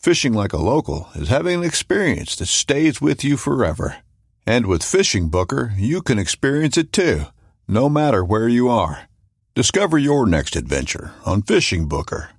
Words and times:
Fishing 0.00 0.32
like 0.32 0.54
a 0.54 0.56
local 0.56 1.10
is 1.14 1.28
having 1.28 1.58
an 1.58 1.64
experience 1.64 2.34
that 2.36 2.46
stays 2.46 3.02
with 3.02 3.22
you 3.22 3.36
forever. 3.36 3.98
And 4.46 4.64
with 4.64 4.82
Fishing 4.82 5.28
Booker, 5.28 5.74
you 5.76 6.00
can 6.00 6.18
experience 6.18 6.78
it 6.78 6.90
too, 6.90 7.24
no 7.68 7.90
matter 7.90 8.24
where 8.24 8.48
you 8.48 8.70
are. 8.70 9.10
Discover 9.54 9.98
your 9.98 10.24
next 10.24 10.56
adventure 10.56 11.12
on 11.26 11.42
Fishing 11.42 11.86
Booker. 11.86 12.30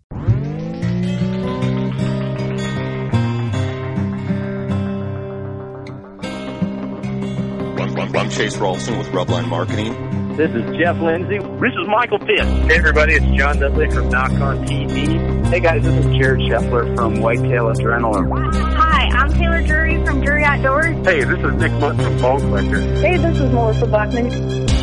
I'm, 7.77 8.15
I'm 8.15 8.29
Chase 8.31 8.57
Rolfson 8.57 8.97
with 8.97 9.09
Rubline 9.09 9.47
Marketing. 9.47 9.93
This 10.35 10.49
is 10.49 10.63
Jeff 10.79 10.99
Lindsay. 10.99 11.37
This 11.37 11.73
is 11.79 11.87
Michael 11.87 12.17
Pitt. 12.17 12.39
Hey 12.39 12.79
everybody, 12.79 13.13
it's 13.13 13.25
John 13.37 13.59
Dudley 13.59 13.91
from 13.91 14.09
Nock 14.09 14.31
On 14.31 14.65
TV. 14.65 15.41
Hey 15.52 15.59
guys, 15.59 15.83
this 15.83 16.05
is 16.05 16.16
Jared 16.16 16.39
Scheffler 16.39 16.95
from 16.95 17.19
Whitetail 17.19 17.66
Adrenaline. 17.66 18.53
Hi, 18.73 19.09
I'm 19.09 19.33
Taylor 19.33 19.61
Drury 19.61 20.02
from 20.05 20.21
Drury 20.21 20.45
Outdoors. 20.45 21.05
Hey, 21.05 21.25
this 21.25 21.39
is 21.39 21.53
Nick 21.55 21.73
Mundt 21.73 22.02
from 22.02 22.17
Bone 22.21 22.39
Collector. 22.39 22.80
Hey, 23.02 23.17
this 23.17 23.38
is 23.38 23.52
Melissa 23.52 23.85
Bachman. 23.85 24.29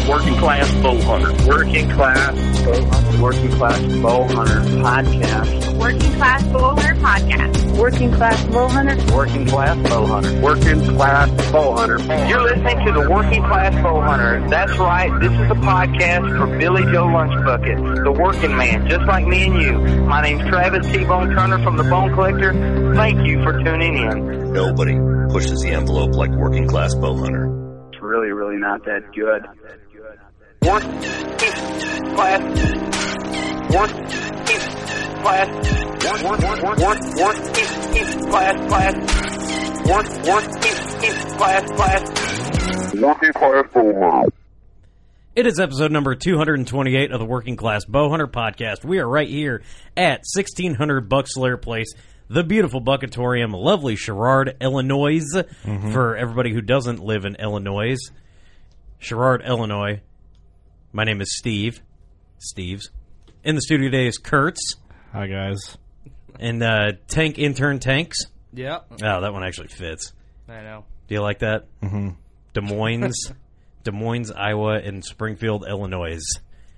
Working 0.06 0.34
Class 0.36 0.74
Bow 0.82 1.00
Hunter. 1.02 1.48
Working 1.48 1.90
Class 1.90 2.34
Bow 2.64 2.82
Hunter. 2.82 3.22
Working 3.22 3.50
Class 3.52 3.80
Bow 4.02 4.24
Hunter 4.28 4.60
Podcast. 4.60 5.78
Working 5.78 6.12
Class 6.12 6.44
Bow 6.44 6.74
Hunter 6.74 6.94
Podcast. 6.94 7.78
Working 7.78 8.12
Class 8.12 8.44
Bow 8.46 8.68
Hunter. 8.68 9.14
Working 9.14 9.46
Class 9.46 9.88
Bow 9.88 10.06
Hunter. 10.06 10.40
Working 10.42 10.96
Class 10.96 11.52
Bow 11.52 11.76
Hunter. 11.76 12.28
You're 12.28 12.42
listening 12.42 12.86
to 12.86 12.92
the 12.92 13.10
Working 13.10 13.42
Class 13.42 13.74
Bow 13.82 14.00
Hunter. 14.00 14.48
That's 14.48 14.76
right. 14.78 15.10
This 15.20 15.32
is 15.32 15.48
the 15.48 15.54
podcast 15.54 16.38
for 16.38 16.58
Billy 16.58 16.82
Joe 16.84 17.06
Lunchbucket, 17.06 18.04
the 18.04 18.12
working 18.12 18.56
man, 18.56 18.88
just 18.88 19.04
like 19.06 19.26
me 19.26 19.46
and 19.46 19.62
you. 19.62 19.72
My 20.06 20.22
name's 20.22 20.48
Travis 20.58 20.90
T-Bone 20.90 21.30
Turner 21.36 21.62
from 21.62 21.76
the 21.76 21.84
Bone 21.84 22.12
Collector. 22.14 22.52
Thank 22.96 23.24
you 23.24 23.40
for 23.44 23.52
tuning 23.62 23.96
in. 23.96 24.52
Nobody 24.52 24.98
pushes 25.30 25.62
the 25.62 25.70
envelope 25.70 26.16
like 26.16 26.32
Working 26.32 26.66
Class 26.66 26.96
Bow 26.96 27.16
Hunter. 27.16 27.46
It's 27.92 28.02
really, 28.02 28.32
really 28.32 28.56
not 28.56 28.84
that 28.84 29.02
good. 29.14 29.46
Work 30.66 30.82
class. 32.16 32.42
Work 33.70 33.92
class. 35.22 35.48
Work 36.02 36.22
work 36.24 36.42
work 36.42 36.78
work 36.78 36.98
work 37.14 37.38
class 38.26 38.58
class. 38.66 38.94
Work 39.86 40.08
work 40.26 40.46
class 41.38 41.70
class. 41.70 42.02
Working 42.96 43.32
class 43.32 43.64
bowhunter. 43.72 44.32
It 45.38 45.46
is 45.46 45.60
episode 45.60 45.92
number 45.92 46.16
228 46.16 47.12
of 47.12 47.20
the 47.20 47.24
Working 47.24 47.54
Class 47.54 47.84
Bowhunter 47.84 48.26
podcast. 48.26 48.84
We 48.84 48.98
are 48.98 49.08
right 49.08 49.28
here 49.28 49.62
at 49.96 50.24
1600 50.34 51.08
Buckslayer 51.08 51.62
Place, 51.62 51.86
the 52.26 52.42
beautiful 52.42 52.80
Buckatorium, 52.82 53.54
lovely 53.54 53.94
Sherrard, 53.94 54.56
Illinois. 54.60 55.22
Mm-hmm. 55.32 55.92
For 55.92 56.16
everybody 56.16 56.52
who 56.52 56.60
doesn't 56.60 56.98
live 56.98 57.24
in 57.24 57.36
Illinois, 57.36 57.98
Sherrard, 58.98 59.42
Illinois. 59.46 60.00
My 60.90 61.04
name 61.04 61.20
is 61.20 61.38
Steve. 61.38 61.82
Steve's. 62.38 62.90
In 63.44 63.54
the 63.54 63.62
studio 63.62 63.92
today 63.92 64.08
is 64.08 64.18
Kurtz 64.18 64.74
Hi 65.12 65.28
guys. 65.28 65.78
and 66.40 66.60
uh, 66.64 66.92
Tank 67.06 67.38
Intern 67.38 67.78
Tanks. 67.78 68.18
Yeah, 68.52 68.80
Oh, 68.90 69.20
that 69.20 69.32
one 69.32 69.44
actually 69.44 69.68
fits. 69.68 70.12
I 70.48 70.62
know. 70.62 70.84
Do 71.06 71.14
you 71.14 71.22
like 71.22 71.38
that? 71.40 71.66
Mm-hmm. 71.80 72.08
Des 72.54 72.60
Moines, 72.60 73.14
Des 73.88 73.96
Moines, 73.96 74.30
Iowa, 74.30 74.78
and 74.78 75.02
Springfield, 75.02 75.64
Illinois 75.66 76.18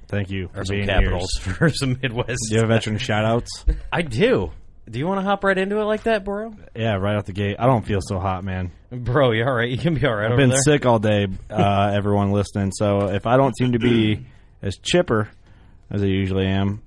Thank 0.06 0.30
you 0.30 0.46
are 0.54 0.60
for 0.60 0.64
some 0.64 0.76
being 0.76 0.86
capitals 0.88 1.30
for 1.40 1.68
some 1.70 1.98
Midwest. 2.02 2.40
Do 2.48 2.54
you 2.54 2.60
have 2.60 2.68
veteran 2.68 2.98
shout 2.98 3.24
outs? 3.24 3.64
I 3.92 4.02
do. 4.02 4.50
Do 4.88 4.98
you 4.98 5.06
want 5.06 5.20
to 5.20 5.24
hop 5.24 5.44
right 5.44 5.56
into 5.56 5.78
it 5.78 5.84
like 5.84 6.04
that, 6.04 6.24
bro? 6.24 6.52
yeah, 6.74 6.94
right 6.94 7.16
out 7.16 7.26
the 7.26 7.32
gate. 7.32 7.56
I 7.58 7.66
don't 7.66 7.86
feel 7.86 8.00
so 8.02 8.18
hot, 8.18 8.42
man. 8.42 8.72
Bro, 8.90 9.32
you're 9.32 9.48
all 9.48 9.54
right? 9.54 9.68
You 9.68 9.78
can 9.78 9.94
be 9.94 10.04
all 10.06 10.14
right. 10.14 10.30
I've 10.30 10.36
been 10.36 10.50
there. 10.50 10.58
sick 10.62 10.84
all 10.84 10.98
day, 10.98 11.28
uh, 11.48 11.92
everyone 11.94 12.32
listening. 12.32 12.72
So 12.72 13.08
if 13.08 13.26
I 13.26 13.36
don't 13.36 13.56
seem 13.56 13.72
to 13.72 13.78
be 13.78 14.26
as 14.62 14.78
chipper 14.78 15.28
as 15.90 16.02
I 16.02 16.06
usually 16.06 16.46
am, 16.46 16.82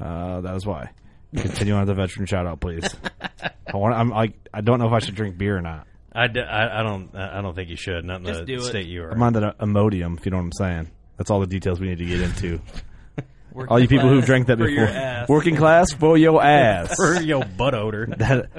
uh, 0.00 0.40
that 0.42 0.54
is 0.56 0.64
why. 0.64 0.90
Continue 1.34 1.74
on 1.74 1.80
with 1.80 1.88
the 1.88 1.94
veteran 1.94 2.24
shout 2.24 2.46
out, 2.46 2.60
please. 2.60 2.88
I 3.42 3.76
want. 3.76 3.94
I'm 3.94 4.08
like. 4.08 4.32
I 4.54 4.62
don't 4.62 4.78
know 4.78 4.86
if 4.86 4.92
I 4.92 5.00
should 5.00 5.14
drink 5.14 5.36
beer 5.36 5.58
or 5.58 5.62
not. 5.62 5.86
I, 6.22 6.26
d- 6.28 6.40
I, 6.40 6.80
I 6.80 6.82
don't. 6.82 7.14
I 7.14 7.40
don't 7.42 7.54
think 7.54 7.68
you 7.68 7.76
should. 7.76 8.04
Not 8.04 8.20
in 8.20 8.26
Just 8.26 8.40
the 8.40 8.46
do 8.46 8.54
it. 8.56 8.62
state 8.62 8.86
you 8.86 9.02
are. 9.04 9.10
I'm 9.10 9.22
on 9.22 9.32
that 9.34 9.58
Imodium, 9.58 10.18
if 10.18 10.24
you 10.24 10.30
know 10.30 10.38
what 10.38 10.44
I'm 10.44 10.52
saying. 10.52 10.90
That's 11.16 11.30
all 11.30 11.40
the 11.40 11.46
details 11.46 11.80
we 11.80 11.88
need 11.88 11.98
to 11.98 12.04
get 12.06 12.20
into. 12.20 12.60
Working 13.52 13.72
All 13.72 13.80
you 13.80 13.88
people 13.88 14.08
who 14.10 14.16
class 14.16 14.26
drank 14.26 14.46
that 14.48 14.58
for 14.58 14.68
your 14.68 14.86
before, 14.86 15.00
ass. 15.00 15.28
working 15.30 15.56
class 15.56 15.90
for 15.92 16.16
your 16.18 16.42
ass. 16.44 16.94
for 16.94 17.14
your 17.22 17.42
butt 17.42 17.74
odor. 17.74 18.06
that 18.18 18.50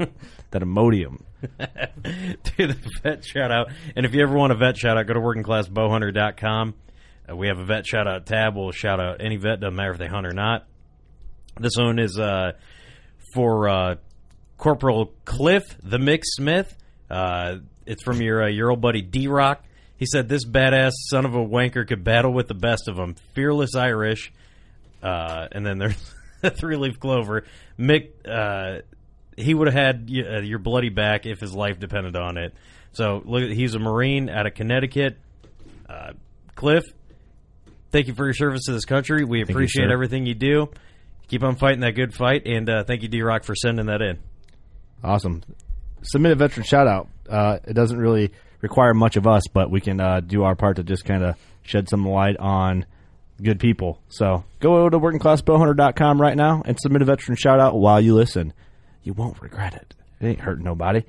that 0.50 0.62
Imodium. 0.64 1.22
do 1.40 2.68
the 2.68 2.78
vet 3.04 3.24
shout 3.24 3.52
out. 3.52 3.68
And 3.96 4.08
if 4.08 4.16
you 4.16 4.24
ever 4.24 4.36
want 4.36 4.54
a 4.54 4.56
vet 4.56 4.76
shout 4.76 4.98
out, 4.98 5.06
go 5.06 5.14
to 5.14 5.20
workingclassbowhunter.com. 5.20 6.74
Uh, 7.30 7.36
we 7.36 7.48
have 7.48 7.60
a 7.60 7.64
vet 7.66 7.86
shout 7.86 8.08
out 8.08 8.26
tab. 8.26 8.56
We'll 8.56 8.72
shout 8.72 9.00
out 9.00 9.22
any 9.22 9.38
vet, 9.38 9.60
doesn't 9.60 9.76
matter 9.76 9.92
if 9.92 10.00
they 10.00 10.08
hunt 10.08 10.26
or 10.26 10.34
not. 10.34 10.66
This 11.60 11.74
one 11.78 12.00
is 12.00 12.18
uh, 12.20 12.54
for 13.36 13.70
uh, 13.70 13.96
Corporal 14.58 15.14
Cliff 15.26 15.64
the 15.84 15.98
Mick 15.98 16.22
Smith. 16.24 16.76
Uh, 17.10 17.58
it's 17.86 18.04
from 18.04 18.22
your 18.22 18.44
uh, 18.44 18.50
your 18.50 18.72
old 18.72 18.82
buddy 18.82 19.02
D 19.02 19.28
Rock. 19.28 19.64
He 19.98 20.06
said 20.06 20.30
this 20.30 20.46
badass 20.46 20.92
son 21.10 21.26
of 21.26 21.34
a 21.34 21.44
wanker 21.44 21.88
could 21.88 22.04
battle 22.04 22.32
with 22.32 22.48
the 22.48 22.54
best 22.54 22.88
of 22.88 22.96
them. 22.96 23.16
Fearless 23.34 23.76
Irish. 23.76 24.32
Uh, 25.02 25.48
and 25.52 25.66
then 25.66 25.78
there's 25.78 26.14
three 26.56 26.76
leaf 26.76 27.00
clover. 27.00 27.46
Mick, 27.80 28.10
uh, 28.28 28.82
he 29.36 29.54
would 29.54 29.68
have 29.68 29.76
had 29.76 30.10
uh, 30.12 30.42
your 30.42 30.60
bloody 30.60 30.90
back 30.90 31.26
if 31.26 31.40
his 31.40 31.54
life 31.54 31.80
depended 31.80 32.16
on 32.16 32.38
it. 32.38 32.54
So 32.94 33.22
look, 33.26 33.50
he's 33.50 33.74
a 33.76 33.80
Marine 33.80 34.30
out 34.30 34.46
of 34.46 34.54
Connecticut. 34.54 35.18
Uh, 35.90 36.14
Cliff, 36.56 36.84
thank 37.92 38.08
you 38.08 38.14
for 38.14 38.26
your 38.26 38.34
service 38.34 38.66
to 38.66 38.74
this 38.74 38.86
country. 38.86 39.24
We 39.24 39.40
you, 39.40 39.44
appreciate 39.44 39.86
sir. 39.88 39.94
everything 39.94 40.26
you 40.26 40.34
do. 40.34 40.70
Keep 41.28 41.44
on 41.44 41.56
fighting 41.56 41.82
that 41.82 41.92
good 41.92 42.14
fight, 42.14 42.48
and 42.48 42.70
uh, 42.70 42.84
thank 42.86 43.02
you, 43.02 43.10
D 43.10 43.22
Rock, 43.22 43.44
for 43.44 43.54
sending 43.54 43.88
that 43.88 44.02
in. 44.02 44.18
Awesome. 45.04 45.44
Submit 46.02 46.32
a 46.32 46.36
veteran 46.36 46.66
shout 46.66 46.88
out. 46.88 47.10
Uh, 47.30 47.60
it 47.66 47.74
doesn't 47.74 47.98
really 47.98 48.32
require 48.62 48.94
much 48.94 49.18
of 49.18 49.28
us, 49.28 49.44
but 49.54 49.70
we 49.70 49.82
can 49.82 50.00
uh, 50.00 50.20
do 50.20 50.44
our 50.44 50.56
part 50.56 50.78
to 50.78 50.84
just 50.84 51.06
kind 51.06 51.24
of 51.24 51.36
shed 51.64 51.90
some 51.90 52.08
light 52.08 52.38
on 52.38 52.86
good 53.42 53.60
people. 53.60 54.02
So 54.10 54.44
go 54.60 54.90
to 54.90 55.00
workingclassbowhunter.com 55.00 56.20
right 56.22 56.36
now 56.36 56.64
and 56.66 56.80
submit 56.80 57.02
a 57.02 57.06
veteran 57.06 57.36
shout 57.36 57.60
out 57.60 57.76
while 57.78 58.02
you 58.02 58.16
listen. 58.16 58.54
You 59.04 59.14
won't 59.14 59.42
regret 59.42 59.76
it. 59.76 59.94
It 60.20 60.28
ain't 60.28 60.40
hurting 60.40 60.64
nobody. 60.64 61.04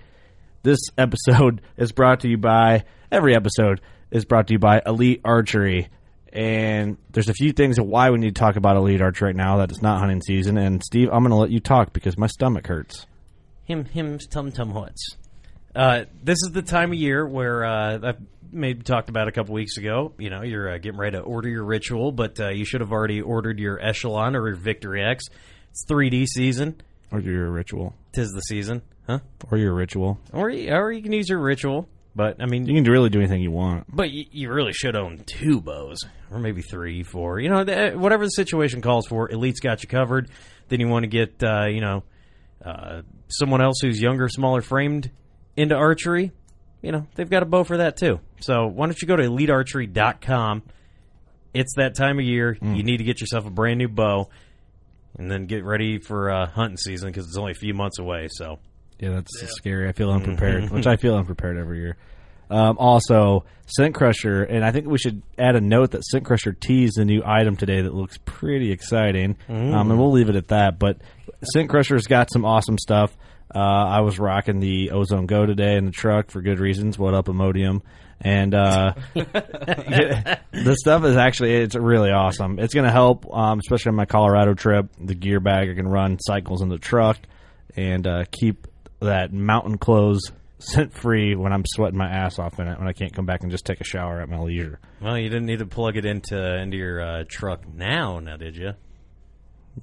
This 0.63 0.81
episode 0.97 1.63
is 1.77 1.93
brought 1.93 2.21
to 2.21 2.29
you 2.29 2.37
by 2.37 2.85
every 3.11 3.35
episode 3.35 3.81
is 4.11 4.25
brought 4.25 4.49
to 4.49 4.55
you 4.55 4.59
by 4.59 4.83
Elite 4.85 5.21
Archery. 5.25 5.89
And 6.33 6.99
there's 7.11 7.29
a 7.29 7.35
few 7.35 7.53
things 7.53 7.79
of 7.79 7.87
why 7.87 8.11
we 8.11 8.19
need 8.19 8.35
to 8.35 8.39
talk 8.39 8.57
about 8.57 8.77
Elite 8.77 9.01
Archery 9.01 9.29
right 9.29 9.37
now 9.37 9.59
that 9.59 9.71
it's 9.71 9.83
not 9.83 9.99
hunting 9.99 10.21
season. 10.21 10.59
And 10.59 10.83
Steve, 10.83 11.09
I'm 11.11 11.21
going 11.21 11.31
to 11.31 11.37
let 11.37 11.51
you 11.51 11.61
talk 11.61 11.93
because 11.93 12.19
my 12.19 12.27
stomach 12.27 12.67
hurts. 12.67 13.07
Him, 13.69 13.85
him, 13.85 14.19
tum 14.19 14.51
tum 14.51 14.71
hoots. 14.71 15.17
Uh, 15.77 16.05
this 16.23 16.39
is 16.43 16.53
the 16.53 16.63
time 16.63 16.91
of 16.91 16.99
year 16.99 17.29
where 17.29 17.67
uh, 17.67 17.99
I've 18.03 18.17
maybe 18.51 18.83
talked 18.83 19.11
about 19.11 19.29
a 19.29 19.31
couple 19.33 19.55
weeks 19.55 19.77
ago. 19.77 20.15
You 20.17 20.31
know, 20.31 20.43
you're 20.43 20.71
uh, 20.71 20.79
getting 20.79 20.99
ready 20.99 21.19
to 21.19 21.23
order 21.23 21.51
your 21.51 21.65
ritual, 21.65 22.11
but 22.11 22.41
uh, 22.41 22.49
you 22.49 22.65
should 22.65 22.81
have 22.81 22.93
already 22.93 23.21
ordered 23.21 23.59
your 23.59 23.79
Echelon 23.79 24.35
or 24.35 24.49
your 24.49 24.57
Victory 24.57 25.05
X. 25.05 25.25
It's 25.71 25.85
3D 25.85 26.25
season. 26.29 26.81
Or 27.13 27.21
your 27.21 27.51
ritual. 27.51 27.95
Tis 28.13 28.31
the 28.31 28.41
season, 28.41 28.81
huh? 29.07 29.19
Or 29.51 29.59
your 29.59 29.75
ritual. 29.75 30.19
Or, 30.33 30.49
or 30.49 30.91
you 30.91 31.03
can 31.03 31.13
use 31.13 31.29
your 31.29 31.41
ritual. 31.41 31.91
But 32.17 32.43
I 32.43 32.47
mean, 32.47 32.65
you 32.65 32.75
can 32.75 32.91
really 32.91 33.11
do 33.11 33.19
anything 33.19 33.43
you 33.43 33.51
want. 33.51 33.85
But 33.95 34.11
you, 34.11 34.25
you 34.33 34.51
really 34.51 34.73
should 34.73 34.97
own 34.97 35.25
two 35.27 35.61
bows, 35.61 35.99
or 36.31 36.39
maybe 36.39 36.63
three, 36.63 37.03
four. 37.03 37.39
You 37.39 37.51
know, 37.51 37.65
the, 37.65 37.91
whatever 37.91 38.25
the 38.25 38.31
situation 38.31 38.81
calls 38.81 39.07
for. 39.07 39.31
Elite's 39.31 39.61
got 39.61 39.83
you 39.83 39.91
covered. 39.91 40.31
Then 40.69 40.81
you 40.81 40.89
want 40.89 41.03
to 41.05 41.09
get, 41.09 41.43
uh, 41.43 41.67
you 41.67 41.83
know, 41.83 42.03
uh, 42.65 43.03
someone 43.29 43.61
else 43.61 43.77
who's 43.81 44.01
younger, 44.01 44.29
smaller 44.29 44.63
framed 44.63 45.11
into 45.57 45.75
archery. 45.75 46.33
You 46.83 46.93
know, 46.93 47.07
they've 47.15 47.29
got 47.29 47.43
a 47.43 47.47
bow 47.47 47.65
for 47.65 47.79
that 47.79 47.97
too. 47.97 48.21
So 48.41 48.67
why 48.67 48.87
don't 48.87 49.01
you 49.01 49.09
go 49.09 49.17
to 49.17 49.25
elitearchery.com? 49.25 50.63
It's 51.55 51.75
that 51.77 51.97
time 51.97 52.19
of 52.19 52.25
year. 52.25 52.57
Mm. 52.61 52.77
You 52.77 52.83
need 52.83 52.99
to 52.99 53.05
get 53.05 53.21
yourself 53.21 53.47
a 53.47 53.51
brand 53.51 53.79
new 53.79 53.89
bow, 53.89 54.29
and 55.17 55.31
then 55.31 55.47
get 55.47 55.65
ready 55.65 55.99
for 55.99 56.31
uh, 56.31 56.47
hunting 56.47 56.77
season 56.77 57.09
because 57.09 57.27
it's 57.27 57.37
only 57.37 57.53
a 57.53 57.57
few 57.57 57.75
months 57.75 57.99
away. 57.99 58.29
So 58.31 58.59
yeah, 59.01 59.11
that's 59.11 59.43
yeah. 59.43 59.49
scary. 59.51 59.89
I 59.89 59.93
feel 59.93 60.11
unprepared, 60.11 60.65
mm-hmm. 60.65 60.75
which 60.75 60.87
I 60.87 60.97
feel 60.97 61.17
unprepared 61.17 61.57
every 61.57 61.81
year. 61.81 61.97
Um, 62.51 62.79
also, 62.79 63.45
Scent 63.67 63.95
Crusher, 63.95 64.43
and 64.43 64.65
I 64.65 64.73
think 64.73 64.87
we 64.87 64.99
should 64.99 65.23
add 65.39 65.57
a 65.57 65.61
note 65.61 65.91
that 65.91 66.05
Scent 66.05 66.25
Crusher 66.25 66.53
teased 66.53 66.99
a 66.99 67.05
new 67.05 67.23
item 67.25 67.57
today 67.57 67.83
that 67.83 67.95
looks 67.95 68.19
pretty 68.25 68.73
exciting, 68.73 69.37
mm. 69.49 69.75
um, 69.75 69.91
and 69.91 70.01
we'll 70.01 70.13
leave 70.13 70.31
it 70.31 70.37
at 70.37 70.49
that. 70.49 70.79
But 70.79 70.99
Scent 71.53 71.69
Crusher's 71.69 72.07
got 72.07 72.33
some 72.33 72.45
awesome 72.45 72.79
stuff. 72.79 73.17
Uh, 73.55 73.59
I 73.59 74.01
was 74.01 74.19
rocking 74.19 74.61
the 74.61 74.91
Ozone 74.91 75.27
Go 75.27 75.47
today 75.47 75.77
in 75.77 75.87
the 75.87 75.91
truck 75.91 76.31
for 76.31 76.43
good 76.43 76.61
reasons. 76.61 76.99
What 76.99 77.15
up, 77.15 77.27
Imodium? 77.27 77.83
And 78.21 78.55
uh, 78.55 78.95
the 79.15 80.77
stuff 80.79 81.05
is 81.05 81.17
actually 81.17 81.55
it's 81.55 81.77
really 81.77 82.11
awesome. 82.11 82.59
It's 82.59 82.75
going 82.75 82.87
to 82.87 82.93
help, 82.93 83.33
um, 83.33 83.59
especially 83.59 83.91
on 83.91 83.97
my 83.97 84.07
Colorado 84.07 84.55
trip. 84.55 84.89
The 84.99 85.15
gear 85.15 85.41
bag 85.41 85.71
I 85.71 85.75
can 85.75 85.89
run 85.89 86.19
cycles 86.21 86.63
in 86.63 86.69
the 86.69 86.79
truck 86.79 87.19
and 87.77 88.07
uh, 88.07 88.25
keep 88.31 88.67
that 89.01 89.33
mountain 89.33 89.79
clothes 89.79 90.33
scent 90.59 90.93
free 90.93 91.35
when 91.35 91.53
I'm 91.53 91.65
sweating 91.67 91.99
my 91.99 92.09
ass 92.09 92.39
off 92.39 92.59
in 92.59 92.69
it 92.69 92.79
when 92.79 92.89
I 92.89 92.93
can't 92.93 93.13
come 93.13 93.27
back 93.27 93.43
and 93.43 93.51
just 93.51 93.65
take 93.65 93.81
a 93.81 93.85
shower 93.85 94.21
at 94.21 94.29
my 94.29 94.39
leisure. 94.39 94.81
Well, 95.01 95.17
you 95.19 95.29
didn't 95.29 95.47
need 95.47 95.61
to 95.61 95.67
plug 95.67 95.97
it 95.97 96.05
into 96.05 96.37
into 96.61 96.77
your 96.77 97.01
uh, 97.01 97.25
truck 97.29 97.67
now, 97.73 98.19
now 98.19 98.37
did 98.37 98.57
you? 98.57 98.73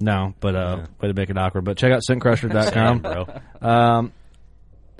No, 0.00 0.34
but 0.40 0.54
uh, 0.54 0.76
yeah. 0.78 0.86
way 1.00 1.08
to 1.08 1.14
make 1.14 1.30
it 1.30 1.38
awkward. 1.38 1.64
But 1.64 1.78
check 1.78 1.92
out 1.92 2.02
scentcrusher.com. 2.08 2.98
bro. 3.00 3.26
Um, 3.60 4.12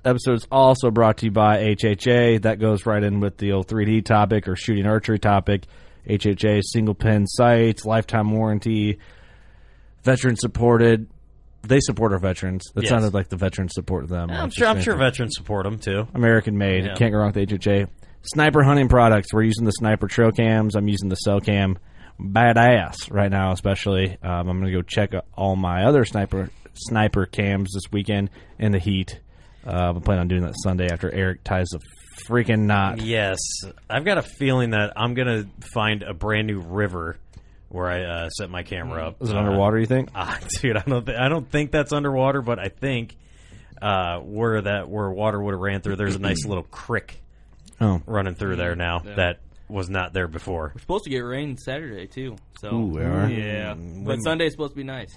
episode's 0.05 0.46
also 0.50 0.90
brought 0.90 1.19
to 1.19 1.26
you 1.26 1.32
by 1.32 1.58
HHA. 1.75 2.43
That 2.43 2.58
goes 2.58 2.87
right 2.87 3.02
in 3.02 3.20
with 3.20 3.37
the 3.37 3.52
old 3.52 3.69
3D 3.69 4.05
topic 4.05 4.49
or 4.49 4.56
shooting 4.56 4.87
archery 4.87 5.19
topic. 5.19 5.64
HHA 6.08 6.62
single 6.64 6.94
pin 6.94 7.26
sights, 7.26 7.84
lifetime 7.84 8.31
warranty, 8.31 9.00
veteran 10.05 10.37
supported 10.37 11.08
they 11.69 11.81
support 11.81 12.13
our 12.13 12.19
veterans. 12.19 12.65
That 12.75 12.85
yes. 12.85 12.91
sounded 12.91 13.15
like 13.15 13.29
the 13.29 13.37
veterans 13.37 13.73
support 13.75 14.09
them. 14.09 14.31
Yeah, 14.31 14.43
I'm 14.43 14.51
sure. 14.51 14.67
I'm 14.67 14.81
sure 14.81 14.97
veterans 14.97 15.35
support 15.37 15.65
them 15.65 15.79
too. 15.79 16.07
American 16.15 16.59
made. 16.59 16.85
Yeah. 16.85 16.95
Can't 16.95 17.13
go 17.13 17.19
wrong 17.19 17.33
with 17.35 17.49
HHA. 17.49 17.89
Sniper 18.23 18.63
hunting 18.63 18.89
products. 18.89 19.33
We're 19.33 19.43
using 19.43 19.65
the 19.65 19.73
sniper 19.73 20.09
trail 20.09 20.33
cams. 20.33 20.75
I'm 20.75 20.89
using 20.89 21.09
the 21.09 21.17
cell 21.17 21.41
cam. 21.41 21.79
Badass 22.21 23.11
right 23.11 23.31
now, 23.31 23.53
especially. 23.53 24.17
Um, 24.23 24.49
I'm 24.49 24.61
going 24.61 24.73
to 24.73 24.73
go 24.73 24.83
check 24.83 25.13
all 25.35 25.55
my 25.55 25.85
other 25.85 26.05
sniper 26.05 26.51
sniper 26.75 27.27
cams 27.27 27.73
this 27.73 27.91
weekend 27.93 28.31
in 28.59 28.73
the 28.73 28.79
heat. 28.79 29.21
Uh, 29.67 29.93
I'm 29.95 30.01
planning 30.01 30.21
on 30.23 30.29
doing 30.29 30.43
that 30.43 30.55
Sunday 30.62 30.89
after 30.91 31.12
Eric 31.12 31.45
ties 31.45 31.69
the 31.69 31.81
freaking 32.27 32.67
knot. 32.67 33.01
Yes, 33.01 33.39
I've 33.91 34.05
got 34.05 34.19
a 34.19 34.23
feeling 34.23 34.71
that 34.71 34.93
I'm 34.97 35.15
going 35.15 35.29
to 35.29 35.49
find 35.73 36.03
a 36.03 36.15
brand 36.15 36.47
new 36.47 36.61
river 36.61 37.19
where 37.69 37.87
I 37.87 38.03
uh, 38.03 38.29
set 38.31 38.51
my 38.51 38.63
camera 38.63 39.09
up. 39.09 39.23
Is 39.23 39.31
it 39.31 39.37
underwater? 39.37 39.79
You 39.79 39.87
think? 39.87 40.11
Uh, 40.15 40.37
dude, 40.61 40.77
I 40.77 40.83
don't. 40.87 41.05
Th- 41.05 41.19
I 41.19 41.29
don't 41.29 41.51
think 41.51 41.71
that's 41.71 41.93
underwater, 41.93 42.43
but 42.43 42.59
I 42.59 42.69
think 42.69 43.17
uh, 43.81 44.19
where 44.21 44.63
that 44.63 44.89
where 44.89 45.11
water 45.11 45.41
would 45.41 45.53
have 45.53 45.61
ran 45.61 45.81
through, 45.81 45.97
there's 45.97 46.17
a 46.17 46.21
nice 46.21 46.45
little 46.47 46.65
creek 46.65 47.21
oh. 47.81 48.01
running 48.07 48.35
through 48.35 48.57
there 48.57 48.77
now 48.77 49.03
yeah. 49.05 49.15
that 49.15 49.41
was 49.69 49.91
not 49.91 50.13
there 50.13 50.29
before. 50.29 50.73
We're 50.75 50.81
supposed 50.81 51.05
to 51.05 51.11
get 51.11 51.21
rain 51.21 51.57
Saturday 51.57 52.07
too. 52.07 52.37
So 52.61 52.75
Ooh, 52.75 52.87
we 52.87 53.03
are. 53.03 53.29
Yeah, 53.29 53.75
mm, 53.75 54.05
but 54.05 54.19
Sunday's 54.19 54.53
supposed 54.53 54.73
to 54.73 54.77
be 54.77 54.85
nice. 54.85 55.17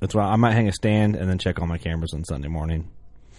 That's 0.00 0.14
why 0.14 0.24
I 0.24 0.36
might 0.36 0.52
hang 0.52 0.68
a 0.68 0.72
stand 0.72 1.16
and 1.16 1.28
then 1.28 1.38
check 1.38 1.60
all 1.60 1.66
my 1.66 1.78
cameras 1.78 2.12
on 2.14 2.24
Sunday 2.24 2.48
morning. 2.48 2.90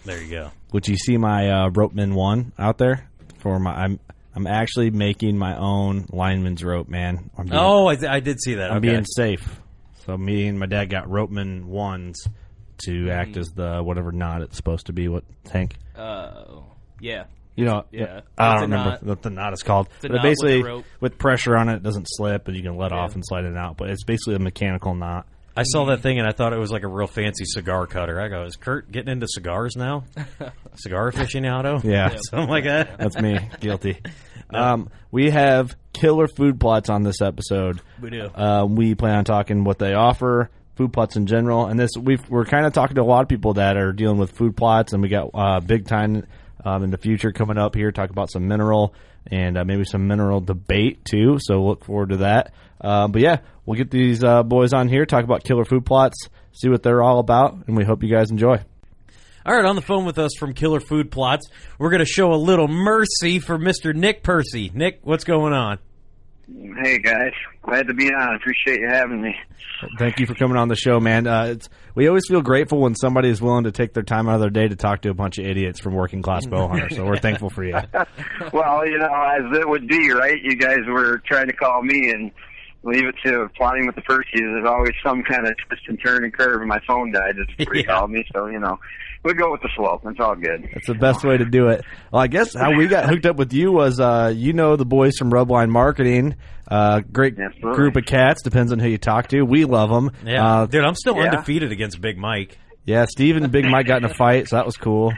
There 0.04 0.20
you 0.22 0.30
go. 0.30 0.50
Would 0.72 0.88
you 0.88 0.96
see 0.96 1.16
my 1.16 1.48
uh, 1.48 1.70
Ropeman 1.70 2.14
one 2.14 2.52
out 2.58 2.78
there 2.78 3.08
for 3.38 3.58
my? 3.58 3.72
I'm 3.72 4.00
I'm 4.34 4.46
actually 4.46 4.90
making 4.90 5.36
my 5.36 5.56
own 5.56 6.06
lineman's 6.10 6.62
rope, 6.62 6.88
man. 6.88 7.30
Being, 7.36 7.52
oh, 7.52 7.88
I, 7.88 7.96
I, 8.08 8.20
did 8.20 8.40
see 8.40 8.54
that. 8.54 8.70
I'm 8.70 8.78
okay. 8.78 8.90
being 8.90 9.04
safe. 9.04 9.60
So 10.06 10.16
me 10.16 10.46
and 10.46 10.58
my 10.58 10.66
dad 10.66 10.88
got 10.88 11.06
ropeman 11.06 11.64
ones 11.64 12.26
to 12.84 12.90
mm. 13.06 13.12
act 13.12 13.36
as 13.36 13.48
the 13.48 13.82
whatever 13.82 14.12
knot 14.12 14.42
it's 14.42 14.56
supposed 14.56 14.86
to 14.86 14.92
be. 14.92 15.08
What 15.08 15.24
tank? 15.44 15.76
Uh, 15.96 16.62
yeah. 17.00 17.24
You 17.56 17.64
know, 17.64 17.84
yeah. 17.90 18.20
I 18.38 18.52
don't 18.54 18.62
remember 18.62 18.90
knot. 18.90 19.02
what 19.02 19.22
the 19.22 19.30
knot 19.30 19.52
is 19.52 19.62
called. 19.62 19.88
but 20.00 20.22
basically, 20.22 20.62
with, 20.62 20.84
with, 21.00 21.18
pressure 21.18 21.56
on 21.56 21.68
it, 21.68 21.76
it 21.76 21.82
doesn't 21.82 22.06
slip, 22.08 22.48
and 22.48 22.56
you 22.56 22.62
can 22.62 22.76
let 22.76 22.92
yeah. 22.92 22.98
off 22.98 23.14
and 23.14 23.24
slide 23.26 23.44
it 23.44 23.56
out. 23.56 23.76
But 23.76 23.90
it's 23.90 24.04
basically 24.04 24.36
a 24.36 24.38
mechanical 24.38 24.94
knot. 24.94 25.26
I 25.56 25.62
saw 25.64 25.86
that 25.86 26.00
thing 26.00 26.18
and 26.18 26.28
I 26.28 26.32
thought 26.32 26.52
it 26.52 26.58
was 26.58 26.70
like 26.70 26.84
a 26.84 26.88
real 26.88 27.06
fancy 27.06 27.44
cigar 27.44 27.86
cutter. 27.86 28.20
I 28.20 28.28
go, 28.28 28.44
is 28.44 28.56
Kurt 28.56 28.90
getting 28.90 29.10
into 29.10 29.26
cigars 29.28 29.76
now? 29.76 30.04
cigar 30.76 31.10
aficionado? 31.10 31.82
Yeah. 31.82 32.14
Something 32.30 32.48
like 32.48 32.64
that. 32.64 32.98
That's 32.98 33.20
me. 33.20 33.38
Guilty. 33.60 34.00
No. 34.52 34.58
Um, 34.58 34.90
we 35.12 35.30
have 35.30 35.76
killer 35.92 36.26
food 36.26 36.58
plots 36.58 36.90
on 36.90 37.04
this 37.04 37.22
episode. 37.22 37.80
We 38.00 38.10
do. 38.10 38.24
Uh, 38.24 38.66
we 38.68 38.96
plan 38.96 39.18
on 39.18 39.24
talking 39.24 39.62
what 39.62 39.78
they 39.78 39.94
offer, 39.94 40.50
food 40.74 40.92
plots 40.92 41.14
in 41.14 41.26
general, 41.26 41.66
and 41.66 41.78
this 41.78 41.92
we 41.96 42.18
are 42.32 42.44
kind 42.44 42.66
of 42.66 42.72
talking 42.72 42.96
to 42.96 43.02
a 43.02 43.04
lot 43.04 43.22
of 43.22 43.28
people 43.28 43.54
that 43.54 43.76
are 43.76 43.92
dealing 43.92 44.18
with 44.18 44.32
food 44.32 44.56
plots, 44.56 44.92
and 44.92 45.02
we 45.02 45.08
got 45.08 45.30
uh, 45.34 45.60
big 45.60 45.86
time 45.86 46.26
um, 46.64 46.82
in 46.82 46.90
the 46.90 46.98
future 46.98 47.30
coming 47.30 47.58
up 47.58 47.76
here. 47.76 47.92
Talk 47.92 48.10
about 48.10 48.28
some 48.28 48.48
mineral 48.48 48.92
and 49.30 49.56
uh, 49.56 49.64
maybe 49.64 49.84
some 49.84 50.06
mineral 50.06 50.40
debate 50.40 51.04
too. 51.04 51.38
So 51.40 51.62
look 51.64 51.84
forward 51.84 52.10
to 52.10 52.16
that. 52.18 52.52
Uh, 52.80 53.08
but 53.08 53.20
yeah, 53.20 53.38
we'll 53.64 53.76
get 53.76 53.90
these 53.90 54.24
uh, 54.24 54.42
boys 54.42 54.72
on 54.72 54.88
here, 54.88 55.06
talk 55.06 55.24
about 55.24 55.44
killer 55.44 55.64
food 55.64 55.84
plots, 55.84 56.28
see 56.52 56.68
what 56.68 56.82
they're 56.82 57.02
all 57.02 57.18
about, 57.18 57.66
and 57.66 57.76
we 57.76 57.84
hope 57.84 58.02
you 58.02 58.10
guys 58.10 58.30
enjoy. 58.30 58.60
All 59.44 59.56
right, 59.56 59.64
on 59.64 59.74
the 59.74 59.82
phone 59.82 60.04
with 60.04 60.18
us 60.18 60.32
from 60.38 60.52
Killer 60.52 60.80
Food 60.80 61.10
Plots, 61.10 61.48
we're 61.78 61.88
going 61.88 62.00
to 62.00 62.04
show 62.04 62.34
a 62.34 62.36
little 62.36 62.68
mercy 62.68 63.38
for 63.38 63.58
Mr. 63.58 63.94
Nick 63.94 64.22
Percy. 64.22 64.70
Nick, 64.74 65.00
what's 65.02 65.24
going 65.24 65.54
on? 65.54 65.78
Hey 66.82 66.98
guys, 66.98 67.32
glad 67.62 67.86
to 67.86 67.94
be 67.94 68.08
on. 68.12 68.34
Appreciate 68.34 68.80
you 68.80 68.88
having 68.88 69.20
me. 69.20 69.36
Thank 69.98 70.18
you 70.18 70.26
for 70.26 70.34
coming 70.34 70.56
on 70.56 70.68
the 70.68 70.76
show, 70.76 70.98
man. 70.98 71.26
Uh, 71.26 71.54
we 71.94 72.08
always 72.08 72.24
feel 72.26 72.42
grateful 72.42 72.80
when 72.80 72.94
somebody 72.94 73.28
is 73.28 73.40
willing 73.40 73.64
to 73.64 73.72
take 73.72 73.94
their 73.94 74.02
time 74.02 74.28
out 74.28 74.34
of 74.36 74.40
their 74.40 74.50
day 74.50 74.66
to 74.66 74.76
talk 74.76 75.02
to 75.02 75.10
a 75.10 75.14
bunch 75.14 75.38
of 75.38 75.46
idiots 75.46 75.80
from 75.80 75.94
working 75.94 76.22
class 76.22 76.46
bow 76.46 76.68
hunters. 76.68 76.96
So 76.96 77.04
we're 77.04 77.18
thankful 77.18 77.50
for 77.50 77.64
you. 77.64 77.74
well, 78.52 78.86
you 78.86 78.98
know, 78.98 79.06
as 79.06 79.58
it 79.58 79.68
would 79.68 79.86
be, 79.86 80.10
right? 80.10 80.42
You 80.42 80.56
guys 80.56 80.80
were 80.88 81.18
trying 81.26 81.46
to 81.46 81.52
call 81.52 81.82
me 81.82 82.10
and 82.10 82.32
leave 82.82 83.04
it 83.04 83.14
to 83.24 83.48
plotting 83.56 83.86
with 83.86 83.94
the 83.94 84.02
Percy's. 84.02 84.40
There's 84.40 84.68
always 84.68 84.94
some 85.04 85.22
kind 85.22 85.46
of 85.46 85.54
twist 85.68 85.82
and 85.86 85.98
turn 86.04 86.24
and 86.24 86.32
curve, 86.32 86.60
and 86.60 86.68
my 86.68 86.80
phone 86.86 87.12
died 87.12 87.36
just 87.36 87.56
before 87.58 87.76
you 87.76 87.84
called 87.84 88.10
me. 88.10 88.24
So 88.32 88.46
you 88.46 88.58
know, 88.58 88.78
we 89.22 89.34
go 89.34 89.52
with 89.52 89.60
the 89.62 89.68
slope. 89.76 90.02
It's 90.06 90.20
all 90.20 90.34
good. 90.34 90.68
That's 90.72 90.86
the 90.86 90.94
best 90.94 91.24
way 91.24 91.36
to 91.36 91.44
do 91.44 91.68
it. 91.68 91.84
Well, 92.10 92.22
I 92.22 92.26
guess 92.26 92.54
how 92.54 92.76
we 92.76 92.86
got 92.86 93.08
hooked 93.08 93.26
up 93.26 93.36
with 93.36 93.52
you 93.52 93.72
was, 93.72 94.00
uh, 94.00 94.32
you 94.34 94.52
know, 94.52 94.76
the 94.76 94.86
boys 94.86 95.16
from 95.18 95.30
Rubline 95.30 95.70
Marketing. 95.70 96.36
Uh, 96.68 97.00
great 97.00 97.38
Absolutely. 97.38 97.74
group 97.74 97.96
of 97.96 98.04
cats. 98.04 98.42
Depends 98.42 98.72
on 98.72 98.78
who 98.78 98.88
you 98.88 98.98
talk 98.98 99.28
to. 99.28 99.42
We 99.42 99.64
love 99.64 99.90
them. 99.90 100.10
Yeah, 100.24 100.62
uh, 100.62 100.66
dude, 100.66 100.84
I'm 100.84 100.94
still 100.94 101.16
yeah. 101.16 101.24
undefeated 101.24 101.72
against 101.72 102.00
Big 102.00 102.16
Mike. 102.16 102.58
Yeah, 102.84 103.06
Steve 103.08 103.36
and 103.36 103.50
Big 103.50 103.66
Mike 103.66 103.86
got 103.86 104.02
in 104.02 104.10
a 104.10 104.14
fight, 104.14 104.48
so 104.48 104.56
that 104.56 104.66
was 104.66 104.76
cool. 104.76 105.12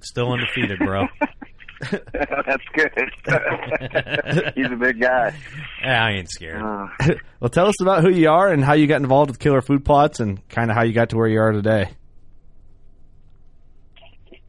Still 0.00 0.32
undefeated, 0.32 0.78
bro. 0.78 1.06
That's 1.90 2.64
good. 2.74 2.92
He's 4.54 4.70
a 4.70 4.76
big 4.76 5.00
guy. 5.00 5.34
Yeah, 5.82 6.04
I 6.04 6.10
ain't 6.10 6.30
scared. 6.30 6.60
Uh, 6.60 7.14
well, 7.40 7.48
tell 7.48 7.68
us 7.68 7.80
about 7.80 8.02
who 8.02 8.10
you 8.10 8.28
are 8.28 8.52
and 8.52 8.62
how 8.62 8.74
you 8.74 8.86
got 8.86 9.00
involved 9.00 9.30
with 9.30 9.38
Killer 9.38 9.62
Food 9.62 9.82
Plots 9.84 10.20
and 10.20 10.46
kind 10.50 10.70
of 10.70 10.76
how 10.76 10.82
you 10.82 10.92
got 10.92 11.08
to 11.10 11.16
where 11.16 11.26
you 11.26 11.40
are 11.40 11.52
today. 11.52 11.88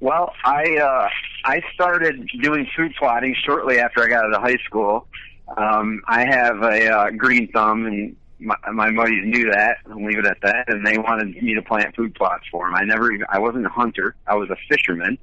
Well, 0.02 0.34
I 0.44 0.64
uh, 0.78 1.10
I 1.46 1.62
started 1.76 2.28
doing 2.42 2.68
food 2.76 2.94
plotting 2.98 3.36
shortly 3.46 3.78
after 3.78 4.04
I 4.04 4.08
got 4.08 4.26
out 4.26 4.34
of 4.34 4.42
high 4.42 4.58
school. 4.66 5.08
Um, 5.56 6.02
I 6.08 6.26
have 6.28 6.64
a 6.64 6.90
uh, 6.90 7.10
green 7.12 7.52
thumb, 7.52 7.86
and 7.86 8.16
my, 8.40 8.56
my 8.74 8.92
buddies 8.92 9.24
knew 9.26 9.52
that. 9.52 9.78
I'll 9.88 10.04
leave 10.04 10.18
it 10.18 10.26
at 10.26 10.42
that. 10.42 10.70
And 10.70 10.84
they 10.84 10.98
wanted 10.98 11.40
me 11.44 11.54
to 11.54 11.62
plant 11.62 11.96
food 11.96 12.16
plots 12.16 12.46
for 12.50 12.66
them. 12.66 12.74
I 12.74 12.84
never, 12.84 13.12
even, 13.12 13.28
I 13.30 13.38
wasn't 13.38 13.68
a 13.68 13.70
hunter. 13.70 14.16
I 14.26 14.34
was 14.36 14.50
a 14.50 14.56
fisherman. 14.68 15.20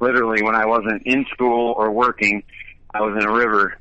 Literally, 0.00 0.42
when 0.42 0.56
I 0.56 0.66
wasn't 0.66 1.02
in 1.06 1.24
school 1.32 1.74
or 1.76 1.92
working, 1.92 2.42
I 2.92 3.02
was 3.02 3.16
in 3.16 3.28
a 3.28 3.32
river, 3.32 3.78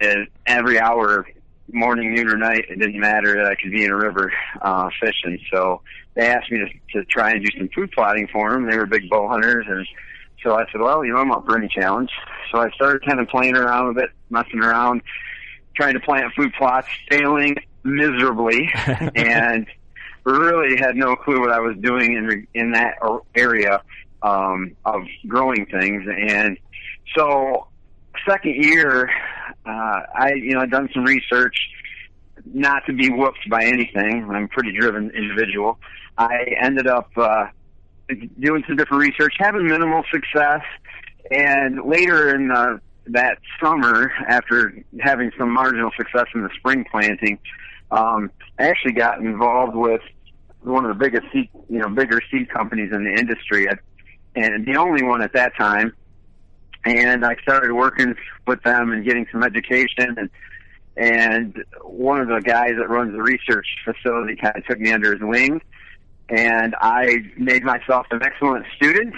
and 0.00 0.28
every 0.46 0.78
hour, 0.78 1.26
morning, 1.72 2.14
noon, 2.14 2.28
or 2.28 2.36
night, 2.36 2.66
it 2.68 2.78
didn't 2.78 3.00
matter 3.00 3.34
that 3.42 3.46
I 3.46 3.56
could 3.56 3.72
be 3.72 3.84
in 3.84 3.90
a 3.90 3.96
river 3.96 4.32
uh, 4.62 4.88
fishing. 5.00 5.40
So 5.52 5.80
they 6.18 6.26
asked 6.26 6.50
me 6.50 6.58
to, 6.58 6.98
to 6.98 7.04
try 7.04 7.30
and 7.30 7.44
do 7.44 7.56
some 7.56 7.68
food 7.68 7.92
plotting 7.92 8.26
for 8.26 8.50
them. 8.50 8.68
They 8.68 8.76
were 8.76 8.86
big 8.86 9.08
bow 9.08 9.28
hunters, 9.28 9.66
and 9.68 9.86
so 10.42 10.56
I 10.56 10.64
said, 10.72 10.80
well, 10.80 11.04
you 11.04 11.12
know, 11.12 11.20
I'm 11.20 11.30
up 11.30 11.46
for 11.46 11.56
any 11.56 11.68
challenge. 11.68 12.10
So 12.50 12.58
I 12.58 12.70
started 12.70 13.06
kind 13.06 13.20
of 13.20 13.28
playing 13.28 13.56
around 13.56 13.94
with 13.94 14.04
it, 14.04 14.10
messing 14.28 14.58
around, 14.58 15.02
trying 15.76 15.94
to 15.94 16.00
plant 16.00 16.34
food 16.34 16.52
plots, 16.58 16.88
failing 17.08 17.56
miserably, 17.84 18.68
and 19.14 19.68
really 20.24 20.76
had 20.76 20.96
no 20.96 21.14
clue 21.14 21.40
what 21.40 21.52
I 21.52 21.60
was 21.60 21.76
doing 21.78 22.14
in 22.14 22.46
in 22.52 22.72
that 22.72 22.94
area 23.36 23.80
um, 24.22 24.76
of 24.84 25.02
growing 25.28 25.66
things. 25.66 26.04
And 26.04 26.58
so, 27.16 27.68
second 28.28 28.56
year, 28.56 29.08
uh, 29.64 30.00
I 30.14 30.32
you 30.34 30.54
know 30.54 30.62
I'd 30.62 30.70
done 30.72 30.88
some 30.92 31.04
research, 31.04 31.56
not 32.44 32.86
to 32.86 32.92
be 32.92 33.08
whooped 33.08 33.48
by 33.48 33.64
anything. 33.64 34.28
I'm 34.28 34.44
a 34.44 34.48
pretty 34.48 34.76
driven 34.76 35.10
individual. 35.12 35.78
I 36.18 36.56
ended 36.60 36.88
up 36.88 37.10
uh, 37.16 37.46
doing 38.40 38.64
some 38.66 38.76
different 38.76 39.02
research, 39.02 39.34
having 39.38 39.66
minimal 39.66 40.02
success, 40.12 40.62
and 41.30 41.84
later 41.84 42.34
in 42.34 42.50
uh, 42.50 42.78
that 43.06 43.38
summer, 43.62 44.10
after 44.26 44.82
having 45.00 45.30
some 45.38 45.52
marginal 45.52 45.90
success 45.96 46.26
in 46.34 46.42
the 46.42 46.50
spring 46.58 46.84
planting, 46.90 47.38
um, 47.92 48.30
I 48.58 48.68
actually 48.68 48.92
got 48.92 49.20
involved 49.20 49.76
with 49.76 50.02
one 50.62 50.84
of 50.84 50.98
the 50.98 51.02
biggest 51.02 51.32
seed, 51.32 51.48
you 51.70 51.78
know, 51.78 51.88
bigger 51.88 52.20
seed 52.30 52.50
companies 52.50 52.90
in 52.92 53.04
the 53.04 53.12
industry, 53.12 53.68
and 54.34 54.66
the 54.66 54.76
only 54.76 55.04
one 55.04 55.22
at 55.22 55.32
that 55.34 55.56
time. 55.56 55.92
And 56.84 57.24
I 57.24 57.36
started 57.42 57.72
working 57.72 58.14
with 58.46 58.62
them 58.62 58.92
and 58.92 59.04
getting 59.04 59.26
some 59.30 59.42
education 59.42 60.16
and 60.18 60.30
and 60.96 61.64
one 61.84 62.20
of 62.20 62.26
the 62.26 62.40
guys 62.40 62.72
that 62.76 62.88
runs 62.88 63.12
the 63.12 63.22
research 63.22 63.66
facility 63.84 64.34
kind 64.34 64.56
of 64.56 64.66
took 64.66 64.80
me 64.80 64.90
under 64.90 65.12
his 65.12 65.22
wing 65.22 65.60
and 66.28 66.74
I 66.80 67.18
made 67.36 67.64
myself 67.64 68.06
an 68.10 68.22
excellent 68.22 68.66
student 68.76 69.14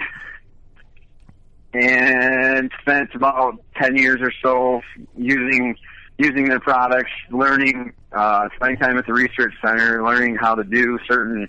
and 1.73 2.71
spent 2.81 3.15
about 3.15 3.59
10 3.81 3.97
years 3.97 4.19
or 4.21 4.33
so 4.43 4.81
using 5.17 5.77
using 6.19 6.49
their 6.49 6.61
products, 6.61 7.11
learning, 7.31 7.95
uh, 8.13 8.47
spending 8.57 8.77
time 8.79 8.99
at 8.99 9.07
the 9.07 9.13
research 9.13 9.55
center, 9.65 10.05
learning 10.05 10.37
how 10.37 10.55
to 10.55 10.65
do 10.65 10.99
certain 11.09 11.49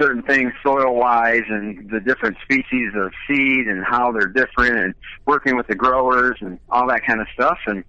certain 0.00 0.22
things 0.22 0.52
soil 0.62 0.94
wise 0.94 1.42
and 1.48 1.90
the 1.90 2.00
different 2.00 2.36
species 2.42 2.90
of 2.96 3.12
seed 3.28 3.66
and 3.66 3.84
how 3.84 4.10
they're 4.10 4.26
different 4.26 4.78
and 4.78 4.94
working 5.26 5.54
with 5.56 5.66
the 5.66 5.74
growers 5.74 6.36
and 6.40 6.58
all 6.70 6.88
that 6.88 7.04
kind 7.06 7.20
of 7.20 7.26
stuff. 7.34 7.58
And 7.66 7.84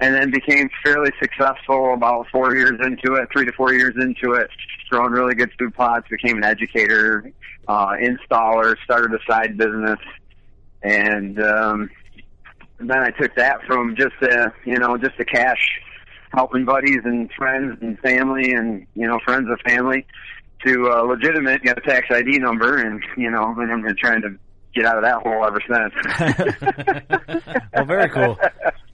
and 0.00 0.14
then 0.14 0.30
became 0.30 0.70
fairly 0.84 1.10
successful 1.20 1.94
about 1.94 2.26
four 2.30 2.54
years 2.54 2.78
into 2.80 3.14
it, 3.14 3.28
three 3.32 3.44
to 3.44 3.52
four 3.52 3.72
years 3.72 3.94
into 4.00 4.34
it, 4.34 4.48
growing 4.90 5.12
really 5.12 5.34
good 5.34 5.50
food 5.58 5.74
plots, 5.74 6.06
became 6.08 6.36
an 6.38 6.44
educator, 6.44 7.30
uh, 7.66 7.94
installer, 8.00 8.76
started 8.84 9.12
a 9.12 9.18
side 9.30 9.56
business, 9.56 9.98
and 10.82 11.42
um, 11.42 11.90
then 12.78 12.98
I 12.98 13.10
took 13.10 13.34
that 13.36 13.62
from 13.66 13.96
just 13.96 14.14
a 14.22 14.52
you 14.64 14.78
know 14.78 14.96
just 14.96 15.18
a 15.18 15.24
cash 15.24 15.80
helping 16.32 16.64
buddies 16.64 17.00
and 17.04 17.30
friends 17.32 17.78
and 17.80 17.98
family 18.00 18.52
and 18.52 18.86
you 18.94 19.06
know 19.06 19.18
friends 19.24 19.48
of 19.50 19.58
family 19.66 20.06
to 20.64 20.90
uh, 20.90 21.02
legitimate 21.02 21.62
get 21.62 21.78
a 21.78 21.80
tax 21.80 22.06
ID 22.10 22.38
number 22.38 22.76
and 22.76 23.02
you 23.16 23.30
know 23.30 23.54
and 23.58 23.72
I'm 23.72 23.96
trying 23.96 24.22
to 24.22 24.38
get 24.74 24.84
out 24.84 24.98
of 24.98 25.04
that 25.04 25.22
hole 25.22 25.44
ever 25.44 25.60
since. 25.66 25.94
well, 27.74 27.84
very 27.84 28.08
cool. 28.10 28.38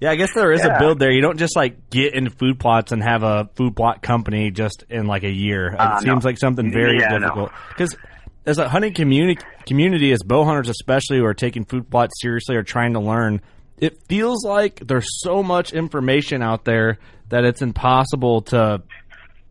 Yeah, 0.01 0.11
I 0.11 0.17
guess 0.17 0.35
there 0.35 0.53
is 0.53 0.63
yeah. 0.65 0.77
a 0.77 0.79
build 0.79 0.99
there. 0.99 1.11
You 1.11 1.21
don't 1.21 1.39
just 1.39 1.57
like 1.57 1.91
get 1.91 2.15
into 2.15 2.31
food 2.31 2.59
plots 2.59 2.93
and 2.93 3.03
have 3.03 3.23
a 3.23 3.49
food 3.55 3.77
plot 3.77 4.03
company 4.03 4.51
just 4.51 4.85
in 4.89 5.07
like 5.07 5.25
a 5.25 5.33
year. 5.33 5.75
Uh, 5.77 5.97
it 5.97 6.05
seems 6.05 6.25
no. 6.25 6.29
like 6.29 6.39
something 6.39 6.73
very 6.73 6.99
yeah, 6.99 7.19
difficult 7.19 7.53
because. 7.69 7.93
No. 7.95 8.11
As 8.47 8.59
a 8.59 8.69
hunting 8.69 8.93
community, 8.93 9.41
community, 9.65 10.13
as 10.13 10.23
bow 10.23 10.45
hunters 10.45 10.69
especially, 10.69 11.17
who 11.17 11.25
are 11.25 11.33
taking 11.33 11.65
food 11.65 11.89
plots 11.89 12.13
seriously 12.21 12.57
or 12.57 12.63
trying 12.63 12.93
to 12.93 13.01
learn, 13.01 13.41
it 13.79 14.03
feels 14.07 14.45
like 14.45 14.81
there's 14.87 15.07
so 15.23 15.43
much 15.43 15.73
information 15.73 16.43
out 16.43 16.67
there 16.67 16.99
that 17.31 17.45
it's 17.45 17.63
impossible 17.63 18.43
to 18.43 18.83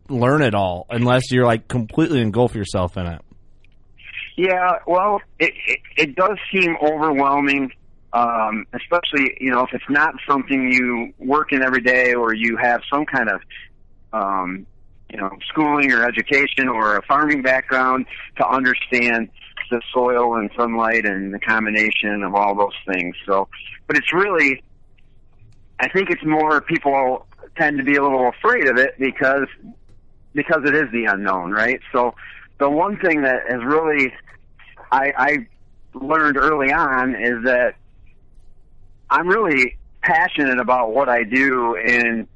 learn 0.08 0.42
it 0.42 0.54
all 0.54 0.86
unless 0.90 1.30
you're 1.30 1.44
like 1.44 1.66
completely 1.66 2.20
engulf 2.20 2.54
yourself 2.54 2.96
in 2.96 3.06
it. 3.06 3.20
Yeah, 4.36 4.78
well, 4.86 5.20
it 5.38 5.54
it, 5.66 5.80
it 5.96 6.16
does 6.16 6.38
seem 6.52 6.76
overwhelming, 6.82 7.70
um, 8.12 8.66
especially 8.72 9.36
you 9.40 9.50
know 9.50 9.60
if 9.60 9.72
it's 9.72 9.88
not 9.88 10.14
something 10.28 10.72
you 10.72 11.12
work 11.18 11.52
in 11.52 11.62
every 11.62 11.82
day 11.82 12.14
or 12.14 12.34
you 12.34 12.56
have 12.56 12.80
some 12.92 13.06
kind 13.06 13.28
of 13.28 13.40
um, 14.12 14.66
you 15.10 15.18
know 15.18 15.30
schooling 15.48 15.92
or 15.92 16.04
education 16.04 16.68
or 16.68 16.96
a 16.96 17.02
farming 17.02 17.42
background 17.42 18.06
to 18.36 18.46
understand 18.48 19.30
the 19.70 19.80
soil 19.92 20.36
and 20.36 20.50
sunlight 20.56 21.06
and 21.06 21.32
the 21.32 21.38
combination 21.38 22.22
of 22.22 22.34
all 22.34 22.54
those 22.54 22.74
things. 22.92 23.16
So, 23.26 23.48
but 23.86 23.96
it's 23.96 24.12
really, 24.12 24.62
I 25.80 25.88
think 25.88 26.10
it's 26.10 26.24
more 26.24 26.60
people 26.60 27.26
tend 27.56 27.78
to 27.78 27.84
be 27.84 27.96
a 27.96 28.02
little 28.02 28.28
afraid 28.28 28.66
of 28.66 28.78
it 28.78 28.98
because 28.98 29.46
because 30.34 30.62
it 30.64 30.74
is 30.74 30.90
the 30.92 31.04
unknown, 31.04 31.52
right? 31.52 31.80
So, 31.92 32.14
the 32.58 32.70
one 32.70 32.98
thing 32.98 33.22
that 33.22 33.42
has 33.50 33.62
really 33.64 34.12
I, 34.90 35.12
I 35.16 35.36
learned 35.94 36.36
early 36.36 36.72
on 36.72 37.14
is 37.14 37.44
that 37.44 37.74
I'm 39.10 39.28
really 39.28 39.76
passionate 40.02 40.58
about 40.58 40.92
what 40.92 41.08
I 41.08 41.24
do 41.24 41.74
in, 41.76 42.28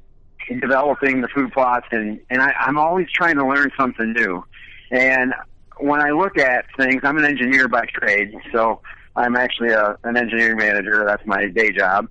in 0.49 0.59
developing 0.59 1.21
the 1.21 1.27
food 1.29 1.51
plots 1.51 1.87
and, 1.91 2.19
and 2.29 2.41
I, 2.41 2.51
I'm 2.59 2.77
always 2.77 3.07
trying 3.13 3.37
to 3.37 3.47
learn 3.47 3.71
something 3.77 4.13
new. 4.13 4.43
And 4.91 5.33
when 5.77 6.01
I 6.01 6.09
look 6.11 6.37
at 6.37 6.65
things, 6.77 7.01
I'm 7.03 7.17
an 7.17 7.25
engineer 7.25 7.67
by 7.67 7.85
trade, 7.93 8.33
so 8.51 8.81
I'm 9.15 9.35
actually 9.35 9.69
a, 9.69 9.97
an 10.03 10.17
engineering 10.17 10.57
manager. 10.57 11.03
That's 11.05 11.25
my 11.25 11.47
day 11.47 11.71
job, 11.71 12.07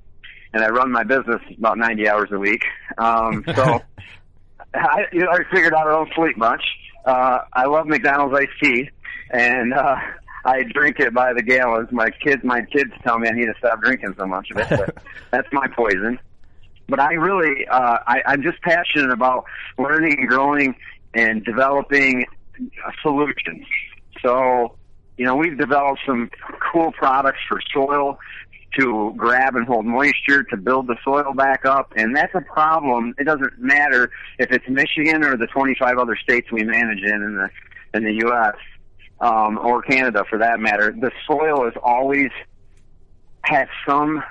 and 0.52 0.62
I 0.64 0.68
run 0.68 0.90
my 0.90 1.04
business 1.04 1.42
about 1.58 1.76
90 1.76 2.08
hours 2.08 2.28
a 2.32 2.38
week. 2.38 2.62
Um, 2.96 3.44
so 3.54 3.80
I, 4.74 5.04
you 5.12 5.20
know, 5.20 5.30
I 5.30 5.40
figured 5.52 5.74
out 5.74 5.86
I 5.86 5.90
don't 5.90 6.12
sleep 6.14 6.36
much. 6.36 6.62
Uh, 7.08 7.40
I 7.54 7.64
love 7.64 7.86
McDonald's 7.86 8.34
iced 8.38 8.50
tea, 8.62 8.90
and 9.30 9.72
uh, 9.72 9.96
I 10.44 10.62
drink 10.62 11.00
it 11.00 11.14
by 11.14 11.32
the 11.32 11.42
gallons. 11.42 11.88
My 11.90 12.10
kids, 12.10 12.44
my 12.44 12.60
kids 12.60 12.90
tell 13.02 13.18
me 13.18 13.28
I 13.28 13.32
need 13.32 13.46
to 13.46 13.54
stop 13.56 13.80
drinking 13.80 14.14
so 14.18 14.26
much 14.26 14.50
of 14.50 14.58
it. 14.58 14.68
But 14.68 15.02
that's 15.30 15.48
my 15.50 15.68
poison. 15.68 16.18
But 16.86 17.00
I 17.00 17.14
really, 17.14 17.66
uh, 17.66 17.98
I, 18.06 18.20
I'm 18.26 18.42
just 18.42 18.60
passionate 18.60 19.10
about 19.10 19.46
learning 19.78 20.18
and 20.18 20.28
growing 20.28 20.74
and 21.14 21.42
developing 21.46 22.26
solutions. 23.00 23.64
So, 24.22 24.76
you 25.16 25.24
know, 25.24 25.34
we've 25.34 25.56
developed 25.56 26.00
some 26.04 26.30
cool 26.70 26.92
products 26.92 27.40
for 27.48 27.62
soil 27.72 28.18
to 28.78 29.14
grab 29.16 29.56
and 29.56 29.66
hold 29.66 29.86
moisture 29.86 30.42
to 30.44 30.56
build 30.56 30.86
the 30.86 30.96
soil 31.04 31.32
back 31.34 31.64
up, 31.64 31.92
and 31.96 32.14
that's 32.14 32.34
a 32.34 32.40
problem. 32.40 33.14
It 33.18 33.24
doesn't 33.24 33.58
matter 33.58 34.10
if 34.38 34.50
it's 34.50 34.68
Michigan 34.68 35.24
or 35.24 35.36
the 35.36 35.46
25 35.46 35.98
other 35.98 36.16
states 36.16 36.52
we 36.52 36.64
manage 36.64 37.02
in 37.02 37.22
in 37.22 37.36
the 37.36 37.50
in 37.94 38.04
the 38.04 38.14
U.S. 38.26 38.56
Um, 39.20 39.58
or 39.58 39.82
Canada 39.82 40.24
for 40.28 40.38
that 40.38 40.60
matter. 40.60 40.92
The 40.92 41.10
soil 41.26 41.64
has 41.64 41.74
always 41.82 42.30
had 43.42 43.68
some 43.86 44.22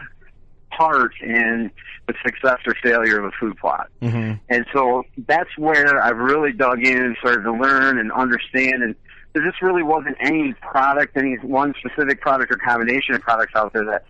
part 0.69 1.11
in 1.21 1.71
the 2.07 2.13
success 2.25 2.59
or 2.65 2.75
failure 2.81 3.19
of 3.19 3.25
a 3.25 3.31
food 3.39 3.57
plot. 3.57 3.89
Mm-hmm. 4.01 4.33
And 4.49 4.65
so 4.73 5.03
that's 5.27 5.49
where 5.57 6.01
I've 6.01 6.17
really 6.17 6.53
dug 6.53 6.85
in 6.85 6.97
and 6.97 7.17
started 7.19 7.43
to 7.43 7.51
learn 7.51 7.97
and 7.97 8.11
understand. 8.11 8.83
And 8.83 8.95
there 9.33 9.43
just 9.43 9.61
really 9.61 9.83
wasn't 9.83 10.17
any 10.21 10.53
product, 10.53 11.17
any 11.17 11.35
one 11.37 11.73
specific 11.79 12.21
product 12.21 12.51
or 12.51 12.57
combination 12.57 13.15
of 13.15 13.21
products 13.21 13.53
out 13.55 13.73
there 13.73 13.85
that 13.85 14.05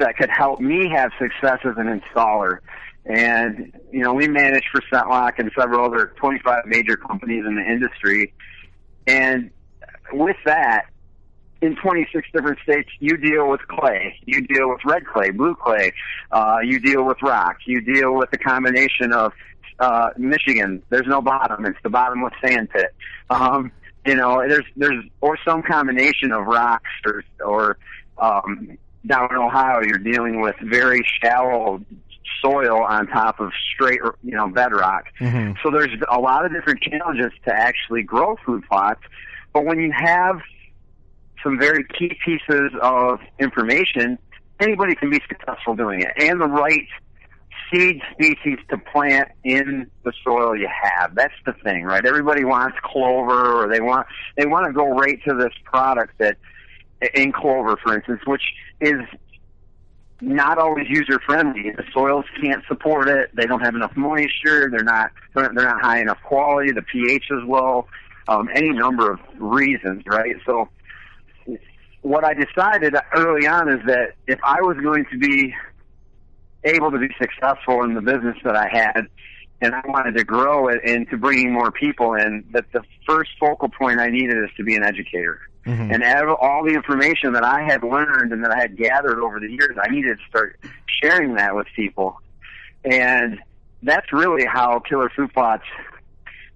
that 0.00 0.16
could 0.16 0.30
help 0.30 0.60
me 0.60 0.90
have 0.90 1.12
success 1.18 1.58
as 1.64 1.76
an 1.76 2.00
installer. 2.00 2.58
And 3.06 3.72
you 3.90 4.00
know, 4.00 4.12
we 4.12 4.28
manage 4.28 4.64
for 4.70 4.82
ScentLok 4.92 5.38
and 5.38 5.50
several 5.58 5.86
other 5.86 6.12
25 6.16 6.66
major 6.66 6.96
companies 6.96 7.44
in 7.46 7.54
the 7.54 7.62
industry. 7.62 8.34
And 9.06 9.50
with 10.12 10.36
that, 10.44 10.86
in 11.62 11.76
26 11.76 12.28
different 12.32 12.58
states, 12.62 12.88
you 13.00 13.16
deal 13.16 13.48
with 13.48 13.60
clay, 13.68 14.16
you 14.24 14.46
deal 14.46 14.68
with 14.70 14.80
red 14.84 15.06
clay, 15.06 15.30
blue 15.30 15.54
clay, 15.54 15.92
uh, 16.32 16.58
you 16.62 16.80
deal 16.80 17.04
with 17.04 17.18
rock, 17.22 17.56
you 17.66 17.80
deal 17.80 18.14
with 18.14 18.30
the 18.30 18.38
combination 18.38 19.12
of 19.12 19.32
uh, 19.78 20.10
Michigan. 20.16 20.82
There's 20.90 21.06
no 21.06 21.20
bottom; 21.20 21.64
it's 21.66 21.78
the 21.82 21.90
bottomless 21.90 22.34
sand 22.44 22.70
pit. 22.70 22.94
Um, 23.28 23.72
you 24.06 24.14
know, 24.14 24.42
there's 24.46 24.64
there's 24.76 25.04
or 25.20 25.38
some 25.44 25.62
combination 25.62 26.32
of 26.32 26.46
rocks 26.46 26.90
or 27.04 27.24
or 27.44 27.78
um, 28.18 28.78
down 29.06 29.28
in 29.30 29.36
Ohio, 29.36 29.80
you're 29.82 29.98
dealing 29.98 30.40
with 30.40 30.56
very 30.62 31.02
shallow 31.22 31.82
soil 32.42 32.82
on 32.82 33.06
top 33.06 33.40
of 33.40 33.52
straight, 33.74 34.00
you 34.22 34.36
know, 34.36 34.48
bedrock. 34.48 35.04
Mm-hmm. 35.20 35.52
So 35.62 35.70
there's 35.70 35.94
a 36.10 36.18
lot 36.18 36.44
of 36.44 36.52
different 36.52 36.80
challenges 36.82 37.32
to 37.44 37.52
actually 37.52 38.02
grow 38.02 38.36
food 38.44 38.62
plots. 38.68 39.00
But 39.52 39.64
when 39.64 39.78
you 39.80 39.92
have 39.92 40.40
some 41.42 41.58
very 41.58 41.84
key 41.84 42.16
pieces 42.24 42.72
of 42.80 43.20
information 43.38 44.18
anybody 44.60 44.94
can 44.94 45.10
be 45.10 45.20
successful 45.28 45.74
doing 45.74 46.02
it, 46.02 46.12
and 46.18 46.40
the 46.40 46.46
right 46.46 46.86
seed 47.72 48.00
species 48.12 48.58
to 48.68 48.78
plant 48.78 49.28
in 49.44 49.90
the 50.04 50.12
soil 50.24 50.56
you 50.56 50.68
have. 50.68 51.14
That's 51.14 51.34
the 51.46 51.52
thing, 51.64 51.84
right? 51.84 52.04
Everybody 52.04 52.44
wants 52.44 52.76
clover, 52.82 53.62
or 53.62 53.68
they 53.68 53.80
want 53.80 54.06
they 54.36 54.46
want 54.46 54.66
to 54.66 54.72
go 54.72 54.88
right 54.90 55.18
to 55.28 55.34
this 55.34 55.52
product 55.64 56.18
that 56.18 56.36
in 57.14 57.32
clover, 57.32 57.76
for 57.82 57.94
instance, 57.94 58.20
which 58.26 58.42
is 58.80 59.00
not 60.20 60.58
always 60.58 60.86
user 60.88 61.18
friendly. 61.24 61.70
The 61.76 61.84
soils 61.92 62.24
can't 62.40 62.62
support 62.68 63.08
it. 63.08 63.30
They 63.34 63.46
don't 63.46 63.60
have 63.60 63.74
enough 63.74 63.96
moisture. 63.96 64.68
They're 64.70 64.84
not 64.84 65.10
they're 65.34 65.52
not 65.52 65.80
high 65.80 66.00
enough 66.00 66.18
quality. 66.22 66.72
The 66.72 66.82
pH 66.82 67.24
is 67.30 67.42
low. 67.46 67.86
Um, 68.28 68.48
any 68.54 68.70
number 68.70 69.10
of 69.10 69.18
reasons, 69.38 70.04
right? 70.06 70.36
So 70.46 70.68
what 72.02 72.24
I 72.24 72.34
decided 72.34 72.94
early 73.14 73.46
on 73.46 73.68
is 73.68 73.80
that 73.86 74.12
if 74.26 74.38
I 74.44 74.60
was 74.60 74.76
going 74.82 75.04
to 75.10 75.18
be 75.18 75.54
able 76.64 76.90
to 76.90 76.98
be 76.98 77.08
successful 77.20 77.82
in 77.84 77.94
the 77.94 78.02
business 78.02 78.36
that 78.44 78.56
I 78.56 78.68
had, 78.68 79.02
and 79.62 79.74
I 79.74 79.82
wanted 79.86 80.16
to 80.16 80.24
grow 80.24 80.68
it 80.68 80.84
into 80.84 81.16
bringing 81.16 81.52
more 81.52 81.70
people 81.70 82.14
in, 82.14 82.44
that 82.52 82.66
the 82.72 82.82
first 83.06 83.30
focal 83.38 83.68
point 83.68 84.00
I 84.00 84.08
needed 84.08 84.36
is 84.38 84.50
to 84.56 84.64
be 84.64 84.74
an 84.74 84.82
educator. 84.82 85.40
Mm-hmm. 85.66 85.92
And 85.92 86.02
all 86.40 86.64
the 86.64 86.72
information 86.72 87.34
that 87.34 87.44
I 87.44 87.62
had 87.62 87.82
learned 87.82 88.32
and 88.32 88.42
that 88.44 88.50
I 88.50 88.58
had 88.58 88.76
gathered 88.76 89.20
over 89.20 89.38
the 89.38 89.50
years, 89.50 89.76
I 89.80 89.88
needed 89.90 90.18
to 90.18 90.24
start 90.28 90.58
sharing 90.86 91.34
that 91.34 91.54
with 91.54 91.66
people. 91.76 92.18
And 92.84 93.38
that's 93.82 94.12
really 94.12 94.46
how 94.46 94.80
Killer 94.80 95.10
Food 95.14 95.32
Plots 95.34 95.64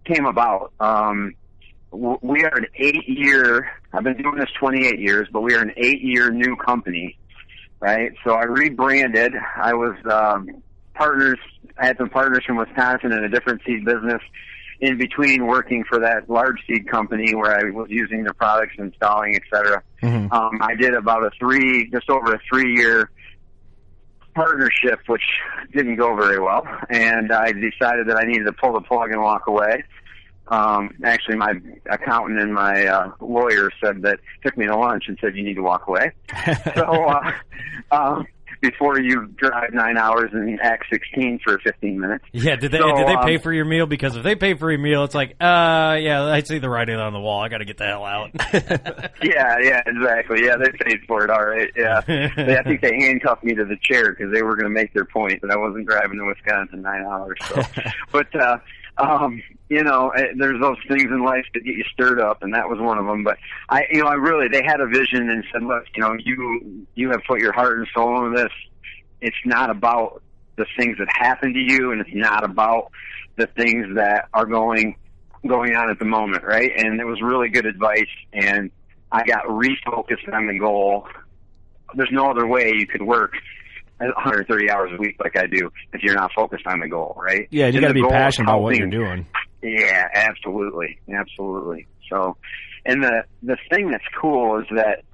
came 0.05 0.25
about. 0.25 0.73
Um, 0.81 1.35
we 1.91 2.45
are 2.45 2.57
an 2.57 2.67
eight 2.75 3.09
year, 3.09 3.71
I've 3.93 4.05
been 4.05 4.17
doing 4.17 4.37
this 4.37 4.51
28 4.59 4.99
years, 4.99 5.29
but 5.33 5.43
we 5.43 5.55
are 5.55 5.61
an 5.61 5.73
eight 5.77 6.03
year 6.03 6.31
new 6.31 6.57
company, 6.57 7.17
right? 7.81 8.13
So 8.25 8.33
I 8.33 8.45
rebranded. 8.45 9.35
I 9.57 9.75
was, 9.75 9.97
um, 10.11 10.63
partners, 10.95 11.39
I 11.79 11.87
had 11.87 11.99
some 11.99 12.09
partners 12.09 12.45
from 12.47 12.57
Wisconsin 12.57 13.13
in 13.13 13.23
a 13.23 13.29
different 13.29 13.63
seed 13.65 13.85
business 13.85 14.23
in 14.85 14.99
between 14.99 15.47
working 15.47 15.83
for 15.83 15.99
that 15.99 16.29
large 16.29 16.59
seed 16.67 16.87
company 16.87 17.35
where 17.35 17.59
I 17.59 17.71
was 17.71 17.89
using 17.89 18.23
their 18.23 18.35
products, 18.35 18.75
installing, 18.79 19.35
et 19.35 19.41
cetera. 19.51 19.83
Mm-hmm. 20.03 20.31
Um, 20.31 20.59
I 20.61 20.75
did 20.75 20.93
about 20.93 21.25
a 21.25 21.31
three, 21.39 21.89
just 21.91 22.11
over 22.11 22.35
a 22.35 22.41
three 22.51 22.77
year 22.77 23.11
partnership, 24.35 25.01
which 25.07 25.23
didn't 25.73 25.97
go 25.97 26.15
very 26.15 26.39
well. 26.39 26.67
And 26.91 27.33
I 27.33 27.53
decided 27.53 28.09
that 28.09 28.19
I 28.19 28.25
needed 28.25 28.45
to 28.45 28.53
pull 28.53 28.75
the 28.75 28.83
plug 28.83 29.11
and 29.11 29.23
walk 29.23 29.47
away. 29.47 29.85
Um, 30.49 30.91
actually, 31.03 31.37
my 31.37 31.55
accountant 31.89 32.39
and 32.39 32.53
my 32.53 32.85
uh, 32.85 33.13
lawyer 33.21 33.71
said 33.83 34.03
that 34.03 34.21
took 34.45 34.59
me 34.59 34.67
to 34.67 34.77
lunch 34.77 35.05
and 35.09 35.17
said 35.19 35.35
you 35.35 35.43
need 35.43 35.55
to 35.55 35.63
walk 35.63 35.89
away. 35.89 36.13
so, 36.75 36.83
uh, 36.83 37.33
um, 37.91 38.27
before 38.65 38.99
you 38.99 39.27
drive 39.37 39.75
nine 39.75 39.99
hours 39.99 40.31
in 40.33 40.59
Act 40.63 40.87
16 40.91 41.41
for 41.45 41.59
15 41.59 42.01
minutes. 42.01 42.25
Yeah, 42.33 42.57
did 42.57 42.73
they 42.73 42.79
so, 42.79 42.97
did 42.97 43.07
they 43.07 43.17
pay 43.17 43.37
um, 43.37 43.43
for 43.43 43.53
your 43.53 43.67
meal? 43.67 43.87
Because 43.87 44.17
if 44.17 44.23
they 44.23 44.37
pay 44.37 44.55
for 44.55 44.71
your 44.71 44.81
meal, 44.81 45.05
it's 45.05 45.15
like, 45.15 45.33
uh, 45.41 45.99
yeah, 46.01 46.25
I 46.25 46.43
see 46.43 46.59
the 46.59 46.71
writing 46.71 46.97
on 46.97 47.13
the 47.13 47.21
wall. 47.21 47.43
I 47.43 47.49
got 47.51 47.59
to 47.59 47.67
get 47.67 47.77
the 47.77 47.85
hell 47.85 48.05
out. 48.05 48.31
yeah, 49.23 49.59
yeah, 49.61 49.83
exactly. 49.87 50.45
Yeah, 50.45 50.57
they 50.57 50.71
paid 50.85 51.01
for 51.07 51.25
it. 51.25 51.31
All 51.31 51.45
right. 51.45 51.71
Yeah, 51.77 52.01
they, 52.07 52.57
I 52.57 52.63
think 52.63 52.81
they 52.81 52.95
handcuffed 53.01 53.45
me 53.45 53.55
to 53.55 53.65
the 53.67 53.77
chair 53.83 54.11
because 54.11 54.33
they 54.33 54.43
were 54.43 54.57
going 54.57 54.65
to 54.65 54.71
make 54.71 54.95
their 54.95 55.05
point 55.05 55.43
that 55.43 55.51
I 55.51 55.57
wasn't 55.57 55.87
driving 55.87 56.19
to 56.19 56.25
Wisconsin 56.25 56.81
nine 56.83 57.05
hours. 57.05 57.39
So, 57.49 57.63
but. 58.13 58.35
uh 58.35 58.59
um, 58.99 59.43
you 59.69 59.83
know, 59.83 60.11
eh, 60.11 60.27
there's 60.37 60.61
those 60.61 60.77
things 60.89 61.05
in 61.05 61.25
life 61.25 61.45
that 61.55 61.65
get 61.65 61.75
you 61.75 61.85
stirred 61.93 62.21
up, 62.21 62.43
and 62.43 62.55
that 62.55 62.69
was 62.69 62.79
one 62.79 62.99
of 62.99 63.07
them. 63.07 63.25
But 63.25 63.39
I, 63.69 63.85
you 63.91 64.03
know, 64.03 64.09
I 64.09 64.15
really 64.15 64.49
they 64.49 64.63
had 64.65 64.81
a 64.81 64.87
vision 64.87 65.31
and 65.31 65.45
said, 65.53 65.63
look, 65.63 65.85
you 65.95 66.03
know, 66.03 66.17
you 66.19 66.87
you 66.95 67.11
have 67.11 67.23
put 67.27 67.41
your 67.41 67.53
heart 67.53 67.79
and 67.79 67.89
soul 67.95 68.25
into 68.25 68.41
this. 68.41 68.53
It's 69.21 69.37
not 69.45 69.71
about 69.71 70.23
the 70.57 70.67
things 70.77 70.99
that 70.99 71.09
happen 71.11 71.53
to 71.55 71.59
you, 71.59 71.93
and 71.93 72.01
it's 72.01 72.15
not 72.15 72.45
about 72.45 72.93
the 73.37 73.47
things 73.47 73.97
that 73.97 74.29
are 74.33 74.47
going 74.47 74.97
going 75.47 75.75
on 75.75 75.91
at 75.91 75.99
the 75.99 76.05
moment, 76.05 76.45
right? 76.45 76.71
And 76.77 77.01
it 77.01 77.05
was 77.05 77.21
really 77.21 77.49
good 77.49 77.67
advice, 77.67 78.09
and 78.33 78.71
I 79.11 79.25
got 79.25 79.45
refocused 79.45 80.33
on 80.33 80.47
the 80.47 80.59
goal. 80.59 81.09
There's 81.95 82.13
no 82.13 82.31
other 82.31 82.47
way 82.47 82.73
you 82.75 82.87
could 82.87 83.03
work 83.03 83.35
130 83.99 84.71
hours 84.71 84.91
a 84.93 85.01
week 85.01 85.17
like 85.23 85.37
I 85.37 85.47
do 85.47 85.71
if 85.93 86.03
you're 86.03 86.15
not 86.15 86.33
focused 86.35 86.67
on 86.67 86.81
the 86.81 86.89
goal, 86.89 87.17
right? 87.17 87.47
Yeah, 87.51 87.69
you 87.69 87.81
got 87.81 87.89
to 87.89 87.95
be 87.95 88.03
passionate 88.03 88.49
about 88.49 88.63
what 88.63 88.77
you're 88.77 88.89
doing. 88.89 89.27
Yeah, 89.63 90.09
absolutely, 90.13 90.99
absolutely. 91.13 91.87
So, 92.11 92.37
and 92.85 93.03
the 93.03 93.25
the 93.43 93.57
thing 93.71 93.91
that's 93.91 94.05
cool 94.21 94.61
is 94.61 94.67
that 94.75 95.05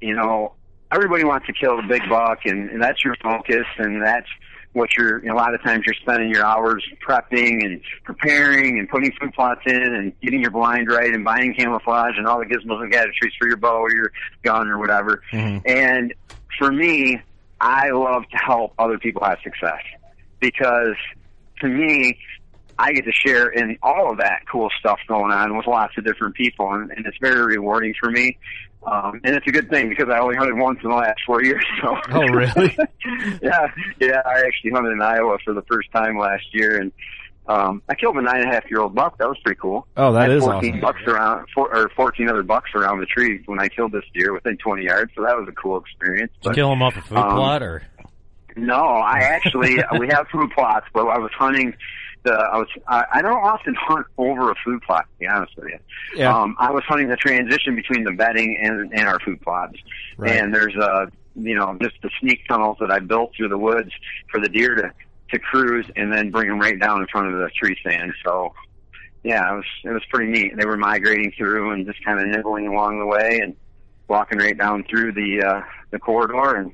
you 0.00 0.14
know 0.14 0.54
everybody 0.92 1.24
wants 1.24 1.46
to 1.46 1.52
kill 1.52 1.76
the 1.76 1.86
big 1.88 2.02
buck, 2.08 2.40
and, 2.44 2.70
and 2.70 2.82
that's 2.82 3.04
your 3.04 3.16
focus, 3.22 3.64
and 3.78 4.04
that's 4.04 4.28
what 4.72 4.90
you're. 4.96 5.22
You 5.22 5.28
know, 5.28 5.34
a 5.34 5.36
lot 5.36 5.54
of 5.54 5.62
times 5.62 5.84
you're 5.86 5.94
spending 6.02 6.30
your 6.30 6.44
hours 6.44 6.84
prepping 7.06 7.64
and 7.64 7.80
preparing 8.04 8.78
and 8.78 8.88
putting 8.88 9.12
food 9.12 9.32
plots 9.34 9.62
in 9.66 9.82
and 9.82 10.12
getting 10.20 10.40
your 10.40 10.50
blind 10.50 10.88
right 10.90 11.12
and 11.12 11.24
buying 11.24 11.54
camouflage 11.54 12.16
and 12.16 12.26
all 12.26 12.38
the 12.38 12.46
gizmos 12.46 12.82
and 12.82 12.92
gadgetries 12.92 13.32
for 13.38 13.48
your 13.48 13.56
bow 13.56 13.78
or 13.78 13.94
your 13.94 14.12
gun 14.42 14.68
or 14.68 14.78
whatever. 14.78 15.22
Mm-hmm. 15.32 15.66
And 15.66 16.14
for 16.58 16.70
me, 16.70 17.20
I 17.60 17.90
love 17.90 18.22
to 18.30 18.36
help 18.36 18.74
other 18.78 18.98
people 18.98 19.24
have 19.24 19.38
success 19.42 19.82
because 20.40 20.96
to 21.60 21.68
me, 21.68 22.18
I 22.78 22.92
get 22.92 23.04
to 23.04 23.12
share 23.12 23.48
in 23.48 23.76
all 23.82 24.12
of 24.12 24.18
that 24.18 24.42
cool 24.50 24.68
stuff 24.78 25.00
going 25.08 25.32
on 25.32 25.56
with 25.56 25.66
lots 25.66 25.98
of 25.98 26.04
different 26.04 26.36
people, 26.36 26.72
and, 26.72 26.92
and 26.92 27.06
it's 27.06 27.16
very 27.20 27.56
rewarding 27.56 27.94
for 27.98 28.10
me. 28.10 28.38
Um, 28.86 29.20
and 29.24 29.34
it's 29.34 29.46
a 29.48 29.50
good 29.50 29.68
thing 29.68 29.88
because 29.88 30.08
I 30.08 30.20
only 30.20 30.36
hunted 30.36 30.56
once 30.56 30.78
in 30.84 30.88
the 30.88 30.94
last 30.94 31.20
four 31.26 31.42
years. 31.42 31.64
So. 31.82 31.96
Oh, 32.10 32.26
really? 32.28 32.76
yeah, 33.42 33.66
yeah. 34.00 34.22
I 34.24 34.42
actually 34.46 34.70
hunted 34.72 34.92
in 34.92 35.02
Iowa 35.02 35.38
for 35.44 35.54
the 35.54 35.62
first 35.62 35.90
time 35.92 36.18
last 36.18 36.44
year, 36.52 36.80
and 36.80 36.92
um, 37.48 37.82
I 37.88 37.94
killed 37.94 38.16
a 38.16 38.22
nine 38.22 38.42
and 38.42 38.50
a 38.50 38.54
half 38.54 38.70
year 38.70 38.80
old 38.80 38.94
buck. 38.94 39.16
That 39.18 39.28
was 39.28 39.38
pretty 39.42 39.58
cool. 39.58 39.86
Oh, 39.96 40.12
that 40.12 40.30
is 40.30 40.44
14 40.44 40.70
awesome. 40.70 40.80
bucks 40.80 41.00
around, 41.06 41.46
four, 41.54 41.74
or 41.74 41.88
14 41.96 42.28
other 42.28 42.42
bucks 42.42 42.70
around 42.74 43.00
the 43.00 43.06
tree 43.06 43.42
when 43.46 43.58
I 43.58 43.68
killed 43.68 43.92
this 43.92 44.04
deer 44.12 44.34
within 44.34 44.58
20 44.58 44.84
yards. 44.84 45.12
So 45.16 45.22
that 45.22 45.34
was 45.36 45.48
a 45.48 45.52
cool 45.52 45.78
experience. 45.78 46.30
Did 46.42 46.50
you 46.50 46.54
kill 46.54 46.72
him 46.72 46.82
off 46.82 46.96
a 46.96 47.00
food 47.00 47.16
um, 47.16 47.36
plot 47.36 47.62
or? 47.62 47.82
No, 48.54 48.74
I 48.74 49.20
actually, 49.20 49.78
we 49.98 50.08
have 50.08 50.28
food 50.28 50.50
plots, 50.50 50.86
but 50.92 51.06
I 51.06 51.18
was 51.18 51.30
hunting 51.32 51.74
the, 52.24 52.32
I 52.32 52.58
was, 52.58 52.68
I, 52.86 53.04
I 53.14 53.22
don't 53.22 53.42
often 53.42 53.74
hunt 53.78 54.06
over 54.18 54.50
a 54.50 54.54
food 54.62 54.82
plot, 54.82 55.06
to 55.14 55.18
be 55.18 55.26
honest 55.26 55.56
with 55.56 55.68
you. 55.68 55.78
Yeah. 56.16 56.36
Um, 56.36 56.54
I 56.58 56.70
was 56.70 56.82
hunting 56.86 57.08
the 57.08 57.16
transition 57.16 57.76
between 57.76 58.04
the 58.04 58.12
bedding 58.12 58.58
and, 58.60 58.92
and 58.92 59.08
our 59.08 59.20
food 59.20 59.40
plots. 59.40 59.78
Right. 60.18 60.36
And 60.36 60.52
there's, 60.54 60.74
a, 60.74 61.10
you 61.34 61.54
know, 61.54 61.78
just 61.80 61.94
the 62.02 62.10
sneak 62.20 62.46
tunnels 62.46 62.76
that 62.80 62.90
I 62.90 62.98
built 62.98 63.32
through 63.36 63.48
the 63.48 63.58
woods 63.58 63.92
for 64.30 64.40
the 64.40 64.48
deer 64.48 64.74
to 64.74 64.92
to 65.30 65.38
cruise 65.38 65.86
and 65.96 66.12
then 66.12 66.30
bring 66.30 66.48
them 66.48 66.58
right 66.58 66.78
down 66.80 67.00
in 67.00 67.06
front 67.10 67.32
of 67.32 67.38
the 67.38 67.50
tree 67.58 67.76
stand. 67.80 68.12
So 68.24 68.52
yeah, 69.22 69.52
it 69.52 69.56
was 69.56 69.64
it 69.84 69.90
was 69.90 70.02
pretty 70.10 70.30
neat. 70.30 70.56
They 70.56 70.66
were 70.66 70.76
migrating 70.76 71.32
through 71.36 71.72
and 71.72 71.86
just 71.86 72.02
kind 72.04 72.20
of 72.20 72.26
nibbling 72.28 72.68
along 72.68 72.98
the 73.00 73.06
way 73.06 73.40
and 73.42 73.56
walking 74.08 74.38
right 74.38 74.56
down 74.56 74.84
through 74.88 75.12
the 75.12 75.44
uh, 75.46 75.60
the 75.90 75.98
corridor 75.98 76.56
and 76.56 76.72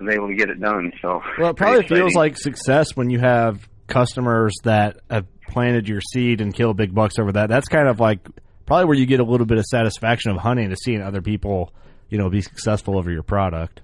was 0.00 0.14
able 0.14 0.28
to 0.28 0.34
get 0.34 0.48
it 0.50 0.60
done. 0.60 0.92
So 1.00 1.22
well, 1.38 1.50
it 1.50 1.56
probably 1.56 1.86
feels 1.86 2.14
like 2.14 2.36
success 2.36 2.96
when 2.96 3.10
you 3.10 3.20
have 3.20 3.68
customers 3.86 4.54
that 4.64 4.96
have 5.10 5.26
planted 5.48 5.88
your 5.88 6.00
seed 6.00 6.40
and 6.40 6.54
kill 6.54 6.74
big 6.74 6.94
bucks 6.94 7.18
over 7.18 7.32
that. 7.32 7.48
That's 7.48 7.68
kind 7.68 7.88
of 7.88 8.00
like 8.00 8.26
probably 8.66 8.86
where 8.86 8.96
you 8.96 9.06
get 9.06 9.20
a 9.20 9.24
little 9.24 9.46
bit 9.46 9.58
of 9.58 9.64
satisfaction 9.66 10.30
of 10.30 10.38
hunting 10.38 10.70
to 10.70 10.76
seeing 10.76 11.02
other 11.02 11.20
people, 11.22 11.72
you 12.08 12.18
know, 12.18 12.30
be 12.30 12.40
successful 12.40 12.96
over 12.96 13.10
your 13.10 13.22
product. 13.22 13.82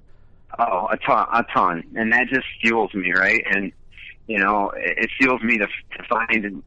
Oh, 0.59 0.89
a 0.91 0.97
ton, 0.97 1.27
a 1.33 1.45
ton, 1.55 1.85
and 1.95 2.13
that 2.13 2.27
just 2.29 2.47
fuels 2.61 2.93
me, 2.93 3.13
right? 3.13 3.43
And 3.49 3.73
you 4.27 4.39
know, 4.39 4.73
it 4.75 5.09
fuels 5.19 5.41
me 5.43 5.57
to, 5.59 5.67
to 5.67 6.05
find 6.09 6.63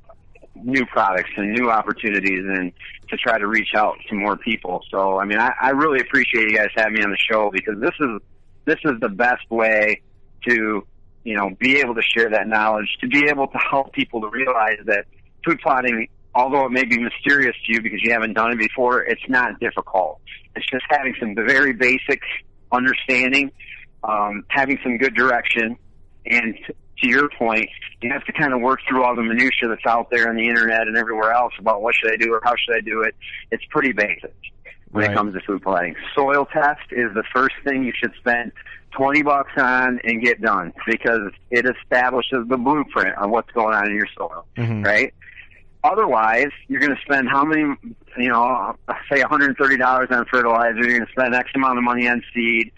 new 0.55 0.85
products 0.85 1.29
and 1.35 1.51
new 1.53 1.69
opportunities, 1.69 2.45
and 2.45 2.71
to 3.09 3.17
try 3.17 3.37
to 3.37 3.47
reach 3.47 3.75
out 3.75 3.97
to 4.09 4.15
more 4.15 4.37
people. 4.37 4.81
So, 4.89 5.19
I 5.19 5.25
mean, 5.25 5.39
I, 5.39 5.51
I 5.61 5.69
really 5.71 5.99
appreciate 5.99 6.49
you 6.49 6.57
guys 6.57 6.69
having 6.75 6.93
me 6.93 7.03
on 7.03 7.11
the 7.11 7.17
show 7.17 7.51
because 7.51 7.79
this 7.79 7.93
is 7.99 8.21
this 8.65 8.79
is 8.85 8.99
the 9.01 9.09
best 9.09 9.49
way 9.49 10.01
to 10.47 10.87
you 11.23 11.35
know 11.35 11.49
be 11.59 11.79
able 11.79 11.95
to 11.95 12.01
share 12.01 12.29
that 12.29 12.47
knowledge, 12.47 12.97
to 13.01 13.07
be 13.07 13.27
able 13.27 13.47
to 13.47 13.57
help 13.57 13.91
people 13.91 14.21
to 14.21 14.29
realize 14.29 14.77
that 14.85 15.05
food 15.45 15.59
plotting 15.61 16.07
although 16.33 16.65
it 16.65 16.71
may 16.71 16.85
be 16.85 16.97
mysterious 16.97 17.55
to 17.65 17.73
you 17.73 17.81
because 17.81 18.01
you 18.01 18.11
haven't 18.11 18.33
done 18.33 18.53
it 18.53 18.57
before, 18.57 19.03
it's 19.03 19.27
not 19.27 19.59
difficult. 19.59 20.19
It's 20.55 20.65
just 20.65 20.85
having 20.89 21.15
some 21.19 21.35
very 21.35 21.73
basic 21.73 22.21
understanding 22.71 23.51
um, 24.03 24.45
having 24.49 24.79
some 24.83 24.97
good 24.97 25.15
direction, 25.15 25.77
and 26.25 26.57
to 27.01 27.07
your 27.07 27.29
point, 27.29 27.69
you 28.01 28.11
have 28.11 28.23
to 28.25 28.33
kind 28.33 28.53
of 28.53 28.61
work 28.61 28.79
through 28.87 29.03
all 29.03 29.15
the 29.15 29.23
minutia 29.23 29.67
that's 29.67 29.85
out 29.85 30.09
there 30.11 30.29
on 30.29 30.35
the 30.35 30.47
internet 30.47 30.81
and 30.81 30.97
everywhere 30.97 31.33
else 31.33 31.53
about 31.59 31.81
what 31.81 31.95
should 31.95 32.11
I 32.11 32.15
do 32.15 32.33
or 32.33 32.41
how 32.43 32.53
should 32.55 32.75
I 32.75 32.81
do 32.81 33.01
it. 33.01 33.15
It's 33.51 33.63
pretty 33.69 33.91
basic 33.91 34.33
when 34.91 35.05
right. 35.05 35.11
it 35.11 35.15
comes 35.15 35.33
to 35.33 35.41
food 35.41 35.63
plotting. 35.63 35.95
Soil 36.15 36.45
test 36.45 36.91
is 36.91 37.13
the 37.13 37.23
first 37.33 37.55
thing 37.63 37.83
you 37.83 37.93
should 37.95 38.13
spend 38.19 38.51
20 38.91 39.23
bucks 39.23 39.51
on 39.57 39.99
and 40.03 40.21
get 40.21 40.41
done 40.41 40.73
because 40.85 41.31
it 41.49 41.65
establishes 41.65 42.47
the 42.47 42.57
blueprint 42.57 43.17
on 43.17 43.31
what's 43.31 43.51
going 43.51 43.73
on 43.73 43.89
in 43.89 43.95
your 43.95 44.07
soil, 44.17 44.45
mm-hmm. 44.57 44.83
right? 44.83 45.13
Otherwise, 45.83 46.51
you're 46.67 46.79
going 46.79 46.95
to 46.95 47.01
spend 47.01 47.27
how 47.29 47.43
many, 47.43 47.61
you 48.17 48.29
know, 48.29 48.75
say 49.11 49.21
$130 49.21 50.11
on 50.11 50.25
fertilizer, 50.25 50.77
you're 50.77 50.99
going 50.99 51.05
to 51.05 51.11
spend 51.11 51.33
X 51.33 51.49
amount 51.55 51.77
of 51.77 51.83
money 51.83 52.07
on 52.07 52.21
seed, 52.33 52.71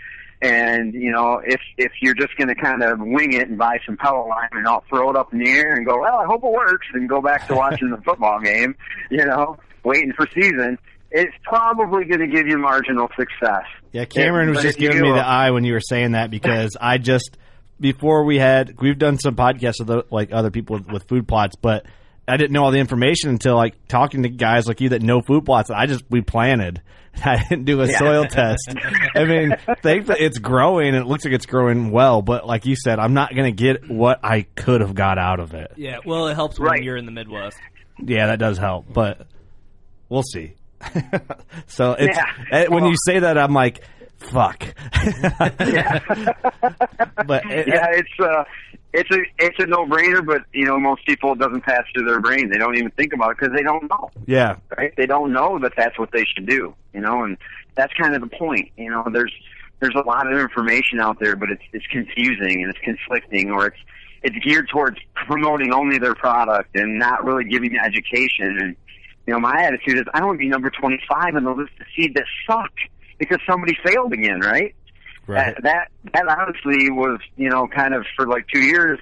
And 0.43 0.93
you 0.93 1.11
know, 1.11 1.41
if 1.45 1.61
if 1.77 1.91
you're 2.01 2.13
just 2.13 2.35
going 2.37 2.49
to 2.49 2.55
kind 2.55 2.83
of 2.83 2.99
wing 2.99 3.33
it 3.33 3.47
and 3.47 3.57
buy 3.57 3.77
some 3.85 3.95
pellet 3.97 4.27
lime 4.27 4.49
and 4.51 4.67
I'll 4.67 4.83
throw 4.89 5.09
it 5.09 5.15
up 5.15 5.31
in 5.31 5.39
the 5.39 5.49
air 5.49 5.73
and 5.73 5.85
go, 5.85 5.99
well, 6.01 6.17
I 6.17 6.25
hope 6.25 6.43
it 6.43 6.51
works, 6.51 6.87
and 6.93 7.07
go 7.07 7.21
back 7.21 7.47
to 7.47 7.55
watching 7.55 7.89
the 7.89 7.97
football 8.05 8.39
game, 8.41 8.75
you 9.09 9.25
know, 9.25 9.57
waiting 9.83 10.11
for 10.13 10.27
season, 10.33 10.77
it's 11.11 11.33
probably 11.43 12.03
going 12.05 12.19
to 12.19 12.27
give 12.27 12.47
you 12.47 12.57
marginal 12.57 13.07
success. 13.17 13.63
Yeah, 13.93 14.05
Cameron 14.05 14.49
If- 14.49 14.55
was 14.55 14.63
just 14.63 14.77
if 14.77 14.83
you 14.83 14.89
giving 14.89 15.03
me 15.03 15.11
the 15.13 15.25
eye 15.25 15.51
when 15.51 15.63
you 15.63 15.73
were 15.73 15.79
saying 15.81 16.11
that 16.11 16.29
because 16.29 16.75
I 16.79 16.97
just 16.97 17.37
before 17.79 18.25
we 18.25 18.37
had 18.37 18.79
we've 18.81 18.97
done 18.97 19.19
some 19.19 19.35
podcasts 19.35 19.85
with 19.85 20.11
like 20.11 20.33
other 20.33 20.51
people 20.51 20.77
with, 20.77 20.87
with 20.87 21.07
food 21.07 21.27
plots, 21.27 21.55
but 21.55 21.85
I 22.27 22.37
didn't 22.37 22.51
know 22.51 22.63
all 22.63 22.71
the 22.71 22.79
information 22.79 23.29
until 23.29 23.55
like 23.55 23.87
talking 23.87 24.23
to 24.23 24.29
guys 24.29 24.65
like 24.67 24.79
you 24.81 24.89
that 24.89 25.01
know 25.01 25.21
food 25.21 25.45
plots. 25.45 25.69
I 25.69 25.85
just 25.87 26.03
we 26.09 26.21
planted. 26.21 26.81
I 27.23 27.43
didn't 27.47 27.65
do 27.65 27.81
a 27.81 27.87
Yeah. 27.87 27.97
soil 27.99 28.25
test. 28.25 28.73
I 29.15 29.25
mean, 29.25 29.55
thankfully 29.83 30.19
it's 30.21 30.39
growing. 30.39 30.95
It 30.95 31.05
looks 31.05 31.25
like 31.25 31.33
it's 31.33 31.45
growing 31.45 31.91
well, 31.91 32.21
but 32.23 32.47
like 32.47 32.65
you 32.65 32.75
said, 32.75 32.97
I'm 32.97 33.13
not 33.13 33.35
going 33.35 33.55
to 33.55 33.63
get 33.63 33.87
what 33.89 34.19
I 34.23 34.43
could 34.55 34.81
have 34.81 34.95
got 34.95 35.17
out 35.19 35.39
of 35.39 35.53
it. 35.53 35.73
Yeah, 35.75 35.97
well, 36.05 36.27
it 36.27 36.33
helps 36.35 36.59
when 36.59 36.81
you're 36.81 36.97
in 36.97 37.05
the 37.05 37.11
Midwest. 37.11 37.57
Yeah, 38.03 38.27
that 38.27 38.39
does 38.39 38.57
help, 38.57 38.85
but 38.91 39.27
we'll 40.09 40.23
see. 40.23 40.53
so 41.67 41.91
it's 41.93 42.17
Yeah. 42.17 42.25
eh, 42.51 42.65
when 42.67 42.81
Well- 42.83 42.91
you 42.91 42.97
say 43.05 43.19
that, 43.19 43.37
I'm 43.37 43.53
like, 43.53 43.83
fuck. 44.17 44.65
but 47.27 47.43
it, 47.51 47.67
yeah, 47.67 47.87
it's 47.91 48.09
uh, 48.19 48.43
it's 48.93 49.09
a 49.09 49.19
it's 49.39 49.57
a 49.59 49.65
no 49.65 49.85
brainer, 49.85 50.25
but 50.25 50.43
you 50.53 50.65
know, 50.65 50.79
most 50.79 51.05
people 51.05 51.33
it 51.33 51.39
doesn't 51.39 51.61
pass 51.61 51.83
through 51.93 52.05
their 52.05 52.21
brain. 52.21 52.49
They 52.49 52.57
don't 52.57 52.77
even 52.77 52.91
think 52.91 53.13
about 53.13 53.31
it 53.31 53.37
because 53.39 53.55
they 53.55 53.63
don't 53.63 53.89
know. 53.89 54.11
yeah, 54.27 54.57
right? 54.77 54.93
They 54.95 55.07
don't 55.07 55.33
know 55.33 55.59
that 55.59 55.73
that's 55.75 55.97
what 55.97 56.11
they 56.11 56.23
should 56.25 56.45
do, 56.45 56.75
you 56.93 57.01
know, 57.01 57.23
and 57.23 57.37
that's 57.75 57.93
kind 57.93 58.13
of 58.15 58.21
the 58.21 58.35
point. 58.35 58.69
You 58.77 58.91
know, 58.91 59.03
there's 59.11 59.33
there's 59.79 59.95
a 59.95 60.07
lot 60.07 60.31
of 60.31 60.37
information 60.37 60.99
out 60.99 61.19
there, 61.19 61.35
but 61.35 61.49
it's 61.49 61.63
it's 61.73 61.87
confusing 61.87 62.61
and 62.61 62.69
it's 62.69 62.79
conflicting, 62.79 63.49
or 63.51 63.67
it's 63.67 63.79
it's 64.21 64.37
geared 64.45 64.69
towards 64.69 64.97
promoting 65.15 65.73
only 65.73 65.97
their 65.97 66.15
product 66.15 66.75
and 66.75 66.99
not 66.99 67.25
really 67.25 67.45
giving 67.45 67.73
the 67.73 67.79
education. 67.79 68.57
And 68.59 68.75
you 69.25 69.33
know, 69.33 69.39
my 69.39 69.63
attitude 69.63 69.97
is 69.97 70.03
I 70.13 70.19
don't 70.19 70.27
want 70.27 70.39
to 70.39 70.43
be 70.43 70.49
number 70.49 70.69
25 70.69 71.35
in 71.35 71.43
the 71.43 71.51
list 71.51 71.71
of 71.79 71.87
seed 71.95 72.13
that 72.15 72.25
suck 72.47 72.71
because 73.17 73.39
somebody 73.49 73.75
failed 73.83 74.13
again, 74.13 74.39
right? 74.39 74.75
Right. 75.25 75.55
That, 75.63 75.89
that 76.11 76.11
that 76.13 76.27
honestly 76.27 76.89
was, 76.89 77.19
you 77.37 77.49
know, 77.49 77.67
kind 77.67 77.93
of 77.93 78.05
for 78.15 78.27
like 78.27 78.47
two 78.53 78.61
years. 78.61 78.99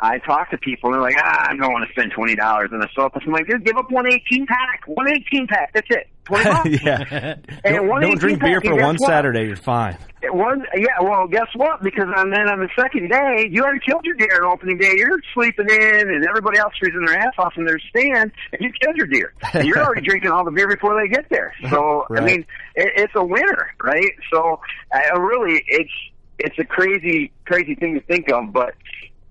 I 0.00 0.18
talk 0.18 0.50
to 0.50 0.58
people 0.58 0.88
and 0.88 0.94
they're 0.94 1.02
like, 1.02 1.16
ah, 1.18 1.48
I 1.50 1.56
don't 1.56 1.72
want 1.72 1.86
to 1.86 1.92
spend 1.92 2.12
twenty 2.12 2.36
dollars 2.36 2.70
on 2.72 2.82
a 2.82 2.88
soap. 2.94 3.12
I'm 3.16 3.32
like, 3.32 3.46
dude, 3.48 3.64
give 3.64 3.76
up 3.76 3.90
one 3.90 4.06
eighteen 4.06 4.46
pack, 4.46 4.82
one 4.86 5.08
eighteen 5.08 5.46
pack. 5.48 5.72
That's 5.74 5.88
it, 5.90 6.08
twenty 6.24 6.44
bucks. 6.50 6.82
yeah. 6.82 7.34
And 7.64 7.76
Don't, 7.76 8.00
don't 8.00 8.18
drink 8.18 8.38
18 8.38 8.38
beer 8.38 8.60
for 8.60 8.76
one 8.76 8.96
what? 8.98 9.08
Saturday. 9.08 9.46
You're 9.46 9.56
fine. 9.56 9.96
It 10.20 10.34
was, 10.34 10.58
yeah. 10.76 11.00
Well, 11.00 11.28
guess 11.28 11.46
what? 11.54 11.82
Because 11.82 12.06
on 12.16 12.30
then 12.30 12.48
on 12.48 12.58
the 12.58 12.68
second 12.78 13.08
day, 13.08 13.48
you 13.50 13.62
already 13.62 13.80
killed 13.86 14.04
your 14.04 14.14
deer 14.16 14.44
on 14.44 14.52
opening 14.52 14.76
day. 14.78 14.92
You're 14.96 15.20
sleeping 15.34 15.66
in, 15.70 16.08
and 16.10 16.24
everybody 16.28 16.58
else 16.58 16.72
freezing 16.78 17.04
their 17.04 17.18
ass 17.18 17.34
off 17.38 17.54
in 17.56 17.64
their 17.64 17.78
stand, 17.90 18.32
and 18.52 18.60
you 18.60 18.70
killed 18.80 18.96
your 18.96 19.06
deer. 19.06 19.32
And 19.54 19.66
you're 19.66 19.78
already 19.78 20.00
drinking 20.08 20.30
all 20.30 20.44
the 20.44 20.50
beer 20.50 20.68
before 20.68 21.00
they 21.00 21.08
get 21.08 21.28
there. 21.30 21.54
So 21.70 22.04
I 22.16 22.20
mean, 22.20 22.40
it, 22.74 22.92
it's 22.96 23.12
a 23.14 23.24
winner, 23.24 23.70
right? 23.82 24.12
So 24.32 24.60
I 24.92 25.16
really, 25.16 25.62
it's 25.68 25.92
it's 26.38 26.58
a 26.58 26.64
crazy 26.64 27.30
crazy 27.44 27.74
thing 27.76 27.94
to 27.94 28.00
think 28.00 28.28
of, 28.30 28.52
but 28.52 28.74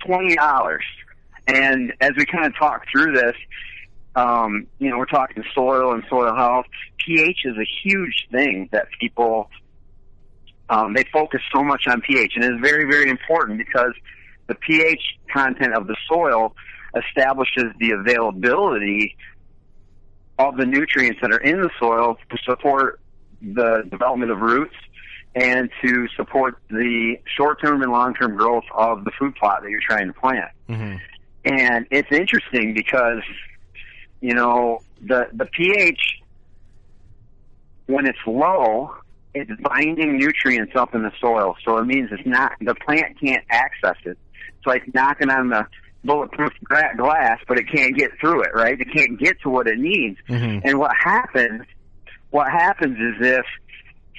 twenty 0.08 0.36
dollars. 0.36 0.84
And 1.48 1.94
as 2.02 2.12
we 2.18 2.26
kind 2.26 2.46
of 2.46 2.58
talk 2.58 2.86
through 2.92 3.14
this, 3.14 3.36
um, 4.16 4.68
you 4.80 4.90
know, 4.90 4.98
we're 4.98 5.06
talking 5.06 5.44
soil 5.54 5.94
and 5.94 6.04
soil 6.10 6.36
health. 6.36 6.66
pH 7.06 7.42
is 7.46 7.56
a 7.58 7.68
huge 7.84 8.28
thing 8.32 8.68
that 8.72 8.88
people 9.00 9.50
um, 10.70 10.94
they 10.94 11.06
focus 11.14 11.42
so 11.54 11.64
much 11.64 11.88
on 11.88 12.02
pH, 12.02 12.34
and 12.36 12.44
it's 12.44 12.62
very, 12.62 12.90
very 12.92 13.10
important 13.10 13.58
because 13.58 13.94
the 14.48 14.56
pH 14.56 15.02
content 15.32 15.74
of 15.74 15.88
the 15.88 15.96
soil 16.10 16.56
establishes 16.96 17.66
the 17.80 17.92
availability 17.92 19.16
of 20.40 20.58
the 20.58 20.66
nutrients 20.66 21.20
that 21.22 21.32
are 21.32 21.40
in 21.40 21.62
the 21.62 21.70
soil 21.80 22.18
to 22.30 22.38
support 22.44 23.00
the 23.42 23.84
development 23.90 24.32
of 24.32 24.40
roots 24.40 24.76
and 25.38 25.70
to 25.86 26.08
support 26.16 26.58
the 26.70 27.16
short-term 27.38 27.84
and 27.84 27.92
long-term 27.92 28.36
growth 28.36 28.64
of 28.74 29.04
the 29.06 29.12
food 29.20 29.36
plot 29.36 29.62
that 29.62 29.70
you're 29.70 29.80
trying 29.88 30.08
to 30.08 30.14
plant. 30.14 30.50
Mm-hmm. 30.68 30.96
And 31.46 31.86
it's 31.92 32.12
interesting 32.12 32.74
because, 32.74 33.22
you 34.20 34.34
know, 34.34 34.80
the 35.06 35.28
the 35.32 35.46
pH 35.46 36.00
when 37.86 38.08
it's 38.08 38.18
low, 38.26 38.96
it's 39.36 39.52
binding 39.62 40.18
nutrients 40.18 40.74
up 40.76 40.96
in 40.96 41.04
the 41.04 41.12
soil. 41.22 41.56
So 41.64 41.78
it 41.78 41.86
means 41.86 42.10
it's 42.12 42.28
not 42.28 42.54
the 42.60 42.74
plant 42.74 43.20
can't 43.20 43.46
access 43.50 43.96
it. 44.06 44.18
It's 44.58 44.66
like 44.66 44.92
knocking 44.94 45.30
on 45.30 45.50
the 45.50 45.68
bulletproof 46.04 46.52
glass, 46.68 47.40
but 47.48 47.60
it 47.60 47.70
can't 47.72 47.96
get 47.96 48.12
through 48.20 48.42
it. 48.42 48.50
Right? 48.56 48.80
It 48.82 48.88
can't 48.92 49.20
get 49.20 49.40
to 49.42 49.50
what 49.50 49.68
it 49.68 49.78
needs. 49.78 50.18
Mm-hmm. 50.28 50.68
And 50.68 50.80
what 50.80 50.96
happens? 50.96 51.62
What 52.32 52.52
happens 52.52 52.98
is 52.98 53.16
if, 53.22 53.46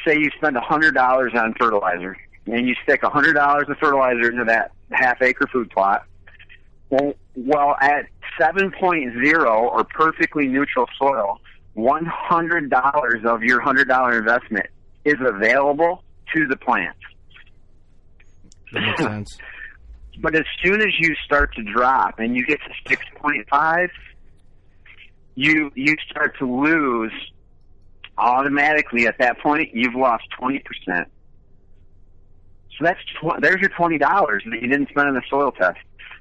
say, 0.06 0.18
you 0.18 0.30
spend 0.36 0.56
a 0.56 0.60
hundred 0.60 0.94
dollars 0.94 1.32
on 1.34 1.54
fertilizer, 1.54 2.16
and 2.46 2.68
you 2.68 2.74
stick 2.82 3.02
a 3.02 3.10
hundred 3.10 3.34
dollars 3.34 3.68
of 3.68 3.78
fertilizer 3.78 4.30
into 4.30 4.44
that 4.44 4.72
half 4.90 5.20
acre 5.22 5.46
food 5.46 5.70
plot. 5.70 6.04
Well, 6.90 7.76
at 7.80 8.06
7.0 8.40 9.46
or 9.46 9.84
perfectly 9.84 10.46
neutral 10.46 10.86
soil, 10.98 11.38
$100 11.76 13.24
of 13.24 13.42
your 13.42 13.60
$100 13.60 14.18
investment 14.18 14.66
is 15.04 15.16
available 15.20 16.02
to 16.34 16.46
the 16.46 16.56
plant. 16.56 16.96
That 18.72 18.80
makes 18.80 19.02
sense. 19.02 19.38
But 20.20 20.34
as 20.34 20.46
soon 20.64 20.80
as 20.80 20.98
you 20.98 21.14
start 21.24 21.54
to 21.54 21.62
drop 21.62 22.18
and 22.18 22.34
you 22.34 22.44
get 22.44 22.58
to 22.62 22.96
6.5, 22.96 23.88
you 25.36 25.70
you 25.76 25.94
start 26.10 26.36
to 26.40 26.44
lose 26.44 27.12
automatically 28.18 29.06
at 29.06 29.18
that 29.18 29.38
point. 29.40 29.70
You've 29.72 29.94
lost 29.94 30.24
20%. 30.40 30.62
So 30.86 32.84
that's 32.84 33.00
tw- 33.20 33.40
there's 33.40 33.60
your 33.60 33.70
$20 33.70 33.98
that 33.98 34.62
you 34.62 34.68
didn't 34.68 34.88
spend 34.90 35.08
on 35.08 35.14
the 35.14 35.22
soil 35.28 35.52
test 35.52 35.78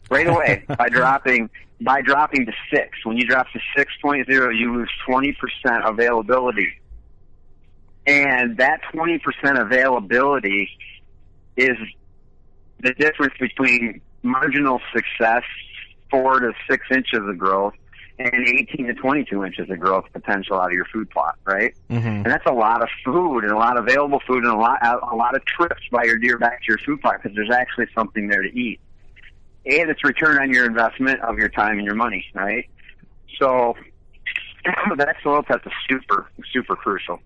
right 0.10 0.28
away 0.28 0.64
by 0.78 0.90
dropping 0.90 1.50
by 1.80 2.02
dropping 2.02 2.46
to 2.48 2.52
6. 2.72 3.06
When 3.06 3.18
you 3.18 3.28
drop 3.28 3.48
to 3.52 3.60
6.0, 3.78 4.28
you 4.58 4.74
lose 4.74 4.90
20% 5.08 5.36
availability. 5.88 6.82
And 8.08 8.58
that 8.58 8.82
20% 8.94 9.22
availability 9.62 10.70
is 11.56 11.78
the 12.80 12.94
difference 12.94 13.34
between 13.40 14.02
marginal 14.24 14.82
success, 14.94 15.44
four 16.10 16.40
to 16.40 16.54
six 16.70 16.86
inches 16.90 17.20
of 17.20 17.38
growth, 17.38 17.74
and 18.20 18.48
18 18.48 18.88
to 18.88 18.94
22 18.94 19.46
inches 19.46 19.70
of 19.70 19.80
growth 19.80 20.06
potential 20.12 20.60
out 20.60 20.68
of 20.68 20.74
your 20.74 20.86
food 20.86 21.10
plot, 21.10 21.36
right? 21.46 21.76
Mm-hmm. 21.90 22.08
And 22.08 22.26
that's 22.26 22.46
a 22.46 22.54
lot 22.54 22.82
of 22.82 22.90
food 23.06 23.44
and 23.44 23.52
a 23.52 23.58
lot 23.58 23.78
of 23.78 23.86
available 23.86 24.22
food 24.26 24.44
and 24.44 24.52
a 24.52 24.58
lot 24.58 24.80
a 24.84 25.16
lot 25.16 25.36
of 25.36 25.46
trips 25.46 25.82
by 25.92 26.04
your 26.04 26.18
deer 26.18 26.38
back 26.38 26.62
to 26.62 26.66
your 26.68 26.80
food 26.80 27.02
plot 27.02 27.22
because 27.22 27.36
there's 27.36 27.52
actually 27.52 27.88
something 27.94 28.28
there 28.28 28.42
to 28.42 28.50
eat. 28.50 28.80
And 29.66 29.90
it's 29.90 30.04
return 30.04 30.42
on 30.42 30.52
your 30.52 30.66
investment 30.66 31.22
of 31.22 31.38
your 31.38 31.50
time 31.50 31.78
and 31.78 31.86
your 31.86 31.96
money, 31.96 32.26
right? 32.34 32.68
So 33.40 33.76
that 34.98 35.16
soil 35.22 35.44
test 35.44 35.66
is 35.66 35.74
super 35.88 36.30
super 36.52 36.76
crucial. 36.76 37.20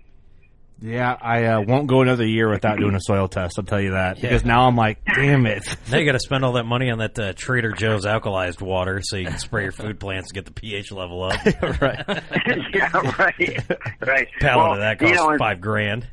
Yeah, 0.81 1.15
I 1.21 1.45
uh, 1.45 1.61
won't 1.61 1.85
go 1.87 2.01
another 2.01 2.25
year 2.25 2.49
without 2.49 2.79
doing 2.79 2.95
a 2.95 2.99
soil 2.99 3.27
test. 3.27 3.59
I'll 3.59 3.65
tell 3.65 3.79
you 3.79 3.91
that 3.91 4.17
Yeah. 4.17 4.29
because 4.29 4.43
now 4.43 4.67
I'm 4.67 4.75
like, 4.75 4.99
damn 5.05 5.45
it. 5.45 5.63
Now 5.91 5.97
you 5.99 6.05
got 6.05 6.13
to 6.13 6.19
spend 6.19 6.43
all 6.43 6.53
that 6.53 6.63
money 6.65 6.89
on 6.89 6.99
that 6.99 7.19
uh, 7.19 7.33
Trader 7.33 7.71
Joe's 7.73 8.05
alkalized 8.05 8.61
water 8.61 8.99
so 9.03 9.17
you 9.17 9.27
can 9.27 9.37
spray 9.37 9.63
your 9.63 9.71
food 9.71 9.99
plants 9.99 10.29
to 10.29 10.33
get 10.33 10.45
the 10.45 10.53
pH 10.53 10.91
level 10.91 11.23
up. 11.23 11.33
right. 11.81 12.03
yeah, 12.73 12.91
right, 13.19 13.65
right. 14.01 14.27
Pallet 14.39 14.57
Well, 14.57 14.73
of 14.73 14.79
that 14.79 15.01
you 15.01 15.07
costs 15.07 15.23
know, 15.23 15.37
five 15.37 15.61
grand. 15.61 16.07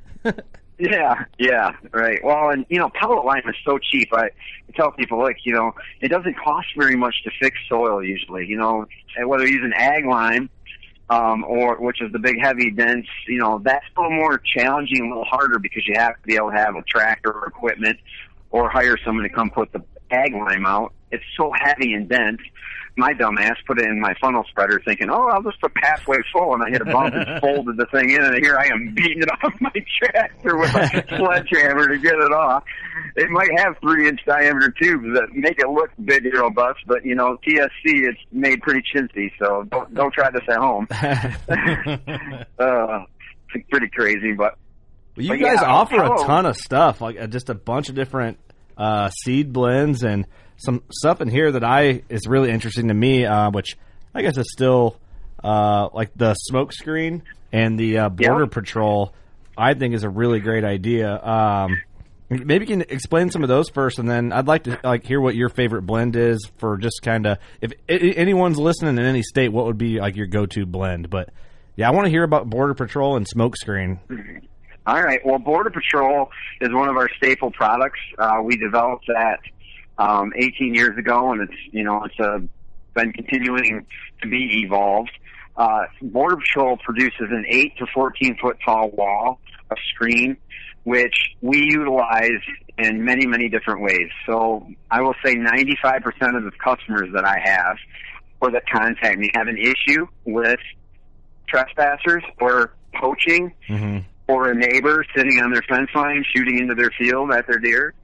Yeah, 0.78 1.24
yeah, 1.38 1.72
right. 1.92 2.20
Well, 2.22 2.50
and 2.50 2.64
you 2.68 2.78
know, 2.78 2.88
pellet 2.94 3.24
lime 3.24 3.42
is 3.48 3.56
so 3.64 3.78
cheap. 3.78 4.08
I 4.12 4.28
tell 4.74 4.92
people, 4.92 5.18
like, 5.18 5.38
you 5.44 5.52
know, 5.52 5.72
it 6.00 6.08
doesn't 6.08 6.36
cost 6.36 6.68
very 6.76 6.94
much 6.96 7.14
to 7.24 7.30
fix 7.40 7.56
soil 7.68 8.02
usually. 8.04 8.46
You 8.46 8.58
know, 8.58 8.86
whether 9.24 9.44
you're 9.46 9.54
using 9.62 9.72
ag 9.76 10.06
lime, 10.06 10.50
um, 11.10 11.44
or 11.44 11.80
which 11.80 12.02
is 12.02 12.12
the 12.12 12.18
big, 12.18 12.36
heavy, 12.40 12.70
dense, 12.70 13.06
you 13.26 13.38
know, 13.38 13.60
that's 13.64 13.84
a 13.96 14.00
little 14.00 14.16
more 14.16 14.38
challenging, 14.38 15.06
a 15.06 15.08
little 15.08 15.24
harder 15.24 15.58
because 15.58 15.86
you 15.86 15.94
have 15.96 16.14
to 16.14 16.26
be 16.26 16.36
able 16.36 16.50
to 16.50 16.56
have 16.56 16.76
a 16.76 16.82
tractor 16.82 17.32
or 17.32 17.46
equipment, 17.46 17.98
or 18.50 18.68
hire 18.68 18.96
someone 19.04 19.24
to 19.24 19.30
come 19.30 19.50
put 19.50 19.72
the 19.72 19.82
ag 20.10 20.34
lime 20.34 20.66
out. 20.66 20.92
It's 21.10 21.24
so 21.36 21.52
heavy 21.58 21.94
and 21.94 22.08
dense. 22.08 22.40
My 22.98 23.12
dumb 23.12 23.38
ass 23.38 23.56
put 23.66 23.78
it 23.78 23.86
in 23.86 24.00
my 24.00 24.12
funnel 24.20 24.44
spreader 24.50 24.80
thinking, 24.84 25.08
oh, 25.08 25.28
I'll 25.28 25.42
just 25.42 25.60
put 25.60 25.72
halfway 25.82 26.18
full, 26.32 26.54
and 26.54 26.62
I 26.64 26.70
hit 26.70 26.82
a 26.82 26.84
bump 26.84 27.14
and 27.14 27.40
folded 27.42 27.76
the 27.76 27.86
thing 27.86 28.10
in, 28.10 28.22
and 28.22 28.44
here 28.44 28.58
I 28.58 28.66
am 28.66 28.92
beating 28.94 29.22
it 29.22 29.28
off 29.42 29.54
my 29.60 29.70
tractor 30.02 30.56
with 30.58 30.74
a 30.74 31.04
sledgehammer 31.16 31.88
to 31.88 31.98
get 31.98 32.14
it 32.14 32.32
off. 32.32 32.64
It 33.16 33.30
might 33.30 33.50
have 33.58 33.76
three 33.80 34.08
inch 34.08 34.20
diameter 34.26 34.74
tubes 34.82 35.04
that 35.14 35.28
make 35.32 35.58
it 35.60 35.68
look 35.68 35.90
big 36.04 36.26
and 36.26 36.34
robust, 36.36 36.80
but 36.86 37.04
you 37.04 37.14
know, 37.14 37.38
TSC 37.46 37.68
it's 37.84 38.18
made 38.32 38.60
pretty 38.62 38.82
chintzy, 38.94 39.30
so 39.38 39.64
don't 39.70 39.94
don't 39.94 40.12
try 40.12 40.30
this 40.30 40.42
at 40.48 40.56
home. 40.58 40.86
uh, 40.90 43.04
it's 43.54 43.68
pretty 43.70 43.88
crazy, 43.88 44.32
but 44.32 44.56
Well, 45.16 45.26
you 45.26 45.30
but 45.30 45.40
guys 45.40 45.58
yeah, 45.62 45.68
offer 45.68 46.02
a 46.02 46.18
ton 46.26 46.46
of 46.46 46.56
stuff, 46.56 47.00
like 47.00 47.18
uh, 47.20 47.26
just 47.26 47.50
a 47.50 47.54
bunch 47.54 47.88
of 47.88 47.94
different 47.94 48.38
uh, 48.76 49.10
seed 49.10 49.52
blends 49.52 50.02
and 50.02 50.26
some 50.58 50.82
stuff 50.92 51.20
in 51.20 51.28
here 51.28 51.52
that 51.52 51.64
I 51.64 52.02
is 52.08 52.26
really 52.26 52.50
interesting 52.50 52.88
to 52.88 52.94
me, 52.94 53.24
uh, 53.24 53.50
which 53.50 53.76
I 54.14 54.22
guess 54.22 54.36
is 54.36 54.50
still 54.52 54.96
uh, 55.42 55.88
like 55.92 56.10
the 56.14 56.34
smoke 56.34 56.72
screen 56.72 57.22
and 57.52 57.78
the 57.78 57.98
uh, 57.98 58.08
border 58.08 58.44
yep. 58.44 58.50
patrol. 58.50 59.14
I 59.56 59.74
think 59.74 59.94
is 59.94 60.04
a 60.04 60.08
really 60.08 60.38
great 60.38 60.64
idea. 60.64 61.20
Um, 61.20 61.80
maybe 62.28 62.64
you 62.64 62.66
can 62.66 62.82
explain 62.82 63.30
some 63.30 63.42
of 63.42 63.48
those 63.48 63.68
first, 63.70 63.98
and 63.98 64.08
then 64.08 64.32
I'd 64.32 64.46
like 64.46 64.64
to 64.64 64.78
like 64.84 65.04
hear 65.04 65.20
what 65.20 65.34
your 65.34 65.48
favorite 65.48 65.82
blend 65.82 66.14
is 66.14 66.48
for 66.58 66.76
just 66.76 67.00
kind 67.02 67.26
of 67.26 67.38
if 67.60 67.72
anyone's 67.88 68.58
listening 68.58 68.98
in 68.98 69.04
any 69.04 69.22
state, 69.22 69.48
what 69.48 69.66
would 69.66 69.78
be 69.78 69.98
like 69.98 70.14
your 70.14 70.26
go-to 70.26 70.64
blend? 70.66 71.10
But 71.10 71.30
yeah, 71.76 71.88
I 71.88 71.92
want 71.92 72.06
to 72.06 72.10
hear 72.10 72.22
about 72.22 72.48
border 72.48 72.74
patrol 72.74 73.16
and 73.16 73.26
smoke 73.26 73.56
screen. 73.56 74.00
All 74.88 75.02
right. 75.02 75.20
Well, 75.22 75.38
Border 75.38 75.68
Patrol 75.68 76.30
is 76.62 76.72
one 76.72 76.88
of 76.88 76.96
our 76.96 77.10
staple 77.18 77.50
products. 77.50 78.00
Uh, 78.18 78.40
we 78.42 78.56
developed 78.56 79.04
that 79.08 79.38
um, 79.98 80.32
18 80.36 80.74
years 80.74 80.96
ago, 80.96 81.32
and 81.32 81.42
it's 81.42 81.58
you 81.72 81.84
know 81.84 82.04
it's 82.04 82.18
uh, 82.20 82.38
been 82.94 83.12
continuing 83.12 83.86
to 84.22 84.28
be 84.28 84.62
evolved. 84.64 85.10
Uh, 85.56 85.86
Border 86.00 86.36
Patrol 86.36 86.76
produces 86.76 87.28
an 87.30 87.44
8 87.48 87.78
to 87.78 87.86
14 87.92 88.38
foot 88.40 88.58
tall 88.64 88.90
wall, 88.90 89.40
a 89.70 89.76
screen, 89.92 90.36
which 90.84 91.34
we 91.42 91.66
utilize 91.70 92.40
in 92.78 93.04
many, 93.04 93.26
many 93.26 93.48
different 93.48 93.82
ways. 93.82 94.08
So 94.24 94.68
I 94.90 95.02
will 95.02 95.14
say 95.24 95.34
95% 95.34 96.36
of 96.36 96.44
the 96.44 96.52
customers 96.62 97.08
that 97.12 97.24
I 97.24 97.38
have 97.42 97.76
or 98.40 98.52
that 98.52 98.68
contact 98.70 99.18
me 99.18 99.30
have 99.34 99.48
an 99.48 99.58
issue 99.58 100.06
with 100.24 100.60
trespassers 101.48 102.22
or 102.40 102.72
poaching 102.94 103.52
mm-hmm. 103.68 103.98
or 104.28 104.50
a 104.50 104.54
neighbor 104.54 105.04
sitting 105.16 105.40
on 105.42 105.52
their 105.52 105.62
fence 105.68 105.90
line 105.94 106.24
shooting 106.34 106.58
into 106.58 106.74
their 106.74 106.92
field 106.96 107.32
at 107.32 107.46
their 107.48 107.58
deer. 107.58 107.94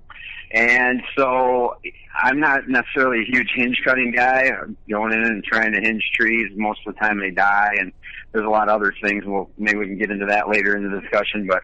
And 0.50 1.02
so 1.16 1.76
I'm 2.14 2.38
not 2.38 2.68
necessarily 2.68 3.22
a 3.22 3.24
huge 3.24 3.50
hinge 3.54 3.80
cutting 3.85 4.12
guy, 4.12 4.50
I'm 4.50 4.76
going 4.88 5.12
in 5.12 5.22
and 5.24 5.44
trying 5.44 5.72
to 5.72 5.80
hinge 5.80 6.11
trees. 6.14 6.52
Most 6.54 6.80
of 6.87 6.94
the 6.94 7.00
time 7.00 7.18
they 7.18 7.30
die, 7.30 7.74
and 7.78 7.92
there's 8.33 8.46
a 8.46 8.50
lot 8.50 8.68
of 8.68 8.80
other 8.80 8.94
things. 9.02 9.24
Well, 9.26 9.50
maybe 9.59 9.78
we 9.78 9.87
can 9.87 9.98
get 9.98 10.11
into 10.11 10.26
that 10.26 10.48
later 10.48 10.76
in 10.76 10.88
the 10.88 11.00
discussion, 11.00 11.46
but 11.46 11.62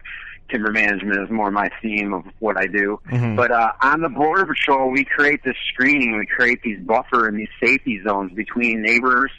timber 0.51 0.71
management 0.71 1.21
is 1.21 1.29
more 1.29 1.49
my 1.51 1.69
theme 1.81 2.13
of 2.13 2.23
what 2.39 2.57
I 2.57 2.67
do. 2.67 2.99
Mm-hmm. 3.09 3.35
But 3.35 3.51
uh, 3.51 3.71
on 3.81 4.01
the 4.01 4.09
border 4.09 4.45
patrol, 4.45 4.91
we 4.91 5.05
create 5.05 5.41
this 5.43 5.55
screening, 5.73 6.17
we 6.17 6.25
create 6.25 6.61
these 6.63 6.79
buffer 6.79 7.27
and 7.27 7.39
these 7.39 7.49
safety 7.63 8.01
zones 8.05 8.33
between 8.33 8.81
neighbors, 8.81 9.31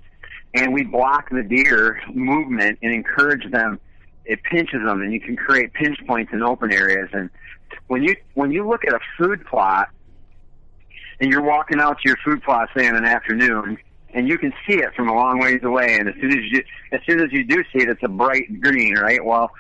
and 0.54 0.72
we 0.72 0.84
block 0.84 1.30
the 1.30 1.42
deer 1.42 2.00
movement 2.12 2.78
and 2.82 2.94
encourage 2.94 3.50
them. 3.50 3.78
It 4.24 4.42
pinches 4.44 4.80
them, 4.84 5.02
and 5.02 5.12
you 5.12 5.20
can 5.20 5.36
create 5.36 5.72
pinch 5.72 5.98
points 6.06 6.32
in 6.32 6.42
open 6.42 6.72
areas. 6.72 7.10
And 7.12 7.28
when 7.86 8.02
you 8.02 8.16
when 8.34 8.52
you 8.52 8.68
look 8.68 8.84
at 8.86 8.92
a 8.92 9.00
food 9.18 9.44
plot, 9.46 9.88
and 11.20 11.30
you're 11.30 11.42
walking 11.42 11.80
out 11.80 11.98
to 12.02 12.08
your 12.08 12.18
food 12.24 12.42
plot, 12.42 12.68
say 12.76 12.86
in 12.86 12.96
an 12.96 13.04
afternoon, 13.04 13.78
and 14.14 14.28
you 14.28 14.38
can 14.38 14.52
see 14.66 14.74
it 14.74 14.94
from 14.94 15.08
a 15.08 15.14
long 15.14 15.38
ways 15.38 15.60
away. 15.62 15.96
And 15.98 16.08
as 16.08 16.14
soon 16.16 16.32
as 16.32 16.44
you 16.50 16.64
as 16.92 17.00
soon 17.06 17.20
as 17.20 17.32
you 17.32 17.44
do 17.44 17.62
see 17.72 17.82
it, 17.82 17.88
it's 17.88 18.02
a 18.02 18.08
bright 18.08 18.60
green, 18.60 18.94
right? 18.94 19.24
Well, 19.24 19.50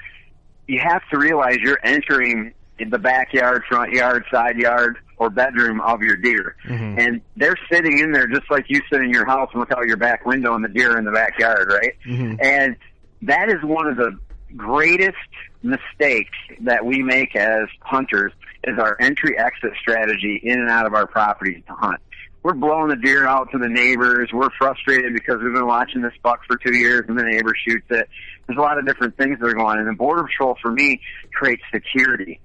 you 0.66 0.80
have 0.80 1.02
to 1.10 1.18
realize 1.18 1.56
you're 1.56 1.80
entering 1.84 2.54
the 2.78 2.98
backyard, 2.98 3.62
front 3.68 3.92
yard, 3.92 4.24
side 4.30 4.56
yard, 4.56 4.98
or 5.16 5.30
bedroom 5.30 5.80
of 5.80 6.02
your 6.02 6.16
deer. 6.16 6.56
Mm-hmm. 6.66 6.98
And 6.98 7.20
they're 7.36 7.58
sitting 7.70 7.98
in 7.98 8.12
there 8.12 8.26
just 8.26 8.50
like 8.50 8.66
you 8.68 8.80
sit 8.90 9.02
in 9.02 9.10
your 9.10 9.26
house 9.26 9.50
and 9.52 9.60
look 9.60 9.70
out 9.70 9.86
your 9.86 9.96
back 9.96 10.26
window 10.26 10.54
and 10.54 10.64
the 10.64 10.68
deer 10.68 10.98
in 10.98 11.04
the 11.04 11.12
backyard, 11.12 11.68
right? 11.68 11.94
Mm-hmm. 12.06 12.40
And 12.42 12.76
that 13.22 13.48
is 13.48 13.62
one 13.62 13.86
of 13.86 13.96
the 13.96 14.18
greatest 14.56 15.16
mistakes 15.62 16.36
that 16.60 16.84
we 16.84 17.02
make 17.02 17.36
as 17.36 17.68
hunters 17.80 18.32
is 18.64 18.78
our 18.78 18.96
entry 19.00 19.38
exit 19.38 19.72
strategy 19.80 20.40
in 20.42 20.60
and 20.60 20.70
out 20.70 20.86
of 20.86 20.94
our 20.94 21.06
properties 21.06 21.62
to 21.66 21.72
hunt. 21.74 22.00
We're 22.42 22.54
blowing 22.54 22.88
the 22.88 22.96
deer 22.96 23.26
out 23.26 23.50
to 23.52 23.58
the 23.58 23.68
neighbors. 23.68 24.30
We're 24.32 24.50
frustrated 24.58 25.14
because 25.14 25.40
we've 25.42 25.54
been 25.54 25.66
watching 25.66 26.02
this 26.02 26.14
buck 26.22 26.40
for 26.46 26.56
two 26.56 26.76
years 26.76 27.04
and 27.08 27.16
the 27.16 27.22
neighbor 27.22 27.54
shoots 27.56 27.86
it. 27.90 28.08
There's 28.46 28.58
a 28.58 28.60
lot 28.60 28.78
of 28.78 28.86
different 28.86 29.16
things 29.16 29.38
that 29.38 29.46
are 29.46 29.54
going 29.54 29.66
on. 29.66 29.78
And 29.78 29.86
the 29.86 29.92
border 29.92 30.24
patrol 30.24 30.56
for 30.60 30.72
me 30.72 31.00
creates 31.32 31.62
security. 31.72 32.40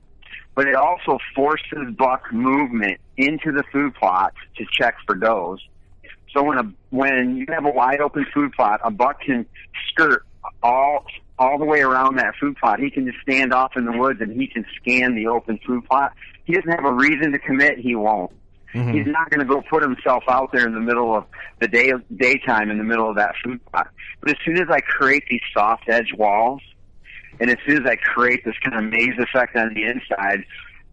But 0.54 0.68
it 0.68 0.76
also 0.76 1.18
forces 1.36 1.96
buck 1.98 2.32
movement 2.32 3.00
into 3.16 3.52
the 3.52 3.64
food 3.72 3.96
plot 3.96 4.34
to 4.58 4.66
check 4.72 4.96
for 5.08 5.16
does. 5.16 5.60
So 6.34 6.44
when 6.44 6.58
a 6.60 6.72
when 6.92 7.38
you 7.38 7.46
have 7.50 7.66
a 7.66 7.72
wide 7.72 8.02
open 8.02 8.26
food 8.34 8.54
plot, 8.54 8.82
a 8.84 8.92
buck 8.92 9.22
can 9.22 9.48
skirt 9.90 10.26
all 10.62 11.06
all 11.40 11.58
the 11.58 11.66
way 11.66 11.82
around 11.82 12.18
that 12.18 12.36
food 12.40 12.58
plot. 12.58 12.80
He 12.80 12.90
can 12.90 13.06
just 13.06 13.20
stand 13.22 13.54
off 13.54 13.76
in 13.76 13.86
the 13.86 13.92
woods 13.92 14.22
and 14.22 14.40
he 14.40 14.48
can 14.48 14.66
scan 14.76 15.16
the 15.16 15.28
open 15.28 15.60
food 15.66 15.86
plot. 15.86 16.14
He 16.46 16.54
doesn't 16.54 16.70
have 16.70 16.86
a 16.86 16.94
reason 16.94 17.32
to 17.32 17.40
commit. 17.40 17.78
He 17.78 17.96
won't. 17.96 18.32
Mm-hmm. 18.74 18.92
He's 18.92 19.08
not 19.08 19.30
going 19.30 19.40
to 19.40 19.46
go 19.46 19.62
put 19.70 19.82
himself 19.82 20.24
out 20.28 20.52
there 20.52 20.68
in 20.68 20.74
the 20.74 20.80
middle 20.80 21.16
of 21.16 21.26
the 21.60 21.68
day 21.68 21.92
daytime 22.16 22.70
in 22.70 22.78
the 22.78 22.84
middle 22.84 23.10
of 23.10 23.16
that 23.16 23.36
food 23.44 23.64
plot. 23.68 23.90
But 24.20 24.32
as 24.32 24.38
soon 24.44 24.58
as 24.58 24.68
I 24.70 24.80
create 24.80 25.24
these 25.30 25.42
soft 25.54 25.88
edge 25.88 26.14
walls, 26.18 26.62
and 27.40 27.50
as 27.50 27.58
soon 27.68 27.86
as 27.86 27.90
I 27.90 27.96
create 27.96 28.44
this 28.44 28.56
kind 28.64 28.76
of 28.76 28.92
maze 28.92 29.18
effect 29.20 29.56
on 29.56 29.74
the 29.74 29.84
inside 29.84 30.44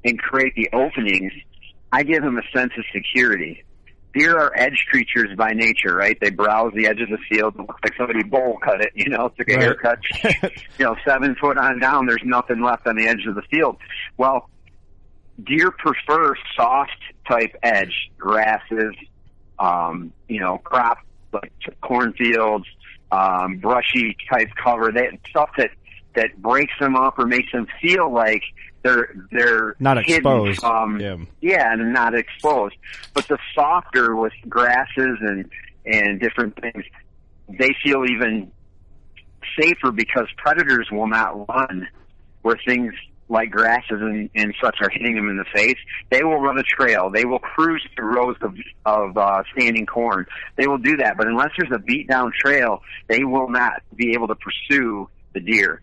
and 0.05 0.19
create 0.19 0.55
the 0.55 0.69
openings, 0.73 1.33
I 1.91 2.03
give 2.03 2.23
him 2.23 2.39
a 2.39 2.43
sense 2.57 2.73
of 2.77 2.85
security 2.93 3.65
deer 4.15 4.39
are 4.39 4.53
edge 4.57 4.87
creatures 4.89 5.37
by 5.37 5.53
nature, 5.53 5.95
right? 5.95 6.19
They 6.21 6.31
browse 6.31 6.73
the 6.75 6.87
edge 6.87 7.01
of 7.01 7.09
the 7.09 7.19
field. 7.29 7.55
It 7.55 7.61
looks 7.61 7.81
like 7.83 7.95
somebody 7.97 8.23
bowl 8.23 8.59
cut 8.63 8.81
it, 8.81 8.93
you 8.95 9.09
know, 9.09 9.29
took 9.37 9.49
a 9.49 9.55
right. 9.55 9.63
haircut, 9.63 9.99
you 10.79 10.85
know, 10.85 10.97
seven 11.05 11.35
foot 11.41 11.59
on 11.59 11.81
down. 11.81 12.07
There's 12.07 12.23
nothing 12.25 12.63
left 12.63 12.87
on 12.87 12.97
the 12.97 13.07
edge 13.07 13.27
of 13.27 13.35
the 13.35 13.43
field. 13.43 13.77
Well, 14.17 14.49
deer 15.43 15.71
prefer 15.71 16.35
soft 16.57 16.99
type 17.29 17.57
edge, 17.63 18.11
grasses, 18.19 18.95
um, 19.59 20.13
you 20.29 20.41
know, 20.41 20.59
crop 20.59 20.99
like 21.33 21.53
cornfields, 21.81 22.67
um, 23.11 23.59
brushy 23.59 24.17
type 24.33 24.51
cover. 24.63 24.93
They 24.93 25.19
stuff 25.29 25.51
that 25.59 25.71
that 26.15 26.37
breaks 26.37 26.73
them 26.81 26.97
up 26.97 27.19
or 27.19 27.27
makes 27.27 27.51
them 27.53 27.67
feel 27.81 28.13
like 28.13 28.43
they're 28.83 29.15
they're 29.31 29.75
not 29.81 29.99
exposed. 29.99 30.61
From, 30.61 31.01
yeah. 31.01 31.17
yeah, 31.41 31.73
and 31.73 31.93
not 31.93 32.15
exposed. 32.15 32.77
But 33.15 33.27
the 33.29 33.39
softer 33.55 34.15
with 34.15 34.33
grasses 34.49 35.19
and 35.21 35.51
and 35.87 36.21
different 36.21 36.61
things, 36.61 36.85
they 37.49 37.75
feel 37.83 38.05
even 38.05 38.51
safer 39.59 39.91
because 39.91 40.27
predators 40.37 40.89
will 40.91 41.07
not 41.07 41.49
run 41.49 41.89
where 42.43 42.59
things 42.67 42.95
like 43.29 43.51
grasses 43.51 44.01
and, 44.01 44.29
and 44.35 44.55
such 44.63 44.77
are 44.81 44.91
hitting 44.91 45.15
them 45.15 45.29
in 45.29 45.37
the 45.39 45.45
face. 45.55 45.79
They 46.11 46.23
will 46.23 46.41
run 46.41 46.59
a 46.59 46.63
trail. 46.63 47.11
They 47.11 47.25
will 47.25 47.39
cruise 47.39 47.83
through 47.97 48.15
rows 48.15 48.37
of 48.43 48.55
of 48.85 49.17
uh, 49.17 49.43
standing 49.53 49.87
corn. 49.87 50.27
They 50.57 50.67
will 50.67 50.79
do 50.79 50.99
that, 50.99 51.17
but 51.17 51.27
unless 51.27 51.51
there's 51.59 51.73
a 51.73 51.79
beat 51.79 52.09
down 52.09 52.33
trail, 52.39 52.83
they 53.09 53.25
will 53.25 53.49
not 53.49 53.83
be 53.95 54.13
able 54.13 54.29
to 54.29 54.35
pursue 54.35 55.09
the 55.33 55.41
deer. 55.41 55.81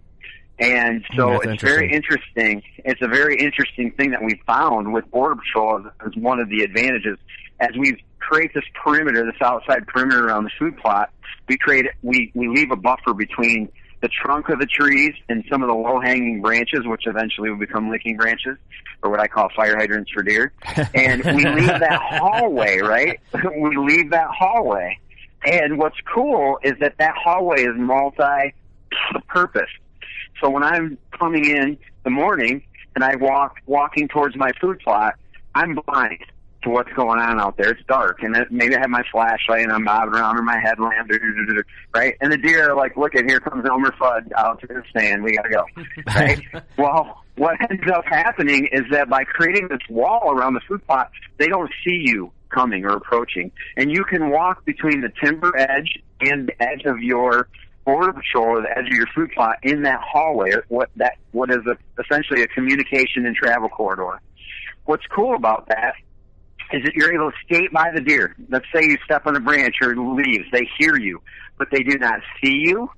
And 0.62 1.04
hmm, 1.10 1.18
so 1.18 1.40
That's 1.44 1.56
it's 1.56 1.64
very 1.64 1.92
interesting. 1.92 2.62
It's 2.78 3.02
a 3.02 3.08
very 3.08 3.38
interesting 3.38 3.92
thing 3.92 4.12
that 4.12 4.24
we 4.24 4.40
found 4.46 4.94
with 4.94 5.10
Border 5.12 5.36
Patrol 5.36 5.80
as, 5.80 5.92
as 6.08 6.16
one 6.16 6.40
of 6.40 6.50
the 6.50 6.64
advantages. 6.64 7.18
As 7.60 7.72
we 7.78 8.04
create 8.20 8.54
this 8.54 8.64
perimeter, 8.84 9.26
this 9.26 9.42
outside 9.42 9.88
perimeter 9.88 10.28
around 10.28 10.46
the 10.46 10.52
food 10.58 10.78
plot, 10.78 11.10
we 11.50 11.58
create, 11.58 11.88
we, 12.04 12.32
we 12.36 12.48
leave 12.48 12.72
a 12.72 12.76
buffer 12.76 13.14
between 13.14 13.70
the 14.02 14.08
trunk 14.08 14.50
of 14.50 14.60
the 14.60 14.66
trees 14.66 15.14
and 15.30 15.44
some 15.50 15.62
of 15.62 15.68
the 15.68 15.76
low 15.76 16.00
hanging 16.00 16.42
branches, 16.42 16.82
which 16.86 17.06
eventually 17.06 17.50
will 17.50 17.60
become 17.60 17.90
licking 17.90 18.18
branches, 18.18 18.58
or 19.04 19.12
what 19.12 19.20
I 19.20 19.28
call 19.28 19.50
fire 19.56 19.78
hydrants 19.78 20.12
for 20.12 20.24
deer. 20.24 20.54
And 20.94 21.24
we 21.24 21.46
leave 21.56 21.68
that 21.68 22.02
hallway, 22.02 22.80
right? 22.80 23.20
we 23.34 23.78
leave 23.78 24.12
that 24.12 24.28
hallway. 24.30 25.00
And 25.44 25.78
what's 25.78 25.98
cool 26.14 26.60
is 26.64 26.74
that 26.80 26.96
that 27.00 27.16
hallway 27.16 27.62
is 27.62 27.76
multi 27.76 28.54
purpose. 29.28 29.70
So 30.42 30.50
when 30.50 30.64
I'm 30.64 30.98
coming 31.18 31.46
in 31.46 31.78
the 32.04 32.10
morning 32.10 32.64
and 32.96 33.04
I 33.04 33.16
walk 33.16 33.58
walking 33.68 34.08
towards 34.08 34.36
my 34.36 34.52
food 34.60 34.80
plot, 34.80 35.14
I'm 35.54 35.76
blind 35.76 36.26
to 36.64 36.70
what's 36.70 36.92
going 36.94 37.20
on 37.20 37.40
out 37.40 37.58
there. 37.58 37.72
It's 37.72 37.82
dark, 37.88 38.22
and 38.22 38.36
it, 38.36 38.52
maybe 38.52 38.76
I 38.76 38.80
have 38.80 38.90
my 38.90 39.04
flashlight 39.12 39.64
and 39.64 39.72
I'm 39.72 39.84
bobbing 39.84 40.14
around 40.14 40.38
or 40.38 40.44
my 40.44 40.60
headlamp, 40.60 41.10
right? 41.96 42.16
And 42.22 42.32
the 42.32 42.38
deer 42.38 42.72
are 42.72 42.76
like, 42.76 42.98
"Look 42.98 43.16
at 43.16 43.26
here 43.26 43.40
comes 43.40 43.66
Elmer 43.68 43.92
Fudd 44.00 44.32
out 44.38 44.62
to 44.62 44.68
the 44.68 44.84
stand. 44.90 45.24
We 45.24 45.36
gotta 45.36 45.50
go." 45.50 45.66
Right? 46.16 46.42
well, 46.78 47.24
what 47.38 47.56
ends 47.70 47.84
up 47.92 48.06
happening 48.06 48.68
is 48.72 48.82
that 48.92 49.10
by 49.10 49.24
creating 49.24 49.70
this 49.70 49.80
wall 49.90 50.32
around 50.32 50.54
the 50.54 50.62
food 50.68 50.86
plot, 50.86 51.12
they 51.38 51.48
don't 51.48 51.72
see 51.84 52.02
you 52.04 52.32
coming 52.50 52.86
or 52.86 52.90
approaching, 52.90 53.52
and 53.78 53.92
you 53.92 54.04
can 54.04 54.30
walk 54.30 54.66
between 54.66 55.02
the 55.02 55.12
timber 55.24 55.56
edge 55.58 56.00
and 56.20 56.48
the 56.48 56.64
edge 56.64 56.84
of 56.86 57.00
your 57.00 57.48
border 57.86 58.14
patrol 58.14 58.58
or 58.58 58.62
the 58.62 58.70
edge 58.70 58.86
of 58.86 58.94
your 58.94 59.08
food 59.16 59.32
plot 59.32 59.58
in 59.64 59.84
that 59.84 60.02
hallway, 60.02 60.54
what 60.68 60.90
that 60.98 61.18
what 61.32 61.50
is 61.50 61.66
a, 61.66 61.78
essentially 62.02 62.44
a 62.44 62.48
communication 62.48 63.26
and 63.26 63.36
travel 63.36 63.70
corridor. 63.70 64.22
What's 64.86 65.06
cool 65.08 65.36
about 65.36 65.68
that 65.70 65.94
is 66.74 66.84
that 66.84 66.94
you're 66.96 67.14
able 67.14 67.32
to 67.32 67.38
skate 67.46 67.72
by 67.72 67.92
the 67.94 68.02
deer. 68.02 68.36
Let's 68.50 68.66
say 68.74 68.84
you 68.84 68.98
step 69.04 69.26
on 69.26 69.36
a 69.36 69.40
branch 69.40 69.76
or 69.82 69.96
leaves, 69.96 70.46
they 70.52 70.68
hear 70.78 70.98
you, 70.98 71.22
but 71.58 71.70
they 71.72 71.84
do 71.84 71.98
not 71.98 72.22
see 72.42 72.64
you. 72.66 72.90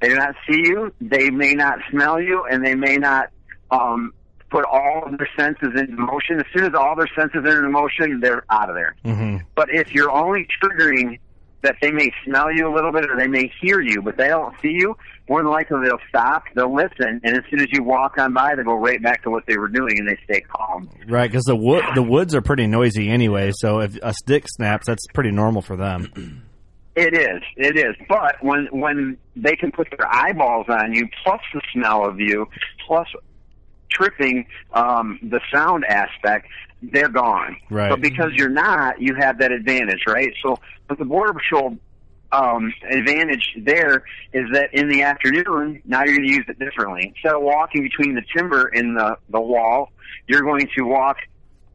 They 0.00 0.08
do 0.08 0.16
not 0.16 0.34
see 0.48 0.58
you. 0.58 0.92
They 1.00 1.30
may 1.30 1.54
not 1.54 1.78
smell 1.90 2.20
you, 2.20 2.44
and 2.44 2.64
they 2.64 2.74
may 2.74 2.96
not 2.96 3.30
um, 3.70 4.12
put 4.50 4.64
all 4.64 5.04
of 5.06 5.16
their 5.16 5.28
senses 5.36 5.70
into 5.76 5.96
motion. 5.96 6.40
As 6.40 6.46
soon 6.52 6.64
as 6.64 6.74
all 6.74 6.96
their 6.96 7.08
senses 7.16 7.44
are 7.44 7.64
in 7.64 7.72
motion, 7.72 8.20
they're 8.20 8.44
out 8.50 8.68
of 8.68 8.74
there. 8.74 8.96
Mm-hmm. 9.04 9.38
But 9.54 9.68
if 9.72 9.92
you're 9.92 10.10
only 10.10 10.46
triggering 10.62 11.18
that 11.62 11.76
they 11.80 11.90
may 11.90 12.10
smell 12.24 12.52
you 12.52 12.68
a 12.68 12.72
little 12.74 12.92
bit 12.92 13.10
or 13.10 13.16
they 13.16 13.28
may 13.28 13.50
hear 13.60 13.80
you, 13.80 14.02
but 14.02 14.16
they 14.16 14.28
don't 14.28 14.54
see 14.60 14.72
you, 14.72 14.96
more 15.28 15.42
than 15.42 15.50
likely 15.50 15.78
they'll 15.84 15.98
stop, 16.08 16.44
they'll 16.54 16.74
listen, 16.74 17.20
and 17.22 17.36
as 17.36 17.42
soon 17.48 17.60
as 17.60 17.68
you 17.72 17.82
walk 17.82 18.18
on 18.18 18.32
by, 18.32 18.54
they 18.54 18.62
go 18.62 18.74
right 18.74 19.02
back 19.02 19.22
to 19.22 19.30
what 19.30 19.46
they 19.46 19.56
were 19.56 19.68
doing 19.68 19.98
and 19.98 20.08
they 20.08 20.18
stay 20.24 20.40
calm. 20.40 20.90
Right, 21.06 21.30
because 21.30 21.44
the 21.44 21.56
wood 21.56 21.84
the 21.94 22.02
woods 22.02 22.34
are 22.34 22.42
pretty 22.42 22.66
noisy 22.66 23.08
anyway. 23.08 23.52
So 23.54 23.80
if 23.80 23.96
a 24.02 24.12
stick 24.12 24.44
snaps, 24.48 24.86
that's 24.86 25.06
pretty 25.14 25.30
normal 25.30 25.62
for 25.62 25.76
them. 25.76 26.42
It 26.94 27.14
is, 27.14 27.42
it 27.56 27.78
is. 27.78 27.94
But 28.08 28.42
when 28.42 28.66
when 28.72 29.16
they 29.36 29.56
can 29.56 29.72
put 29.72 29.88
their 29.96 30.06
eyeballs 30.12 30.66
on 30.68 30.92
you, 30.92 31.08
plus 31.22 31.40
the 31.54 31.62
smell 31.72 32.06
of 32.06 32.20
you, 32.20 32.48
plus 32.86 33.08
tripping 33.90 34.46
um, 34.72 35.18
the 35.22 35.40
sound 35.52 35.84
aspect, 35.84 36.48
they're 36.82 37.08
gone. 37.08 37.56
Right. 37.70 37.90
But 37.90 38.00
because 38.00 38.32
you're 38.34 38.48
not, 38.48 39.00
you 39.00 39.14
have 39.14 39.38
that 39.38 39.52
advantage, 39.52 40.04
right? 40.06 40.34
So 40.42 40.58
but 40.88 40.98
the 40.98 41.04
border 41.04 41.32
patrol 41.32 41.78
um, 42.32 42.72
advantage 42.90 43.54
there 43.58 44.04
is 44.32 44.46
that 44.52 44.72
in 44.72 44.88
the 44.88 45.02
afternoon, 45.02 45.82
now 45.84 46.02
you're 46.04 46.16
going 46.16 46.28
to 46.28 46.34
use 46.34 46.44
it 46.48 46.58
differently. 46.58 47.12
Instead 47.14 47.34
of 47.34 47.42
walking 47.42 47.82
between 47.82 48.14
the 48.14 48.22
timber 48.34 48.66
and 48.66 48.96
the 48.96 49.16
the 49.28 49.40
wall, 49.40 49.92
you're 50.26 50.42
going 50.42 50.68
to 50.76 50.82
walk 50.82 51.18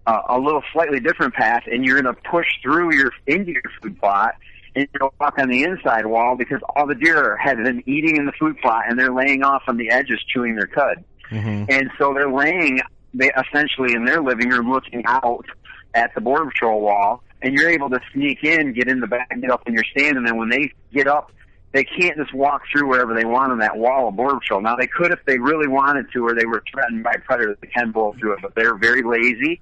uh, 0.07 0.21
a 0.29 0.39
little 0.39 0.63
slightly 0.73 0.99
different 0.99 1.33
path, 1.33 1.63
and 1.71 1.85
you're 1.85 2.01
going 2.01 2.13
to 2.13 2.21
push 2.29 2.47
through 2.61 2.95
your 2.95 3.11
into 3.27 3.51
your 3.51 3.61
food 3.81 3.99
plot. 3.99 4.35
And 4.75 4.87
to 4.93 5.09
walk 5.19 5.39
on 5.39 5.49
the 5.49 5.63
inside 5.63 6.05
wall 6.05 6.35
because 6.37 6.59
all 6.75 6.85
the 6.85 6.93
deer 6.93 7.35
have 7.37 7.57
been 7.57 7.81
eating 7.87 8.15
in 8.15 8.27
the 8.27 8.31
food 8.33 8.59
plot 8.59 8.83
and 8.87 8.99
they're 8.99 9.11
laying 9.11 9.43
off 9.43 9.63
on 9.67 9.77
the 9.77 9.89
edges, 9.89 10.19
chewing 10.31 10.53
their 10.53 10.67
cud. 10.67 11.03
Mm-hmm. 11.31 11.65
And 11.67 11.89
so 11.97 12.13
they're 12.13 12.31
laying 12.31 12.81
they 13.17 13.31
essentially 13.31 13.93
in 13.93 14.05
their 14.05 14.21
living 14.21 14.49
room 14.49 14.69
looking 14.71 15.03
out 15.05 15.45
at 15.93 16.13
the 16.15 16.21
border 16.21 16.45
patrol 16.45 16.81
wall 16.81 17.23
and 17.41 17.53
you're 17.53 17.69
able 17.69 17.89
to 17.89 17.99
sneak 18.13 18.43
in, 18.43 18.73
get 18.73 18.87
in 18.87 18.99
the 18.99 19.07
back, 19.07 19.29
get 19.41 19.49
up 19.51 19.67
in 19.67 19.73
your 19.73 19.83
stand 19.83 20.17
and 20.17 20.25
then 20.27 20.37
when 20.37 20.49
they 20.49 20.71
get 20.93 21.07
up 21.07 21.31
they 21.73 21.83
can't 21.83 22.15
just 22.17 22.33
walk 22.33 22.61
through 22.71 22.87
wherever 22.87 23.13
they 23.13 23.25
want 23.25 23.51
on 23.51 23.59
that 23.59 23.77
wall 23.77 24.07
of 24.07 24.15
border 24.15 24.39
patrol. 24.39 24.61
Now 24.61 24.75
they 24.75 24.87
could 24.87 25.11
if 25.11 25.19
they 25.25 25.37
really 25.37 25.67
wanted 25.67 26.05
to 26.13 26.25
or 26.25 26.33
they 26.33 26.45
were 26.45 26.63
threatened 26.71 27.03
by 27.03 27.15
predators 27.25 27.57
they 27.61 27.67
can 27.67 27.91
blow 27.91 28.15
through 28.19 28.33
it, 28.33 28.39
but 28.41 28.55
they're 28.55 28.75
very 28.75 29.03
lazy 29.03 29.59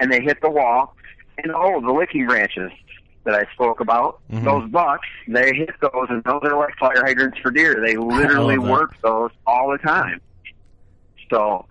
and 0.00 0.12
they 0.12 0.20
hit 0.20 0.40
the 0.42 0.50
wall 0.50 0.94
and 1.38 1.52
oh 1.54 1.80
the 1.80 1.92
licking 1.92 2.26
branches 2.26 2.70
that 3.24 3.34
I 3.34 3.44
spoke 3.54 3.80
about, 3.80 4.20
Mhm. 4.30 4.44
those 4.44 4.70
bucks, 4.70 5.08
they 5.26 5.52
hit 5.52 5.74
those 5.80 6.06
and 6.10 6.22
those 6.24 6.42
are 6.44 6.56
like 6.56 6.76
fire 6.78 7.02
hydrants 7.04 7.38
for 7.40 7.50
deer. 7.50 7.80
They 7.84 7.96
literally 7.96 8.58
work 8.74 8.94
those 9.02 9.30
all 9.46 9.70
the 9.72 9.78
time. 9.78 10.20
So, 11.30 11.66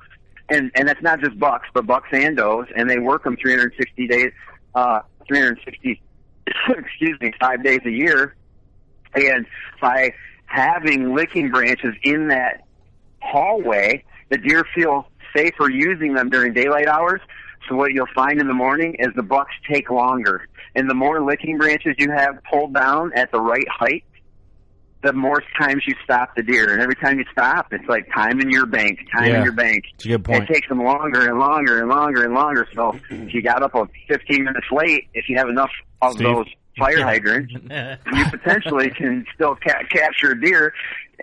and 0.49 0.71
and 0.75 0.87
that's 0.87 1.01
not 1.01 1.19
just 1.19 1.37
bucks, 1.39 1.67
but 1.73 1.85
bucks 1.87 2.09
and 2.11 2.37
does, 2.37 2.65
and 2.75 2.89
they 2.89 2.99
work 2.99 3.23
them 3.23 3.37
360 3.37 4.07
days, 4.07 4.31
uh, 4.73 5.01
360, 5.27 6.01
excuse 6.69 7.19
me, 7.19 7.33
five 7.39 7.63
days 7.63 7.81
a 7.85 7.91
year. 7.91 8.35
And 9.15 9.45
by 9.81 10.13
having 10.45 11.15
licking 11.15 11.49
branches 11.49 11.95
in 12.03 12.27
that 12.29 12.65
hallway, 13.21 14.03
the 14.29 14.37
deer 14.37 14.65
feel 14.75 15.07
safer 15.35 15.69
using 15.69 16.13
them 16.13 16.29
during 16.29 16.53
daylight 16.53 16.87
hours. 16.87 17.21
So 17.67 17.75
what 17.75 17.93
you'll 17.93 18.07
find 18.13 18.39
in 18.39 18.47
the 18.47 18.53
morning 18.53 18.95
is 18.99 19.07
the 19.15 19.23
bucks 19.23 19.53
take 19.67 19.89
longer, 19.89 20.47
and 20.75 20.89
the 20.89 20.93
more 20.93 21.23
licking 21.23 21.57
branches 21.57 21.95
you 21.97 22.11
have 22.11 22.39
pulled 22.43 22.73
down 22.73 23.11
at 23.15 23.31
the 23.31 23.41
right 23.41 23.67
height, 23.67 24.03
the 25.05 25.13
more 25.13 25.41
times 25.59 25.83
you 25.87 25.93
stop 26.03 26.35
the 26.35 26.41
deer. 26.41 26.73
And 26.73 26.81
every 26.81 26.95
time 26.95 27.19
you 27.19 27.25
stop, 27.31 27.71
it's 27.71 27.87
like 27.87 28.11
time 28.11 28.41
in 28.41 28.49
your 28.49 28.65
bank, 28.65 28.99
time 29.15 29.31
Yeah. 29.31 29.37
in 29.37 29.43
your 29.43 29.53
bank. 29.53 29.83
It's 29.93 30.05
a 30.05 30.09
good 30.09 30.25
point. 30.25 30.49
It 30.49 30.53
takes 30.53 30.67
them 30.67 30.83
longer 30.83 31.29
and 31.29 31.37
longer 31.39 31.79
and 31.79 31.89
longer 31.89 32.23
and 32.23 32.33
longer. 32.33 32.67
So 32.73 32.99
if 33.11 33.33
you 33.33 33.41
got 33.43 33.61
up 33.61 33.75
a 33.75 33.87
15 34.07 34.43
minutes 34.43 34.67
late, 34.71 35.07
if 35.13 35.29
you 35.29 35.37
have 35.37 35.47
enough 35.47 35.69
of 36.01 36.13
Steve? 36.13 36.23
those 36.25 36.47
fire 36.77 37.03
hydrants, 37.03 37.53
you 37.53 38.25
potentially 38.31 38.89
can 38.89 39.25
still 39.35 39.55
ca- 39.55 39.83
capture 39.91 40.31
a 40.31 40.41
deer, 40.41 40.73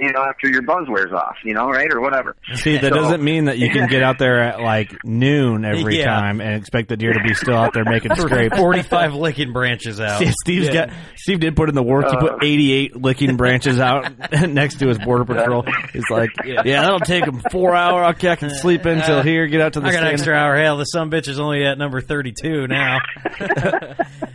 you 0.03 0.13
know, 0.13 0.23
after 0.25 0.49
your 0.49 0.63
buzz 0.63 0.87
wears 0.89 1.13
off, 1.13 1.37
you 1.45 1.55
know, 1.55 1.69
right, 1.69 1.87
or 1.93 2.01
whatever. 2.01 2.35
See, 2.55 2.77
that 2.77 2.93
So- 2.93 2.99
doesn't 3.01 3.23
mean 3.23 3.45
that 3.47 3.59
you 3.59 3.71
can 3.71 3.89
get 3.89 4.03
out 4.03 4.19
there 4.19 4.41
at 4.41 4.61
like 4.61 4.93
noon 5.05 5.65
every 5.65 5.99
Yeah. 5.99 6.07
time 6.07 6.41
and 6.41 6.55
expect 6.57 6.89
the 6.89 6.97
deer 6.97 7.13
to 7.13 7.21
be 7.21 7.33
still 7.35 7.57
out 7.57 7.73
there 7.73 7.85
making 7.85 8.15
scrapes. 8.17 8.57
Forty-five 8.59 9.15
licking 9.15 9.53
branches 9.53 10.01
out. 10.01 10.19
See, 10.19 10.33
Steve's 10.43 10.69
got 10.71 10.91
Steve 11.17 11.41
did 11.41 11.57
put 11.57 11.69
in 11.69 11.75
the 11.75 11.83
work. 11.83 12.07
He 12.11 12.17
Uh. 12.17 12.21
put 12.21 12.45
88 12.45 12.97
licking 12.97 13.37
branches 13.37 13.79
out 13.81 14.11
next 14.49 14.81
to 14.81 14.89
his 14.89 14.99
border 14.99 15.25
patrol. 15.25 15.65
He's 15.93 16.09
like, 16.11 16.31
yeah, 16.45 16.63
that'll 16.83 17.01
take 17.01 17.25
him 17.25 17.41
four 17.51 17.75
hours. 17.75 18.17
Okay, 18.17 18.31
I 18.31 18.37
can 18.37 18.51
sleep 18.55 18.85
until 18.85 19.23
here. 19.23 19.47
Get 19.47 19.61
out 19.61 19.75
to 19.75 19.81
the 19.81 19.87
I 19.87 19.93
got 19.93 20.03
an 20.03 20.09
extra 20.09 20.35
hour. 20.35 20.57
Hell, 20.57 20.77
the 20.79 20.85
some 20.85 21.11
bitch 21.11 21.29
is 21.29 21.39
only 21.39 21.65
at 21.65 21.79
number 21.79 22.01
thirty-two 22.01 22.67
now. 22.67 22.99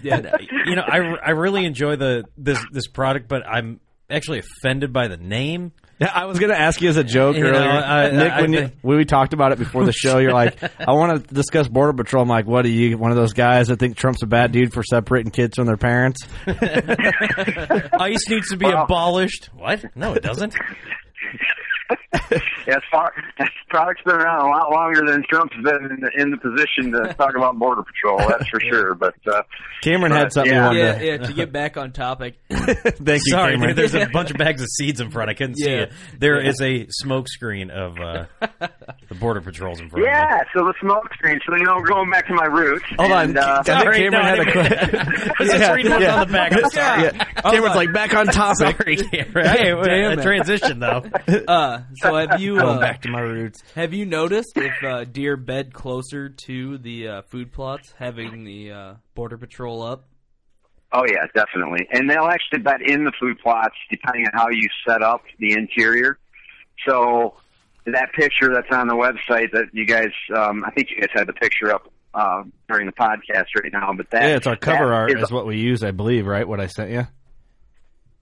yeah, 0.02 0.22
you 0.66 0.76
know, 0.76 0.84
I, 0.88 0.98
I 1.26 1.30
really 1.32 1.66
enjoy 1.66 1.96
the 1.96 2.24
this 2.38 2.64
this 2.72 2.88
product, 2.88 3.28
but 3.28 3.44
I'm 3.48 3.80
actually 4.10 4.40
offended 4.40 4.94
by 4.94 5.08
the 5.08 5.18
name. 5.18 5.72
Yeah, 6.00 6.12
I 6.14 6.26
was 6.26 6.38
going 6.38 6.52
to 6.52 6.60
ask 6.60 6.80
you 6.80 6.90
as 6.90 6.98
a 6.98 7.04
joke 7.04 7.36
You 7.38 7.44
know, 7.44 7.58
I- 7.58 8.12
Nick. 8.12 8.32
I 8.32 8.42
when, 8.42 8.54
you, 8.54 8.72
when 8.84 8.98
we 8.98 9.06
talked 9.06 9.34
about 9.34 9.52
it 9.52 9.58
before 9.58 9.84
the 9.84 9.92
show, 9.92 10.20
you're 10.20 10.32
like, 10.32 10.62
"I 10.80 10.92
want 10.92 11.28
to 11.28 11.34
discuss 11.34 11.68
border 11.68 11.92
patrol." 11.94 12.22
I'm 12.22 12.30
like, 12.30 12.46
"What 12.46 12.66
are 12.66 12.70
you? 12.70 13.00
One 13.00 13.10
of 13.10 13.18
those 13.18 13.34
guys 13.34 13.70
that 13.70 13.80
think 13.80 13.98
Trump's 13.98 14.22
a 14.22 14.28
bad 14.28 14.52
dude 14.52 14.74
for 14.74 14.84
separating 14.84 15.32
kids 15.32 15.56
from 15.56 15.66
their 15.66 15.76
parents?" 15.78 16.20
ICE 16.48 18.30
needs 18.30 18.50
to 18.50 18.58
be 18.58 18.66
Well- 18.66 18.84
abolished. 18.84 19.50
What? 19.56 19.86
No, 19.96 20.14
it 20.14 20.22
doesn't. 20.22 20.56
as 22.68 22.82
far 22.92 23.14
as 23.40 23.48
product's 23.70 24.04
been 24.04 24.16
around 24.16 24.46
a 24.46 24.50
lot 24.50 24.72
longer 24.72 25.02
than 25.10 25.24
Trump's 25.30 25.56
been 25.64 25.86
in 25.92 26.00
the, 26.02 26.12
in 26.22 26.32
the 26.32 26.38
position 26.38 26.92
to 26.92 27.14
talk 27.18 27.36
about 27.36 27.58
border 27.58 27.84
patrol. 27.84 28.18
That's 28.28 28.48
for 28.50 28.60
sure. 28.60 28.94
But 28.96 29.16
uh, 29.32 29.44
Cameron 29.82 30.12
had 30.12 30.32
something 30.34 30.54
yeah. 30.54 30.72
Yeah, 30.72 30.98
to. 30.98 31.06
yeah. 31.06 31.18
To 31.18 31.34
get 31.34 31.52
back 31.52 31.78
on 31.78 31.92
topic, 31.92 32.36
Thank 32.50 32.86
you, 33.26 33.32
Sorry, 33.32 33.54
Cameron. 33.54 33.76
dude, 33.76 33.78
there's 33.78 33.94
a 33.96 34.10
bunch 34.10 34.32
of 34.32 34.38
bags 34.38 34.62
of 34.62 34.68
seeds 34.78 35.00
in 35.00 35.12
front. 35.12 35.30
I 35.30 35.34
couldn't 35.34 35.56
see 35.56 35.70
Yeah. 35.70 35.84
it. 35.84 35.94
There 36.20 36.40
is 36.42 36.60
a 36.62 36.88
smoke 36.90 37.28
screen 37.30 37.70
of 37.72 37.98
uh, 38.00 38.26
the 39.08 39.16
border 39.16 39.42
patrols 39.42 39.80
in 39.80 39.90
front 39.90 40.06
of. 40.06 40.12
Yeah, 40.12 40.40
so 40.54 40.66
the 40.66 40.74
smoke 40.82 41.14
screen. 41.14 41.40
So 41.48 41.56
you 41.56 41.64
know, 41.64 41.80
going 41.82 42.10
back 42.10 42.28
to 42.28 42.34
my 42.34 42.46
roots. 42.46 42.86
Hold 42.98 43.12
on, 43.12 43.26
and, 43.30 43.38
uh, 43.38 43.58
I 43.60 43.64
think 43.64 43.80
Sorry, 43.84 43.98
Cameron 43.98 44.12
no, 44.12 44.22
had 44.22 44.40
I 44.40 44.42
a 44.42 44.46
didn't- 44.46 44.54
question. 44.54 45.34
Let's 45.40 45.52
just 45.52 45.70
on 46.08 46.28
the 46.28 46.34
back. 46.34 46.54
I'm 46.54 46.70
sorry. 46.70 47.04
Yeah. 47.04 47.24
Cameron's 47.52 47.76
like 47.76 47.94
back 47.94 48.14
on 48.14 48.26
topic. 48.28 48.78
Sorry, 48.78 48.96
Cameron. 48.98 49.48
Hey, 49.48 49.72
Damn 49.74 50.20
a 50.20 50.22
transition 50.22 50.80
though. 50.80 51.04
uh, 51.48 51.77
so 51.96 52.16
have 52.16 52.40
you 52.40 52.58
Going 52.58 52.78
uh, 52.78 52.80
back 52.80 53.02
to 53.04 53.10
my 53.10 53.22
roots. 53.22 53.64
have 53.76 53.94
you 53.94 54.06
noticed 54.06 54.58
if 54.58 54.84
uh, 54.84 55.04
deer 55.06 55.38
bed 55.38 55.74
closer 55.74 56.30
to 56.30 56.78
the 56.78 57.08
uh, 57.08 57.22
food 57.24 57.52
plots, 57.52 57.94
having 57.98 58.44
the 58.44 58.72
uh, 58.72 58.94
border 59.16 59.38
patrol 59.38 59.82
up? 59.82 60.06
Oh 60.94 61.04
yeah, 61.08 61.26
definitely. 61.36 61.88
And 61.92 62.10
they'll 62.10 62.28
actually 62.28 62.60
bed 62.60 62.82
in 62.82 63.04
the 63.04 63.12
food 63.20 63.40
plots 63.40 63.76
depending 63.90 64.26
on 64.26 64.32
how 64.34 64.50
you 64.50 64.68
set 64.88 65.02
up 65.02 65.24
the 65.40 65.54
interior. 65.54 66.18
So 66.88 67.36
that 67.86 68.14
picture 68.14 68.54
that's 68.54 68.72
on 68.72 68.88
the 68.88 68.96
website 68.96 69.52
that 69.52 69.66
you 69.74 69.86
guys, 69.86 70.12
um, 70.36 70.64
I 70.66 70.72
think 70.72 70.90
you 70.90 71.00
guys 71.00 71.10
had 71.14 71.28
the 71.28 71.34
picture 71.34 71.74
up 71.74 71.92
uh, 72.14 72.44
during 72.70 72.86
the 72.86 72.94
podcast 72.94 73.48
right 73.56 73.72
now. 73.72 73.94
But 73.94 74.10
that 74.12 74.24
Yeah, 74.24 74.36
it's 74.38 74.48
our 74.48 74.56
cover 74.56 74.94
art 74.94 75.12
is 75.12 75.24
is 75.24 75.32
what 75.32 75.46
we 75.46 75.58
use, 75.58 75.84
I 75.84 75.92
believe, 75.92 76.26
right? 76.26 76.48
What 76.48 76.60
I 76.60 76.68
sent 76.68 76.92
you. 76.92 77.08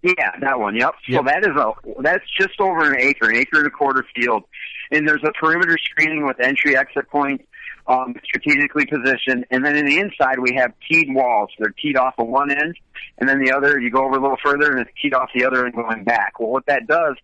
Yeah, 0.06 0.32
that 0.40 0.60
one. 0.60 0.76
Yep. 0.76 0.94
Yep. 1.08 1.20
So 1.20 1.26
that 1.26 1.40
is 1.40 1.56
a 1.56 2.02
that's 2.04 2.24
just 2.40 2.60
over 2.60 2.94
an 2.94 3.00
acre, 3.00 3.28
an 3.28 3.38
acre 3.38 3.58
and 3.58 3.66
a 3.66 3.72
quarter 3.72 4.06
field, 4.16 4.44
and 4.92 5.08
there's 5.08 5.24
a 5.24 5.32
perimeter 5.32 5.78
screening 5.84 6.28
with 6.28 6.40
entry 6.40 6.78
exit 6.78 7.10
points, 7.10 7.44
um, 7.88 8.14
strategically 8.24 8.86
positioned, 8.86 9.46
and 9.50 9.66
then 9.66 9.76
in 9.76 9.88
the 9.88 9.98
inside 9.98 10.38
we 10.40 10.56
have 10.58 10.74
teed 10.88 11.08
walls. 11.10 11.50
They're 11.58 11.74
teed 11.82 11.98
off 11.98 12.14
of 12.20 12.28
one 12.28 12.52
end, 12.52 12.76
and 13.18 13.28
then 13.28 13.44
the 13.44 13.52
other. 13.52 13.80
You 13.80 13.90
go 13.90 14.06
over 14.06 14.18
a 14.18 14.22
little 14.22 14.38
further, 14.44 14.72
and 14.72 14.80
it's 14.80 14.92
teed 15.02 15.16
off 15.16 15.30
the 15.34 15.44
other 15.44 15.66
end 15.66 15.74
going 15.74 16.04
back. 16.04 16.40
Well, 16.40 16.52
what 16.52 16.68
that 16.68 16.86
does 16.86 17.16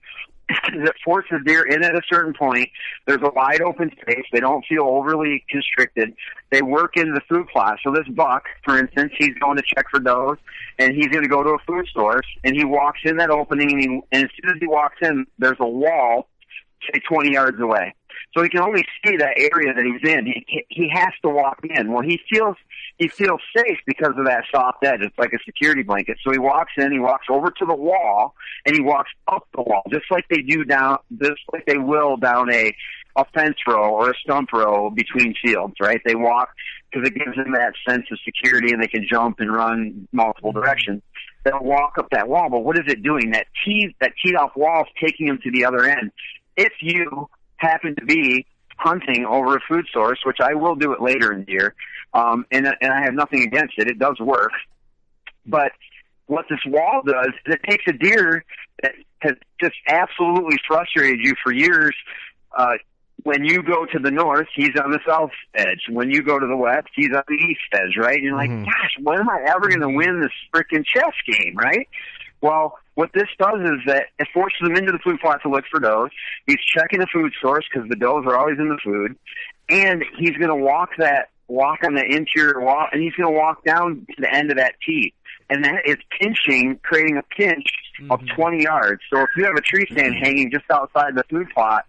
it 0.74 0.96
forces 1.04 1.40
deer 1.46 1.64
in 1.64 1.84
at 1.84 1.96
a 1.96 2.02
certain 2.12 2.34
point. 2.34 2.70
There's 3.08 3.22
a 3.22 3.32
wide 3.32 3.62
open 3.62 3.92
space. 4.02 4.26
They 4.32 4.40
don't 4.40 4.66
feel 4.66 4.84
overly 4.84 5.44
constricted. 5.50 6.14
They 6.52 6.62
work 6.62 6.98
in 6.98 7.14
the 7.14 7.22
food 7.30 7.48
plot. 7.52 7.80
So 7.84 7.92
this 7.92 8.08
buck, 8.10 8.46
for 8.64 8.78
instance, 8.78 9.14
he's 9.18 9.36
going 9.40 9.58
to 9.58 9.64
check 9.76 9.86
for 9.90 10.00
does, 10.00 10.38
and 10.80 10.96
he's 10.96 11.08
going 11.08 11.24
to 11.24 11.30
go 11.30 11.44
to 11.44 11.52
a 11.52 11.60
food 11.66 11.88
source, 11.94 12.28
and 12.44 12.56
he 12.56 12.66
walks 12.66 13.00
in 13.06 13.18
that 13.18 13.30
opening, 13.30 13.72
and, 13.72 13.82
he, 13.82 13.88
and 14.12 14.24
as 14.26 14.30
soon 14.42 14.52
as 14.52 14.58
he 14.60 14.68
walks 14.68 14.98
in, 15.02 15.26
there's 15.40 15.58
a 15.60 15.68
wall, 15.68 16.28
say 16.94 17.00
20 17.08 17.34
yards 17.34 17.60
away. 17.60 17.94
So 18.34 18.42
he 18.44 18.50
can 18.50 18.62
only 18.62 18.86
see 19.04 19.18
that 19.18 19.34
area 19.38 19.74
that 19.74 19.84
he's 19.84 20.10
in. 20.10 20.26
He 20.26 20.66
he 20.70 20.90
has 20.90 21.12
to 21.24 21.30
walk 21.30 21.60
in. 21.64 21.92
Well, 21.92 22.02
he 22.02 22.20
feels 22.32 22.56
he 22.98 23.10
feels 23.10 23.42
safe 23.56 23.80
because 23.86 24.14
of 24.18 24.26
that 24.26 24.44
soft 24.54 24.84
edge. 24.84 25.02
It's 25.02 25.18
like 25.18 25.34
a 25.34 25.40
security 25.46 25.84
blanket. 25.84 26.18
So 26.24 26.32
he 26.32 26.40
walks 26.40 26.72
in. 26.78 26.92
He 26.92 27.00
walks 27.00 27.28
over 27.30 27.52
to 27.52 27.66
the 27.66 27.76
wall, 27.76 28.36
and 28.66 28.76
he 28.76 28.82
walks 28.82 29.12
up 29.28 29.48
the 29.54 29.62
wall, 29.62 29.84
just 29.92 30.06
like 30.10 30.26
they 30.30 30.42
do 30.42 30.64
down, 30.64 31.00
just 31.22 31.42
like 31.52 31.66
they 31.66 31.78
will 31.78 32.18
down 32.18 32.52
a 32.54 32.74
a 33.18 33.26
fence 33.34 33.58
row 33.68 33.90
or 33.90 34.12
a 34.12 34.14
stump 34.24 34.54
row 34.54 34.90
between 34.90 35.36
fields. 35.44 35.76
Right? 35.82 36.00
They 36.06 36.16
walk 36.16 36.50
because 36.90 37.08
it 37.08 37.16
gives 37.16 37.36
them 37.36 37.52
that 37.54 37.74
sense 37.88 38.06
of 38.12 38.20
security, 38.24 38.72
and 38.72 38.82
they 38.82 38.88
can 38.88 39.06
jump 39.10 39.42
and 39.42 39.54
run 39.54 40.08
multiple 40.14 40.52
mm-hmm. 40.52 40.62
directions. 40.62 41.02
They'll 41.44 41.64
walk 41.64 41.98
up 41.98 42.10
that 42.12 42.30
wall, 42.30 42.50
but 42.50 42.60
what 42.60 42.78
is 42.78 42.86
it 42.88 43.04
doing? 43.04 43.32
That 43.32 43.48
teed 43.66 43.96
that 44.00 44.14
teed 44.24 44.36
off 44.36 44.52
wall 44.56 44.84
is 44.84 44.88
taking 45.04 45.28
them 45.28 45.40
to 45.44 45.52
the 45.52 45.66
other 45.66 45.84
end. 45.84 46.12
If 46.56 46.74
you 46.82 47.28
happen 47.62 47.96
to 47.96 48.06
be 48.06 48.46
hunting 48.78 49.26
over 49.26 49.56
a 49.56 49.60
food 49.70 49.86
source, 49.94 50.20
which 50.26 50.38
I 50.42 50.56
will 50.56 50.76
do 50.76 50.94
it 50.94 51.02
later 51.02 51.32
in 51.32 51.46
the 51.46 51.52
year, 51.52 51.76
um, 52.14 52.46
and 52.52 52.66
and 52.66 52.92
I 52.92 53.04
have 53.04 53.14
nothing 53.14 53.42
against 53.44 53.76
it. 53.78 53.88
It 53.88 54.00
does 54.00 54.20
work, 54.20 54.52
but 55.46 55.72
what 56.26 56.46
this 56.50 56.60
wall 56.66 57.02
does 57.06 57.28
is 57.46 57.54
it 57.56 57.62
takes 57.70 57.84
a 57.88 57.94
deer 57.94 58.44
that 58.82 58.94
has 59.20 59.34
just 59.60 59.76
absolutely 59.88 60.58
frustrated 60.68 61.20
you 61.22 61.34
for 61.44 61.54
years. 61.54 61.96
Uh, 62.58 62.74
when 63.24 63.46
you 63.46 63.62
go 63.62 63.86
to 63.86 64.00
the 64.00 64.10
north, 64.10 64.48
he's 64.56 64.72
on 64.84 64.92
the 64.92 65.00
south 65.08 65.32
edge. 65.54 65.82
When 65.90 66.10
you 66.10 66.24
go 66.24 66.40
to 66.40 66.48
the 66.48 66.58
west, 66.58 66.88
he's 66.96 67.12
on 67.16 67.22
the 67.28 67.36
east 67.36 67.60
edge, 67.74 67.96
right? 67.98 68.16
And 68.16 68.24
you're 68.24 68.36
like, 68.36 68.50
Mhm. 68.50 68.66
gosh, 68.66 68.96
when 69.00 69.20
am 69.20 69.30
I 69.30 69.44
ever 69.48 69.68
going 69.70 69.82
to 69.82 69.90
win 69.90 70.22
this 70.22 70.32
freaking 70.54 70.84
chess 70.86 71.14
game, 71.28 71.56
right? 71.56 71.88
Well, 72.42 72.80
what 72.96 73.12
this 73.14 73.28
does 73.40 73.62
is 73.62 73.80
that 73.88 74.08
it 74.20 74.28
forces 74.34 74.60
him 74.62 74.76
into 74.76 74.92
the 74.92 75.00
food 75.00 75.20
plot 75.20 75.42
to 75.44 75.50
look 75.50 75.66
for 75.72 75.80
does. 75.80 76.10
He's 76.46 76.60
checking 76.76 77.00
the 77.00 77.08
food 77.08 77.34
source 77.42 77.66
because 77.72 77.90
the 77.90 77.96
does 77.96 78.26
are 78.26 78.38
always 78.38 78.60
in 78.60 78.70
the 78.70 78.78
food, 78.84 79.16
and 79.70 80.04
he's 80.18 80.36
going 80.38 80.50
to 80.50 80.56
walk 80.56 80.92
that 80.98 81.30
walk 81.48 81.80
on 81.84 81.96
the 81.96 82.04
interior 82.04 82.62
wall, 82.62 82.88
and 82.92 83.02
he's 83.02 83.14
going 83.14 83.32
to 83.32 83.38
walk 83.38 83.64
down 83.66 84.06
to 84.16 84.22
the 84.22 84.34
end 84.34 84.52
of 84.52 84.58
that 84.58 84.76
tee, 84.86 85.14
and 85.50 85.66
that 85.66 85.86
is 85.86 85.98
pinching, 86.20 86.80
creating 86.82 87.18
a 87.18 87.24
pinch 87.36 87.66
of 88.10 88.20
mm-hmm. 88.22 88.36
20 88.36 88.64
yards. 88.64 89.02
So 89.14 89.22
if 89.22 89.30
you 89.36 89.46
have 89.46 89.56
a 89.56 89.62
tree 89.62 89.86
stand 89.92 90.16
mm-hmm. 90.16 90.24
hanging 90.24 90.52
just 90.52 90.66
outside 90.72 91.16
the 91.16 91.24
food 91.30 91.50
plot 91.54 91.86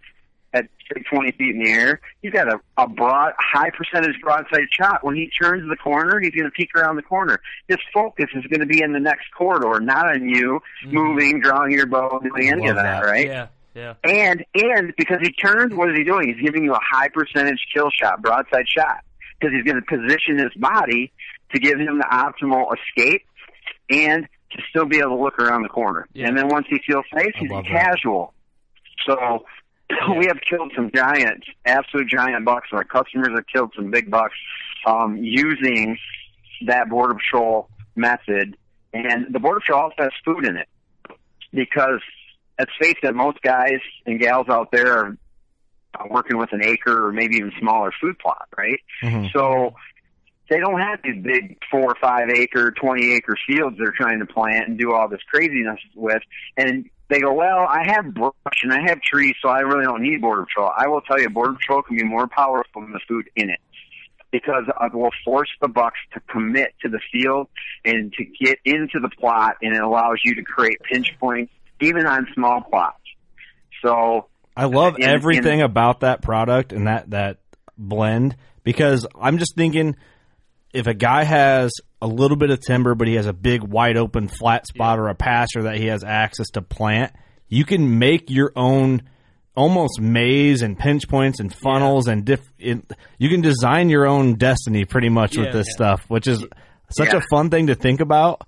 at 0.53 0.65
say 0.93 1.01
20 1.09 1.31
feet 1.31 1.55
in 1.55 1.63
the 1.63 1.69
air, 1.69 1.99
he's 2.21 2.31
got 2.31 2.47
a, 2.47 2.59
a 2.77 2.87
broad, 2.87 3.33
high 3.37 3.69
percentage 3.71 4.19
broadside 4.21 4.67
shot. 4.71 5.03
When 5.03 5.15
he 5.15 5.29
turns 5.41 5.67
the 5.69 5.75
corner, 5.75 6.19
he's 6.19 6.31
going 6.31 6.45
to 6.45 6.51
peek 6.51 6.69
around 6.75 6.95
the 6.95 7.01
corner. 7.01 7.41
His 7.67 7.77
focus 7.93 8.27
is 8.35 8.45
going 8.45 8.59
to 8.59 8.65
be 8.65 8.81
in 8.81 8.93
the 8.93 8.99
next 8.99 9.25
corridor, 9.35 9.79
not 9.79 10.09
on 10.09 10.29
you 10.29 10.61
mm-hmm. 10.85 10.95
moving, 10.95 11.39
drawing 11.41 11.71
your 11.71 11.87
bow, 11.87 12.19
doing 12.19 12.49
any 12.49 12.67
of 12.67 12.75
that, 12.75 13.01
that. 13.01 13.05
right? 13.05 13.27
Yeah, 13.27 13.47
yeah. 13.73 13.93
And 14.03 14.45
and 14.55 14.93
because 14.97 15.19
he 15.21 15.31
turns, 15.31 15.73
what 15.73 15.89
is 15.89 15.97
he 15.97 16.03
doing? 16.03 16.33
He's 16.33 16.43
giving 16.43 16.63
you 16.63 16.73
a 16.73 16.81
high 16.81 17.09
percentage 17.09 17.65
kill 17.73 17.89
shot, 17.89 18.21
broadside 18.21 18.67
shot, 18.67 19.03
because 19.39 19.53
he's 19.55 19.63
going 19.63 19.81
to 19.81 19.87
position 19.87 20.37
his 20.37 20.53
body 20.55 21.11
to 21.53 21.59
give 21.59 21.79
him 21.79 21.97
the 21.97 22.07
optimal 22.11 22.73
escape 22.73 23.25
and 23.89 24.27
to 24.51 24.61
still 24.69 24.85
be 24.85 24.99
able 24.99 25.17
to 25.17 25.23
look 25.23 25.39
around 25.39 25.63
the 25.63 25.69
corner. 25.69 26.07
Yeah. 26.13 26.27
And 26.27 26.37
then 26.37 26.47
once 26.47 26.67
he 26.69 26.79
feels 26.85 27.05
safe, 27.15 27.33
he's 27.37 27.49
casual. 27.49 27.63
that. 27.63 27.69
casual. 29.07 29.45
So 29.99 30.13
we 30.17 30.25
have 30.27 30.39
killed 30.47 30.71
some 30.75 30.91
giant, 30.93 31.43
absolute 31.65 32.07
giant 32.07 32.45
bucks. 32.45 32.69
Our 32.71 32.83
customers 32.83 33.29
have 33.35 33.45
killed 33.51 33.73
some 33.75 33.91
big 33.91 34.09
bucks 34.09 34.35
um, 34.85 35.17
using 35.17 35.97
that 36.65 36.89
border 36.89 37.15
patrol 37.15 37.69
method. 37.95 38.57
And 38.93 39.33
the 39.33 39.39
border 39.39 39.59
patrol 39.59 39.81
also 39.81 39.95
has 39.99 40.11
food 40.23 40.45
in 40.45 40.57
it 40.57 40.67
because 41.51 42.01
let's 42.59 42.71
face 42.79 42.95
it, 43.03 43.15
most 43.15 43.41
guys 43.41 43.79
and 44.05 44.19
gals 44.19 44.47
out 44.49 44.71
there 44.71 45.17
are 45.95 46.09
working 46.09 46.37
with 46.37 46.49
an 46.53 46.63
acre 46.63 47.07
or 47.07 47.11
maybe 47.11 47.35
even 47.35 47.51
smaller 47.59 47.91
food 48.01 48.17
plot, 48.19 48.47
right? 48.57 48.79
Mhm. 49.03 49.31
So 49.31 49.75
they 50.49 50.59
don't 50.59 50.79
have 50.79 50.99
these 51.03 51.21
big 51.23 51.57
four 51.71 51.91
or 51.91 51.95
five 52.01 52.29
acre, 52.29 52.71
twenty 52.71 53.13
acre 53.13 53.35
fields 53.47 53.77
they're 53.77 53.93
trying 53.95 54.19
to 54.19 54.25
plant 54.25 54.67
and 54.67 54.77
do 54.77 54.93
all 54.93 55.07
this 55.07 55.21
craziness 55.29 55.79
with. 55.95 56.21
And 56.57 56.89
they 57.09 57.19
go, 57.19 57.33
well, 57.33 57.65
I 57.67 57.83
have 57.85 58.13
brush 58.13 58.33
and 58.63 58.73
I 58.73 58.81
have 58.87 59.01
trees, 59.01 59.35
so 59.41 59.49
I 59.49 59.59
really 59.59 59.83
don't 59.83 60.01
need 60.01 60.21
border 60.21 60.45
patrol. 60.45 60.71
I 60.75 60.87
will 60.87 61.01
tell 61.01 61.19
you, 61.19 61.29
border 61.29 61.53
patrol 61.53 61.81
can 61.83 61.97
be 61.97 62.03
more 62.03 62.27
powerful 62.27 62.81
than 62.81 62.91
the 62.91 63.01
food 63.07 63.29
in 63.35 63.49
it 63.49 63.59
because 64.31 64.63
it 64.67 64.93
will 64.93 65.11
force 65.23 65.49
the 65.61 65.67
bucks 65.67 65.99
to 66.13 66.19
commit 66.21 66.73
to 66.81 66.89
the 66.89 66.99
field 67.11 67.47
and 67.85 68.11
to 68.13 68.25
get 68.25 68.57
into 68.65 68.99
the 68.99 69.09
plot, 69.09 69.57
and 69.61 69.75
it 69.75 69.81
allows 69.81 70.17
you 70.23 70.35
to 70.35 70.43
create 70.43 70.79
pinch 70.91 71.13
points 71.19 71.53
even 71.79 72.07
on 72.07 72.27
small 72.33 72.61
plots. 72.61 72.97
So 73.83 74.27
I 74.55 74.65
love 74.65 74.95
in- 74.97 75.03
everything 75.03 75.59
in- 75.59 75.65
about 75.65 75.99
that 75.99 76.21
product 76.21 76.73
and 76.73 76.87
that 76.87 77.11
that 77.11 77.37
blend 77.77 78.35
because 78.63 79.05
I'm 79.19 79.37
just 79.37 79.55
thinking 79.55 79.95
if 80.73 80.87
a 80.87 80.93
guy 80.93 81.23
has 81.23 81.71
a 82.03 82.07
little 82.07 82.35
bit 82.35 82.49
of 82.49 82.59
timber 82.59 82.95
but 82.95 83.07
he 83.07 83.13
has 83.15 83.25
a 83.25 83.33
big 83.33 83.63
wide 83.63 83.95
open 83.95 84.27
flat 84.27 84.67
spot 84.67 84.99
or 84.99 85.07
a 85.07 85.15
pasture 85.15 85.63
that 85.63 85.77
he 85.77 85.87
has 85.87 86.03
access 86.03 86.49
to 86.49 86.61
plant, 86.61 87.13
you 87.47 87.63
can 87.63 87.97
make 87.97 88.29
your 88.29 88.51
own 88.55 89.01
almost 89.55 90.01
maze 90.01 90.61
and 90.63 90.77
pinch 90.77 91.07
points 91.07 91.39
and 91.39 91.53
funnels 91.53 92.07
and 92.07 92.25
diff 92.25 92.41
it, 92.59 92.79
you 93.19 93.29
can 93.29 93.39
design 93.41 93.87
your 93.89 94.05
own 94.07 94.33
destiny 94.35 94.83
pretty 94.83 95.09
much 95.09 95.37
with 95.37 95.47
Yeah. 95.47 95.51
this 95.53 95.67
stuff, 95.71 96.03
which 96.07 96.27
is 96.27 96.43
such 96.89 97.13
Yeah. 97.13 97.17
a 97.19 97.21
fun 97.29 97.49
thing 97.49 97.67
to 97.67 97.75
think 97.75 98.01
about 98.01 98.41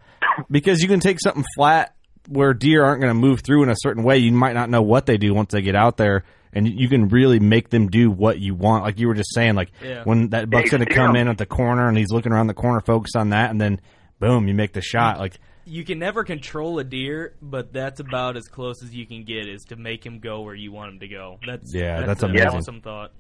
because 0.50 0.82
you 0.82 0.88
can 0.88 1.00
take 1.00 1.20
something 1.22 1.46
flat 1.56 1.94
where 2.28 2.54
deer 2.56 2.84
aren't 2.84 3.02
going 3.02 3.14
to 3.14 3.20
move 3.20 3.42
through 3.42 3.62
in 3.64 3.70
a 3.70 3.76
certain 3.78 4.04
way. 4.04 4.18
You 4.18 4.32
might 4.32 4.56
not 4.56 4.70
know 4.70 4.82
what 4.82 5.06
they 5.06 5.18
do 5.18 5.34
once 5.34 5.52
they 5.54 5.62
get 5.62 5.76
out 5.76 5.96
there, 5.98 6.24
and 6.56 6.68
you 6.68 6.88
can 6.90 7.10
really 7.10 7.40
make 7.40 7.70
them 7.70 7.90
do 7.90 8.10
what 8.10 8.40
you 8.40 8.56
want. 8.56 8.84
Like 8.84 8.98
you 8.98 9.08
were 9.08 9.14
just 9.14 9.34
saying, 9.34 9.56
like 9.56 9.72
Yeah. 9.84 10.04
when 10.06 10.30
that 10.30 10.50
buck's 10.50 10.72
going 10.72 10.86
to 10.86 10.92
come 10.94 11.16
in 11.16 11.28
at 11.28 11.38
the 11.38 11.46
corner 11.46 11.88
and 11.88 11.98
he's 11.98 12.10
looking 12.12 12.32
around 12.32 12.48
the 12.48 12.54
corner, 12.54 12.80
focus 12.82 13.12
on 13.16 13.30
that, 13.30 13.52
and 13.52 13.60
then 13.62 13.80
boom, 14.20 14.48
you 14.48 14.54
make 14.54 14.72
the 14.74 14.82
shot. 14.82 15.20
Like 15.20 15.38
You 15.66 15.84
can 15.84 16.00
never 16.00 16.24
control 16.24 16.80
a 16.80 16.84
deer, 16.84 17.34
but 17.42 17.74
that's 17.74 18.00
about 18.00 18.38
as 18.38 18.48
close 18.48 18.82
as 18.84 18.96
you 18.96 19.06
can 19.06 19.24
get 19.26 19.48
is 19.48 19.64
to 19.66 19.76
make 19.76 20.06
him 20.06 20.20
go 20.20 20.42
where 20.42 20.56
you 20.56 20.72
want 20.72 20.94
him 20.94 21.00
to 21.02 21.08
go. 21.08 21.40
That's 21.46 21.74
Yeah, 21.74 22.06
that's 22.06 22.24
an 22.24 22.32
amazing. 22.32 22.48
awesome 22.50 22.82
thought. 22.82 23.12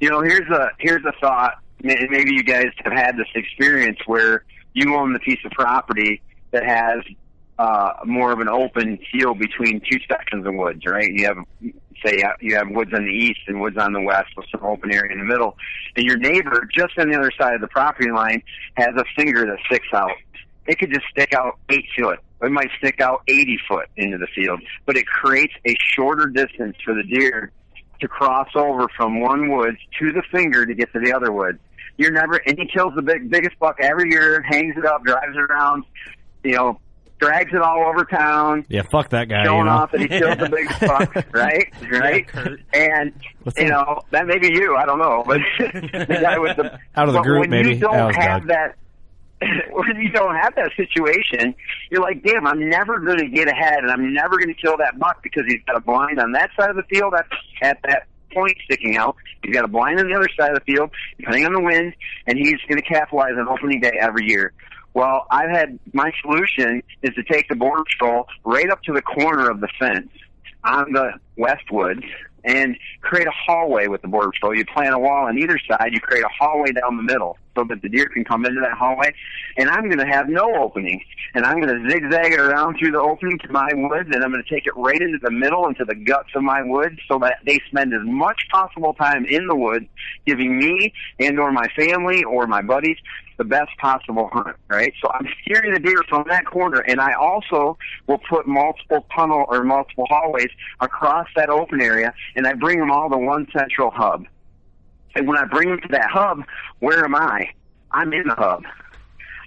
you 0.00 0.10
know, 0.10 0.20
here's 0.20 0.48
a 0.50 0.70
here's 0.78 1.04
a 1.04 1.12
thought. 1.20 1.54
Maybe 1.82 2.32
you 2.34 2.42
guys 2.42 2.66
have 2.84 2.92
had 2.92 3.16
this 3.16 3.28
experience 3.34 3.98
where 4.06 4.44
you 4.72 4.94
own 4.96 5.12
the 5.12 5.18
piece 5.20 5.38
of 5.44 5.52
property 5.52 6.22
that 6.50 6.64
has 6.64 7.02
uh, 7.58 7.92
more 8.04 8.32
of 8.32 8.40
an 8.40 8.48
open 8.48 8.98
field 9.12 9.38
between 9.38 9.80
two 9.80 9.98
sections 10.10 10.46
of 10.46 10.54
woods, 10.54 10.82
right? 10.86 11.08
You 11.10 11.26
have, 11.26 11.36
say, 12.04 12.22
you 12.40 12.56
have 12.56 12.68
woods 12.70 12.92
on 12.94 13.04
the 13.04 13.12
east 13.12 13.40
and 13.46 13.60
woods 13.60 13.76
on 13.76 13.92
the 13.92 14.00
west 14.00 14.28
with 14.36 14.46
some 14.50 14.64
open 14.64 14.92
area 14.92 15.12
in 15.12 15.18
the 15.18 15.24
middle, 15.24 15.56
and 15.96 16.04
your 16.04 16.16
neighbor 16.16 16.68
just 16.76 16.98
on 16.98 17.10
the 17.10 17.18
other 17.18 17.30
side 17.38 17.54
of 17.54 17.60
the 17.60 17.68
property 17.68 18.10
line 18.10 18.42
has 18.74 18.94
a 18.96 19.04
finger 19.16 19.46
that 19.46 19.58
sticks 19.66 19.88
out. 19.92 20.12
It 20.66 20.78
could 20.78 20.92
just 20.92 21.06
stick 21.10 21.32
out 21.32 21.58
eight 21.70 21.86
foot. 21.98 22.18
It 22.42 22.50
might 22.50 22.68
stick 22.78 23.00
out 23.00 23.22
80 23.28 23.58
foot 23.66 23.88
into 23.96 24.18
the 24.18 24.26
field, 24.34 24.60
but 24.84 24.96
it 24.96 25.06
creates 25.06 25.54
a 25.66 25.74
shorter 25.78 26.26
distance 26.26 26.76
for 26.84 26.94
the 26.94 27.02
deer 27.02 27.50
to 28.00 28.08
cross 28.08 28.48
over 28.54 28.88
from 28.96 29.20
one 29.20 29.50
woods 29.50 29.78
to 29.98 30.12
the 30.12 30.22
finger 30.30 30.66
to 30.66 30.74
get 30.74 30.92
to 30.92 31.00
the 31.00 31.14
other 31.14 31.32
woods. 31.32 31.58
You're 31.96 32.10
never, 32.10 32.36
and 32.46 32.58
he 32.58 32.66
kills 32.66 32.94
the 32.94 33.00
big, 33.00 33.30
biggest 33.30 33.58
buck 33.58 33.78
every 33.80 34.10
year, 34.10 34.42
hangs 34.42 34.76
it 34.76 34.84
up, 34.84 35.02
drives 35.04 35.34
it 35.34 35.40
around, 35.40 35.84
you 36.44 36.52
know, 36.52 36.78
drags 37.18 37.52
it 37.52 37.62
all 37.62 37.86
over 37.88 38.04
town, 38.04 38.64
yeah, 38.68 38.82
fuck 38.82 39.10
that 39.10 39.28
guy. 39.28 39.44
showing 39.44 39.58
you 39.60 39.64
know? 39.64 39.70
off 39.70 39.90
that 39.92 40.00
he 40.00 40.08
killed 40.08 40.38
the 40.38 40.48
biggest 40.48 40.80
buck, 40.80 41.14
right? 41.32 41.72
Right? 41.90 42.26
And 42.72 43.12
What's 43.42 43.58
you 43.58 43.68
that? 43.68 43.70
know 43.70 44.00
that 44.10 44.26
may 44.26 44.38
be 44.38 44.48
you, 44.48 44.76
I 44.76 44.84
don't 44.86 44.98
know, 44.98 45.22
but 45.26 45.40
the 45.58 46.18
guy 46.22 46.38
with 46.38 46.56
the 46.56 46.78
Out 46.94 47.08
of 47.08 47.14
the 47.14 47.22
group, 47.22 47.40
when 47.42 47.50
maybe. 47.50 47.70
you 47.74 47.80
don't 47.80 47.92
That 48.12 48.14
have 48.16 48.40
Doug. 48.42 48.48
that. 48.48 48.76
When 49.70 50.00
you 50.00 50.08
don't 50.10 50.34
have 50.34 50.54
that 50.56 50.70
situation, 50.76 51.54
you're 51.90 52.00
like, 52.00 52.22
damn, 52.22 52.46
I'm 52.46 52.68
never 52.70 52.98
going 52.98 53.18
to 53.18 53.28
get 53.28 53.48
ahead, 53.48 53.80
and 53.80 53.90
I'm 53.90 54.14
never 54.14 54.38
going 54.38 54.48
to 54.48 54.54
kill 54.54 54.78
that 54.78 54.98
buck 54.98 55.22
because 55.22 55.44
he's 55.46 55.60
got 55.66 55.76
a 55.76 55.80
blind 55.80 56.18
on 56.18 56.32
that 56.32 56.50
side 56.58 56.70
of 56.70 56.76
the 56.76 56.82
field 56.84 57.12
at, 57.12 57.26
at 57.60 57.78
that 57.86 58.06
point 58.32 58.56
sticking 58.64 58.96
out. 58.96 59.14
He's 59.44 59.54
got 59.54 59.64
a 59.66 59.68
blind 59.68 60.00
on 60.00 60.08
the 60.08 60.14
other 60.14 60.28
side 60.40 60.52
of 60.52 60.58
the 60.64 60.72
field, 60.72 60.90
depending 61.18 61.44
on 61.44 61.52
the 61.52 61.60
wind, 61.60 61.94
and 62.26 62.38
he's 62.38 62.56
going 62.66 62.80
to 62.80 62.88
capitalize 62.88 63.32
on 63.38 63.46
opening 63.46 63.80
day 63.80 63.92
every 64.00 64.26
year. 64.26 64.54
Well, 64.96 65.26
I've 65.30 65.50
had 65.50 65.78
my 65.92 66.10
solution 66.22 66.82
is 67.02 67.14
to 67.16 67.22
take 67.22 67.50
the 67.50 67.54
border 67.54 67.84
patrol 67.84 68.24
right 68.44 68.70
up 68.70 68.82
to 68.84 68.94
the 68.94 69.02
corner 69.02 69.50
of 69.50 69.60
the 69.60 69.68
fence 69.78 70.08
on 70.64 70.90
the 70.92 71.12
west 71.36 71.70
woods 71.70 72.00
and 72.44 72.78
create 73.02 73.26
a 73.26 73.32
hallway 73.32 73.88
with 73.88 74.00
the 74.00 74.08
border 74.08 74.30
patrol. 74.30 74.54
You 74.54 74.64
plant 74.64 74.94
a 74.94 74.98
wall 74.98 75.26
on 75.26 75.36
either 75.36 75.58
side, 75.68 75.90
you 75.92 76.00
create 76.00 76.24
a 76.24 76.30
hallway 76.40 76.72
down 76.72 76.96
the 76.96 77.02
middle 77.02 77.36
so 77.54 77.64
that 77.64 77.82
the 77.82 77.90
deer 77.90 78.08
can 78.08 78.24
come 78.24 78.46
into 78.46 78.62
that 78.62 78.72
hallway. 78.72 79.12
And 79.58 79.68
I'm 79.68 79.84
going 79.84 79.98
to 79.98 80.06
have 80.06 80.30
no 80.30 80.54
opening. 80.54 81.04
And 81.34 81.44
I'm 81.44 81.60
going 81.60 81.82
to 81.82 81.90
zigzag 81.90 82.32
it 82.32 82.40
around 82.40 82.78
through 82.78 82.92
the 82.92 83.00
opening 83.00 83.38
to 83.40 83.52
my 83.52 83.68
woods, 83.74 84.08
and 84.10 84.24
I'm 84.24 84.32
going 84.32 84.42
to 84.42 84.54
take 84.54 84.66
it 84.66 84.74
right 84.76 84.98
into 84.98 85.18
the 85.20 85.30
middle, 85.30 85.66
into 85.66 85.84
the 85.84 85.94
guts 85.94 86.30
of 86.34 86.42
my 86.42 86.62
woods, 86.62 86.96
so 87.06 87.18
that 87.18 87.40
they 87.44 87.60
spend 87.68 87.92
as 87.92 88.00
much 88.04 88.40
possible 88.50 88.94
time 88.94 89.26
in 89.26 89.46
the 89.46 89.56
woods, 89.56 89.84
giving 90.24 90.58
me 90.58 90.94
and 91.20 91.38
or 91.38 91.52
my 91.52 91.66
family 91.76 92.24
or 92.24 92.46
my 92.46 92.62
buddies 92.62 92.96
the 93.36 93.44
best 93.44 93.70
possible 93.78 94.30
hunt, 94.32 94.56
right? 94.68 94.92
So 95.02 95.10
I'm 95.12 95.26
steering 95.42 95.74
the 95.74 95.80
deer 95.80 96.02
from 96.08 96.24
that 96.28 96.46
corner, 96.46 96.80
and 96.80 97.00
I 97.00 97.12
also 97.12 97.76
will 98.06 98.18
put 98.18 98.46
multiple 98.46 99.06
tunnel 99.14 99.44
or 99.48 99.62
multiple 99.64 100.06
hallways 100.08 100.50
across 100.80 101.28
that 101.36 101.50
open 101.50 101.80
area, 101.80 102.14
and 102.34 102.46
I 102.46 102.54
bring 102.54 102.78
them 102.78 102.90
all 102.90 103.10
to 103.10 103.18
one 103.18 103.46
central 103.56 103.90
hub. 103.90 104.24
And 105.14 105.26
when 105.26 105.38
I 105.38 105.44
bring 105.44 105.68
them 105.68 105.80
to 105.80 105.88
that 105.88 106.10
hub, 106.10 106.44
where 106.78 107.04
am 107.04 107.14
I? 107.14 107.50
I'm 107.90 108.12
in 108.12 108.28
the 108.28 108.34
hub. 108.34 108.64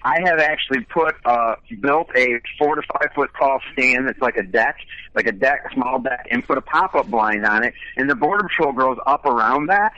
I 0.01 0.21
have 0.23 0.39
actually 0.39 0.85
put 0.85 1.15
uh 1.25 1.55
built 1.81 2.07
a 2.15 2.39
four 2.57 2.75
to 2.75 2.81
five 2.93 3.09
foot 3.13 3.31
tall 3.37 3.59
stand 3.73 4.07
that's 4.07 4.21
like 4.21 4.37
a 4.37 4.43
deck, 4.43 4.77
like 5.13 5.27
a 5.27 5.31
deck, 5.33 5.71
small 5.73 5.99
deck, 5.99 6.25
and 6.31 6.45
put 6.45 6.57
a 6.57 6.61
pop 6.61 6.95
up 6.95 7.07
blind 7.07 7.45
on 7.45 7.63
it, 7.65 7.73
and 7.97 8.09
the 8.09 8.15
border 8.15 8.47
patrol 8.47 8.71
goes 8.71 8.97
up 9.05 9.25
around 9.25 9.67
that, 9.67 9.91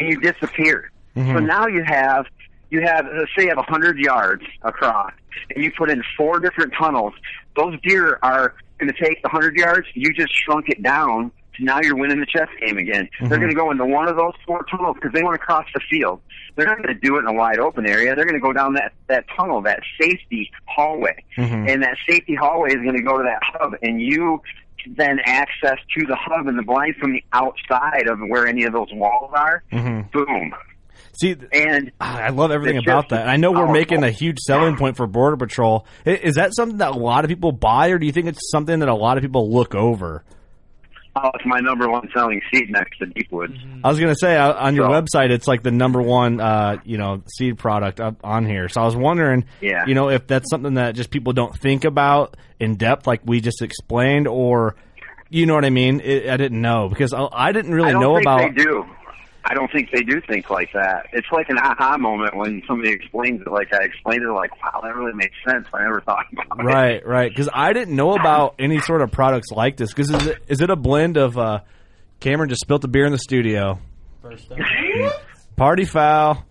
and 0.00 0.10
you 0.10 0.20
disappear. 0.20 0.90
So 1.14 1.38
now 1.38 1.66
you 1.66 1.82
have 1.82 2.26
you 2.70 2.82
have 2.82 3.06
let's 3.06 3.30
say 3.36 3.44
you 3.44 3.48
have 3.48 3.58
a 3.58 3.62
hundred 3.62 3.98
yards 3.98 4.42
across, 4.62 5.12
and 5.54 5.64
you 5.64 5.72
put 5.76 5.90
in 5.90 6.02
four 6.16 6.40
different 6.40 6.72
tunnels. 6.78 7.14
Those 7.56 7.78
deer 7.82 8.18
are 8.22 8.54
going 8.78 8.92
to 8.92 9.04
take 9.04 9.22
the 9.22 9.28
hundred 9.28 9.56
yards. 9.56 9.86
You 9.94 10.12
just 10.12 10.34
shrunk 10.34 10.68
it 10.68 10.82
down 10.82 11.32
So 11.58 11.64
now 11.64 11.80
you're 11.82 11.96
winning 11.96 12.20
the 12.20 12.26
chess 12.26 12.48
game 12.60 12.78
again. 12.78 13.04
Mm-hmm. 13.04 13.28
They're 13.28 13.38
going 13.38 13.50
to 13.50 13.56
go 13.56 13.70
into 13.70 13.86
one 13.86 14.08
of 14.08 14.16
those 14.16 14.34
four 14.46 14.64
tunnels 14.64 14.96
because 14.96 15.12
they 15.12 15.22
want 15.22 15.34
to 15.34 15.38
cross 15.38 15.66
the 15.74 15.80
field. 15.90 16.20
They're 16.54 16.66
not 16.66 16.78
going 16.82 16.94
to 16.94 17.00
do 17.00 17.16
it 17.16 17.20
in 17.20 17.26
a 17.26 17.32
wide 17.32 17.58
open 17.58 17.86
area. 17.86 18.14
They're 18.14 18.24
going 18.24 18.40
to 18.40 18.44
go 18.44 18.52
down 18.52 18.74
that 18.74 18.92
that 19.08 19.26
tunnel, 19.36 19.62
that 19.62 19.80
safety 20.00 20.50
hallway, 20.66 21.22
mm-hmm. 21.36 21.68
and 21.68 21.82
that 21.82 21.96
safety 22.08 22.34
hallway 22.34 22.70
is 22.70 22.76
going 22.76 22.96
to 22.96 23.02
go 23.02 23.18
to 23.18 23.24
that 23.24 23.40
hub, 23.42 23.74
and 23.82 24.00
you 24.00 24.40
then 24.96 25.18
access 25.24 25.78
to 25.98 26.06
the 26.06 26.16
hub 26.16 26.46
and 26.46 26.58
the 26.58 26.62
blind 26.62 26.94
from 26.96 27.12
the 27.12 27.24
outside 27.32 28.06
of 28.06 28.20
where 28.20 28.46
any 28.46 28.64
of 28.64 28.72
those 28.72 28.92
walls 28.92 29.32
are. 29.34 29.62
Mm-hmm. 29.72 30.08
Boom. 30.12 30.54
See, 31.18 31.36
and 31.52 31.92
I 32.00 32.28
love 32.28 32.50
everything 32.50 32.78
about 32.78 33.08
that. 33.10 33.26
I 33.28 33.36
know 33.36 33.52
we're 33.52 33.72
making 33.72 34.04
a 34.04 34.10
huge 34.10 34.38
selling 34.40 34.76
point 34.76 34.96
for 34.96 35.06
Border 35.06 35.36
Patrol. 35.36 35.86
Is 36.04 36.34
that 36.34 36.54
something 36.54 36.78
that 36.78 36.90
a 36.90 36.98
lot 36.98 37.24
of 37.24 37.28
people 37.28 37.52
buy, 37.52 37.88
or 37.88 37.98
do 37.98 38.06
you 38.06 38.12
think 38.12 38.26
it's 38.26 38.50
something 38.50 38.80
that 38.80 38.88
a 38.88 38.94
lot 38.94 39.16
of 39.16 39.22
people 39.22 39.50
look 39.50 39.74
over? 39.74 40.24
Oh, 41.18 41.30
it's 41.34 41.46
my 41.46 41.60
number 41.60 41.88
one 41.88 42.06
selling 42.14 42.42
seed 42.52 42.68
next 42.68 42.98
to 42.98 43.06
Deepwood. 43.06 43.52
Mm-hmm. 43.52 43.80
I 43.86 43.88
was 43.88 43.98
going 43.98 44.12
to 44.12 44.18
say 44.18 44.36
uh, 44.36 44.52
on 44.52 44.76
your 44.76 44.86
so, 44.86 44.92
website, 44.92 45.30
it's 45.30 45.48
like 45.48 45.62
the 45.62 45.70
number 45.70 46.02
one, 46.02 46.40
uh, 46.40 46.76
you 46.84 46.98
know, 46.98 47.22
seed 47.38 47.56
product 47.56 48.00
up 48.00 48.16
on 48.22 48.44
here. 48.44 48.68
So 48.68 48.82
I 48.82 48.84
was 48.84 48.94
wondering, 48.94 49.46
yeah. 49.62 49.84
you 49.86 49.94
know, 49.94 50.10
if 50.10 50.26
that's 50.26 50.50
something 50.50 50.74
that 50.74 50.94
just 50.94 51.10
people 51.10 51.32
don't 51.32 51.58
think 51.58 51.86
about 51.86 52.36
in 52.60 52.76
depth, 52.76 53.06
like 53.06 53.22
we 53.24 53.40
just 53.40 53.62
explained, 53.62 54.28
or 54.28 54.76
you 55.30 55.46
know 55.46 55.54
what 55.54 55.64
I 55.64 55.70
mean? 55.70 56.00
It, 56.00 56.28
I 56.28 56.36
didn't 56.36 56.60
know 56.60 56.90
because 56.90 57.14
I, 57.14 57.26
I 57.32 57.52
didn't 57.52 57.72
really 57.72 57.94
I 57.94 57.98
know 57.98 58.18
about. 58.18 58.54
They 58.54 58.64
do. 58.64 58.84
I 59.48 59.54
don't 59.54 59.70
think 59.70 59.90
they 59.92 60.02
do 60.02 60.20
think 60.28 60.50
like 60.50 60.72
that. 60.74 61.06
It's 61.12 61.28
like 61.30 61.48
an 61.48 61.58
aha 61.58 61.96
moment 61.98 62.36
when 62.36 62.62
somebody 62.66 62.90
explains 62.90 63.40
it 63.40 63.50
like 63.50 63.72
I 63.72 63.84
explained 63.84 64.22
it. 64.22 64.32
Like, 64.32 64.50
wow, 64.62 64.80
that 64.82 64.94
really 64.94 65.14
makes 65.14 65.36
sense. 65.48 65.66
I 65.72 65.82
never 65.82 66.00
thought 66.00 66.26
about 66.32 66.64
right, 66.64 66.94
it. 66.96 67.06
Right, 67.06 67.06
right. 67.06 67.30
Because 67.30 67.48
I 67.52 67.72
didn't 67.72 67.94
know 67.94 68.14
about 68.14 68.56
any 68.58 68.80
sort 68.80 69.02
of 69.02 69.12
products 69.12 69.50
like 69.50 69.76
this. 69.76 69.92
Because 69.92 70.10
is 70.10 70.26
it 70.26 70.42
is 70.48 70.60
it 70.60 70.70
a 70.70 70.76
blend 70.76 71.16
of? 71.16 71.38
uh 71.38 71.60
Cameron 72.20 72.48
just 72.48 72.62
spilt 72.62 72.82
the 72.82 72.88
beer 72.88 73.06
in 73.06 73.12
the 73.12 73.18
studio. 73.18 73.78
First 74.22 74.50
Party 75.56 75.84
foul. 75.84 76.44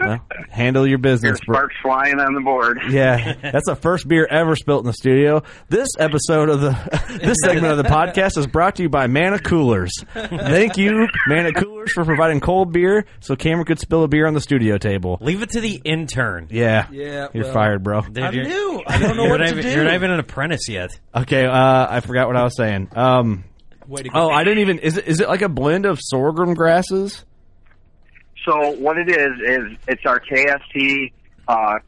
Well, 0.00 0.20
handle 0.48 0.86
your 0.86 0.98
business. 0.98 1.38
Your 1.46 1.54
sparks 1.54 1.74
flying 1.82 2.18
on 2.18 2.34
the 2.34 2.40
board. 2.40 2.78
Yeah, 2.90 3.34
that's 3.40 3.66
the 3.66 3.76
first 3.76 4.08
beer 4.08 4.26
ever 4.26 4.56
spilt 4.56 4.82
in 4.82 4.86
the 4.86 4.92
studio. 4.92 5.44
This 5.68 5.88
episode 5.98 6.48
of 6.48 6.60
the 6.60 7.18
this 7.22 7.36
segment 7.44 7.72
of 7.72 7.76
the 7.76 7.84
podcast 7.84 8.36
is 8.36 8.48
brought 8.48 8.76
to 8.76 8.82
you 8.82 8.88
by 8.88 9.06
Mana 9.06 9.38
Coolers. 9.38 9.92
Thank 10.12 10.76
you, 10.76 11.06
Mana 11.28 11.52
Coolers, 11.52 11.92
for 11.92 12.04
providing 12.04 12.40
cold 12.40 12.72
beer 12.72 13.06
so 13.20 13.36
Cameron 13.36 13.66
could 13.66 13.78
spill 13.78 14.02
a 14.02 14.08
beer 14.08 14.26
on 14.26 14.34
the 14.34 14.40
studio 14.40 14.76
table. 14.76 15.18
Leave 15.20 15.42
it 15.42 15.50
to 15.50 15.60
the 15.60 15.80
intern. 15.84 16.48
Yeah, 16.50 16.88
yeah, 16.90 17.28
you're 17.32 17.44
well, 17.44 17.52
fired, 17.52 17.84
bro. 17.84 18.00
Dude, 18.00 18.18
I'm 18.18 18.34
new. 18.34 18.82
I 18.86 18.98
don't 18.98 19.16
know 19.16 19.24
what 19.28 19.38
to 19.38 19.46
even, 19.46 19.62
do. 19.62 19.70
You're 19.70 19.84
not 19.84 19.94
even 19.94 20.10
an 20.10 20.18
apprentice 20.18 20.68
yet. 20.68 20.98
Okay, 21.14 21.46
uh, 21.46 21.86
I 21.88 22.00
forgot 22.00 22.26
what 22.26 22.36
I 22.36 22.42
was 22.42 22.56
saying. 22.56 22.88
Um, 22.96 23.44
oh, 24.12 24.30
I 24.30 24.42
didn't 24.42 24.60
even. 24.60 24.78
Is 24.80 24.96
it 24.96 25.06
is 25.06 25.20
it 25.20 25.28
like 25.28 25.42
a 25.42 25.48
blend 25.48 25.86
of 25.86 26.00
sorghum 26.00 26.54
grasses? 26.54 27.24
So 28.44 28.70
what 28.72 28.96
it 28.96 29.08
is 29.08 29.32
is 29.44 29.78
it's 29.88 30.06
our 30.06 30.20
KFP 30.20 31.12
uh, 31.48 31.78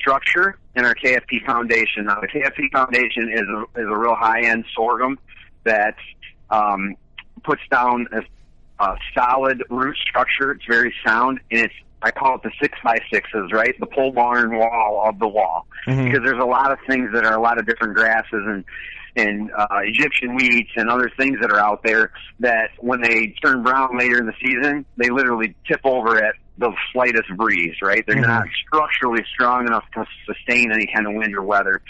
structure 0.00 0.58
and 0.74 0.86
our 0.86 0.94
KFP 0.94 1.44
foundation. 1.44 2.04
Now 2.06 2.20
the 2.20 2.28
KFP 2.28 2.70
foundation 2.72 3.30
is 3.32 3.42
a, 3.42 3.80
is 3.80 3.86
a 3.88 3.96
real 3.96 4.14
high 4.14 4.42
end 4.42 4.64
sorghum 4.74 5.18
that 5.64 5.96
um, 6.50 6.96
puts 7.42 7.62
down 7.70 8.06
a, 8.12 8.22
a 8.84 8.96
solid 9.14 9.62
root 9.70 9.96
structure. 9.96 10.52
It's 10.52 10.64
very 10.66 10.94
sound 11.04 11.40
and 11.50 11.60
it's 11.60 11.74
I 12.00 12.12
call 12.12 12.36
it 12.36 12.42
the 12.44 12.52
six 12.62 12.78
by 12.84 12.98
sixes, 13.12 13.50
right? 13.52 13.74
The 13.80 13.86
pole 13.86 14.12
barn 14.12 14.56
wall 14.56 15.02
of 15.04 15.18
the 15.18 15.26
wall. 15.26 15.66
Mm-hmm. 15.86 16.04
Because 16.04 16.20
there's 16.22 16.40
a 16.40 16.46
lot 16.46 16.70
of 16.70 16.78
things 16.86 17.10
that 17.12 17.24
are 17.24 17.34
a 17.34 17.40
lot 17.40 17.58
of 17.58 17.66
different 17.66 17.94
grasses 17.94 18.28
and 18.32 18.64
and 19.18 19.50
uh, 19.52 19.66
Egyptian 19.82 20.36
wheats 20.36 20.70
and 20.76 20.88
other 20.88 21.10
things 21.16 21.38
that 21.40 21.50
are 21.50 21.58
out 21.58 21.82
there 21.82 22.12
that 22.40 22.70
when 22.78 23.00
they 23.00 23.34
turn 23.42 23.62
brown 23.62 23.98
later 23.98 24.18
in 24.18 24.26
the 24.26 24.32
season, 24.40 24.84
they 24.96 25.10
literally 25.10 25.54
tip 25.66 25.80
over 25.84 26.16
at 26.22 26.34
the 26.58 26.72
slightest 26.92 27.28
breeze, 27.36 27.76
right? 27.82 28.04
They're 28.06 28.16
mm-hmm. 28.16 28.26
not 28.26 28.46
structurally 28.66 29.24
strong 29.32 29.66
enough 29.66 29.84
to 29.94 30.04
sustain 30.26 30.72
any 30.72 30.86
kind 30.92 31.06
of 31.06 31.14
wind 31.14 31.36
or 31.36 31.42
weather. 31.42 31.82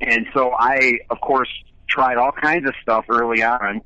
And 0.00 0.26
so 0.34 0.52
I, 0.52 0.98
of 1.10 1.20
course, 1.20 1.48
tried 1.88 2.16
all 2.16 2.32
kinds 2.32 2.66
of 2.66 2.74
stuff 2.82 3.06
early 3.08 3.42
on 3.42 3.82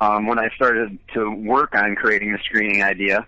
um, 0.00 0.26
when 0.26 0.38
I 0.38 0.48
started 0.56 0.98
to 1.14 1.30
work 1.30 1.74
on 1.74 1.94
creating 1.94 2.32
the 2.32 2.38
screening 2.44 2.82
idea 2.82 3.26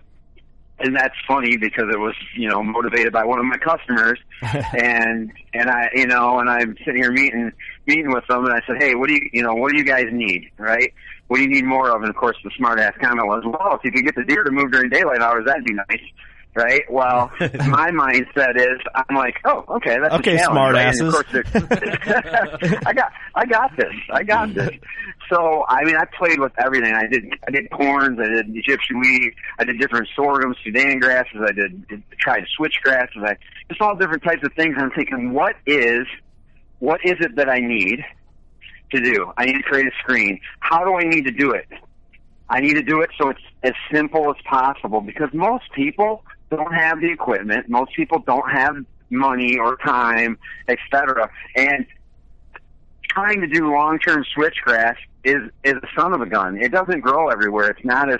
and 0.79 0.95
that's 0.95 1.15
funny 1.27 1.57
because 1.57 1.85
it 1.91 1.99
was 1.99 2.15
you 2.35 2.49
know 2.49 2.61
motivated 2.63 3.11
by 3.11 3.25
one 3.25 3.39
of 3.39 3.45
my 3.45 3.57
customers. 3.57 4.19
And 4.73 5.31
and 5.53 5.69
i 5.69 5.89
you 5.93 6.05
know 6.05 6.39
and 6.39 6.49
i'm 6.49 6.75
sitting 6.85 7.01
here 7.01 7.11
meeting 7.11 7.51
meeting 7.87 8.11
with 8.11 8.25
them 8.27 8.45
and 8.45 8.53
i 8.53 8.61
said 8.67 8.75
hey 8.79 8.93
what 8.93 9.07
do 9.07 9.15
you 9.15 9.29
you 9.33 9.41
know 9.41 9.55
what 9.55 9.71
do 9.71 9.77
you 9.77 9.83
guys 9.83 10.05
need? 10.11 10.51
Right? 10.57 10.93
What 11.27 11.37
do 11.37 11.43
you 11.43 11.49
need 11.49 11.65
more 11.65 11.89
of? 11.89 12.01
And 12.01 12.09
of 12.09 12.15
course 12.15 12.37
the 12.43 12.51
smart 12.55 12.79
ass 12.79 12.93
comment 13.01 13.27
was 13.27 13.43
well 13.45 13.75
if 13.75 13.83
you 13.83 13.91
could 13.91 14.05
get 14.05 14.15
the 14.15 14.23
deer 14.23 14.43
to 14.43 14.51
move 14.51 14.71
during 14.71 14.89
daylight 14.89 15.21
hours 15.21 15.45
that'd 15.45 15.65
be 15.65 15.73
nice 15.73 16.01
right? 16.57 16.81
Well, 16.89 17.31
my 17.39 17.91
mindset 17.91 18.57
is 18.57 18.79
I'm 18.95 19.15
like, 19.15 19.35
oh, 19.45 19.63
okay, 19.77 19.97
that's 20.01 20.15
okay, 20.15 20.37
smart 20.39 20.73
right? 20.73 20.87
asses. 20.87 21.13
I 22.85 22.93
got, 22.93 23.11
I 23.35 23.45
got 23.45 23.77
this, 23.77 23.93
I 24.11 24.23
got 24.23 24.53
this. 24.53 24.71
So, 25.29 25.65
I 25.69 25.83
mean, 25.83 25.95
I 25.95 26.05
played 26.05 26.39
with 26.39 26.53
everything. 26.57 26.93
I 26.93 27.05
did, 27.05 27.25
I 27.47 27.51
did 27.51 27.69
corns, 27.69 28.19
I 28.19 28.27
did 28.27 28.55
Egyptian 28.55 28.99
wheat, 28.99 29.33
I 29.59 29.65
did 29.65 29.79
different 29.79 30.07
sorghum, 30.15 30.55
Sudan 30.63 30.99
grasses, 30.99 31.39
I 31.41 31.51
did, 31.51 31.87
did 31.87 32.03
tried 32.19 32.45
switch 32.55 32.79
grasses, 32.83 33.21
I 33.23 33.37
just 33.69 33.79
all 33.79 33.95
different 33.95 34.23
types 34.23 34.41
of 34.43 34.51
things. 34.53 34.75
I'm 34.77 34.91
thinking, 34.91 35.33
what 35.33 35.55
is, 35.65 36.07
what 36.79 37.01
is 37.03 37.15
it 37.19 37.35
that 37.35 37.49
I 37.49 37.59
need 37.59 38.03
to 38.91 38.99
do? 38.99 39.31
I 39.37 39.45
need 39.45 39.57
to 39.57 39.63
create 39.63 39.85
a 39.85 39.91
screen. 39.99 40.39
How 40.59 40.83
do 40.83 40.95
I 40.95 41.03
need 41.03 41.25
to 41.25 41.31
do 41.31 41.51
it? 41.51 41.67
I 42.49 42.61
need 42.61 42.75
to 42.75 42.81
do 42.81 43.01
it 43.01 43.09
so 43.17 43.29
it's 43.29 43.41
as 43.63 43.73
simple 43.91 44.29
as 44.29 44.41
possible 44.45 45.01
because 45.01 45.29
most 45.33 45.65
people 45.75 46.23
don't 46.49 46.73
have 46.73 47.01
the 47.01 47.11
equipment. 47.11 47.69
Most 47.69 47.93
people 47.95 48.19
don't 48.19 48.49
have 48.49 48.77
money 49.09 49.57
or 49.57 49.77
time, 49.77 50.37
etc. 50.67 51.29
And 51.55 51.85
trying 53.09 53.41
to 53.41 53.47
do 53.47 53.71
long-term 53.71 54.25
switchgrass 54.35 54.95
is 55.23 55.49
is 55.63 55.73
a 55.73 55.87
son 55.99 56.13
of 56.13 56.21
a 56.21 56.25
gun. 56.25 56.57
It 56.57 56.71
doesn't 56.71 57.01
grow 57.01 57.29
everywhere. 57.29 57.69
It's 57.69 57.83
not 57.83 58.11
as 58.11 58.19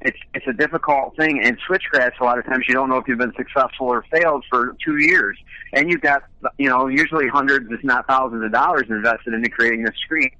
it's 0.00 0.18
it's 0.34 0.46
a 0.46 0.52
difficult 0.52 1.16
thing. 1.16 1.40
And 1.42 1.58
switchgrass, 1.68 2.12
a 2.20 2.24
lot 2.24 2.38
of 2.38 2.46
times 2.46 2.64
you 2.68 2.74
don't 2.74 2.88
know 2.88 2.96
if 2.96 3.08
you've 3.08 3.18
been 3.18 3.34
successful 3.36 3.88
or 3.88 4.04
failed 4.10 4.44
for 4.48 4.76
two 4.84 4.98
years, 4.98 5.38
and 5.72 5.90
you've 5.90 6.02
got 6.02 6.22
you 6.58 6.68
know 6.68 6.86
usually 6.86 7.28
hundreds, 7.28 7.70
if 7.70 7.82
not 7.82 8.06
thousands, 8.06 8.44
of 8.44 8.52
dollars 8.52 8.84
invested 8.88 9.34
into 9.34 9.50
creating 9.50 9.82
this 9.84 9.96
screen. 10.02 10.30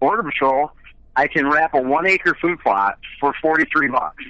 Border 0.00 0.22
Patrol, 0.22 0.70
I 1.16 1.26
can 1.26 1.48
wrap 1.48 1.74
a 1.74 1.80
one 1.80 2.06
acre 2.06 2.36
food 2.40 2.58
plot 2.60 2.98
for 3.20 3.34
forty 3.40 3.64
three 3.72 3.88
bucks 3.88 4.22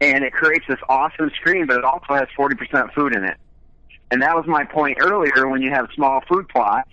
and 0.00 0.24
it 0.24 0.32
creates 0.32 0.66
this 0.68 0.78
awesome 0.88 1.30
screen, 1.36 1.66
but 1.66 1.78
it 1.78 1.84
also 1.84 2.14
has 2.14 2.28
40% 2.38 2.92
food 2.94 3.14
in 3.14 3.24
it. 3.24 3.36
And 4.10 4.22
that 4.22 4.36
was 4.36 4.46
my 4.46 4.64
point 4.64 4.98
earlier 5.00 5.48
when 5.48 5.62
you 5.62 5.70
have 5.70 5.88
small 5.94 6.20
food 6.28 6.48
plots 6.48 6.90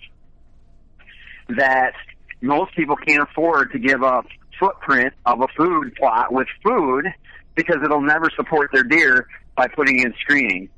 that 1.48 1.92
most 2.40 2.74
people 2.74 2.96
can't 2.96 3.22
afford 3.22 3.72
to 3.72 3.78
give 3.78 4.02
up 4.02 4.26
footprint 4.58 5.12
of 5.26 5.40
a 5.40 5.48
food 5.56 5.94
plot 5.96 6.32
with 6.32 6.48
food 6.62 7.06
because 7.54 7.76
it'll 7.84 8.00
never 8.00 8.30
support 8.34 8.70
their 8.72 8.82
deer 8.82 9.26
by 9.56 9.68
putting 9.68 10.00
in 10.00 10.14
screening. 10.20 10.68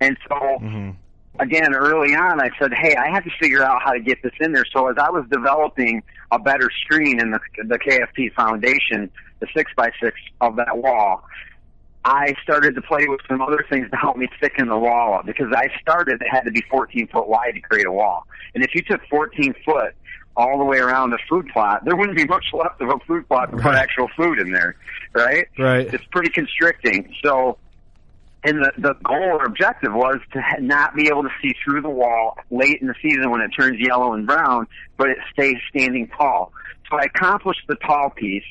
And 0.00 0.16
so, 0.28 0.34
mm-hmm. 0.34 0.90
again, 1.40 1.74
early 1.74 2.14
on, 2.14 2.40
I 2.40 2.50
said, 2.58 2.72
hey, 2.72 2.94
I 2.96 3.10
have 3.10 3.24
to 3.24 3.30
figure 3.40 3.62
out 3.64 3.82
how 3.82 3.92
to 3.92 4.00
get 4.00 4.22
this 4.22 4.32
in 4.40 4.52
there. 4.52 4.64
So 4.72 4.88
as 4.88 4.96
I 4.98 5.10
was 5.10 5.24
developing 5.30 6.02
a 6.30 6.38
better 6.38 6.70
screen 6.84 7.20
in 7.20 7.32
the, 7.32 7.40
the 7.66 7.78
KFP 7.78 8.32
foundation, 8.34 9.10
the 9.40 9.46
six 9.54 9.72
by 9.76 9.90
six 10.02 10.16
of 10.40 10.56
that 10.56 10.78
wall, 10.78 11.24
I 12.04 12.34
started 12.42 12.74
to 12.76 12.82
play 12.82 13.06
with 13.08 13.20
some 13.28 13.42
other 13.42 13.64
things 13.68 13.90
to 13.90 13.96
help 13.96 14.16
me 14.16 14.26
thicken 14.40 14.68
the 14.68 14.78
wall 14.78 15.14
up 15.14 15.26
because 15.26 15.52
I 15.54 15.68
started 15.80 16.22
it 16.22 16.28
had 16.30 16.42
to 16.42 16.50
be 16.50 16.62
14 16.70 17.08
foot 17.08 17.28
wide 17.28 17.52
to 17.54 17.60
create 17.60 17.86
a 17.86 17.92
wall. 17.92 18.26
And 18.54 18.64
if 18.64 18.74
you 18.74 18.82
took 18.82 19.00
14 19.10 19.54
foot 19.64 19.94
all 20.36 20.58
the 20.58 20.64
way 20.64 20.78
around 20.78 21.10
the 21.10 21.18
food 21.28 21.48
plot, 21.52 21.84
there 21.84 21.94
wouldn't 21.94 22.16
be 22.16 22.24
much 22.24 22.46
left 22.54 22.80
of 22.80 22.88
a 22.88 22.98
food 23.06 23.28
plot 23.28 23.50
to 23.50 23.58
put 23.58 23.74
actual 23.74 24.08
food 24.16 24.38
in 24.38 24.50
there, 24.50 24.76
right? 25.12 25.46
Right. 25.58 25.92
It's 25.92 26.04
pretty 26.10 26.30
constricting. 26.30 27.14
So, 27.22 27.58
and 28.44 28.64
the, 28.64 28.72
the 28.78 28.94
goal 29.04 29.38
or 29.38 29.44
objective 29.44 29.92
was 29.92 30.20
to 30.32 30.40
not 30.60 30.96
be 30.96 31.08
able 31.08 31.24
to 31.24 31.30
see 31.42 31.54
through 31.62 31.82
the 31.82 31.90
wall 31.90 32.38
late 32.50 32.80
in 32.80 32.86
the 32.86 32.94
season 33.02 33.30
when 33.30 33.42
it 33.42 33.50
turns 33.50 33.78
yellow 33.78 34.14
and 34.14 34.26
brown, 34.26 34.66
but 34.96 35.10
it 35.10 35.18
stays 35.34 35.56
standing 35.68 36.08
tall. 36.08 36.52
So 36.90 36.96
I 36.96 37.02
accomplished 37.02 37.62
the 37.68 37.76
tall 37.76 38.08
piece. 38.08 38.44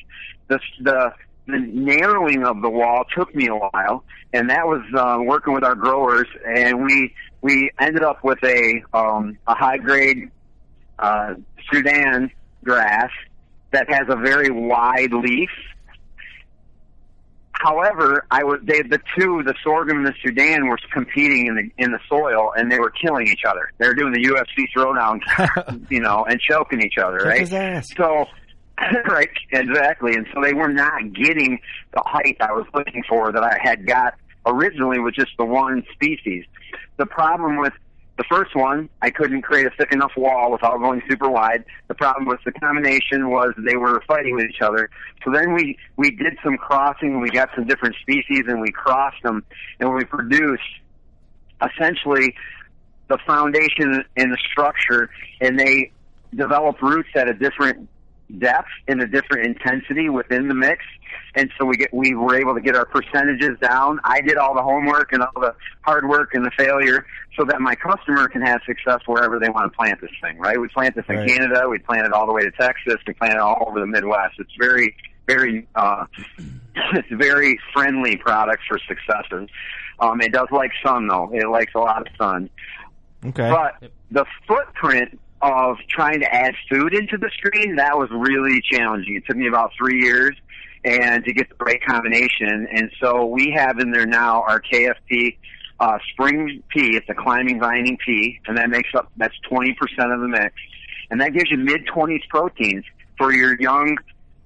The, 0.47 0.59
the 0.81 1.13
the 1.51 1.59
narrowing 1.59 2.43
of 2.43 2.61
the 2.61 2.69
wall 2.69 3.03
took 3.15 3.33
me 3.33 3.47
a 3.47 3.55
while, 3.55 4.03
and 4.33 4.49
that 4.49 4.67
was 4.67 4.81
uh, 4.95 5.17
working 5.21 5.53
with 5.53 5.63
our 5.63 5.75
growers, 5.75 6.27
and 6.45 6.83
we 6.83 7.13
we 7.41 7.71
ended 7.79 8.03
up 8.03 8.23
with 8.23 8.43
a 8.43 8.83
um, 8.93 9.37
a 9.47 9.55
high 9.55 9.77
grade 9.77 10.29
uh, 10.97 11.35
Sudan 11.71 12.31
grass 12.63 13.09
that 13.71 13.89
has 13.89 14.07
a 14.09 14.15
very 14.15 14.49
wide 14.49 15.13
leaf. 15.13 15.49
However, 17.51 18.25
I 18.31 18.43
was 18.43 18.59
they, 18.63 18.81
the 18.83 19.01
two, 19.17 19.43
the 19.43 19.53
sorghum 19.63 19.97
and 19.97 20.07
the 20.07 20.13
Sudan, 20.23 20.67
were 20.67 20.79
competing 20.93 21.47
in 21.47 21.55
the 21.55 21.83
in 21.83 21.91
the 21.91 21.99
soil, 22.07 22.53
and 22.55 22.71
they 22.71 22.79
were 22.79 22.91
killing 22.91 23.27
each 23.27 23.43
other. 23.45 23.71
They 23.77 23.87
were 23.87 23.95
doing 23.95 24.13
the 24.13 24.23
UFC 24.23 24.65
throwdown, 24.75 25.85
you 25.89 25.99
know, 25.99 26.25
and 26.25 26.39
choking 26.39 26.81
each 26.81 26.97
other, 26.97 27.17
right? 27.17 27.41
His 27.41 27.53
ass. 27.53 27.87
So 27.97 28.27
right, 29.07 29.29
exactly. 29.51 30.13
And 30.13 30.27
so 30.33 30.41
they 30.41 30.53
were 30.53 30.69
not 30.69 31.13
getting 31.13 31.59
the 31.93 32.01
height 32.05 32.37
I 32.39 32.51
was 32.51 32.65
looking 32.73 33.03
for 33.07 33.31
that 33.31 33.43
I 33.43 33.57
had 33.61 33.85
got 33.85 34.15
originally 34.45 34.99
with 34.99 35.15
just 35.15 35.31
the 35.37 35.45
one 35.45 35.83
species. 35.93 36.45
The 36.97 37.05
problem 37.05 37.57
with 37.57 37.73
the 38.17 38.23
first 38.29 38.53
one, 38.53 38.89
I 39.01 39.11
couldn't 39.11 39.43
create 39.43 39.65
a 39.65 39.69
thick 39.77 39.93
enough 39.93 40.11
wall 40.17 40.51
without 40.51 40.77
going 40.79 41.01
super 41.09 41.29
wide. 41.29 41.63
The 41.87 41.95
problem 41.95 42.25
with 42.25 42.39
the 42.43 42.51
combination 42.51 43.29
was 43.29 43.53
they 43.57 43.77
were 43.77 44.03
fighting 44.07 44.35
with 44.35 44.45
each 44.49 44.61
other. 44.61 44.89
So 45.23 45.31
then 45.31 45.53
we, 45.53 45.77
we 45.95 46.11
did 46.11 46.37
some 46.43 46.57
crossing, 46.57 47.21
we 47.21 47.29
got 47.29 47.49
some 47.55 47.65
different 47.65 47.95
species 48.01 48.43
and 48.47 48.59
we 48.59 48.71
crossed 48.71 49.23
them 49.23 49.45
and 49.79 49.93
we 49.93 50.03
produced 50.03 50.63
essentially 51.61 52.35
the 53.07 53.17
foundation 53.25 54.03
and 54.17 54.31
the 54.31 54.37
structure 54.51 55.09
and 55.39 55.57
they 55.57 55.91
developed 56.35 56.81
roots 56.81 57.09
at 57.15 57.29
a 57.29 57.33
different 57.33 57.87
depth 58.37 58.69
and 58.87 59.01
a 59.01 59.07
different 59.07 59.47
intensity 59.47 60.09
within 60.09 60.47
the 60.47 60.53
mix. 60.53 60.83
And 61.35 61.49
so 61.57 61.65
we 61.65 61.77
get 61.77 61.93
we 61.93 62.15
were 62.15 62.35
able 62.39 62.53
to 62.55 62.61
get 62.61 62.75
our 62.75 62.85
percentages 62.85 63.57
down. 63.61 63.99
I 64.03 64.21
did 64.21 64.37
all 64.37 64.53
the 64.53 64.61
homework 64.61 65.13
and 65.13 65.21
all 65.23 65.41
the 65.41 65.55
hard 65.81 66.07
work 66.07 66.33
and 66.33 66.45
the 66.45 66.51
failure 66.57 67.05
so 67.37 67.45
that 67.45 67.61
my 67.61 67.75
customer 67.75 68.27
can 68.27 68.41
have 68.41 68.61
success 68.65 68.99
wherever 69.05 69.39
they 69.39 69.49
want 69.49 69.71
to 69.71 69.77
plant 69.77 70.01
this 70.01 70.11
thing, 70.21 70.37
right? 70.39 70.59
We 70.59 70.67
plant 70.69 70.95
this 70.95 71.05
in 71.07 71.15
Right. 71.17 71.27
Canada, 71.29 71.67
we 71.69 71.79
plant 71.79 72.05
it 72.05 72.13
all 72.13 72.27
the 72.27 72.33
way 72.33 72.41
to 72.41 72.51
Texas, 72.51 72.95
we 73.07 73.13
plant 73.13 73.33
it 73.35 73.39
all 73.39 73.65
over 73.67 73.79
the 73.79 73.87
Midwest. 73.87 74.35
It's 74.39 74.51
very 74.59 74.95
very 75.27 75.67
uh 75.75 76.05
it's 76.93 77.07
very 77.11 77.59
friendly 77.73 78.17
product 78.17 78.63
for 78.67 78.79
successes. 78.87 79.49
Um 79.99 80.21
it 80.21 80.31
does 80.31 80.47
like 80.51 80.71
sun 80.85 81.07
though. 81.07 81.29
It 81.33 81.47
likes 81.47 81.73
a 81.75 81.79
lot 81.79 82.01
of 82.01 82.07
sun. 82.17 82.49
Okay. 83.25 83.49
But 83.49 83.91
the 84.11 84.25
footprint 84.47 85.19
of 85.41 85.77
trying 85.87 86.19
to 86.21 86.33
add 86.33 86.53
food 86.69 86.93
into 86.93 87.17
the 87.17 87.29
screen, 87.37 87.75
that 87.75 87.97
was 87.97 88.09
really 88.11 88.61
challenging. 88.61 89.15
It 89.15 89.25
took 89.25 89.37
me 89.37 89.47
about 89.47 89.71
three 89.77 90.01
years 90.01 90.35
and 90.83 91.23
to 91.25 91.33
get 91.33 91.49
the 91.49 91.63
right 91.63 91.83
combination. 91.85 92.67
And 92.71 92.91
so 93.01 93.25
we 93.25 93.53
have 93.55 93.79
in 93.79 93.91
there 93.91 94.05
now 94.05 94.43
our 94.43 94.61
KFP 94.61 95.37
uh, 95.79 95.97
spring 96.11 96.63
pea. 96.69 96.95
It's 96.95 97.09
a 97.09 97.13
climbing 97.13 97.59
vining 97.59 97.97
pea, 98.05 98.39
and 98.47 98.57
that 98.57 98.69
makes 98.69 98.89
up 98.95 99.11
that's 99.17 99.37
twenty 99.49 99.73
percent 99.73 100.11
of 100.11 100.19
the 100.19 100.27
mix, 100.27 100.53
and 101.09 101.21
that 101.21 101.33
gives 101.33 101.49
you 101.49 101.57
mid 101.57 101.85
twenties 101.85 102.21
proteins 102.29 102.83
for 103.17 103.33
your 103.33 103.55
young 103.59 103.97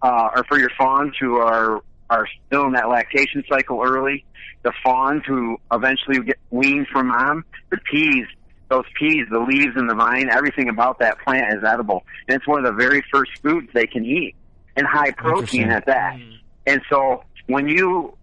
uh, 0.01 0.29
or 0.35 0.43
for 0.43 0.59
your 0.59 0.69
fawns 0.77 1.15
who 1.19 1.37
are 1.37 1.81
are 2.09 2.27
still 2.45 2.65
in 2.65 2.73
that 2.73 2.89
lactation 2.89 3.43
cycle 3.49 3.81
early. 3.83 4.25
The 4.61 4.73
fawns 4.83 5.23
who 5.25 5.57
eventually 5.71 6.21
get 6.23 6.37
weaned 6.51 6.87
from 6.87 7.07
mom. 7.07 7.45
The 7.71 7.77
peas 7.77 8.27
those 8.69 8.85
peas, 8.97 9.25
the 9.31 9.39
leaves 9.39 9.75
and 9.75 9.89
the 9.89 9.95
vine, 9.95 10.29
everything 10.29 10.69
about 10.69 10.99
that 10.99 11.19
plant 11.19 11.53
is 11.57 11.63
edible. 11.63 12.03
And 12.27 12.35
it's 12.37 12.47
one 12.47 12.65
of 12.65 12.65
the 12.65 12.77
very 12.77 13.03
first 13.11 13.31
foods 13.41 13.67
they 13.73 13.87
can 13.87 14.05
eat. 14.05 14.35
And 14.75 14.87
high 14.87 15.11
protein 15.11 15.69
at 15.69 15.85
that. 15.85 16.15
Hmm. 16.15 16.31
And 16.65 16.81
so 16.89 17.23
when 17.47 17.67
you 17.67 18.17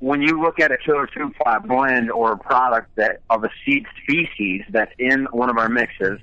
when 0.00 0.20
you 0.20 0.42
look 0.42 0.58
at 0.58 0.72
a 0.72 0.76
killer 0.76 1.06
two 1.06 1.32
plot 1.40 1.66
blend 1.66 2.10
or 2.10 2.32
a 2.32 2.38
product 2.38 2.94
that 2.96 3.20
of 3.30 3.44
a 3.44 3.50
seed 3.64 3.86
species 4.02 4.62
that's 4.70 4.92
in 4.98 5.26
one 5.30 5.48
of 5.48 5.56
our 5.56 5.68
mixes, 5.68 6.18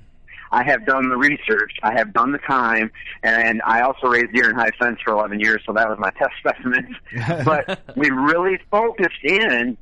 I 0.52 0.64
have 0.64 0.84
done 0.84 1.08
the 1.08 1.16
research, 1.16 1.72
I 1.82 1.94
have 1.94 2.12
done 2.12 2.32
the 2.32 2.38
time, 2.38 2.90
and 3.22 3.62
I 3.64 3.82
also 3.82 4.08
raised 4.08 4.32
deer 4.32 4.50
in 4.50 4.56
high 4.56 4.72
fence 4.78 4.98
for 5.04 5.12
11 5.12 5.40
years, 5.40 5.62
so 5.64 5.72
that 5.72 5.88
was 5.88 5.98
my 5.98 6.10
test 6.18 6.32
specimens. 6.38 6.96
but 7.44 7.80
we 7.96 8.10
really 8.10 8.58
focused 8.70 9.22
in 9.22 9.76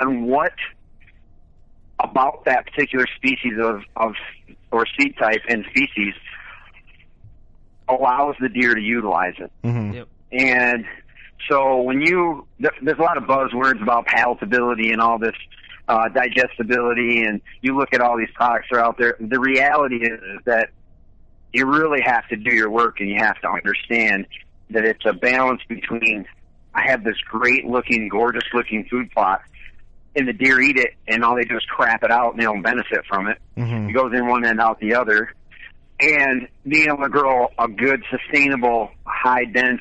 on 0.00 0.26
what 0.26 0.52
about 2.00 2.44
that 2.44 2.66
particular 2.66 3.06
species 3.16 3.54
of, 3.60 3.82
of 3.96 4.14
or 4.70 4.84
seed 4.98 5.14
type 5.18 5.42
and 5.48 5.64
species 5.70 6.14
allows 7.88 8.36
the 8.40 8.48
deer 8.48 8.74
to 8.74 8.80
utilize 8.80 9.34
it. 9.38 9.50
Mhm. 9.64 9.94
Yep. 9.94 10.08
And 10.32 10.84
so 11.48 11.80
when 11.82 12.00
you, 12.02 12.46
there- 12.60 12.72
there's 12.82 12.98
a 12.98 13.02
lot 13.02 13.16
of 13.16 13.24
buzzwords 13.24 13.80
about 13.82 14.06
palatability 14.06 14.92
and 14.92 15.00
all 15.00 15.18
this 15.18 15.34
uh, 15.88 16.06
digestibility, 16.10 17.22
and 17.24 17.40
you 17.62 17.74
look 17.74 17.94
at 17.94 18.02
all 18.02 18.18
these 18.18 18.30
products 18.34 18.66
that 18.70 18.76
are 18.76 18.84
out 18.84 18.98
there. 18.98 19.16
The 19.20 19.40
reality 19.40 19.96
is, 19.96 20.20
is 20.20 20.40
that 20.44 20.68
you 21.54 21.64
really 21.64 22.02
have 22.02 22.28
to 22.28 22.36
do 22.36 22.54
your 22.54 22.68
work 22.68 23.00
and 23.00 23.08
you 23.08 23.16
have 23.16 23.40
to 23.40 23.48
understand 23.48 24.26
that 24.68 24.84
it's 24.84 25.06
a 25.06 25.14
balance 25.14 25.62
between 25.66 26.26
I 26.74 26.82
have 26.90 27.04
this 27.04 27.16
great 27.22 27.64
looking, 27.64 28.08
gorgeous 28.10 28.44
looking 28.52 28.84
food 28.84 29.10
plot, 29.12 29.40
and 30.18 30.28
the 30.28 30.32
deer 30.32 30.60
eat 30.60 30.76
it, 30.76 30.94
and 31.06 31.24
all 31.24 31.36
they 31.36 31.44
do 31.44 31.56
is 31.56 31.64
crap 31.64 32.02
it 32.02 32.10
out, 32.10 32.32
and 32.32 32.40
they 32.40 32.44
don't 32.44 32.62
benefit 32.62 33.06
from 33.08 33.28
it. 33.28 33.38
Mhm. 33.56 33.88
It 33.88 33.92
goes 33.92 34.12
in 34.12 34.26
one 34.26 34.44
end 34.44 34.60
out 34.60 34.80
the 34.80 34.94
other, 34.94 35.32
and 36.00 36.48
being 36.66 36.88
able 36.88 37.04
to 37.04 37.08
grow 37.08 37.48
a 37.58 37.68
good, 37.68 38.02
sustainable, 38.10 38.90
high 39.06 39.44
dense, 39.44 39.80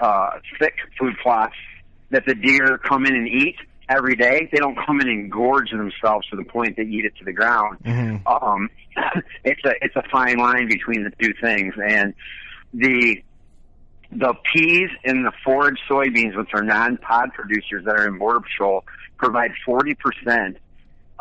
uh, 0.00 0.38
thick 0.58 0.74
food 0.98 1.14
plots 1.22 1.54
that 2.10 2.24
the 2.26 2.34
deer 2.34 2.78
come 2.78 3.04
in 3.06 3.14
and 3.14 3.26
eat 3.28 3.56
every 3.88 4.14
day. 4.16 4.48
They 4.52 4.58
don't 4.58 4.76
come 4.86 5.00
in 5.00 5.08
and 5.08 5.30
gorge 5.32 5.70
themselves 5.70 6.28
to 6.28 6.36
the 6.36 6.44
point 6.44 6.76
they 6.76 6.84
eat 6.84 7.04
it 7.06 7.16
to 7.16 7.24
the 7.24 7.32
ground 7.32 7.78
Mhm. 7.84 8.20
um, 8.26 8.68
it's 9.44 9.64
a 9.64 9.72
it's 9.82 9.96
a 9.96 10.02
fine 10.10 10.36
line 10.38 10.68
between 10.68 11.04
the 11.04 11.10
two 11.20 11.32
things, 11.40 11.74
and 11.82 12.14
the 12.74 13.22
the 14.10 14.34
peas 14.52 14.90
and 15.04 15.24
the 15.24 15.32
forage 15.44 15.78
soybeans, 15.88 16.36
which 16.36 16.50
are 16.54 16.62
non-pod 16.62 17.32
producers 17.34 17.84
that 17.84 17.94
are 17.94 18.06
in 18.06 18.18
Border 18.18 18.40
Patrol, 18.40 18.84
provide 19.16 19.52
forty 19.66 19.94
percent 19.94 20.56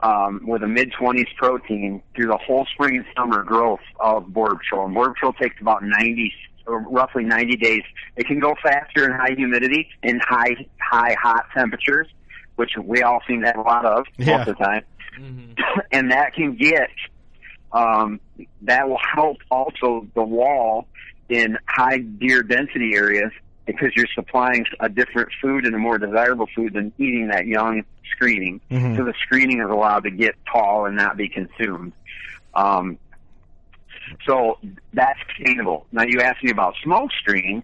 um, 0.02 0.42
with 0.48 0.64
a 0.64 0.68
mid 0.68 0.92
twenties 0.98 1.28
protein 1.38 2.02
through 2.16 2.28
the 2.28 2.38
whole 2.38 2.66
spring 2.74 2.98
and 2.98 3.06
summer 3.16 3.44
growth 3.44 3.82
of 4.00 4.28
Border 4.34 4.56
Patrol. 4.56 4.86
And 4.86 4.94
Border 4.94 5.14
Patrol 5.14 5.34
takes 5.34 5.60
about 5.62 5.84
ninety 5.84 6.34
or 6.66 6.80
roughly 6.80 7.24
ninety 7.24 7.58
days. 7.58 7.84
It 8.16 8.28
can 8.28 8.40
go 8.40 8.56
faster 8.64 9.06
in 9.06 9.12
high 9.12 9.34
humidity 9.36 9.90
and 10.04 10.22
high 10.22 10.56
high 10.80 11.16
hot 11.22 11.46
temperatures, 11.56 12.08
which 12.56 12.72
we 12.82 13.02
all 13.04 13.22
seem 13.28 13.42
to 13.42 13.48
have 13.48 13.58
a 13.58 13.62
lot 13.62 13.86
of 13.86 14.06
Yeah. 14.18 14.38
most 14.38 14.48
of 14.50 14.58
the 14.58 14.64
time 14.64 14.84
and 15.92 16.12
that 16.12 16.34
can 16.36 16.56
get 16.56 16.90
um, 17.72 18.20
that 18.62 18.88
will 18.88 19.00
help 19.16 19.38
also 19.50 20.08
the 20.16 20.24
wall 20.24 20.88
in 21.30 21.58
high 21.68 21.98
deer 22.00 22.44
density 22.44 22.94
areas 22.96 23.32
because 23.66 23.90
you're 23.96 24.08
supplying 24.16 24.66
a 24.80 24.88
different 24.88 25.30
food 25.42 25.66
and 25.66 25.76
a 25.76 25.78
more 25.78 25.98
desirable 25.98 26.48
food 26.56 26.74
than 26.74 26.94
eating 26.98 27.28
that 27.28 27.46
young 27.46 27.84
screening. 28.12 28.62
Mhm. 28.72 28.96
So 28.96 29.04
the 29.04 29.14
screening 29.24 29.60
is 29.60 29.70
allowed 29.70 30.04
to 30.04 30.12
get 30.12 30.36
tall 30.52 30.86
and 30.86 30.96
not 30.96 31.18
be 31.18 31.28
consumed. 31.28 31.92
Um, 32.54 32.98
so 34.26 34.58
that's 34.94 35.20
sustainable. 35.36 35.86
Now 35.92 36.04
you 36.08 36.22
asked 36.22 36.44
me 36.44 36.52
about 36.52 36.76
smoke 36.82 37.12
screen, 37.20 37.62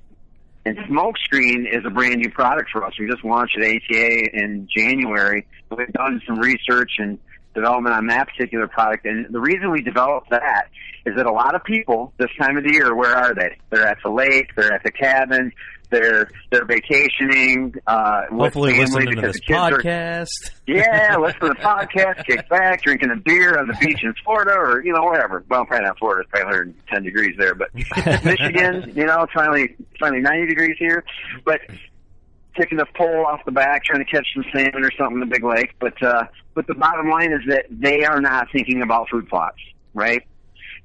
and 0.66 0.78
smoke 0.88 1.18
screen 1.18 1.66
is 1.66 1.86
a 1.86 1.90
brand 1.90 2.18
new 2.18 2.30
product 2.30 2.70
for 2.72 2.86
us. 2.86 2.94
We 3.00 3.08
just 3.10 3.24
launched 3.24 3.58
at 3.58 3.64
ATA 3.64 4.30
in 4.34 4.68
January. 4.74 5.46
We've 5.70 5.92
done 5.94 6.22
some 6.26 6.38
research 6.38 6.92
and 7.00 7.18
development 7.54 7.96
on 7.96 8.08
that 8.08 8.28
particular 8.28 8.68
product, 8.68 9.06
and 9.06 9.34
the 9.34 9.40
reason 9.40 9.72
we 9.72 9.82
developed 9.82 10.30
that 10.30 10.70
is 11.06 11.16
that 11.16 11.26
a 11.26 11.32
lot 11.32 11.56
of 11.56 11.64
people 11.64 12.14
this 12.18 12.30
time 12.40 12.58
of 12.58 12.64
the 12.64 12.72
year, 12.72 12.96
where 12.96 13.16
are 13.16 13.34
they? 13.34 13.58
They're 13.70 13.86
at 13.86 13.98
the 14.04 14.10
lake, 14.10 14.52
they're 14.56 14.74
at 14.74 14.84
the 14.84 14.92
cabin, 14.92 15.52
they're 15.94 16.30
they're 16.50 16.66
vacationing 16.66 17.76
uh, 17.88 18.24
with 18.32 18.40
Hopefully, 18.40 18.72
family 18.72 18.86
listening 18.86 19.16
to 19.16 19.22
this 19.22 19.36
the 19.36 19.42
kids 19.42 19.60
are 19.60 19.72
podcast. 19.80 20.28
yeah, 20.68 21.16
listen 21.18 21.40
to 21.42 21.48
the 21.50 21.56
podcast, 21.56 22.26
kick 22.26 22.50
back, 22.50 22.82
drinking 22.82 23.12
a 23.12 23.16
beer 23.16 23.58
on 23.58 23.68
the 23.68 23.78
beach 23.80 24.04
in 24.04 24.14
Florida, 24.24 24.56
or 24.58 24.84
you 24.84 24.92
know 24.92 25.04
whatever. 25.04 25.44
Well, 25.48 25.66
probably 25.66 25.86
not 25.86 26.00
Florida; 26.00 26.22
it's 26.22 26.32
probably 26.32 26.58
110 26.58 27.04
degrees 27.04 27.36
there. 27.38 27.56
But 27.56 27.74
Michigan, 28.26 28.92
you 28.96 29.06
know, 29.06 29.22
it's 29.22 29.34
finally 29.34 29.76
finally 30.00 30.22
90 30.22 30.48
degrees 30.48 30.76
here. 30.80 31.04
But 31.46 31.62
taking 32.56 32.78
the 32.78 32.86
pole 32.96 33.26
off 33.26 33.44
the 33.46 33.52
back, 33.52 33.84
trying 33.84 34.04
to 34.04 34.10
catch 34.10 34.28
some 34.34 34.46
salmon 34.54 34.84
or 34.84 34.92
something 34.98 35.16
in 35.16 35.20
the 35.20 35.26
big 35.26 35.44
lake. 35.44 35.74
But 35.80 36.02
uh, 36.02 36.26
but 36.54 36.68
the 36.68 36.76
bottom 36.76 37.10
line 37.10 37.32
is 37.32 37.42
that 37.48 37.66
they 37.70 38.04
are 38.04 38.22
not 38.22 38.48
thinking 38.52 38.82
about 38.82 39.10
food 39.10 39.28
plots, 39.28 39.60
right? 39.94 40.24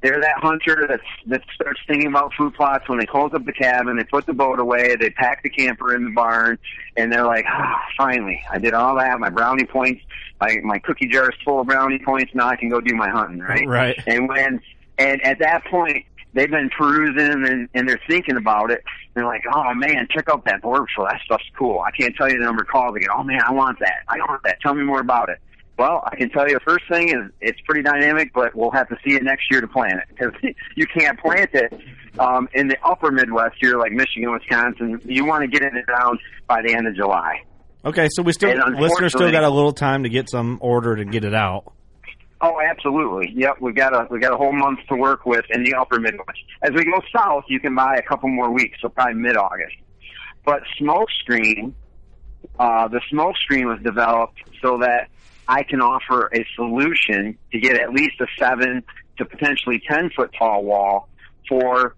They're 0.00 0.20
that 0.20 0.38
hunter 0.38 0.86
that's 0.88 1.02
that 1.26 1.42
starts 1.54 1.80
thinking 1.88 2.06
about 2.06 2.32
food 2.34 2.54
plots 2.54 2.88
when 2.88 3.00
they 3.00 3.06
close 3.06 3.32
up 3.34 3.44
the 3.44 3.52
cabin, 3.52 3.96
they 3.96 4.04
put 4.04 4.26
the 4.26 4.32
boat 4.32 4.60
away, 4.60 4.94
they 4.94 5.10
pack 5.10 5.42
the 5.42 5.50
camper 5.50 5.94
in 5.94 6.04
the 6.04 6.10
barn, 6.10 6.58
and 6.96 7.12
they're 7.12 7.26
like, 7.26 7.44
ah, 7.48 7.82
finally, 7.96 8.40
I 8.50 8.58
did 8.58 8.74
all 8.74 8.96
that. 8.96 9.18
My 9.18 9.30
brownie 9.30 9.64
points, 9.64 10.02
my 10.40 10.56
my 10.62 10.78
cookie 10.78 11.08
jar 11.08 11.30
is 11.30 11.36
full 11.44 11.60
of 11.60 11.66
brownie 11.66 11.98
points. 11.98 12.32
Now 12.32 12.48
I 12.48 12.56
can 12.56 12.68
go 12.68 12.80
do 12.80 12.94
my 12.94 13.08
hunting, 13.08 13.40
right? 13.40 13.66
Right. 13.66 13.98
And 14.06 14.28
when 14.28 14.60
and 14.98 15.20
at 15.22 15.40
that 15.40 15.64
point, 15.64 16.04
they've 16.32 16.50
been 16.50 16.70
perusing 16.70 17.46
and, 17.46 17.68
and 17.74 17.88
they're 17.88 18.00
thinking 18.06 18.36
about 18.36 18.70
it. 18.70 18.84
They're 19.18 19.26
like, 19.26 19.44
oh 19.52 19.74
man, 19.74 20.06
check 20.10 20.28
out 20.30 20.44
that 20.44 20.62
board 20.62 20.86
show. 20.94 21.04
That 21.04 21.20
stuff's 21.24 21.44
cool. 21.58 21.80
I 21.80 21.90
can't 21.90 22.14
tell 22.16 22.30
you 22.30 22.38
the 22.38 22.44
number 22.44 22.62
of 22.62 22.68
calls. 22.68 22.94
They 22.94 23.00
get, 23.00 23.10
oh 23.12 23.24
man, 23.24 23.40
I 23.44 23.52
want 23.52 23.80
that. 23.80 24.04
I 24.08 24.18
want 24.18 24.42
that. 24.44 24.60
Tell 24.60 24.74
me 24.74 24.84
more 24.84 25.00
about 25.00 25.28
it. 25.28 25.38
Well, 25.76 26.02
I 26.10 26.16
can 26.16 26.30
tell 26.30 26.48
you 26.48 26.54
the 26.54 26.60
first 26.60 26.84
thing 26.90 27.08
is 27.08 27.30
it's 27.40 27.60
pretty 27.62 27.82
dynamic, 27.82 28.32
but 28.34 28.54
we'll 28.54 28.70
have 28.72 28.88
to 28.88 28.96
see 29.04 29.14
it 29.14 29.22
next 29.22 29.50
year 29.50 29.60
to 29.60 29.68
plant 29.68 29.94
it 29.94 30.08
because 30.08 30.32
you 30.76 30.86
can't 30.86 31.18
plant 31.18 31.50
it 31.52 31.72
um, 32.18 32.48
in 32.54 32.68
the 32.68 32.76
upper 32.84 33.10
Midwest 33.10 33.56
here, 33.60 33.76
like 33.78 33.92
Michigan, 33.92 34.30
Wisconsin. 34.32 35.00
You 35.04 35.24
want 35.24 35.42
to 35.42 35.48
get 35.48 35.62
it 35.62 35.72
down 35.86 36.18
by 36.46 36.62
the 36.62 36.74
end 36.74 36.86
of 36.86 36.94
July. 36.94 37.42
Okay, 37.84 38.08
so 38.10 38.22
we 38.22 38.32
still 38.32 38.50
listeners 38.76 39.12
still 39.12 39.30
got 39.30 39.44
a 39.44 39.50
little 39.50 39.72
time 39.72 40.02
to 40.02 40.08
get 40.08 40.28
some 40.28 40.58
ordered 40.60 41.00
and 41.00 41.12
get 41.12 41.24
it 41.24 41.34
out. 41.34 41.72
Oh, 42.40 42.60
absolutely. 42.60 43.32
Yep, 43.34 43.56
we've 43.60 43.74
got 43.74 43.94
a 43.94 44.06
we've 44.10 44.20
got 44.20 44.32
a 44.32 44.36
whole 44.36 44.52
month 44.52 44.80
to 44.88 44.96
work 44.96 45.26
with 45.26 45.44
in 45.50 45.64
the 45.64 45.74
upper 45.74 45.98
Midwest. 45.98 46.38
As 46.62 46.70
we 46.72 46.84
go 46.84 47.00
south, 47.14 47.44
you 47.48 47.58
can 47.58 47.74
buy 47.74 47.96
a 47.96 48.02
couple 48.02 48.28
more 48.28 48.50
weeks, 48.50 48.78
so 48.80 48.88
probably 48.88 49.14
mid 49.14 49.36
August. 49.36 49.74
But 50.44 50.62
smokescreen, 50.80 51.72
uh, 52.58 52.88
the 52.88 53.00
smokescreen 53.12 53.66
was 53.66 53.80
developed 53.82 54.38
so 54.62 54.78
that 54.78 55.08
I 55.48 55.64
can 55.64 55.80
offer 55.80 56.30
a 56.32 56.46
solution 56.54 57.36
to 57.50 57.58
get 57.58 57.76
at 57.76 57.92
least 57.92 58.20
a 58.20 58.26
seven 58.38 58.84
to 59.16 59.24
potentially 59.24 59.82
ten 59.88 60.10
foot 60.10 60.32
tall 60.38 60.62
wall 60.62 61.08
for 61.48 61.96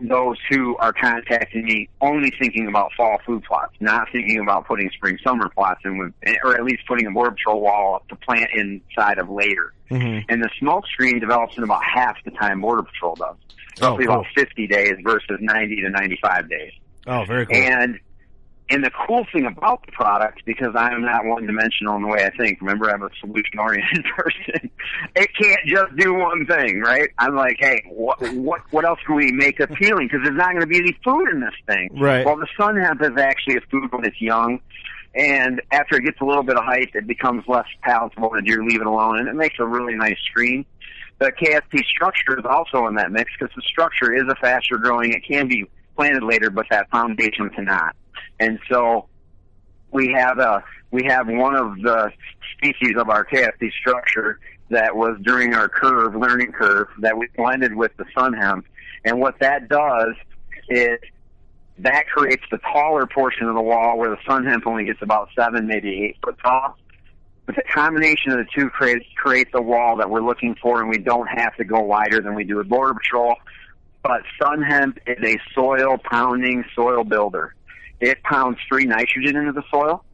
those 0.00 0.36
who 0.48 0.76
are 0.78 0.92
contacting 0.92 1.64
me 1.64 1.88
only 2.00 2.32
thinking 2.40 2.66
about 2.68 2.92
fall 2.96 3.18
food 3.26 3.44
plots, 3.44 3.74
not 3.80 4.08
thinking 4.12 4.40
about 4.40 4.66
putting 4.66 4.90
spring 4.90 5.18
summer 5.22 5.48
plots 5.48 5.80
in 5.84 5.98
with, 5.98 6.12
or 6.44 6.54
at 6.54 6.64
least 6.64 6.82
putting 6.88 7.06
a 7.06 7.10
border 7.10 7.32
patrol 7.32 7.60
wall 7.60 7.96
up 7.96 8.08
to 8.08 8.16
plant 8.16 8.50
inside 8.54 9.18
of 9.18 9.28
later. 9.28 9.72
Mm-hmm. 9.90 10.26
And 10.28 10.42
the 10.42 10.50
smoke 10.58 10.86
screen 10.86 11.18
develops 11.20 11.56
in 11.56 11.64
about 11.64 11.82
half 11.84 12.16
the 12.24 12.30
time 12.30 12.60
border 12.60 12.82
patrol 12.82 13.14
does, 13.16 13.36
Oh, 13.82 13.90
roughly 13.90 14.06
cool. 14.06 14.14
about 14.16 14.26
50 14.34 14.66
days 14.66 14.94
versus 15.02 15.38
90 15.40 15.76
to 15.82 15.90
95 15.90 16.48
days. 16.48 16.72
Oh, 17.06 17.24
very 17.24 17.46
cool. 17.46 17.56
And 17.56 17.98
and 18.70 18.84
the 18.84 18.90
cool 18.90 19.26
thing 19.32 19.46
about 19.46 19.84
the 19.84 19.92
product, 19.92 20.42
because 20.46 20.74
I'm 20.76 21.02
not 21.02 21.24
one 21.24 21.44
dimensional 21.44 21.96
in 21.96 22.02
the 22.02 22.08
way 22.08 22.24
I 22.24 22.30
think, 22.36 22.60
remember 22.60 22.88
I'm 22.88 23.02
a 23.02 23.10
solution 23.20 23.58
oriented 23.58 24.04
person, 24.16 24.70
it 25.16 25.30
can't 25.34 25.60
just 25.66 25.96
do 25.96 26.14
one 26.14 26.46
thing, 26.46 26.80
right? 26.80 27.10
I'm 27.18 27.34
like, 27.34 27.56
hey, 27.58 27.82
what 27.88 28.20
what 28.34 28.60
what 28.70 28.84
else 28.84 29.00
can 29.04 29.16
we 29.16 29.32
make 29.32 29.58
appealing? 29.58 30.06
Because 30.06 30.20
there's 30.24 30.36
not 30.36 30.50
going 30.50 30.60
to 30.60 30.66
be 30.66 30.78
any 30.78 30.96
food 31.04 31.28
in 31.30 31.40
this 31.40 31.54
thing. 31.66 31.90
Right. 32.00 32.24
Well, 32.24 32.36
the 32.36 32.46
sun 32.56 32.76
hemp 32.76 33.02
is 33.02 33.16
actually 33.18 33.56
a 33.56 33.60
food 33.70 33.92
when 33.92 34.04
it's 34.04 34.20
young. 34.20 34.60
And 35.12 35.60
after 35.72 35.96
it 35.96 36.04
gets 36.04 36.20
a 36.20 36.24
little 36.24 36.44
bit 36.44 36.56
of 36.56 36.62
height, 36.62 36.90
it 36.94 37.08
becomes 37.08 37.42
less 37.48 37.66
palatable, 37.82 38.34
and 38.34 38.46
deer 38.46 38.62
leave 38.62 38.80
it 38.80 38.86
alone, 38.86 39.18
and 39.18 39.26
it 39.26 39.34
makes 39.34 39.56
a 39.58 39.66
really 39.66 39.96
nice 39.96 40.18
screen. 40.30 40.64
The 41.18 41.32
KFP 41.32 41.84
structure 41.84 42.38
is 42.38 42.44
also 42.48 42.86
in 42.86 42.94
that 42.94 43.10
mix 43.10 43.32
because 43.36 43.52
the 43.56 43.62
structure 43.62 44.14
is 44.14 44.22
a 44.30 44.36
faster 44.36 44.78
growing. 44.78 45.12
It 45.12 45.24
can 45.26 45.48
be 45.48 45.66
planted 45.96 46.22
later, 46.22 46.48
but 46.48 46.66
that 46.70 46.88
foundation 46.90 47.50
cannot. 47.50 47.96
And 48.40 48.58
so 48.70 49.06
we 49.92 50.12
have 50.16 50.38
a 50.38 50.64
we 50.90 51.04
have 51.04 51.28
one 51.28 51.54
of 51.54 51.76
the 51.82 52.10
species 52.56 52.96
of 52.96 53.08
our 53.10 53.24
KFP 53.24 53.70
structure 53.80 54.40
that 54.70 54.96
was 54.96 55.18
during 55.22 55.54
our 55.54 55.68
curve 55.68 56.16
learning 56.16 56.52
curve 56.52 56.88
that 57.00 57.16
we 57.16 57.28
blended 57.36 57.74
with 57.74 57.96
the 57.96 58.06
sun 58.14 58.32
hemp. 58.32 58.66
And 59.04 59.20
what 59.20 59.38
that 59.40 59.68
does 59.68 60.14
is 60.68 60.98
that 61.78 62.06
creates 62.08 62.42
the 62.50 62.58
taller 62.58 63.06
portion 63.06 63.46
of 63.46 63.54
the 63.54 63.62
wall 63.62 63.98
where 63.98 64.10
the 64.10 64.18
sun 64.26 64.46
hemp 64.46 64.66
only 64.66 64.84
gets 64.84 65.00
about 65.02 65.28
seven, 65.36 65.66
maybe 65.66 66.04
eight 66.04 66.16
foot 66.24 66.36
tall. 66.42 66.76
But 67.46 67.56
the 67.56 67.62
combination 67.62 68.32
of 68.32 68.38
the 68.38 68.46
two 68.54 68.70
creates 68.70 69.06
creates 69.16 69.50
a 69.54 69.62
wall 69.62 69.96
that 69.96 70.08
we're 70.08 70.22
looking 70.22 70.56
for, 70.62 70.80
and 70.80 70.88
we 70.88 70.98
don't 70.98 71.26
have 71.26 71.56
to 71.56 71.64
go 71.64 71.80
wider 71.80 72.20
than 72.20 72.34
we 72.34 72.44
do 72.44 72.56
with 72.56 72.68
border 72.68 72.94
patrol. 72.94 73.34
But 74.02 74.22
sun 74.40 74.62
hemp 74.62 74.98
is 75.06 75.18
a 75.22 75.36
soil 75.54 75.98
pounding 75.98 76.64
soil 76.74 77.04
builder. 77.04 77.54
It 78.00 78.22
pounds 78.22 78.58
free 78.68 78.84
nitrogen 78.84 79.36
into 79.36 79.52
the 79.52 79.62
soil. 79.70 80.04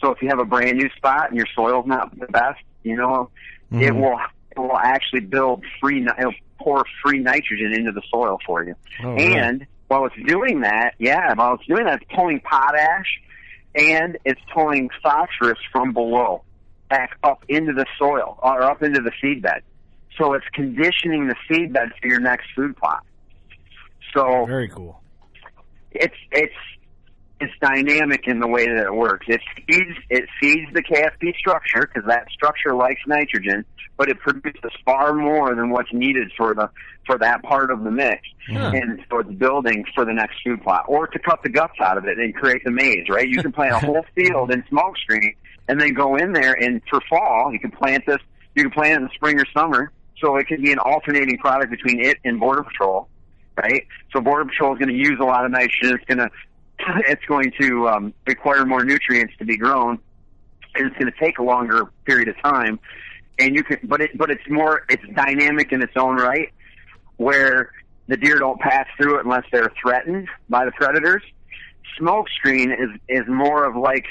So 0.00 0.10
if 0.12 0.22
you 0.22 0.28
have 0.28 0.38
a 0.38 0.44
brand 0.44 0.78
new 0.78 0.88
spot 0.96 1.28
and 1.28 1.36
your 1.36 1.46
soil's 1.54 1.86
not 1.86 2.18
the 2.18 2.26
best, 2.26 2.60
you 2.82 2.96
know, 2.96 3.30
it 3.72 3.92
Mhm. 3.92 4.00
will 4.00 4.18
it 4.52 4.58
will 4.58 4.76
actually 4.76 5.20
build 5.20 5.64
free 5.80 6.04
it'll 6.18 6.34
pour 6.58 6.84
free 7.02 7.20
nitrogen 7.20 7.72
into 7.72 7.92
the 7.92 8.02
soil 8.10 8.38
for 8.44 8.64
you. 8.64 8.74
Oh, 9.02 9.14
and 9.16 9.66
while 9.88 10.04
it's 10.06 10.16
doing 10.26 10.60
that, 10.60 10.94
yeah, 10.98 11.32
while 11.34 11.54
it's 11.54 11.66
doing 11.66 11.84
that, 11.84 12.02
it's 12.02 12.12
pulling 12.12 12.40
potash 12.40 13.20
and 13.74 14.18
it's 14.24 14.40
pulling 14.52 14.90
phosphorus 15.02 15.58
from 15.72 15.92
below 15.92 16.42
back 16.88 17.16
up 17.22 17.44
into 17.48 17.72
the 17.72 17.86
soil 17.98 18.38
or 18.42 18.62
up 18.62 18.82
into 18.82 19.00
the 19.00 19.12
seed 19.20 19.42
bed. 19.42 19.62
So 20.18 20.34
it's 20.34 20.46
conditioning 20.52 21.28
the 21.28 21.36
seed 21.48 21.72
bed 21.72 21.90
for 22.00 22.08
your 22.08 22.20
next 22.20 22.46
food 22.54 22.76
plot. 22.76 23.04
So 24.14 24.44
Very 24.46 24.68
cool. 24.68 25.00
it's 25.92 26.16
it's 26.32 26.54
it's 27.40 27.52
dynamic 27.60 28.26
in 28.26 28.38
the 28.40 28.46
way 28.46 28.66
that 28.66 28.84
it 28.86 28.94
works. 28.94 29.26
It 29.28 29.40
feeds 29.66 29.96
it 30.10 30.28
feeds 30.40 30.72
the 30.72 30.82
KFP 30.82 31.36
structure 31.38 31.88
because 31.92 32.06
that 32.08 32.26
structure 32.30 32.74
likes 32.74 33.00
nitrogen, 33.06 33.64
but 33.96 34.08
it 34.08 34.18
produces 34.20 34.70
far 34.84 35.14
more 35.14 35.54
than 35.54 35.70
what's 35.70 35.92
needed 35.92 36.30
for 36.36 36.54
the 36.54 36.68
for 37.06 37.18
that 37.18 37.42
part 37.42 37.70
of 37.70 37.82
the 37.82 37.90
mix, 37.90 38.20
Huh. 38.48 38.72
and 38.74 39.00
so 39.08 39.20
it's 39.20 39.30
building 39.30 39.84
for 39.94 40.04
the 40.04 40.12
next 40.12 40.36
food 40.44 40.62
plot, 40.62 40.84
or 40.86 41.06
to 41.06 41.18
cut 41.18 41.42
the 41.42 41.48
guts 41.48 41.80
out 41.80 41.96
of 41.96 42.04
it 42.04 42.18
and 42.18 42.34
create 42.34 42.62
the 42.64 42.70
maze. 42.70 43.08
Right? 43.08 43.26
You 43.28 43.42
can 43.42 43.52
plant 43.52 43.72
a 43.72 43.78
whole 43.86 44.04
field 44.14 44.50
in 44.50 44.62
smoke 44.68 44.98
screen, 44.98 45.34
and 45.68 45.80
then 45.80 45.94
go 45.94 46.16
in 46.16 46.32
there 46.32 46.52
and 46.52 46.82
for 46.90 47.00
fall 47.08 47.52
you 47.52 47.58
can 47.58 47.70
plant 47.70 48.04
this. 48.06 48.18
You 48.54 48.64
can 48.64 48.72
plant 48.72 48.92
it 48.92 48.96
in 48.96 49.02
the 49.04 49.10
spring 49.14 49.40
or 49.40 49.46
summer, 49.54 49.92
so 50.20 50.36
it 50.36 50.46
can 50.46 50.60
be 50.62 50.72
an 50.72 50.78
alternating 50.78 51.38
product 51.38 51.70
between 51.70 52.04
it 52.04 52.18
and 52.24 52.38
Border 52.38 52.64
Patrol 52.64 53.08
right? 53.56 53.86
So 54.12 54.20
Border 54.22 54.46
Patrol 54.46 54.72
is 54.72 54.78
going 54.78 54.88
to 54.88 54.94
use 54.94 55.18
a 55.20 55.24
lot 55.24 55.44
of 55.44 55.50
nitrogen. 55.50 55.94
It's 55.94 56.04
going 56.06 56.18
to 56.18 56.30
it's 57.08 57.24
going 57.26 57.52
to 57.60 57.88
um, 57.88 58.14
require 58.26 58.64
more 58.64 58.84
nutrients 58.84 59.34
to 59.38 59.44
be 59.44 59.56
grown, 59.56 59.98
and 60.74 60.86
it's 60.86 60.96
going 60.96 61.10
to 61.10 61.18
take 61.18 61.38
a 61.38 61.42
longer 61.42 61.90
period 62.04 62.28
of 62.28 62.40
time. 62.42 62.78
And 63.38 63.54
you 63.54 63.64
can, 63.64 63.78
but 63.84 64.00
it 64.00 64.16
but 64.16 64.30
it's 64.30 64.48
more 64.48 64.84
it's 64.88 65.02
dynamic 65.14 65.72
in 65.72 65.82
its 65.82 65.96
own 65.96 66.16
right, 66.16 66.52
where 67.16 67.72
the 68.06 68.16
deer 68.16 68.38
don't 68.38 68.60
pass 68.60 68.86
through 68.96 69.18
it 69.18 69.24
unless 69.24 69.44
they're 69.50 69.72
threatened 69.80 70.28
by 70.48 70.64
the 70.64 70.72
predators. 70.72 71.22
Smoke 71.96 72.28
screen 72.28 72.70
is 72.70 72.90
is 73.08 73.26
more 73.28 73.64
of 73.64 73.76
like 73.76 74.04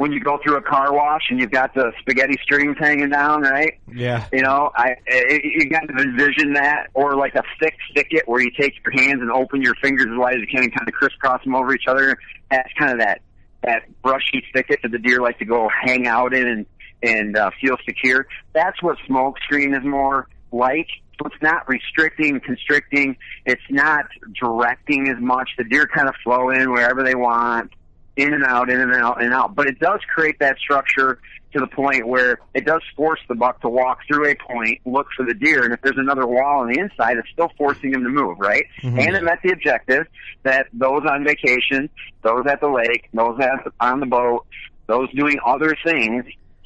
when 0.00 0.12
you 0.12 0.20
go 0.20 0.38
through 0.42 0.56
a 0.56 0.62
car 0.62 0.94
wash 0.94 1.24
and 1.28 1.38
you've 1.38 1.50
got 1.50 1.74
the 1.74 1.92
spaghetti 2.00 2.34
strings 2.42 2.74
hanging 2.80 3.10
down, 3.10 3.42
right? 3.42 3.78
Yeah. 3.92 4.26
You 4.32 4.40
know, 4.40 4.72
I, 4.74 4.94
I 5.06 5.40
you 5.44 5.68
got 5.68 5.80
to 5.80 5.92
envision 5.92 6.54
that, 6.54 6.86
or 6.94 7.16
like 7.16 7.34
a 7.34 7.42
thick 7.60 7.76
thicket 7.94 8.26
where 8.26 8.40
you 8.40 8.50
take 8.58 8.72
your 8.82 8.92
hands 8.98 9.20
and 9.20 9.30
open 9.30 9.60
your 9.60 9.74
fingers 9.82 10.06
as 10.10 10.16
wide 10.16 10.36
as 10.36 10.40
you 10.40 10.46
can 10.46 10.62
and 10.62 10.74
kind 10.74 10.88
of 10.88 10.94
crisscross 10.94 11.44
them 11.44 11.54
over 11.54 11.74
each 11.74 11.86
other. 11.86 12.16
That's 12.50 12.72
kind 12.78 12.92
of 12.92 13.00
that 13.00 13.20
that 13.62 13.82
brushy 14.00 14.42
thicket 14.54 14.80
that 14.82 14.90
the 14.90 14.98
deer 14.98 15.20
like 15.20 15.38
to 15.40 15.44
go 15.44 15.68
hang 15.68 16.06
out 16.06 16.32
in 16.32 16.48
and 16.48 16.66
and 17.02 17.36
uh, 17.36 17.50
feel 17.60 17.76
secure. 17.84 18.26
That's 18.54 18.82
what 18.82 18.96
smoke 19.06 19.36
screen 19.40 19.74
is 19.74 19.84
more 19.84 20.28
like. 20.50 20.88
So 21.20 21.26
it's 21.26 21.42
not 21.42 21.68
restricting, 21.68 22.40
constricting. 22.40 23.18
It's 23.44 23.60
not 23.68 24.06
directing 24.40 25.10
as 25.10 25.20
much. 25.20 25.50
The 25.58 25.64
deer 25.64 25.86
kind 25.86 26.08
of 26.08 26.14
flow 26.24 26.48
in 26.48 26.72
wherever 26.72 27.02
they 27.02 27.14
want 27.14 27.70
in 28.16 28.34
and 28.34 28.44
out, 28.44 28.70
in 28.70 28.80
and 28.80 28.92
out, 28.94 29.18
in 29.20 29.26
and 29.26 29.34
out. 29.34 29.54
But 29.54 29.66
it 29.66 29.78
does 29.78 30.00
create 30.12 30.38
that 30.40 30.58
structure 30.58 31.20
to 31.52 31.58
the 31.58 31.66
point 31.66 32.06
where 32.06 32.38
it 32.54 32.64
does 32.64 32.82
force 32.96 33.18
the 33.28 33.34
buck 33.34 33.60
to 33.62 33.68
walk 33.68 34.00
through 34.06 34.30
a 34.30 34.34
point, 34.36 34.80
look 34.84 35.08
for 35.16 35.24
the 35.24 35.34
deer, 35.34 35.64
and 35.64 35.72
if 35.72 35.80
there's 35.82 35.98
another 35.98 36.26
wall 36.26 36.60
on 36.60 36.72
the 36.72 36.78
inside, 36.78 37.16
it's 37.16 37.28
still 37.32 37.50
forcing 37.58 37.92
him 37.92 38.04
to 38.04 38.08
move, 38.08 38.38
right? 38.38 38.66
Mhm. 38.82 38.98
And 39.00 39.16
it 39.16 39.24
met 39.24 39.40
the 39.42 39.50
objective 39.50 40.06
that 40.44 40.68
those 40.72 41.02
on 41.04 41.24
vacation, 41.24 41.90
those 42.22 42.46
at 42.46 42.60
the 42.60 42.68
lake, 42.68 43.08
those 43.12 43.38
at, 43.40 43.66
on 43.80 44.00
the 44.00 44.06
boat, 44.06 44.46
those 44.86 45.10
doing 45.12 45.38
other 45.44 45.76
things 45.84 46.24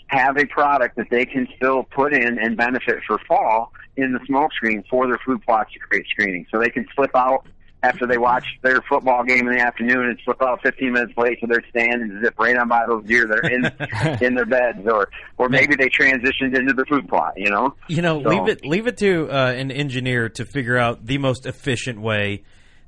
have 0.08 0.36
a 0.36 0.44
product 0.44 0.96
that 0.96 1.08
they 1.10 1.24
can 1.24 1.48
still 1.56 1.84
put 1.84 2.12
in 2.12 2.38
and 2.38 2.56
benefit 2.56 3.02
for 3.06 3.18
fall 3.26 3.72
in 3.96 4.12
the 4.12 4.20
smoke 4.26 4.52
screen 4.52 4.84
for 4.90 5.06
their 5.06 5.18
food 5.24 5.42
plots 5.44 5.72
to 5.72 5.78
create 5.78 6.06
screening. 6.08 6.46
So 6.50 6.58
they 6.58 6.68
can 6.68 6.86
slip 6.94 7.14
out 7.14 7.46
after 7.84 8.06
they 8.06 8.18
watch 8.18 8.44
their 8.62 8.80
football 8.88 9.22
game 9.24 9.46
in 9.46 9.54
the 9.56 9.60
afternoon 9.60 10.10
It's 10.10 10.22
about 10.26 10.62
15 10.62 10.92
minutes 10.92 11.12
late 11.16 11.38
to 11.40 11.46
their 11.46 11.62
stand 11.70 12.02
and 12.02 12.24
zip 12.24 12.34
right 12.38 12.56
on 12.56 12.68
by 12.68 12.84
those 12.88 13.04
deer 13.04 13.26
that 13.26 13.38
are 13.38 13.48
in 13.48 14.24
in 14.26 14.34
their 14.34 14.46
beds, 14.46 14.80
or 14.86 15.08
or 15.38 15.48
maybe 15.48 15.74
they 15.76 15.88
transitioned 15.88 16.56
into 16.58 16.72
the 16.72 16.84
food 16.88 17.08
plot. 17.08 17.34
You 17.36 17.50
know, 17.50 17.74
You 17.88 18.02
know, 18.02 18.22
So- 18.22 18.28
leave 18.30 18.48
it 18.48 18.64
leave 18.64 18.86
it 18.86 18.96
to 18.98 19.28
uh, 19.30 19.52
an 19.52 19.70
engineer 19.70 20.28
to 20.30 20.44
figure 20.44 20.76
out 20.78 21.04
the 21.06 21.18
most 21.18 21.46
efficient 21.46 22.00
way 22.00 22.42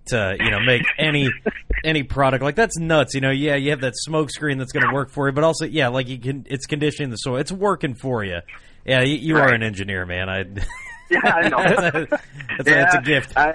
to 0.07 0.37
you 0.39 0.51
know 0.51 0.61
make 0.61 0.83
any 0.99 1.29
any 1.85 2.03
product 2.05 2.43
like 2.43 2.55
that's 2.55 2.79
nuts. 2.79 3.15
You 3.15 3.21
know, 3.21 3.31
yeah, 3.31 3.57
you 3.57 3.71
have 3.71 3.81
that 3.81 3.95
smoke 3.97 4.31
screen 4.31 4.59
that's 4.59 4.73
going 4.73 4.87
to 4.87 4.95
work 4.95 5.11
for 5.11 5.29
you, 5.29 5.33
but 5.33 5.45
also 5.45 5.65
yeah, 5.67 5.89
like 5.89 6.09
you 6.09 6.19
can 6.19 6.47
it's 6.49 6.67
conditioning 6.67 7.11
the 7.11 7.17
soil. 7.17 7.37
It's 7.37 7.53
working 7.53 7.95
for 7.95 8.25
you. 8.25 8.39
Yeah, 8.85 9.03
you, 9.03 9.17
you 9.17 9.37
are 9.37 9.53
an 9.53 9.65
engineer, 9.65 10.07
man. 10.07 10.29
I 10.29 10.45
Yeah, 11.11 11.21
I 11.25 11.49
know. 11.49 11.57
that's, 11.59 11.97
a, 11.97 12.63
that's 12.65 12.95
a 12.97 13.01
gift. 13.03 13.37
I, 13.37 13.53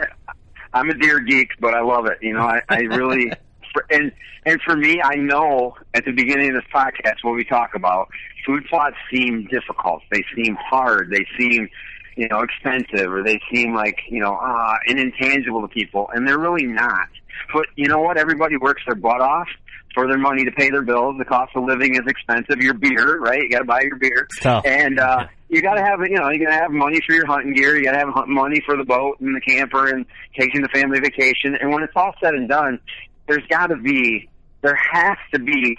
I'm 0.74 0.89
a 0.89 0.93
deer 0.93 1.19
geek, 1.19 1.49
but 1.59 1.74
I 1.74 1.82
love 1.82 2.05
it. 2.05 2.19
You 2.22 2.34
know, 2.34 2.41
I, 2.41 2.61
I 2.69 2.80
really 2.82 3.32
for, 3.74 3.86
and 3.89 4.11
and 4.45 4.61
for 4.61 4.76
me, 4.76 5.01
I 5.01 5.15
know 5.15 5.76
at 5.93 6.05
the 6.05 6.11
beginning 6.11 6.49
of 6.49 6.55
this 6.55 6.72
podcast 6.74 7.24
what 7.24 7.36
we 7.36 7.43
talk 7.43 7.76
about 7.76 8.09
food 8.45 8.65
plots 8.69 8.95
seem 9.11 9.47
difficult. 9.51 10.01
They 10.11 10.24
seem 10.36 10.55
hard. 10.55 11.11
They 11.11 11.26
seem 11.38 11.69
you 12.15 12.28
know 12.30 12.41
expensive, 12.41 13.11
or 13.11 13.24
they 13.24 13.39
seem 13.53 13.76
like 13.76 13.99
you 14.09 14.22
know 14.22 14.36
uh, 14.36 14.76
an 14.88 14.97
intangible 14.97 15.61
to 15.61 15.67
people, 15.67 16.09
and 16.13 16.28
they're 16.28 16.39
really 16.39 16.65
not. 16.65 17.07
But 17.53 17.65
you 17.76 17.88
know 17.88 17.99
what? 17.99 18.17
Everybody 18.17 18.57
works 18.57 18.84
their 18.86 18.95
butt 18.95 19.22
off 19.22 19.47
for 19.94 20.08
their 20.08 20.18
money 20.18 20.46
to 20.46 20.52
pay 20.52 20.70
their 20.70 20.82
bills. 20.82 21.16
The 21.18 21.26
cost 21.26 21.52
of 21.56 21.64
living 21.66 21.96
is 21.96 22.02
expensive. 22.08 22.62
Your 22.62 22.74
beer, 22.74 23.20
right? 23.20 23.42
You 23.42 23.50
got 23.50 23.60
to 23.60 23.66
buy 23.66 23.82
your 23.82 23.98
beer, 23.98 24.28
and 24.66 25.00
uh, 25.00 25.28
you 25.50 25.62
got 25.62 25.76
to 25.76 25.82
have 25.82 26.00
you 26.02 26.18
know 26.18 26.30
you 26.30 26.44
got 26.44 26.52
to 26.52 26.62
have 26.62 26.72
money 26.72 27.00
for 27.06 27.14
your 27.14 27.26
hunting 27.26 27.54
gear. 27.54 27.78
You 27.78 27.86
got 27.86 27.94
to 27.94 28.00
have 28.00 28.28
money 28.28 28.62
for 28.66 28.78
the 28.78 28.86
boat 28.86 29.20
and 29.20 29.36
the 29.36 29.42
camper 29.42 29.88
and 29.88 30.06
taking 30.38 30.62
the 30.62 30.70
family 30.70 31.00
vacation. 31.00 31.58
And 31.60 31.72
when 31.72 31.84
it's 31.84 31.94
all 31.96 32.14
said 32.22 32.34
and 32.34 32.48
done, 32.48 32.80
there's 33.28 33.46
got 33.50 33.68
to 33.68 33.78
be 33.78 34.30
there 34.62 34.78
has 34.92 35.18
to 35.34 35.39
be 35.39 35.78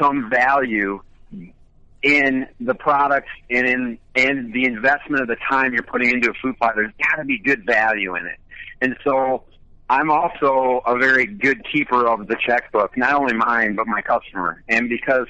some 0.00 0.30
value 0.30 1.00
in 2.02 2.46
the 2.60 2.74
products 2.74 3.30
and 3.50 3.66
in 3.66 3.98
and 4.14 4.52
the 4.52 4.64
investment 4.66 5.22
of 5.22 5.28
the 5.28 5.36
time 5.48 5.72
you're 5.72 5.82
putting 5.82 6.10
into 6.10 6.30
a 6.30 6.34
food 6.34 6.56
plot, 6.58 6.74
there's 6.76 6.92
got 6.98 7.16
to 7.16 7.24
be 7.24 7.38
good 7.38 7.64
value 7.66 8.14
in 8.14 8.26
it. 8.26 8.38
And 8.80 8.96
so 9.02 9.44
I'm 9.88 10.10
also 10.10 10.82
a 10.86 10.96
very 10.98 11.26
good 11.26 11.62
keeper 11.70 12.06
of 12.06 12.26
the 12.26 12.36
checkbook, 12.46 12.96
not 12.96 13.14
only 13.14 13.34
mine 13.34 13.76
but 13.76 13.86
my 13.86 14.00
customer. 14.00 14.62
And 14.68 14.88
because 14.88 15.26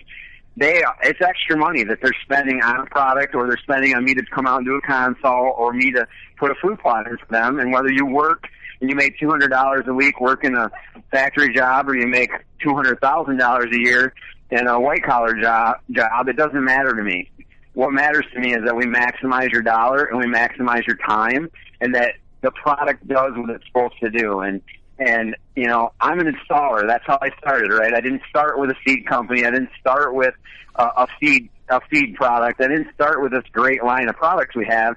they 0.56 0.84
it's 1.02 1.20
extra 1.20 1.56
money 1.56 1.82
that 1.84 1.98
they're 2.00 2.16
spending 2.22 2.62
on 2.62 2.80
a 2.80 2.86
product 2.86 3.34
or 3.34 3.46
they're 3.46 3.58
spending 3.58 3.94
on 3.94 4.04
me 4.04 4.14
to 4.14 4.22
come 4.32 4.46
out 4.46 4.58
and 4.58 4.66
do 4.66 4.74
a 4.74 4.80
console 4.80 5.54
or 5.56 5.72
me 5.72 5.90
to 5.92 6.06
put 6.38 6.50
a 6.50 6.54
food 6.62 6.78
plot 6.78 7.06
in 7.08 7.16
for 7.16 7.26
them 7.30 7.58
and 7.58 7.72
whether 7.72 7.90
you 7.90 8.06
work 8.06 8.44
and 8.80 8.88
you 8.88 8.96
make 8.96 9.18
two 9.18 9.28
hundred 9.28 9.48
dollars 9.50 9.84
a 9.88 9.92
week 9.92 10.20
working 10.20 10.54
a 10.54 10.70
factory 11.10 11.52
job 11.52 11.88
or 11.88 11.96
you 11.96 12.06
make 12.06 12.30
two 12.62 12.74
hundred 12.74 13.00
thousand 13.00 13.38
dollars 13.38 13.66
a 13.72 13.78
year 13.78 14.14
in 14.50 14.68
a 14.68 14.78
white 14.78 15.02
collar 15.02 15.34
job 15.40 15.78
job, 15.90 16.28
it 16.28 16.36
doesn't 16.36 16.64
matter 16.64 16.94
to 16.94 17.02
me. 17.02 17.30
What 17.72 17.90
matters 17.90 18.24
to 18.34 18.40
me 18.40 18.54
is 18.54 18.64
that 18.64 18.76
we 18.76 18.84
maximize 18.84 19.50
your 19.50 19.62
dollar 19.62 20.04
and 20.04 20.18
we 20.18 20.26
maximize 20.26 20.86
your 20.86 20.96
time 20.96 21.50
and 21.80 21.94
that 21.96 22.14
the 22.44 22.50
product 22.50 23.08
does 23.08 23.32
what 23.36 23.48
it's 23.50 23.66
supposed 23.66 23.98
to 24.00 24.10
do 24.10 24.40
and 24.40 24.60
and 24.98 25.34
you 25.56 25.66
know 25.66 25.92
I'm 26.00 26.20
an 26.20 26.32
installer. 26.32 26.86
That's 26.86 27.04
how 27.04 27.18
I 27.20 27.30
started, 27.38 27.72
right? 27.72 27.92
I 27.92 28.00
didn't 28.00 28.22
start 28.28 28.60
with 28.60 28.70
a 28.70 28.76
seed 28.86 29.06
company. 29.06 29.44
I 29.44 29.50
didn't 29.50 29.70
start 29.80 30.14
with 30.14 30.34
uh, 30.76 30.90
a 30.96 31.06
feed 31.18 31.48
a 31.68 31.80
feed 31.90 32.14
product. 32.14 32.60
I 32.60 32.68
didn't 32.68 32.94
start 32.94 33.22
with 33.22 33.32
this 33.32 33.42
great 33.52 33.82
line 33.82 34.08
of 34.08 34.16
products 34.16 34.54
we 34.54 34.66
have. 34.66 34.96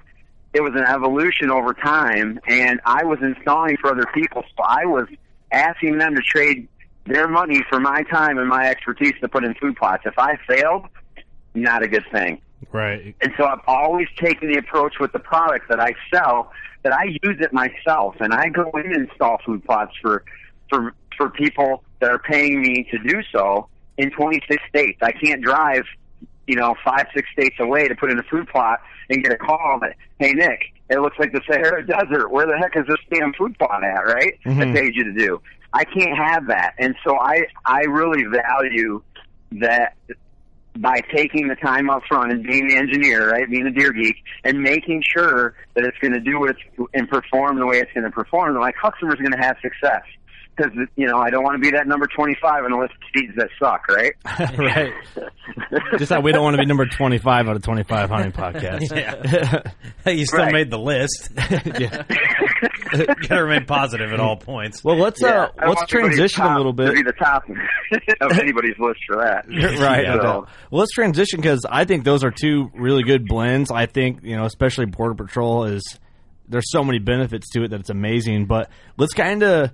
It 0.52 0.60
was 0.60 0.72
an 0.74 0.84
evolution 0.84 1.50
over 1.50 1.74
time, 1.74 2.38
and 2.46 2.80
I 2.84 3.04
was 3.04 3.18
installing 3.22 3.76
for 3.78 3.90
other 3.90 4.06
people. 4.14 4.44
So 4.56 4.62
I 4.62 4.84
was 4.84 5.08
asking 5.50 5.98
them 5.98 6.14
to 6.14 6.20
trade 6.20 6.68
their 7.06 7.26
money 7.26 7.62
for 7.68 7.80
my 7.80 8.02
time 8.04 8.38
and 8.38 8.48
my 8.48 8.68
expertise 8.68 9.14
to 9.22 9.28
put 9.28 9.44
in 9.44 9.54
food 9.54 9.76
plots. 9.76 10.04
If 10.06 10.18
I 10.18 10.38
failed, 10.46 10.86
not 11.54 11.82
a 11.82 11.88
good 11.88 12.04
thing. 12.12 12.40
Right. 12.72 13.14
And 13.20 13.32
so 13.36 13.44
I've 13.44 13.60
always 13.66 14.08
taken 14.16 14.52
the 14.52 14.58
approach 14.58 14.94
with 15.00 15.12
the 15.12 15.18
product 15.18 15.68
that 15.68 15.80
I 15.80 15.94
sell 16.12 16.52
that 16.82 16.92
I 16.92 17.04
use 17.04 17.38
it 17.40 17.52
myself 17.52 18.16
and 18.20 18.32
I 18.32 18.48
go 18.48 18.70
in 18.74 18.92
and 18.92 19.08
install 19.08 19.38
food 19.44 19.64
plots 19.64 19.92
for 20.00 20.24
for 20.70 20.94
for 21.16 21.30
people 21.30 21.82
that 22.00 22.10
are 22.10 22.18
paying 22.18 22.60
me 22.62 22.86
to 22.90 22.98
do 22.98 23.22
so 23.32 23.68
in 23.96 24.10
26 24.10 24.62
states. 24.68 24.98
I 25.02 25.10
can't 25.12 25.42
drive, 25.42 25.82
you 26.46 26.54
know, 26.54 26.76
five 26.84 27.06
six 27.14 27.28
states 27.32 27.56
away 27.58 27.88
to 27.88 27.94
put 27.96 28.10
in 28.10 28.18
a 28.18 28.22
food 28.24 28.48
plot 28.48 28.80
and 29.10 29.22
get 29.22 29.32
a 29.32 29.36
call 29.36 29.78
that, 29.80 29.96
hey 30.20 30.32
Nick, 30.32 30.60
it 30.88 31.00
looks 31.00 31.18
like 31.18 31.32
the 31.32 31.40
Sahara 31.50 31.84
Desert. 31.84 32.30
Where 32.30 32.46
the 32.46 32.56
heck 32.56 32.76
is 32.76 32.86
this 32.86 32.98
damn 33.12 33.32
food 33.32 33.58
plot 33.58 33.82
at? 33.82 34.02
Right? 34.06 34.38
Mhm. 34.46 34.70
I 34.70 34.72
paid 34.72 34.94
you 34.94 35.04
to 35.04 35.12
do. 35.12 35.40
I 35.72 35.84
can't 35.84 36.16
have 36.16 36.46
that, 36.46 36.74
and 36.78 36.94
so 37.04 37.18
I 37.18 37.42
I 37.66 37.80
really 37.82 38.24
value 38.24 39.02
that 39.52 39.94
by 40.76 41.00
taking 41.14 41.48
the 41.48 41.56
time 41.56 41.90
up 41.90 42.02
front 42.08 42.32
and 42.32 42.42
being 42.44 42.68
the 42.68 42.76
engineer, 42.76 43.30
right, 43.30 43.48
being 43.50 43.66
a 43.66 43.70
deer 43.70 43.92
geek, 43.92 44.16
and 44.44 44.60
making 44.60 45.02
sure 45.16 45.54
that 45.74 45.84
it's 45.84 45.96
going 45.98 46.12
to 46.14 46.20
do 46.20 46.38
what 46.40 46.50
it's 46.50 46.60
and 46.94 47.08
perform 47.08 47.58
the 47.58 47.66
way 47.66 47.78
it's 47.78 47.92
going 47.92 48.04
to 48.04 48.10
perform, 48.10 48.52
then 48.54 48.60
my 48.60 48.72
customer's 48.72 49.16
going 49.16 49.32
to 49.32 49.38
have 49.38 49.56
success. 49.62 50.02
Because 50.56 50.72
you 50.96 51.06
know, 51.06 51.18
I 51.18 51.30
don't 51.30 51.44
want 51.44 51.54
to 51.54 51.60
be 51.60 51.70
that 51.76 51.86
number 51.86 52.08
twenty-five 52.08 52.64
on 52.64 52.72
the 52.72 52.76
list 52.78 52.92
of 52.94 53.00
seeds 53.14 53.32
that 53.36 53.48
suck, 53.60 53.86
right? 53.88 54.12
right. 54.58 54.92
Just 55.98 56.08
that 56.10 56.24
we 56.24 56.32
don't 56.32 56.42
want 56.42 56.54
to 56.56 56.60
be 56.60 56.66
number 56.66 56.84
25 56.84 57.48
out 57.48 57.54
of 57.56 57.62
25 57.62 58.10
hunting 58.10 58.32
podcasts. 58.32 59.72
Hey, 60.04 60.14
you 60.14 60.26
still 60.26 60.40
Right. 60.40 60.52
made 60.52 60.70
the 60.70 60.78
list. 60.78 61.30
yeah. 61.78 62.02
Gotta 63.28 63.42
remain 63.44 63.64
positive 63.66 64.12
at 64.12 64.20
all 64.20 64.36
points. 64.36 64.82
Well, 64.82 64.96
let's 64.96 65.20
Yeah, 65.20 65.28
uh, 65.28 65.48
let's 65.68 65.80
want 65.80 65.92
anybody's 65.94 66.16
transition 66.18 66.42
a 66.42 66.46
top 66.48 66.56
little 66.56 66.72
To 66.74 66.82
bit. 66.84 66.94
be 66.94 67.02
the 67.02 67.12
top 67.12 67.44
of 68.20 68.38
anybody's 68.38 68.78
list 68.78 69.00
for 69.06 69.16
that, 69.16 69.46
right. 69.80 70.06
So, 70.06 70.14
no. 70.16 70.46
Well, 70.70 70.80
let's 70.80 70.92
transition 70.92 71.40
because 71.40 71.64
I 71.68 71.84
think 71.84 72.04
those 72.04 72.24
are 72.24 72.30
two 72.30 72.70
really 72.74 73.02
good 73.02 73.26
blends. 73.26 73.70
I 73.70 73.86
think 73.86 74.22
you 74.22 74.36
know, 74.36 74.44
especially 74.44 74.86
Border 74.86 75.14
Patrol 75.14 75.64
is 75.64 75.82
there's 76.48 76.70
so 76.70 76.82
many 76.82 76.98
benefits 76.98 77.50
to 77.50 77.64
it 77.64 77.68
that 77.70 77.80
it's 77.80 77.90
amazing. 77.90 78.46
But 78.46 78.70
let's 78.96 79.12
kind 79.14 79.42
of, 79.42 79.70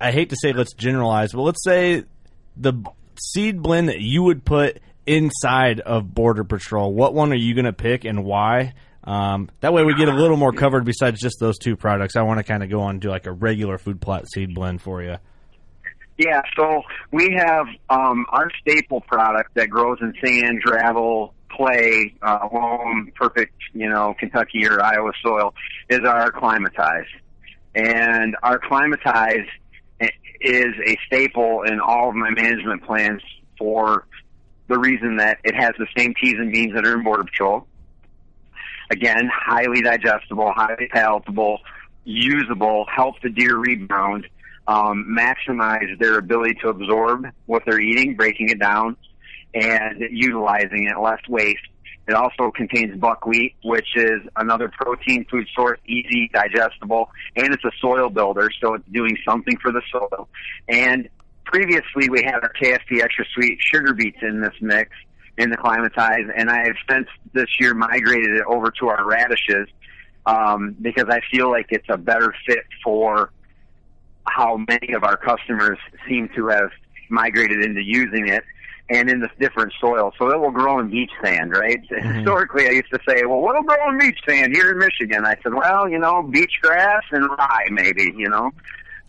I 0.00 0.10
hate 0.12 0.30
to 0.30 0.36
say 0.40 0.52
let's 0.52 0.74
generalize, 0.74 1.32
but 1.32 1.42
let's 1.42 1.62
say 1.64 2.04
the 2.56 2.74
seed 3.20 3.62
blend 3.62 3.88
that 3.88 4.00
you 4.00 4.22
would 4.24 4.44
put 4.44 4.80
inside 5.06 5.80
of 5.80 6.12
Border 6.14 6.44
Patrol. 6.44 6.92
What 6.92 7.14
one 7.14 7.32
are 7.32 7.36
you 7.36 7.54
going 7.54 7.64
to 7.66 7.72
pick 7.72 8.04
and 8.04 8.24
why? 8.24 8.74
Um, 9.04 9.50
that 9.60 9.72
way 9.72 9.82
we 9.82 9.94
get 9.94 10.08
a 10.08 10.14
little 10.14 10.36
more 10.36 10.52
covered 10.52 10.84
besides 10.84 11.20
just 11.20 11.40
those 11.40 11.58
two 11.58 11.76
products. 11.76 12.14
I 12.16 12.22
want 12.22 12.38
to 12.38 12.44
kind 12.44 12.62
of 12.62 12.70
go 12.70 12.82
on 12.82 12.90
and 12.90 13.00
do 13.00 13.08
like 13.08 13.26
a 13.26 13.32
regular 13.32 13.78
food 13.78 14.00
plot 14.00 14.26
seed 14.32 14.54
blend 14.54 14.80
for 14.80 15.02
you. 15.02 15.16
Yeah, 16.18 16.42
so 16.56 16.82
we 17.10 17.34
have 17.36 17.66
um, 17.90 18.26
our 18.28 18.48
staple 18.60 19.00
product 19.00 19.54
that 19.54 19.70
grows 19.70 19.98
in 20.00 20.14
sand, 20.24 20.60
gravel, 20.62 21.34
clay, 21.50 22.14
uh, 22.22 22.48
loam, 22.52 23.10
perfect, 23.14 23.54
you 23.72 23.88
know, 23.88 24.14
Kentucky 24.18 24.66
or 24.66 24.82
Iowa 24.82 25.12
soil 25.22 25.54
is 25.88 26.00
our 26.00 26.30
Climatize. 26.30 27.06
And 27.74 28.36
our 28.42 28.58
Climatize 28.58 29.48
is 30.40 30.74
a 30.86 30.96
staple 31.06 31.62
in 31.62 31.80
all 31.80 32.10
of 32.10 32.14
my 32.14 32.30
management 32.30 32.84
plans 32.84 33.22
for 33.58 34.06
the 34.68 34.78
reason 34.78 35.16
that 35.16 35.38
it 35.44 35.54
has 35.54 35.72
the 35.78 35.86
same 35.96 36.14
peas 36.14 36.34
and 36.38 36.52
beans 36.52 36.74
that 36.74 36.86
are 36.86 36.94
in 36.94 37.04
Border 37.04 37.24
Patrol. 37.24 37.66
Again, 38.92 39.30
highly 39.34 39.80
digestible, 39.80 40.52
highly 40.54 40.86
palatable, 40.92 41.60
usable, 42.04 42.84
help 42.94 43.14
the 43.22 43.30
deer 43.30 43.56
rebound, 43.56 44.26
um, 44.68 45.16
maximize 45.18 45.98
their 45.98 46.18
ability 46.18 46.58
to 46.60 46.68
absorb 46.68 47.24
what 47.46 47.62
they're 47.64 47.80
eating, 47.80 48.16
breaking 48.16 48.50
it 48.50 48.58
down, 48.58 48.98
and 49.54 49.98
utilizing 50.10 50.88
it, 50.90 51.00
less 51.00 51.26
waste. 51.26 51.62
It 52.06 52.12
also 52.12 52.50
contains 52.50 52.98
buckwheat, 52.98 53.54
which 53.64 53.96
is 53.96 54.20
another 54.36 54.68
protein 54.68 55.24
food 55.30 55.48
source, 55.54 55.78
easy, 55.86 56.30
digestible, 56.34 57.10
and 57.34 57.54
it's 57.54 57.64
a 57.64 57.70
soil 57.80 58.10
builder, 58.10 58.50
so 58.60 58.74
it's 58.74 58.84
doing 58.92 59.16
something 59.26 59.56
for 59.56 59.72
the 59.72 59.80
soil. 59.90 60.28
And 60.68 61.08
previously 61.46 62.10
we 62.10 62.24
had 62.24 62.40
our 62.42 62.52
KFP 62.60 63.02
extra 63.02 63.24
sweet 63.32 63.58
sugar 63.58 63.94
beets 63.94 64.18
in 64.20 64.42
this 64.42 64.54
mix, 64.60 64.90
in 65.38 65.50
the 65.50 65.56
Climatize, 65.56 66.26
and 66.36 66.50
I 66.50 66.66
have 66.66 66.76
since 66.88 67.08
this 67.32 67.48
year 67.58 67.74
migrated 67.74 68.36
it 68.36 68.44
over 68.46 68.70
to 68.80 68.88
our 68.88 69.06
radishes, 69.06 69.68
um, 70.26 70.76
because 70.80 71.06
I 71.08 71.20
feel 71.30 71.50
like 71.50 71.66
it's 71.70 71.88
a 71.88 71.96
better 71.96 72.34
fit 72.46 72.64
for 72.84 73.30
how 74.24 74.56
many 74.56 74.92
of 74.92 75.04
our 75.04 75.16
customers 75.16 75.78
seem 76.08 76.28
to 76.36 76.48
have 76.48 76.70
migrated 77.08 77.64
into 77.64 77.82
using 77.82 78.28
it 78.28 78.44
and 78.88 79.08
in 79.08 79.20
this 79.20 79.30
different 79.40 79.72
soil. 79.80 80.12
So 80.18 80.30
it 80.30 80.38
will 80.38 80.50
grow 80.50 80.78
in 80.78 80.90
beach 80.90 81.10
sand, 81.24 81.52
right? 81.52 81.80
Historically, 81.88 82.66
I 82.66 82.72
used 82.72 82.90
to 82.92 83.00
say, 83.08 83.24
well, 83.24 83.40
what'll 83.40 83.62
grow 83.62 83.90
in 83.90 83.98
beach 83.98 84.18
sand 84.28 84.54
here 84.54 84.72
in 84.72 84.78
Michigan? 84.78 85.24
I 85.24 85.36
said, 85.42 85.54
well, 85.54 85.88
you 85.88 85.98
know, 85.98 86.22
beach 86.22 86.58
grass 86.60 87.02
and 87.10 87.28
rye, 87.30 87.68
maybe, 87.70 88.12
you 88.16 88.28
know. 88.28 88.50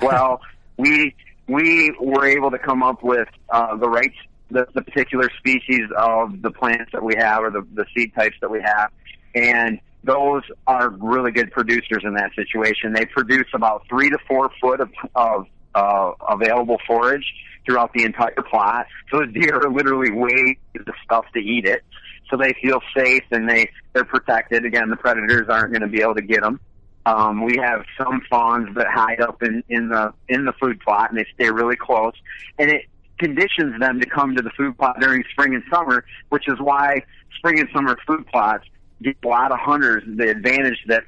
Well, 0.01 0.41
we 0.75 1.15
we 1.47 1.95
were 2.01 2.25
able 2.25 2.49
to 2.51 2.57
come 2.57 2.81
up 2.81 3.03
with 3.03 3.27
uh, 3.49 3.77
the 3.77 3.87
right 3.87 4.11
the, 4.53 4.67
the 4.73 4.81
particular 4.81 5.29
species 5.37 5.87
of 5.97 6.41
the 6.41 6.51
plants 6.51 6.91
that 6.93 7.03
we 7.03 7.15
have 7.17 7.43
or 7.43 7.51
the, 7.51 7.65
the 7.73 7.85
seed 7.95 8.13
types 8.15 8.35
that 8.41 8.49
we 8.49 8.61
have, 8.61 8.91
and 9.35 9.79
those 10.03 10.43
are 10.67 10.89
really 10.89 11.31
good 11.31 11.51
producers 11.51 12.03
in 12.03 12.15
that 12.15 12.31
situation. 12.35 12.93
They 12.93 13.05
produce 13.05 13.47
about 13.53 13.85
three 13.87 14.09
to 14.09 14.17
four 14.27 14.51
foot 14.61 14.81
of, 14.81 14.89
of 15.15 15.47
uh, 15.73 16.11
available 16.29 16.77
forage 16.85 17.25
throughout 17.65 17.93
the 17.93 18.03
entire 18.03 18.35
plot. 18.49 18.87
So 19.11 19.19
the 19.19 19.27
deer 19.27 19.55
are 19.55 19.71
literally 19.71 20.11
way 20.11 20.57
the 20.73 20.93
stuff 21.05 21.25
to 21.33 21.39
eat 21.39 21.65
it. 21.65 21.83
So 22.29 22.37
they 22.37 22.53
feel 22.61 22.81
safe 22.95 23.23
and 23.31 23.49
they, 23.49 23.69
they're 23.93 24.05
protected. 24.05 24.65
Again, 24.65 24.89
the 24.89 24.97
predators 24.97 25.47
aren't 25.49 25.71
going 25.71 25.81
to 25.81 25.87
be 25.87 26.01
able 26.01 26.15
to 26.15 26.21
get 26.21 26.41
them. 26.41 26.59
Um, 27.05 27.43
we 27.43 27.57
have 27.61 27.83
some 27.97 28.21
fawns 28.29 28.75
that 28.75 28.87
hide 28.87 29.21
up 29.21 29.43
in, 29.43 29.63
in 29.69 29.89
the, 29.89 30.13
in 30.27 30.45
the 30.45 30.53
food 30.53 30.79
plot 30.79 31.09
and 31.09 31.19
they 31.19 31.25
stay 31.35 31.49
really 31.49 31.75
close. 31.75 32.13
And 32.57 32.69
it 32.69 32.85
conditions 33.19 33.79
them 33.79 33.99
to 33.99 34.05
come 34.05 34.35
to 34.35 34.41
the 34.41 34.49
food 34.51 34.77
plot 34.77 34.99
during 34.99 35.23
spring 35.31 35.53
and 35.53 35.63
summer, 35.71 36.03
which 36.29 36.47
is 36.47 36.59
why 36.59 37.03
spring 37.37 37.59
and 37.59 37.69
summer 37.73 37.97
food 38.07 38.25
plots 38.27 38.65
get 39.01 39.15
a 39.23 39.27
lot 39.27 39.51
of 39.51 39.59
hunters 39.59 40.03
the 40.05 40.29
advantage 40.29 40.79
that 40.87 41.03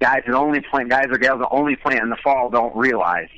guys 0.00 0.22
that 0.26 0.34
only 0.34 0.60
plant, 0.60 0.88
guys 0.88 1.06
or 1.10 1.18
gals 1.18 1.40
that 1.40 1.48
only 1.50 1.76
plant 1.76 2.02
in 2.02 2.10
the 2.10 2.16
fall 2.22 2.50
don't 2.50 2.74
realize. 2.76 3.28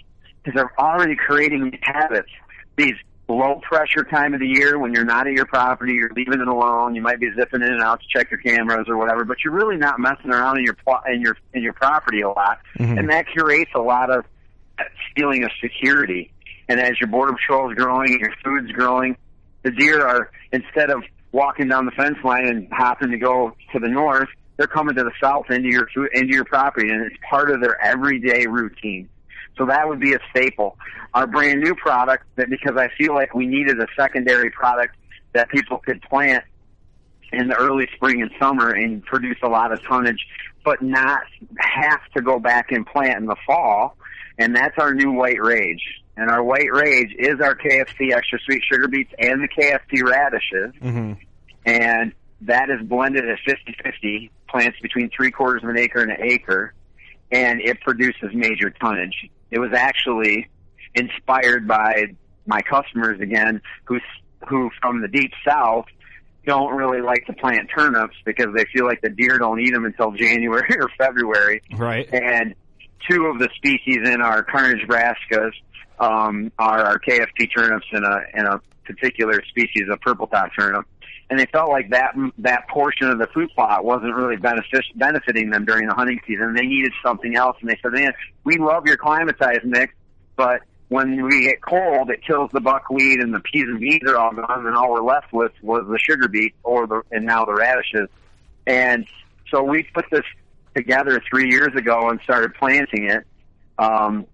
Because 0.42 0.56
they're 0.56 0.80
already 0.80 1.16
creating 1.16 1.78
habits, 1.82 2.30
these 2.76 2.94
low 3.28 3.60
pressure 3.62 4.02
time 4.02 4.34
of 4.34 4.40
the 4.40 4.46
year 4.46 4.78
when 4.78 4.92
you're 4.92 5.04
not 5.04 5.26
at 5.26 5.34
your 5.34 5.46
property, 5.46 5.92
you're 5.92 6.10
leaving 6.16 6.40
it 6.40 6.48
alone, 6.48 6.94
you 6.94 7.02
might 7.02 7.20
be 7.20 7.30
zipping 7.36 7.62
in 7.62 7.68
and 7.68 7.82
out 7.82 8.00
to 8.00 8.06
check 8.08 8.30
your 8.30 8.40
cameras 8.40 8.86
or 8.88 8.96
whatever, 8.96 9.24
but 9.24 9.36
you're 9.44 9.52
really 9.52 9.76
not 9.76 10.00
messing 10.00 10.30
around 10.32 10.58
in 10.58 10.64
your 10.64 10.74
pl- 10.74 11.00
in 11.12 11.20
your 11.20 11.36
in 11.54 11.62
your 11.62 11.72
property 11.74 12.22
a 12.22 12.28
lot, 12.28 12.58
Mhm. 12.78 12.98
and 12.98 13.10
that 13.10 13.26
creates 13.28 13.70
a 13.74 13.80
lot 13.80 14.10
of 14.10 14.24
feeling 15.14 15.44
of 15.44 15.50
security. 15.60 16.32
And 16.70 16.78
as 16.78 17.00
your 17.00 17.08
border 17.08 17.32
patrol 17.32 17.68
is 17.68 17.76
growing 17.76 18.20
your 18.20 18.32
food's 18.44 18.70
growing, 18.70 19.16
the 19.64 19.72
deer 19.72 20.06
are 20.06 20.30
instead 20.52 20.90
of 20.90 21.02
walking 21.32 21.66
down 21.66 21.84
the 21.84 21.90
fence 21.90 22.16
line 22.22 22.46
and 22.46 22.68
hopping 22.70 23.10
to 23.10 23.18
go 23.18 23.56
to 23.72 23.80
the 23.80 23.88
north, 23.88 24.28
they're 24.56 24.68
coming 24.68 24.94
to 24.94 25.02
the 25.02 25.10
south 25.20 25.50
into 25.50 25.68
your 25.68 25.88
food 25.92 26.10
into 26.12 26.32
your 26.32 26.44
property, 26.44 26.88
and 26.88 27.04
it's 27.04 27.16
part 27.28 27.50
of 27.50 27.60
their 27.60 27.82
everyday 27.82 28.46
routine. 28.46 29.08
So 29.58 29.66
that 29.66 29.88
would 29.88 29.98
be 29.98 30.14
a 30.14 30.20
staple. 30.30 30.78
Our 31.12 31.26
brand 31.26 31.60
new 31.60 31.74
product 31.74 32.24
that 32.36 32.48
because 32.48 32.76
I 32.76 32.88
feel 32.96 33.14
like 33.14 33.34
we 33.34 33.48
needed 33.48 33.80
a 33.80 33.88
secondary 33.98 34.50
product 34.50 34.94
that 35.32 35.48
people 35.48 35.78
could 35.78 36.00
plant 36.02 36.44
in 37.32 37.48
the 37.48 37.56
early 37.56 37.88
spring 37.96 38.22
and 38.22 38.30
summer 38.38 38.70
and 38.70 39.04
produce 39.04 39.38
a 39.42 39.48
lot 39.48 39.72
of 39.72 39.82
tonnage, 39.82 40.24
but 40.64 40.82
not 40.82 41.22
have 41.58 42.00
to 42.14 42.22
go 42.22 42.38
back 42.38 42.70
and 42.70 42.86
plant 42.86 43.18
in 43.18 43.26
the 43.26 43.36
fall. 43.44 43.96
And 44.38 44.54
that's 44.54 44.78
our 44.78 44.94
new 44.94 45.10
White 45.10 45.42
Rage. 45.42 45.82
And 46.16 46.30
our 46.30 46.42
White 46.42 46.72
Rage 46.72 47.14
is 47.18 47.40
our 47.40 47.54
KFP 47.54 48.12
extra 48.12 48.38
sweet 48.44 48.62
sugar 48.70 48.88
beets 48.88 49.12
and 49.18 49.42
the 49.42 49.48
KFP 49.48 50.02
radishes. 50.04 50.74
Mm-hmm. 50.82 51.12
And 51.64 52.12
that 52.42 52.70
is 52.70 52.86
blended 52.86 53.24
at 53.28 53.38
50-50, 53.46 54.30
plants 54.48 54.78
between 54.80 55.10
three 55.14 55.30
quarters 55.30 55.62
of 55.62 55.70
an 55.70 55.78
acre 55.78 56.00
and 56.00 56.10
an 56.10 56.22
acre, 56.22 56.74
and 57.30 57.60
it 57.60 57.80
produces 57.80 58.30
major 58.34 58.70
tonnage. 58.70 59.30
It 59.50 59.58
was 59.58 59.72
actually 59.74 60.48
inspired 60.94 61.68
by 61.68 62.16
my 62.46 62.60
customers 62.62 63.20
again, 63.20 63.62
who 63.84 63.98
who 64.48 64.70
from 64.80 65.02
the 65.02 65.08
deep 65.08 65.32
south 65.46 65.84
don't 66.46 66.74
really 66.74 67.02
like 67.02 67.26
to 67.26 67.32
plant 67.34 67.68
turnips 67.74 68.16
because 68.24 68.46
they 68.56 68.64
feel 68.72 68.86
like 68.86 69.00
the 69.02 69.10
deer 69.10 69.38
don't 69.38 69.60
eat 69.60 69.72
them 69.72 69.84
until 69.84 70.10
January 70.16 70.76
or 70.80 70.88
February. 70.98 71.62
Right. 71.76 72.08
And 72.12 72.54
two 73.08 73.26
of 73.26 73.38
the 73.38 73.48
species 73.56 74.08
in 74.08 74.20
our 74.20 74.42
Carnage 74.42 74.86
brassicas 74.88 75.52
um, 76.00 76.50
are 76.58 76.80
our 76.80 76.98
KFP 76.98 77.50
turnips 77.54 77.86
and 77.92 78.04
a 78.04 78.22
and 78.34 78.46
a 78.46 78.60
particular 78.84 79.42
species 79.48 79.84
of 79.90 80.00
purple 80.00 80.26
top 80.26 80.50
turnip. 80.58 80.86
And 81.28 81.38
they 81.38 81.46
felt 81.46 81.70
like 81.70 81.90
that 81.90 82.14
that 82.38 82.66
portion 82.68 83.08
of 83.08 83.18
the 83.18 83.28
food 83.28 83.50
plot 83.54 83.84
wasn't 83.84 84.14
really 84.16 84.36
benefic- 84.36 84.96
benefiting 84.96 85.50
them 85.50 85.64
during 85.64 85.86
the 85.86 85.94
hunting 85.94 86.20
season. 86.26 86.54
They 86.54 86.66
needed 86.66 86.92
something 87.04 87.36
else, 87.36 87.56
and 87.60 87.70
they 87.70 87.78
said, 87.80 87.92
"Man, 87.92 88.12
we 88.42 88.56
love 88.56 88.86
your 88.86 88.96
climatized 88.96 89.64
mix, 89.64 89.94
but 90.34 90.62
when 90.88 91.22
we 91.22 91.44
get 91.44 91.60
cold, 91.60 92.10
it 92.10 92.24
kills 92.24 92.50
the 92.52 92.60
buckwheat 92.60 93.20
and 93.20 93.32
the 93.32 93.38
peas 93.38 93.62
and 93.62 93.78
beans 93.78 94.02
are 94.10 94.16
all 94.16 94.32
gone, 94.32 94.66
and 94.66 94.74
all 94.74 94.90
we're 94.90 95.02
left 95.02 95.32
with 95.32 95.52
was 95.62 95.86
the 95.88 95.98
sugar 95.98 96.26
beet 96.26 96.54
or 96.64 96.88
the 96.88 97.02
and 97.12 97.24
now 97.24 97.44
the 97.44 97.54
radishes. 97.54 98.08
And 98.66 99.06
so 99.50 99.62
we 99.62 99.84
put 99.84 100.06
this 100.10 100.24
together 100.74 101.22
three 101.30 101.48
years 101.50 101.74
ago 101.76 102.08
and 102.08 102.20
started 102.22 102.54
planting 102.54 103.08
it. 103.08 103.24
Um, 103.78 104.26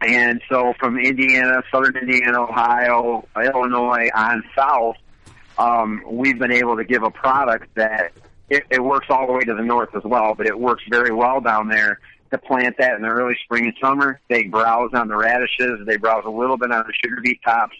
and 0.00 0.40
so 0.48 0.74
from 0.78 0.98
Indiana, 0.98 1.62
southern 1.72 1.96
Indiana, 1.96 2.42
Ohio, 2.42 3.26
Illinois 3.36 4.08
on 4.14 4.42
south, 4.54 4.96
um, 5.58 6.02
we've 6.06 6.38
been 6.38 6.52
able 6.52 6.76
to 6.76 6.84
give 6.84 7.02
a 7.02 7.10
product 7.10 7.74
that 7.74 8.12
it, 8.48 8.64
it 8.70 8.82
works 8.82 9.06
all 9.08 9.26
the 9.26 9.32
way 9.32 9.40
to 9.40 9.54
the 9.54 9.62
north 9.62 9.94
as 9.96 10.04
well, 10.04 10.34
but 10.34 10.46
it 10.46 10.58
works 10.58 10.82
very 10.90 11.12
well 11.12 11.40
down 11.40 11.68
there 11.68 11.98
to 12.30 12.38
plant 12.38 12.76
that 12.78 12.94
in 12.96 13.02
the 13.02 13.08
early 13.08 13.36
spring 13.44 13.64
and 13.64 13.74
summer. 13.80 14.20
They 14.28 14.44
browse 14.44 14.90
on 14.92 15.08
the 15.08 15.16
radishes. 15.16 15.86
They 15.86 15.96
browse 15.96 16.24
a 16.26 16.30
little 16.30 16.56
bit 16.56 16.70
on 16.70 16.84
the 16.86 16.92
sugar 17.02 17.20
beet 17.22 17.40
tops, 17.44 17.76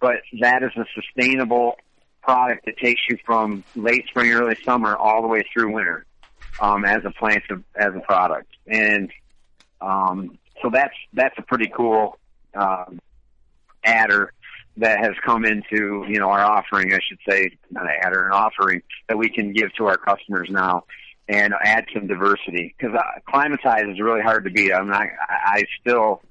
but 0.00 0.16
that 0.40 0.62
is 0.62 0.70
a 0.76 0.84
sustainable 0.94 1.76
product 2.22 2.66
that 2.66 2.78
takes 2.78 3.00
you 3.08 3.18
from 3.26 3.64
late 3.74 4.06
spring, 4.06 4.32
early 4.32 4.56
summer, 4.64 4.96
all 4.96 5.22
the 5.22 5.28
way 5.28 5.42
through 5.52 5.72
winter 5.72 6.06
um, 6.60 6.84
as 6.84 7.04
a 7.04 7.10
plant 7.10 7.42
as 7.76 7.94
a 7.94 8.00
product. 8.00 8.48
And 8.66 9.10
um, 9.80 10.38
so 10.62 10.70
that's 10.70 10.94
that's 11.12 11.34
a 11.38 11.42
pretty 11.42 11.70
cool 11.74 12.18
um, 12.54 13.00
adder 13.84 14.32
that 14.78 15.00
has 15.00 15.12
come 15.24 15.44
into 15.44 16.04
you 16.08 16.18
know 16.18 16.30
our 16.30 16.44
offering, 16.44 16.92
I 16.92 16.98
should 17.06 17.18
say, 17.28 17.50
not 17.70 17.84
an 17.84 17.92
adder, 18.02 18.26
an 18.26 18.32
offering 18.32 18.82
that 19.08 19.18
we 19.18 19.28
can 19.28 19.52
give 19.52 19.72
to 19.74 19.86
our 19.86 19.96
customers 19.96 20.48
now 20.50 20.84
and 21.28 21.54
add 21.62 21.86
some 21.94 22.06
diversity 22.06 22.74
because 22.76 22.94
uh, 22.96 23.20
climatize 23.28 23.84
is 23.88 24.00
really 24.00 24.22
hard 24.22 24.44
to 24.44 24.50
beat. 24.50 24.72
I'm 24.72 24.88
not. 24.88 25.02
I, 25.02 25.08
I 25.28 25.64
still. 25.80 26.22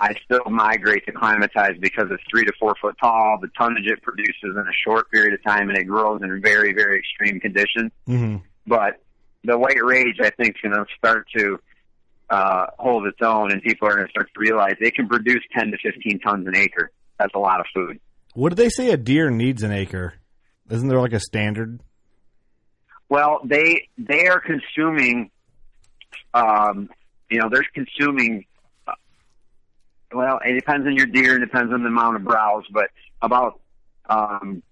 I 0.00 0.14
still 0.24 0.44
migrate 0.48 1.06
to 1.06 1.12
climatize 1.12 1.72
because 1.80 2.06
it's 2.12 2.22
three 2.30 2.44
to 2.44 2.52
four 2.60 2.76
foot 2.80 2.94
tall. 3.00 3.38
The 3.42 3.48
tonnage 3.58 3.86
it 3.86 4.00
produces 4.00 4.36
in 4.44 4.56
a 4.56 4.72
short 4.84 5.10
period 5.10 5.34
of 5.34 5.42
time, 5.42 5.70
and 5.70 5.76
it 5.76 5.86
grows 5.86 6.20
in 6.22 6.40
very, 6.40 6.72
very 6.72 7.00
extreme 7.00 7.40
conditions. 7.40 7.90
Mm-hmm. 8.06 8.36
But 8.64 9.02
the 9.42 9.58
white 9.58 9.82
rage, 9.82 10.18
I 10.20 10.30
think, 10.30 10.54
is 10.54 10.70
going 10.70 10.76
to 10.76 10.84
start 10.96 11.26
to 11.36 11.58
uh, 12.30 12.66
hold 12.78 13.06
its 13.06 13.18
own, 13.22 13.52
and 13.52 13.62
people 13.62 13.88
are 13.88 13.94
going 13.94 14.06
to 14.06 14.10
start 14.10 14.28
to 14.34 14.40
realize 14.40 14.74
they 14.80 14.90
can 14.90 15.08
produce 15.08 15.42
10 15.56 15.70
to 15.70 15.78
15 15.82 16.20
tons 16.20 16.46
an 16.46 16.56
acre. 16.56 16.90
That's 17.18 17.34
a 17.34 17.38
lot 17.38 17.60
of 17.60 17.66
food. 17.74 18.00
What 18.34 18.50
do 18.50 18.54
they 18.56 18.68
say 18.68 18.90
a 18.90 18.96
deer 18.96 19.30
needs 19.30 19.62
an 19.62 19.72
acre? 19.72 20.14
Isn't 20.70 20.88
there 20.88 21.00
like 21.00 21.14
a 21.14 21.20
standard? 21.20 21.80
Well, 23.08 23.40
they 23.42 23.88
they 23.96 24.28
are 24.28 24.40
consuming, 24.40 25.30
um, 26.34 26.90
you 27.30 27.40
know, 27.40 27.48
they're 27.50 27.64
consuming. 27.74 28.44
Uh, 28.86 28.92
well, 30.12 30.40
it 30.44 30.52
depends 30.52 30.86
on 30.86 30.94
your 30.94 31.06
deer. 31.06 31.36
It 31.36 31.40
depends 31.40 31.72
on 31.72 31.82
the 31.82 31.88
amount 31.88 32.16
of 32.16 32.24
browse, 32.24 32.64
but 32.70 32.90
about, 33.22 33.60
um, 34.10 34.62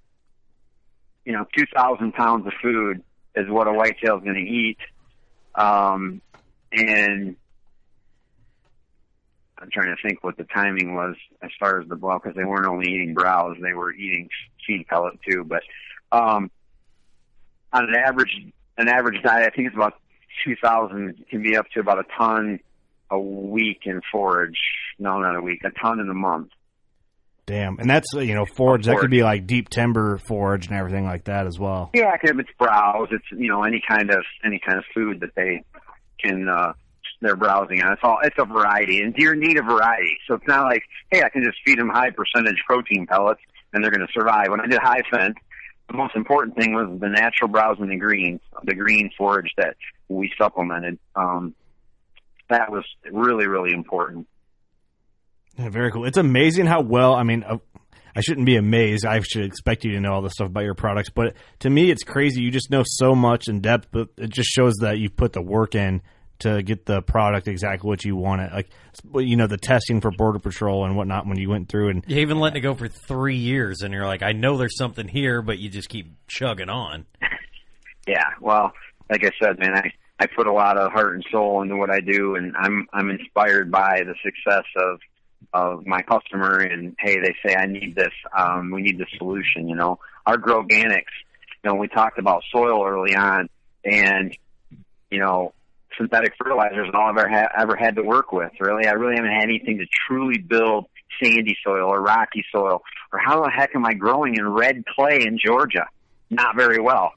you 1.24 1.32
know, 1.32 1.46
two 1.56 1.64
thousand 1.74 2.12
pounds 2.12 2.46
of 2.46 2.52
food 2.62 3.02
is 3.34 3.48
what 3.48 3.68
a 3.68 3.72
whitetail 3.72 4.18
is 4.18 4.22
going 4.22 4.34
to 4.34 4.40
eat, 4.40 4.78
um, 5.54 6.20
and 6.72 7.36
I'm 9.58 9.70
trying 9.70 9.94
to 9.94 10.02
think 10.02 10.22
what 10.22 10.36
the 10.36 10.44
timing 10.44 10.94
was 10.94 11.16
as 11.42 11.50
far 11.58 11.80
as 11.80 11.88
the 11.88 11.96
well, 11.96 12.18
because 12.22 12.36
they 12.36 12.44
weren't 12.44 12.66
only 12.66 12.92
eating 12.92 13.14
browse; 13.14 13.56
they 13.60 13.72
were 13.72 13.92
eating 13.92 14.28
feed 14.66 14.86
pellet 14.86 15.18
too. 15.28 15.44
But 15.44 15.62
um, 16.12 16.50
on 17.72 17.84
an 17.84 17.94
average 17.94 18.36
an 18.76 18.88
average 18.88 19.22
diet, 19.22 19.50
I 19.52 19.56
think 19.56 19.68
it's 19.68 19.76
about 19.76 19.94
two 20.44 20.56
thousand 20.62 21.24
can 21.30 21.42
be 21.42 21.56
up 21.56 21.66
to 21.74 21.80
about 21.80 21.98
a 21.98 22.04
ton 22.18 22.60
a 23.10 23.18
week 23.18 23.82
in 23.84 24.00
forage. 24.12 24.60
No, 24.98 25.18
not 25.20 25.36
a 25.36 25.40
week, 25.42 25.62
a 25.64 25.70
ton 25.70 26.00
in 26.00 26.10
a 26.10 26.14
month. 26.14 26.50
Damn, 27.46 27.78
and 27.78 27.88
that's 27.88 28.12
you 28.12 28.34
know 28.34 28.44
forage. 28.44 28.86
That 28.86 28.98
could 28.98 29.10
be 29.10 29.22
like 29.22 29.46
deep 29.46 29.70
timber 29.70 30.18
forage 30.18 30.66
and 30.66 30.76
everything 30.76 31.04
like 31.04 31.24
that 31.24 31.46
as 31.46 31.58
well. 31.58 31.90
Yeah, 31.94 32.16
if 32.20 32.38
it's 32.38 32.50
browse, 32.58 33.08
it's 33.12 33.24
you 33.30 33.48
know 33.48 33.62
any 33.62 33.80
kind 33.88 34.10
of 34.10 34.24
any 34.44 34.58
kind 34.58 34.78
of 34.78 34.84
food 34.92 35.20
that 35.20 35.34
they 35.36 35.62
can 36.18 36.48
uh, 36.48 36.72
they're 37.20 37.36
browsing 37.36 37.82
on. 37.82 37.92
It's 37.92 38.02
all 38.02 38.18
it's 38.22 38.36
a 38.38 38.44
variety, 38.44 39.00
and 39.00 39.14
deer 39.14 39.34
need 39.34 39.58
a 39.58 39.62
variety. 39.62 40.18
So 40.26 40.34
it's 40.34 40.46
not 40.46 40.64
like 40.64 40.82
hey, 41.10 41.22
I 41.22 41.28
can 41.28 41.42
just 41.42 41.58
feed 41.64 41.78
them 41.78 41.88
high 41.88 42.10
percentage 42.10 42.62
protein 42.66 43.06
pellets 43.06 43.40
and 43.72 43.84
they're 43.84 43.90
going 43.90 44.06
to 44.06 44.12
survive. 44.12 44.48
When 44.50 44.60
I 44.60 44.66
did 44.66 44.80
high 44.80 45.02
fence, 45.10 45.36
the 45.88 45.96
most 45.96 46.16
important 46.16 46.56
thing 46.56 46.74
was 46.74 46.98
the 47.00 47.08
natural 47.08 47.48
browse 47.48 47.76
and 47.78 47.90
the 47.90 47.96
greens, 47.96 48.40
the 48.64 48.74
green 48.74 49.10
forage 49.16 49.52
that 49.56 49.76
we 50.08 50.32
supplemented. 50.38 50.98
Um, 51.14 51.54
that 52.48 52.70
was 52.70 52.84
really, 53.10 53.46
really 53.46 53.72
important. 53.72 54.26
Yeah, 55.58 55.68
very 55.68 55.92
cool. 55.92 56.04
It's 56.04 56.18
amazing 56.18 56.66
how 56.66 56.80
well. 56.80 57.14
I 57.14 57.22
mean, 57.22 57.44
uh, 57.44 57.58
I 58.14 58.20
shouldn't 58.20 58.46
be 58.46 58.56
amazed. 58.56 59.04
I 59.04 59.20
should 59.20 59.44
expect 59.44 59.84
you 59.84 59.92
to 59.92 60.00
know 60.00 60.12
all 60.12 60.22
this 60.22 60.32
stuff 60.32 60.48
about 60.48 60.64
your 60.64 60.74
products, 60.74 61.10
but 61.10 61.34
to 61.60 61.70
me, 61.70 61.90
it's 61.90 62.02
crazy. 62.02 62.42
You 62.42 62.50
just 62.50 62.70
know 62.70 62.82
so 62.84 63.14
much 63.14 63.48
in 63.48 63.60
depth, 63.60 63.88
but 63.90 64.08
it 64.16 64.30
just 64.30 64.48
shows 64.48 64.74
that 64.80 64.98
you've 64.98 65.16
put 65.16 65.34
the 65.34 65.42
work 65.42 65.74
in 65.74 66.02
to 66.40 66.62
get 66.62 66.86
the 66.86 67.02
product 67.02 67.48
exactly 67.48 67.88
what 67.88 68.04
you 68.04 68.16
want 68.16 68.42
it. 68.42 68.52
Like, 68.52 68.70
you 69.14 69.36
know, 69.36 69.46
the 69.46 69.56
testing 69.56 70.00
for 70.00 70.10
Border 70.10 70.38
Patrol 70.38 70.84
and 70.84 70.96
whatnot 70.96 71.26
when 71.26 71.38
you 71.38 71.48
went 71.48 71.68
through 71.68 71.88
and 71.90 72.04
you 72.06 72.18
even 72.18 72.38
letting 72.38 72.58
it 72.58 72.60
go 72.60 72.74
for 72.74 72.88
three 72.88 73.36
years, 73.36 73.82
and 73.82 73.92
you're 73.92 74.06
like, 74.06 74.22
I 74.22 74.32
know 74.32 74.56
there's 74.56 74.76
something 74.76 75.08
here, 75.08 75.42
but 75.42 75.58
you 75.58 75.68
just 75.68 75.88
keep 75.88 76.12
chugging 76.26 76.68
on. 76.68 77.06
Yeah, 78.08 78.22
well, 78.40 78.72
like 79.10 79.24
I 79.24 79.30
said, 79.42 79.58
man, 79.58 79.74
I 79.74 79.90
I 80.18 80.26
put 80.26 80.46
a 80.46 80.52
lot 80.52 80.78
of 80.78 80.92
heart 80.92 81.14
and 81.14 81.24
soul 81.30 81.62
into 81.62 81.76
what 81.76 81.90
I 81.90 82.00
do, 82.00 82.36
and 82.36 82.56
I'm 82.56 82.86
I'm 82.92 83.10
inspired 83.10 83.70
by 83.70 84.02
the 84.04 84.14
success 84.24 84.64
of 84.76 85.00
of 85.52 85.86
my 85.86 86.02
customer. 86.02 86.58
And 86.60 86.94
hey, 86.98 87.18
they 87.20 87.34
say 87.44 87.54
I 87.54 87.66
need 87.66 87.94
this. 87.94 88.12
Um, 88.36 88.70
we 88.70 88.82
need 88.82 88.98
the 88.98 89.06
solution. 89.18 89.68
You 89.68 89.74
know, 89.74 89.98
our 90.24 90.36
Growganics. 90.36 91.12
You 91.64 91.70
know, 91.72 91.74
we 91.74 91.88
talked 91.88 92.18
about 92.18 92.44
soil 92.52 92.86
early 92.86 93.14
on, 93.16 93.48
and 93.84 94.36
you 95.10 95.18
know, 95.18 95.52
synthetic 95.98 96.34
fertilizers 96.38 96.86
and 96.86 96.94
all 96.94 97.08
I've 97.08 97.16
ever, 97.16 97.28
ha- 97.28 97.48
ever 97.58 97.76
had 97.76 97.96
to 97.96 98.02
work 98.02 98.32
with. 98.32 98.52
Really, 98.60 98.86
I 98.86 98.92
really 98.92 99.16
haven't 99.16 99.32
had 99.32 99.44
anything 99.44 99.78
to 99.78 99.86
truly 100.06 100.38
build 100.38 100.86
sandy 101.22 101.56
soil 101.64 101.88
or 101.88 102.00
rocky 102.00 102.44
soil. 102.52 102.82
Or 103.12 103.18
how 103.18 103.42
the 103.42 103.50
heck 103.50 103.74
am 103.74 103.86
I 103.86 103.94
growing 103.94 104.36
in 104.36 104.48
red 104.48 104.84
clay 104.86 105.22
in 105.26 105.38
Georgia? 105.44 105.86
Not 106.30 106.56
very 106.56 106.80
well. 106.80 107.12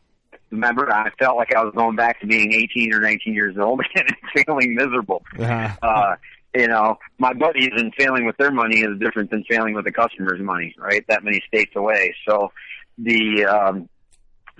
Remember, 0.52 0.92
I 0.92 1.12
felt 1.20 1.38
like 1.38 1.54
I 1.54 1.64
was 1.64 1.74
going 1.76 1.96
back 1.96 2.22
to 2.22 2.28
being 2.28 2.54
18 2.54 2.94
or 2.94 3.00
19 3.00 3.34
years 3.34 3.56
old 3.58 3.82
and 3.96 4.16
feeling 4.36 4.76
miserable. 4.76 5.24
Uh-huh. 5.38 5.76
Uh, 5.82 6.16
you 6.56 6.68
know, 6.68 6.98
my 7.20 7.34
buddies 7.34 7.70
and 7.76 7.94
failing 7.96 8.26
with 8.26 8.38
their 8.38 8.52
money 8.52 8.80
is 8.80 9.00
different 9.00 9.30
than 9.30 9.44
failing 9.48 9.76
with 9.76 9.86
the 9.86 9.92
customer's 9.92 10.42
money, 10.42 10.74
right? 10.80 11.06
That 11.08 11.24
many 11.24 11.42
states 11.48 11.72
away. 11.76 12.16
So 12.28 12.52
the, 12.98 13.46
um, 13.46 13.90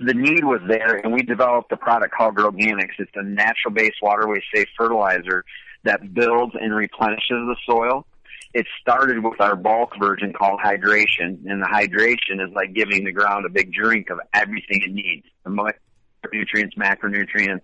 the 0.04 0.14
need 0.14 0.44
was 0.44 0.60
there, 0.66 0.96
and 0.96 1.12
we 1.12 1.22
developed 1.22 1.70
a 1.72 1.76
product 1.76 2.14
called 2.14 2.34
Growganics. 2.34 2.98
It's 2.98 3.10
a 3.14 3.22
natural-based 3.22 3.98
waterway-safe 4.02 4.68
fertilizer 4.76 5.44
that 5.84 6.14
builds 6.14 6.54
and 6.60 6.74
replenishes 6.74 7.28
the 7.28 7.56
soil. 7.66 8.06
It 8.52 8.66
started 8.80 9.22
with 9.22 9.40
our 9.40 9.54
bulk 9.54 9.92
version 10.00 10.32
called 10.32 10.60
hydration, 10.60 11.38
and 11.46 11.62
the 11.62 11.68
hydration 11.70 12.44
is 12.44 12.52
like 12.54 12.72
giving 12.72 13.04
the 13.04 13.12
ground 13.12 13.46
a 13.46 13.48
big 13.48 13.72
drink 13.72 14.10
of 14.10 14.18
everything 14.34 14.82
it 14.82 14.92
needs: 14.92 15.26
the 15.44 15.72
nutrients, 16.32 16.74
macronutrients, 16.76 17.60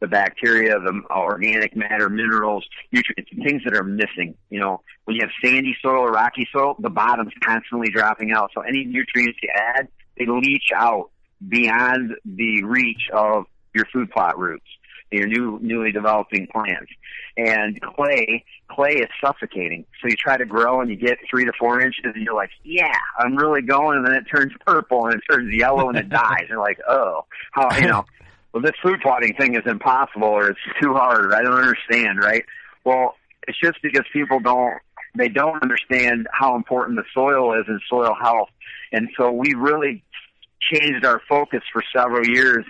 the 0.00 0.06
bacteria, 0.06 0.78
the 0.80 1.02
organic 1.10 1.76
matter, 1.76 2.08
minerals, 2.08 2.64
nutrients, 2.90 3.30
things 3.44 3.62
that 3.64 3.74
are 3.74 3.84
missing. 3.84 4.34
You 4.48 4.60
know, 4.60 4.80
when 5.04 5.16
you 5.16 5.22
have 5.22 5.30
sandy 5.44 5.76
soil 5.82 6.06
or 6.06 6.12
rocky 6.12 6.48
soil, 6.52 6.74
the 6.78 6.88
bottom's 6.88 7.32
constantly 7.44 7.90
dropping 7.90 8.32
out. 8.32 8.50
So 8.54 8.62
any 8.62 8.84
nutrients 8.84 9.38
you 9.42 9.50
add, 9.54 9.88
they 10.16 10.24
leach 10.26 10.70
out 10.74 11.10
beyond 11.46 12.12
the 12.24 12.64
reach 12.64 13.08
of 13.12 13.44
your 13.74 13.86
food 13.92 14.10
plot 14.10 14.38
roots, 14.38 14.66
your 15.10 15.26
new 15.26 15.58
newly 15.62 15.92
developing 15.92 16.46
plants. 16.46 16.90
And 17.36 17.80
clay, 17.80 18.44
clay 18.70 18.94
is 18.94 19.08
suffocating. 19.24 19.84
So 20.00 20.08
you 20.08 20.16
try 20.16 20.36
to 20.36 20.44
grow 20.44 20.80
and 20.80 20.90
you 20.90 20.96
get 20.96 21.18
three 21.28 21.44
to 21.44 21.52
four 21.58 21.80
inches 21.80 22.12
and 22.14 22.22
you're 22.22 22.34
like, 22.34 22.50
yeah, 22.64 22.94
I'm 23.18 23.36
really 23.36 23.62
going. 23.62 23.98
And 23.98 24.06
then 24.06 24.14
it 24.14 24.24
turns 24.24 24.52
purple 24.66 25.06
and 25.06 25.14
it 25.14 25.22
turns 25.30 25.52
yellow 25.54 25.88
and 25.88 25.98
it 25.98 26.08
dies. 26.10 26.46
You're 26.48 26.58
like, 26.58 26.78
oh, 26.88 27.24
how, 27.52 27.68
you 27.78 27.86
know, 27.86 28.04
well, 28.52 28.62
this 28.62 28.74
food 28.82 29.00
plotting 29.00 29.34
thing 29.34 29.54
is 29.54 29.62
impossible 29.66 30.28
or 30.28 30.50
it's 30.50 30.60
too 30.80 30.92
hard. 30.94 31.32
I 31.32 31.42
don't 31.42 31.54
understand, 31.54 32.18
right? 32.18 32.44
Well, 32.84 33.14
it's 33.46 33.58
just 33.58 33.78
because 33.82 34.04
people 34.12 34.40
don't, 34.40 34.78
they 35.16 35.28
don't 35.28 35.62
understand 35.62 36.28
how 36.32 36.56
important 36.56 36.98
the 36.98 37.04
soil 37.14 37.58
is 37.58 37.64
and 37.68 37.80
soil 37.88 38.14
health. 38.20 38.50
And 38.92 39.08
so 39.16 39.30
we 39.30 39.54
really 39.54 40.04
changed 40.60 41.04
our 41.04 41.20
focus 41.28 41.62
for 41.72 41.82
several 41.94 42.26
years 42.26 42.64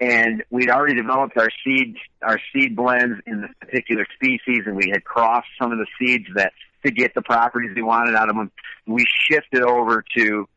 and 0.00 0.42
we'd 0.50 0.70
already 0.70 0.94
developed 0.94 1.36
our 1.36 1.50
seeds, 1.64 1.96
our 2.22 2.38
seed 2.52 2.74
blends 2.74 3.20
in 3.26 3.42
this 3.42 3.50
particular 3.60 4.06
species, 4.14 4.64
and 4.66 4.76
we 4.76 4.90
had 4.90 5.04
crossed 5.04 5.48
some 5.60 5.72
of 5.72 5.78
the 5.78 5.86
seeds 5.98 6.26
that 6.34 6.52
to 6.84 6.90
get 6.90 7.14
the 7.14 7.22
properties 7.22 7.70
we 7.74 7.82
wanted 7.82 8.14
out 8.14 8.28
of 8.28 8.36
them. 8.36 8.50
We 8.86 9.04
shifted 9.30 9.62
over 9.62 10.04
to 10.16 10.48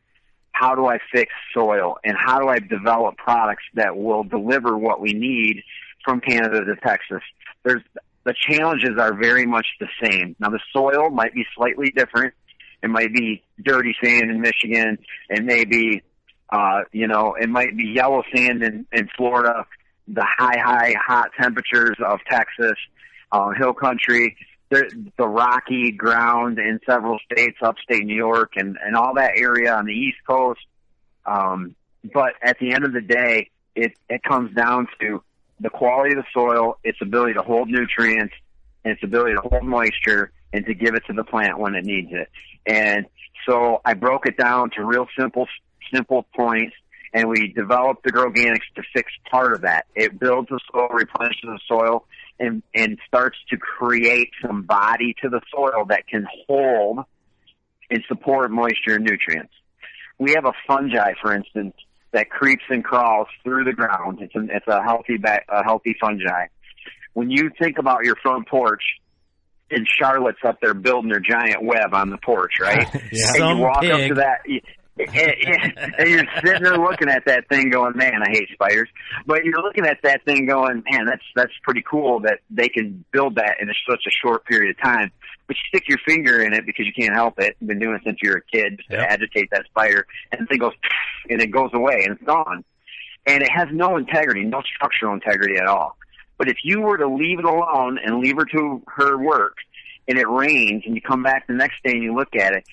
how 0.52 0.74
do 0.74 0.86
I 0.86 0.98
fix 1.12 1.32
soil 1.54 1.98
and 2.04 2.16
how 2.18 2.40
do 2.40 2.48
I 2.48 2.58
develop 2.58 3.16
products 3.16 3.62
that 3.74 3.96
will 3.96 4.24
deliver 4.24 4.76
what 4.76 5.00
we 5.00 5.12
need 5.12 5.62
from 6.04 6.20
Canada 6.20 6.64
to 6.64 6.76
Texas. 6.76 7.22
There's 7.62 7.82
the 8.24 8.34
challenges 8.34 8.98
are 8.98 9.14
very 9.14 9.46
much 9.46 9.66
the 9.80 9.88
same. 10.02 10.36
Now 10.38 10.50
the 10.50 10.60
soil 10.72 11.08
might 11.10 11.32
be 11.32 11.46
slightly 11.56 11.90
different. 11.90 12.34
It 12.82 12.90
might 12.90 13.14
be 13.14 13.42
dirty 13.62 13.94
sand 14.02 14.30
in 14.30 14.40
Michigan. 14.40 14.98
It 15.30 15.44
may 15.44 15.64
be 15.64 16.02
uh, 16.50 16.82
you 16.92 17.06
know, 17.06 17.34
it 17.34 17.48
might 17.48 17.76
be 17.76 17.88
yellow 17.88 18.22
sand 18.34 18.62
in, 18.62 18.86
in 18.92 19.08
Florida, 19.16 19.66
the 20.06 20.24
high, 20.24 20.58
high, 20.58 20.94
hot 20.94 21.30
temperatures 21.38 21.96
of 22.04 22.20
Texas, 22.30 22.76
uh, 23.32 23.50
hill 23.50 23.74
country, 23.74 24.36
the, 24.70 25.10
the 25.16 25.26
rocky 25.26 25.92
ground 25.92 26.58
in 26.58 26.80
several 26.86 27.18
states, 27.30 27.58
upstate 27.62 28.04
New 28.04 28.16
York, 28.16 28.52
and, 28.56 28.78
and 28.82 28.96
all 28.96 29.14
that 29.14 29.32
area 29.36 29.74
on 29.74 29.84
the 29.84 29.92
East 29.92 30.18
Coast. 30.26 30.60
Um, 31.26 31.74
but 32.14 32.34
at 32.42 32.58
the 32.58 32.72
end 32.72 32.84
of 32.84 32.92
the 32.92 33.00
day, 33.00 33.50
it, 33.74 33.92
it 34.08 34.22
comes 34.22 34.54
down 34.54 34.88
to 35.00 35.22
the 35.60 35.70
quality 35.70 36.16
of 36.16 36.24
the 36.24 36.30
soil, 36.32 36.78
its 36.84 36.98
ability 37.02 37.34
to 37.34 37.42
hold 37.42 37.68
nutrients, 37.68 38.34
and 38.84 38.92
its 38.92 39.02
ability 39.02 39.34
to 39.34 39.40
hold 39.40 39.64
moisture, 39.64 40.32
and 40.52 40.64
to 40.64 40.74
give 40.74 40.94
it 40.94 41.02
to 41.06 41.12
the 41.12 41.24
plant 41.24 41.58
when 41.58 41.74
it 41.74 41.84
needs 41.84 42.08
it. 42.12 42.28
And 42.64 43.06
so 43.46 43.80
I 43.84 43.94
broke 43.94 44.26
it 44.26 44.36
down 44.38 44.70
to 44.76 44.84
real 44.84 45.06
simple 45.18 45.46
simple 45.92 46.26
points, 46.34 46.74
and 47.12 47.28
we 47.28 47.52
develop 47.52 48.02
the 48.04 48.12
Groganics 48.12 48.66
to 48.76 48.82
fix 48.94 49.10
part 49.30 49.52
of 49.54 49.62
that. 49.62 49.86
It 49.94 50.18
builds 50.18 50.48
the 50.48 50.60
soil, 50.72 50.88
replenishes 50.92 51.42
the 51.44 51.60
soil, 51.66 52.06
and, 52.38 52.62
and 52.74 52.98
starts 53.06 53.38
to 53.50 53.56
create 53.56 54.30
some 54.46 54.62
body 54.62 55.14
to 55.22 55.28
the 55.28 55.40
soil 55.54 55.86
that 55.88 56.06
can 56.06 56.26
hold 56.46 57.00
and 57.90 58.02
support 58.08 58.50
moisture 58.50 58.96
and 58.96 59.04
nutrients. 59.04 59.52
We 60.18 60.32
have 60.32 60.44
a 60.44 60.52
fungi, 60.66 61.12
for 61.22 61.32
instance, 61.32 61.74
that 62.12 62.30
creeps 62.30 62.64
and 62.68 62.84
crawls 62.84 63.28
through 63.42 63.64
the 63.64 63.72
ground. 63.72 64.20
It's 64.20 64.34
a, 64.34 64.44
it's 64.54 64.66
a 64.66 64.82
healthy, 64.82 65.16
a 65.24 65.64
healthy 65.64 65.96
fungi. 66.00 66.46
When 67.14 67.30
you 67.30 67.50
think 67.60 67.78
about 67.78 68.04
your 68.04 68.16
front 68.16 68.48
porch, 68.48 68.82
and 69.70 69.86
Charlotte's 69.86 70.38
up 70.46 70.58
there 70.62 70.74
building 70.74 71.10
their 71.10 71.20
giant 71.20 71.62
web 71.62 71.92
on 71.92 72.10
the 72.10 72.16
porch, 72.16 72.54
right? 72.60 72.88
yeah. 72.94 73.28
And 73.28 73.36
Some 73.36 73.58
you 73.58 73.64
walk 73.64 73.80
pig. 73.82 73.90
up 73.90 74.08
to 74.08 74.14
that, 74.14 74.40
and 74.98 76.08
you're 76.08 76.24
sitting 76.44 76.62
there 76.62 76.76
looking 76.78 77.08
at 77.08 77.24
that 77.26 77.48
thing 77.48 77.70
going, 77.70 77.96
man, 77.96 78.22
I 78.22 78.30
hate 78.30 78.48
spiders. 78.52 78.88
But 79.26 79.44
you're 79.44 79.62
looking 79.62 79.86
at 79.86 79.98
that 80.02 80.24
thing 80.24 80.46
going, 80.46 80.82
man, 80.90 81.06
that's 81.06 81.22
that's 81.36 81.52
pretty 81.62 81.82
cool 81.88 82.20
that 82.20 82.40
they 82.50 82.68
can 82.68 83.04
build 83.12 83.36
that 83.36 83.56
in 83.60 83.68
such 83.88 84.02
a 84.06 84.10
short 84.10 84.44
period 84.46 84.70
of 84.76 84.82
time. 84.82 85.10
But 85.46 85.56
you 85.56 85.62
stick 85.68 85.88
your 85.88 85.98
finger 86.06 86.42
in 86.42 86.52
it 86.52 86.66
because 86.66 86.86
you 86.86 86.92
can't 86.92 87.14
help 87.14 87.38
it. 87.38 87.56
You've 87.60 87.68
been 87.68 87.78
doing 87.78 87.94
it 87.96 88.02
since 88.04 88.18
you 88.22 88.30
were 88.30 88.36
a 88.38 88.42
kid 88.42 88.78
just 88.78 88.90
Yep. 88.90 89.00
to 89.00 89.12
agitate 89.12 89.50
that 89.50 89.64
spider, 89.66 90.06
and 90.32 90.42
the 90.42 90.46
thing 90.46 90.58
goes, 90.58 90.72
and 91.30 91.40
it 91.40 91.48
goes 91.50 91.70
away 91.72 92.02
and 92.04 92.16
it's 92.16 92.24
gone. 92.24 92.64
And 93.26 93.42
it 93.42 93.50
has 93.50 93.68
no 93.72 93.96
integrity, 93.96 94.44
no 94.44 94.62
structural 94.62 95.14
integrity 95.14 95.56
at 95.56 95.66
all. 95.66 95.96
But 96.38 96.48
if 96.48 96.58
you 96.64 96.80
were 96.80 96.96
to 96.96 97.08
leave 97.08 97.38
it 97.38 97.44
alone 97.44 97.98
and 98.02 98.20
leave 98.20 98.36
her 98.36 98.44
to 98.46 98.82
her 98.88 99.18
work, 99.18 99.56
and 100.06 100.18
it 100.18 100.28
rains, 100.28 100.84
and 100.86 100.94
you 100.94 101.02
come 101.02 101.22
back 101.22 101.46
the 101.46 101.52
next 101.52 101.82
day 101.84 101.92
and 101.92 102.02
you 102.02 102.14
look 102.14 102.34
at 102.34 102.54
it, 102.54 102.64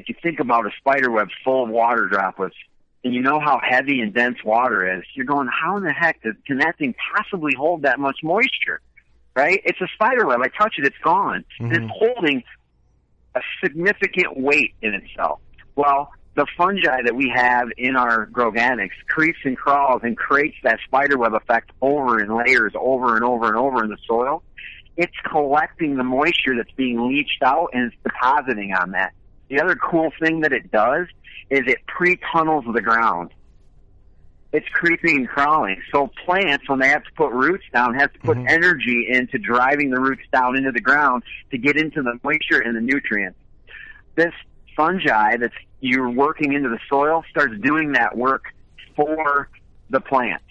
if 0.00 0.08
you 0.08 0.14
think 0.22 0.40
about 0.40 0.66
a 0.66 0.70
spider 0.78 1.10
web 1.10 1.28
full 1.44 1.64
of 1.64 1.70
water 1.70 2.06
droplets, 2.06 2.56
and 3.04 3.14
you 3.14 3.22
know 3.22 3.40
how 3.40 3.60
heavy 3.62 4.00
and 4.00 4.12
dense 4.14 4.38
water 4.44 4.98
is, 4.98 5.04
you're 5.14 5.26
going, 5.26 5.48
how 5.48 5.76
in 5.76 5.84
the 5.84 5.92
heck 5.92 6.22
does, 6.22 6.34
can 6.46 6.58
that 6.58 6.76
thing 6.78 6.94
possibly 7.14 7.52
hold 7.56 7.82
that 7.82 7.98
much 7.98 8.18
moisture? 8.22 8.80
Right? 9.34 9.60
It's 9.64 9.80
a 9.80 9.86
spider 9.94 10.26
web. 10.26 10.40
I 10.42 10.48
touch 10.48 10.74
it, 10.78 10.84
it's 10.86 10.96
gone. 11.02 11.44
And 11.60 11.72
Mhm. 11.72 11.76
It's 11.76 11.92
holding 11.96 12.42
a 13.34 13.40
significant 13.62 14.36
weight 14.36 14.74
in 14.82 14.94
itself. 14.94 15.40
Well, 15.76 16.12
the 16.34 16.46
fungi 16.56 17.02
that 17.04 17.14
we 17.14 17.32
have 17.34 17.68
in 17.76 17.96
our 17.96 18.26
Groganics 18.26 18.90
creeps 19.08 19.38
and 19.44 19.56
crawls 19.56 20.02
and 20.02 20.16
creates 20.16 20.56
that 20.62 20.78
spider 20.84 21.16
web 21.16 21.34
effect 21.34 21.70
over 21.80 22.20
in 22.20 22.28
layers, 22.34 22.72
over 22.78 23.16
and 23.16 23.24
over 23.24 23.46
and 23.46 23.56
over 23.56 23.82
in 23.84 23.90
the 23.90 23.98
soil. 24.06 24.42
It's 24.96 25.16
collecting 25.30 25.96
the 25.96 26.04
moisture 26.04 26.56
that's 26.56 26.72
being 26.76 27.08
leached 27.08 27.42
out 27.42 27.70
and 27.72 27.92
it's 27.92 27.96
depositing 28.02 28.74
on 28.74 28.90
that. 28.90 29.12
The 29.50 29.60
other 29.60 29.74
cool 29.74 30.12
thing 30.20 30.40
that 30.40 30.52
it 30.52 30.70
does 30.70 31.08
is 31.50 31.62
it 31.66 31.84
pre-tunnels 31.86 32.64
the 32.72 32.80
ground. 32.80 33.30
It's 34.52 34.68
creeping 34.68 35.16
and 35.18 35.28
crawling. 35.28 35.82
So 35.92 36.10
plants, 36.24 36.68
when 36.68 36.78
they 36.78 36.88
have 36.88 37.04
to 37.04 37.12
put 37.16 37.32
roots 37.32 37.64
down, 37.72 37.94
have 37.94 38.12
to 38.12 38.18
put 38.20 38.36
mm-hmm. 38.36 38.48
energy 38.48 39.08
into 39.10 39.38
driving 39.38 39.90
the 39.90 40.00
roots 40.00 40.22
down 40.32 40.56
into 40.56 40.70
the 40.72 40.80
ground 40.80 41.24
to 41.50 41.58
get 41.58 41.76
into 41.76 42.02
the 42.02 42.18
moisture 42.22 42.60
and 42.60 42.76
the 42.76 42.80
nutrients. 42.80 43.38
This 44.14 44.32
fungi 44.76 45.36
that's 45.36 45.54
you're 45.80 46.10
working 46.10 46.52
into 46.52 46.68
the 46.68 46.78
soil 46.88 47.24
starts 47.30 47.54
doing 47.60 47.92
that 47.92 48.16
work 48.16 48.44
for 48.94 49.48
the 49.88 50.00
plant. 50.00 50.42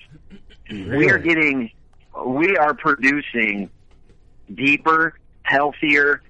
We 0.70 1.10
are 1.10 1.18
getting, 1.18 1.72
we 2.26 2.58
are 2.58 2.74
producing 2.74 3.70
deeper, 4.54 5.18
healthier 5.44 6.22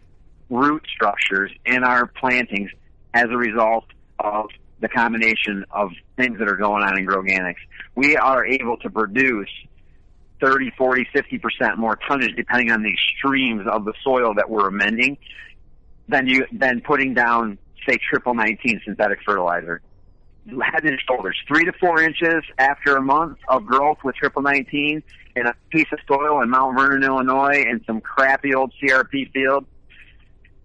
root 0.49 0.85
structures 0.93 1.51
in 1.65 1.83
our 1.83 2.07
plantings 2.07 2.71
as 3.13 3.25
a 3.25 3.37
result 3.37 3.85
of 4.19 4.49
the 4.81 4.87
combination 4.87 5.65
of 5.71 5.91
things 6.17 6.39
that 6.39 6.47
are 6.47 6.55
going 6.55 6.83
on 6.83 6.97
in 6.97 7.05
Groganics. 7.05 7.55
We 7.95 8.15
are 8.15 8.45
able 8.45 8.77
to 8.77 8.89
produce 8.89 9.49
30, 10.41 10.71
40, 10.77 11.07
50% 11.13 11.77
more 11.77 11.97
tonnage 12.07 12.35
depending 12.35 12.71
on 12.71 12.83
the 12.83 12.91
extremes 12.91 13.67
of 13.69 13.85
the 13.85 13.93
soil 14.03 14.33
that 14.35 14.49
we're 14.49 14.67
amending 14.67 15.17
than 16.07 16.27
you, 16.27 16.45
than 16.51 16.81
putting 16.81 17.13
down, 17.13 17.57
say, 17.87 17.97
triple 18.09 18.33
19 18.33 18.81
synthetic 18.85 19.19
fertilizer. 19.25 19.81
Head 20.47 20.85
and 20.85 20.99
shoulders, 21.07 21.37
three 21.47 21.65
to 21.65 21.73
four 21.73 22.01
inches 22.01 22.43
after 22.57 22.95
a 22.95 23.01
month 23.01 23.37
of 23.49 23.65
growth 23.65 23.99
with 24.03 24.15
triple 24.15 24.41
19 24.41 25.03
in 25.35 25.45
a 25.45 25.53
piece 25.69 25.85
of 25.91 25.99
soil 26.07 26.41
in 26.41 26.49
Mount 26.49 26.77
Vernon, 26.77 27.03
Illinois 27.03 27.63
in 27.69 27.83
some 27.85 28.01
crappy 28.01 28.55
old 28.55 28.73
CRP 28.81 29.31
field. 29.31 29.65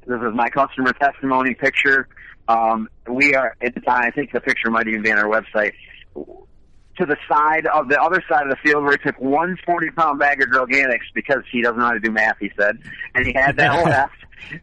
This 0.07 0.21
is 0.21 0.35
my 0.35 0.49
customer 0.49 0.93
testimony 0.93 1.55
picture. 1.55 2.09
Um, 2.49 2.89
we 3.09 3.35
are 3.35 3.57
at 3.63 3.75
the 3.75 3.81
time. 3.81 4.05
I 4.05 4.11
think 4.11 4.33
the 4.33 4.41
picture 4.41 4.71
might 4.71 4.87
even 4.87 5.03
be 5.03 5.11
on 5.11 5.19
our 5.19 5.25
website. 5.25 5.73
To 6.15 7.07
the 7.07 7.17
side 7.29 7.67
of 7.67 7.89
the 7.89 8.01
other 8.01 8.23
side 8.29 8.45
of 8.45 8.51
the 8.51 8.57
field, 8.63 8.85
where 8.85 8.93
he 8.93 8.99
took 8.99 9.21
one 9.21 9.59
40 9.67 9.91
pound 9.91 10.19
bag 10.21 10.41
of 10.43 10.49
Groganics 10.49 11.11
because 11.15 11.43
he 11.51 11.63
doesn't 11.63 11.79
know 11.79 11.87
how 11.87 11.93
to 11.93 12.01
do 12.01 12.13
math. 12.13 12.37
He 12.39 12.53
said, 12.59 12.79
and 13.15 13.27
he 13.27 13.33
had 13.33 13.57
that 13.57 13.85
left. 13.85 14.15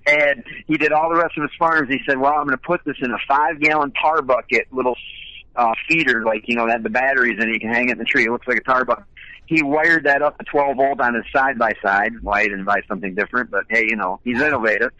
And 0.06 0.44
he 0.68 0.78
did 0.78 0.92
all 0.92 1.10
the 1.10 1.20
rest 1.20 1.38
of 1.38 1.44
his 1.44 1.52
farms. 1.58 1.90
He 1.90 2.00
said, 2.08 2.18
"Well, 2.18 2.34
I'm 2.34 2.46
going 2.46 2.52
to 2.52 2.58
put 2.58 2.82
this 2.86 2.98
in 3.02 3.12
a 3.12 3.18
five 3.28 3.60
gallon 3.60 3.92
tar 4.00 4.22
bucket, 4.22 4.68
little 4.72 4.96
uh, 5.56 5.74
feeder, 5.90 6.24
like 6.24 6.44
you 6.48 6.56
know, 6.56 6.68
that 6.68 6.84
the 6.84 6.90
batteries, 6.90 7.38
and 7.40 7.52
you 7.52 7.60
can 7.60 7.74
hang 7.74 7.90
it 7.90 7.94
in 7.94 7.98
the 7.98 8.06
tree. 8.06 8.26
It 8.26 8.32
looks 8.32 8.48
like 8.48 8.58
a 8.58 8.64
tar 8.64 8.86
bucket." 8.86 9.06
He 9.52 9.62
wired 9.62 10.06
that 10.06 10.22
up 10.22 10.38
to 10.38 10.46
12 10.46 10.78
volt 10.78 11.02
on 11.02 11.14
his 11.14 11.26
side 11.36 11.60
by 11.60 11.74
side. 11.84 12.14
Why 12.22 12.44
he 12.44 12.48
didn't 12.48 12.64
buy 12.64 12.84
something 12.88 13.16
different, 13.16 13.52
but 13.52 13.66
hey, 13.68 13.84
you 13.86 13.98
know, 13.98 14.22
he's 14.24 14.42
innovative. 14.42 14.92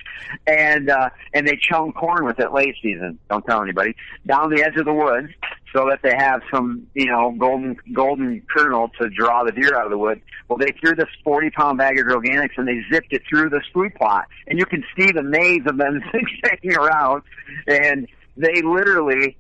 And 0.46 0.90
uh, 0.90 1.10
and 1.34 1.48
they 1.48 1.58
chung 1.58 1.94
corn 1.94 2.26
with 2.26 2.38
it 2.38 2.52
late 2.52 2.76
season. 2.82 3.18
Don't 3.30 3.46
tell 3.46 3.62
anybody. 3.62 3.96
Down 4.28 4.50
the 4.50 4.62
edge 4.62 4.76
of 4.76 4.84
the 4.84 4.94
woods, 4.94 5.30
so 5.74 5.88
that 5.90 6.00
they 6.04 6.14
have 6.14 6.42
some, 6.54 6.86
you 6.96 7.06
know, 7.06 7.34
golden 7.40 7.78
golden 7.94 8.42
kernel 8.54 8.92
to 9.00 9.10
draw 9.10 9.46
the 9.46 9.54
deer 9.54 9.74
out 9.74 9.86
of 9.86 9.92
the 9.92 9.98
wood. 9.98 10.22
Well, 10.50 10.58
they 10.58 10.74
threw 10.82 10.96
this 10.96 11.08
40 11.24 11.52
pound 11.52 11.78
bag 11.78 11.98
of 11.98 12.08
Groganics 12.08 12.58
and 12.58 12.68
they 12.68 12.82
zipped 12.92 13.14
it 13.14 13.22
through 13.30 13.52
this 13.52 13.64
food 13.74 13.96
plot, 13.96 14.26
and 14.48 14.60
you 14.60 14.66
can 14.66 14.84
see 14.98 15.14
the 15.14 15.24
maze 15.24 15.62
of 15.66 15.78
them 15.78 16.02
zigzagging 16.12 16.76
around, 16.76 17.24
and 17.68 18.06
they 18.36 18.62
literally 18.62 19.38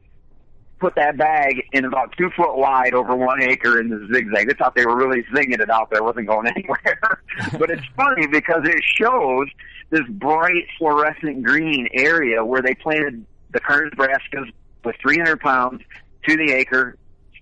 put 0.82 0.96
that 0.96 1.16
bag 1.16 1.64
in 1.72 1.86
about 1.86 2.14
two 2.18 2.30
foot 2.36 2.58
wide 2.58 2.94
over 2.94 3.16
one 3.16 3.42
acre 3.42 3.80
in 3.80 3.90
the 3.90 4.10
zigzag. 4.12 4.48
They 4.48 4.56
thought 4.56 4.76
they 4.76 4.86
were 4.86 4.98
really 4.98 5.24
zinging 5.34 5.62
it 5.62 5.70
out 5.70 5.92
there. 5.92 6.00
It 6.00 6.04
wasn't 6.04 6.28
going 6.28 6.48
anywhere. 6.56 7.22
but 7.60 7.70
it's 7.70 7.86
funny 7.96 8.28
because 8.28 8.64
it 8.66 8.84
shows 8.84 9.48
this 9.92 10.02
bright 10.10 10.66
fluorescent 10.78 11.44
green 11.44 11.88
area 11.94 12.44
where 12.44 12.62
they 12.62 12.74
planted 12.74 13.26
the 13.52 13.60
Kearns 13.60 13.94
brassicas 13.94 14.52
with 14.84 14.96
300 15.02 15.40
pounds 15.40 15.82
to 16.28 16.36
the 16.36 16.52
acre, 16.52 16.98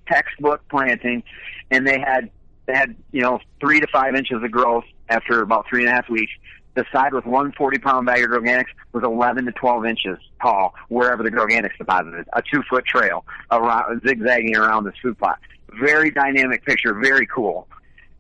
textbook 0.08 0.62
planting, 0.70 1.24
and 1.72 1.88
they 1.88 2.00
had 2.00 2.30
they 2.66 2.74
had 2.74 2.96
you 3.12 3.22
know 3.22 3.40
three 3.60 3.80
to 3.80 3.88
five 3.88 4.16
inches 4.16 4.44
of 4.44 4.52
growth 4.52 4.84
after 5.08 5.42
about 5.42 5.66
three 5.70 5.82
and 5.82 5.90
a 5.90 5.94
half 5.94 6.10
weeks. 6.10 6.32
The 6.80 6.86
side 6.94 7.14
with 7.14 7.26
one 7.26 7.52
40 7.52 7.80
pound 7.80 8.06
bag 8.06 8.24
of 8.24 8.30
organics 8.30 8.70
was 8.94 9.04
11 9.04 9.44
to 9.48 9.52
12 9.52 9.86
inches 9.86 10.18
tall 10.42 10.76
wherever 10.88 11.24
the 11.24 11.30
organics 11.30 11.78
deposited. 11.78 12.26
A 12.32 12.42
two 12.42 12.64
foot 12.70 12.86
trail 12.86 13.26
around, 13.52 14.02
zigzagging 14.08 14.56
around 14.56 14.86
this 14.86 14.94
food 15.02 15.20
plot. 15.20 15.40
Very 15.78 16.10
dynamic 16.10 16.64
picture, 16.64 16.94
very 16.94 17.26
cool. 17.26 17.68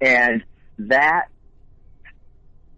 And 0.01 0.43
that 0.77 1.27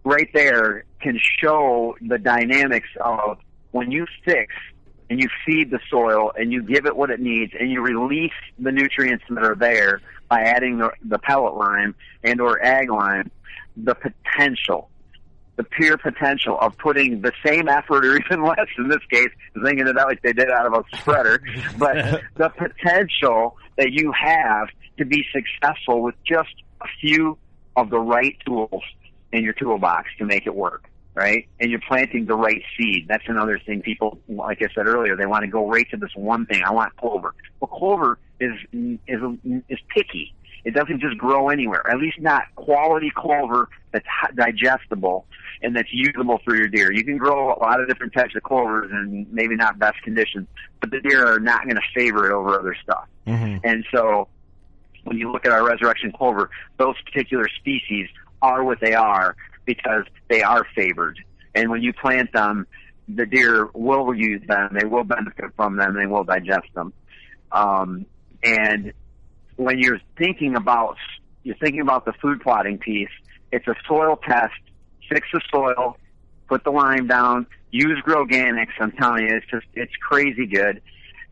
right 0.03 0.29
there 0.35 0.85
can 0.99 1.19
show 1.19 1.95
the 1.99 2.19
dynamics 2.19 2.89
of 3.03 3.39
when 3.71 3.89
you 3.89 4.05
fix 4.23 4.53
and 5.09 5.19
you 5.19 5.29
feed 5.47 5.71
the 5.71 5.79
soil 5.89 6.31
and 6.37 6.53
you 6.53 6.61
give 6.61 6.85
it 6.85 6.95
what 6.95 7.09
it 7.09 7.19
needs 7.19 7.53
and 7.59 7.71
you 7.71 7.81
release 7.81 8.29
the 8.59 8.71
nutrients 8.71 9.23
that 9.31 9.43
are 9.43 9.55
there 9.55 9.99
by 10.29 10.41
adding 10.41 10.77
the, 10.77 10.91
the 11.03 11.17
pellet 11.17 11.55
lime 11.55 11.95
and 12.23 12.39
or 12.39 12.63
ag 12.63 12.91
lime, 12.91 13.31
the 13.75 13.95
potential, 13.95 14.90
the 15.57 15.63
pure 15.63 15.97
potential 15.97 16.57
of 16.59 16.77
putting 16.77 17.21
the 17.21 17.31
same 17.45 17.67
effort 17.67 18.05
or 18.05 18.17
even 18.17 18.43
less 18.47 18.67
in 18.77 18.87
this 18.87 19.03
case, 19.11 19.29
zinging 19.57 19.87
it 19.87 19.97
out 19.97 20.07
like 20.07 20.21
they 20.21 20.33
did 20.33 20.49
out 20.49 20.65
of 20.65 20.73
a 20.73 20.97
spreader, 20.97 21.41
but 21.77 22.21
the 22.35 22.49
potential 22.49 23.57
that 23.77 23.91
you 23.91 24.11
have 24.11 24.67
to 24.97 25.05
be 25.05 25.25
successful 25.31 26.01
with 26.01 26.15
just 26.23 26.53
a 26.81 26.87
few 26.99 27.37
of 27.75 27.89
the 27.89 27.99
right 27.99 28.37
tools 28.45 28.83
in 29.31 29.43
your 29.43 29.53
toolbox 29.53 30.09
to 30.17 30.25
make 30.25 30.45
it 30.45 30.55
work, 30.55 30.85
right? 31.13 31.47
And 31.59 31.71
you're 31.71 31.81
planting 31.87 32.25
the 32.25 32.35
right 32.35 32.61
seed. 32.77 33.05
That's 33.07 33.23
another 33.27 33.59
thing 33.59 33.81
people, 33.81 34.19
like 34.27 34.61
I 34.61 34.67
said 34.73 34.87
earlier, 34.87 35.15
they 35.15 35.25
want 35.25 35.43
to 35.43 35.47
go 35.47 35.67
right 35.67 35.89
to 35.91 35.97
this 35.97 36.11
one 36.15 36.45
thing. 36.45 36.63
I 36.63 36.71
want 36.71 36.95
clover. 36.97 37.33
Well, 37.59 37.69
clover 37.69 38.19
is 38.39 38.53
is 39.07 39.21
is 39.69 39.79
picky. 39.95 40.33
It 40.63 40.75
doesn't 40.75 40.99
just 40.99 41.17
grow 41.17 41.49
anywhere. 41.49 41.89
At 41.89 41.97
least 41.97 42.19
not 42.19 42.43
quality 42.55 43.11
clover 43.15 43.69
that's 43.91 44.05
digestible 44.35 45.25
and 45.61 45.75
that's 45.75 45.89
usable 45.91 46.39
for 46.43 46.55
your 46.55 46.67
deer. 46.67 46.91
You 46.91 47.03
can 47.03 47.17
grow 47.17 47.53
a 47.53 47.59
lot 47.59 47.79
of 47.79 47.87
different 47.87 48.13
types 48.13 48.35
of 48.35 48.43
clovers 48.43 48.89
and 48.91 49.31
maybe 49.31 49.55
not 49.55 49.77
best 49.79 50.01
conditions, 50.03 50.47
but 50.79 50.91
the 50.91 50.99
deer 51.01 51.35
are 51.35 51.39
not 51.39 51.63
going 51.63 51.75
to 51.75 51.81
favor 51.93 52.29
it 52.29 52.33
over 52.33 52.59
other 52.59 52.75
stuff. 52.81 53.07
Mm-hmm. 53.27 53.57
And 53.63 53.85
so 53.93 54.27
when 55.03 55.17
you 55.17 55.31
look 55.31 55.45
at 55.45 55.51
our 55.51 55.65
resurrection 55.65 56.11
clover, 56.11 56.49
those 56.77 56.95
particular 57.03 57.47
species 57.59 58.07
are 58.41 58.63
what 58.63 58.79
they 58.79 58.93
are 58.93 59.35
because 59.65 60.03
they 60.29 60.41
are 60.41 60.65
favored. 60.75 61.19
And 61.53 61.69
when 61.69 61.81
you 61.81 61.93
plant 61.93 62.33
them, 62.33 62.65
the 63.07 63.25
deer 63.25 63.69
will 63.73 64.13
use 64.13 64.41
them, 64.47 64.77
they 64.79 64.85
will 64.85 65.03
benefit 65.03 65.53
from 65.55 65.75
them, 65.75 65.95
they 65.95 66.05
will 66.05 66.23
digest 66.23 66.67
them. 66.73 66.93
Um, 67.51 68.05
and 68.43 68.93
when 69.57 69.79
you're 69.79 69.99
thinking 70.17 70.55
about 70.55 70.97
you're 71.43 71.57
thinking 71.57 71.81
about 71.81 72.05
the 72.05 72.13
food 72.13 72.41
plotting 72.41 72.77
piece, 72.77 73.09
it's 73.51 73.67
a 73.67 73.75
soil 73.87 74.15
test. 74.15 74.53
Fix 75.11 75.27
the 75.33 75.41
soil, 75.51 75.97
put 76.47 76.63
the 76.63 76.71
lime 76.71 77.07
down, 77.07 77.45
use 77.71 78.01
Groganics. 78.05 78.71
I'm 78.79 78.91
telling 78.93 79.27
you, 79.27 79.35
it's 79.35 79.45
just 79.51 79.65
it's 79.73 79.93
crazy 80.01 80.45
good. 80.45 80.81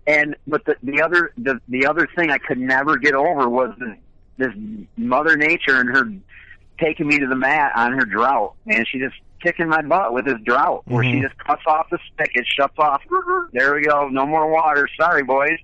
And 0.06 0.36
but 0.48 0.66
the 0.66 0.76
the 0.84 1.02
other 1.02 1.32
the 1.38 1.60
the 1.70 1.86
other 1.88 2.08
thing 2.16 2.30
I 2.30 2.40
could 2.40 2.58
never 2.60 2.98
get 2.98 3.14
over 3.14 3.48
was 3.48 3.74
this, 3.80 3.96
this 4.38 4.54
Mother 4.98 5.38
Nature 5.38 5.80
and 5.80 5.90
her 5.96 6.12
taking 6.80 7.08
me 7.08 7.20
to 7.20 7.28
the 7.28 7.36
mat 7.36 7.72
on 7.76 7.94
her 7.94 8.06
drought, 8.06 8.56
and 8.66 8.86
she 8.88 9.00
just 9.00 9.16
kicking 9.42 9.70
my 9.70 9.82
butt 9.82 10.14
with 10.14 10.26
this 10.26 10.40
drought, 10.44 10.84
where 10.88 11.04
Mm-hmm. 11.04 11.14
she 11.18 11.22
just 11.22 11.38
cuts 11.38 11.62
off 11.68 11.88
the 11.90 12.00
spigot, 12.12 12.46
shuts 12.48 12.76
off. 12.78 13.02
There 13.54 13.74
we 13.76 13.82
go, 13.84 14.10
no 14.10 14.26
more 14.26 14.52
water. 14.52 14.90
Sorry, 15.00 15.24
boys. 15.24 15.58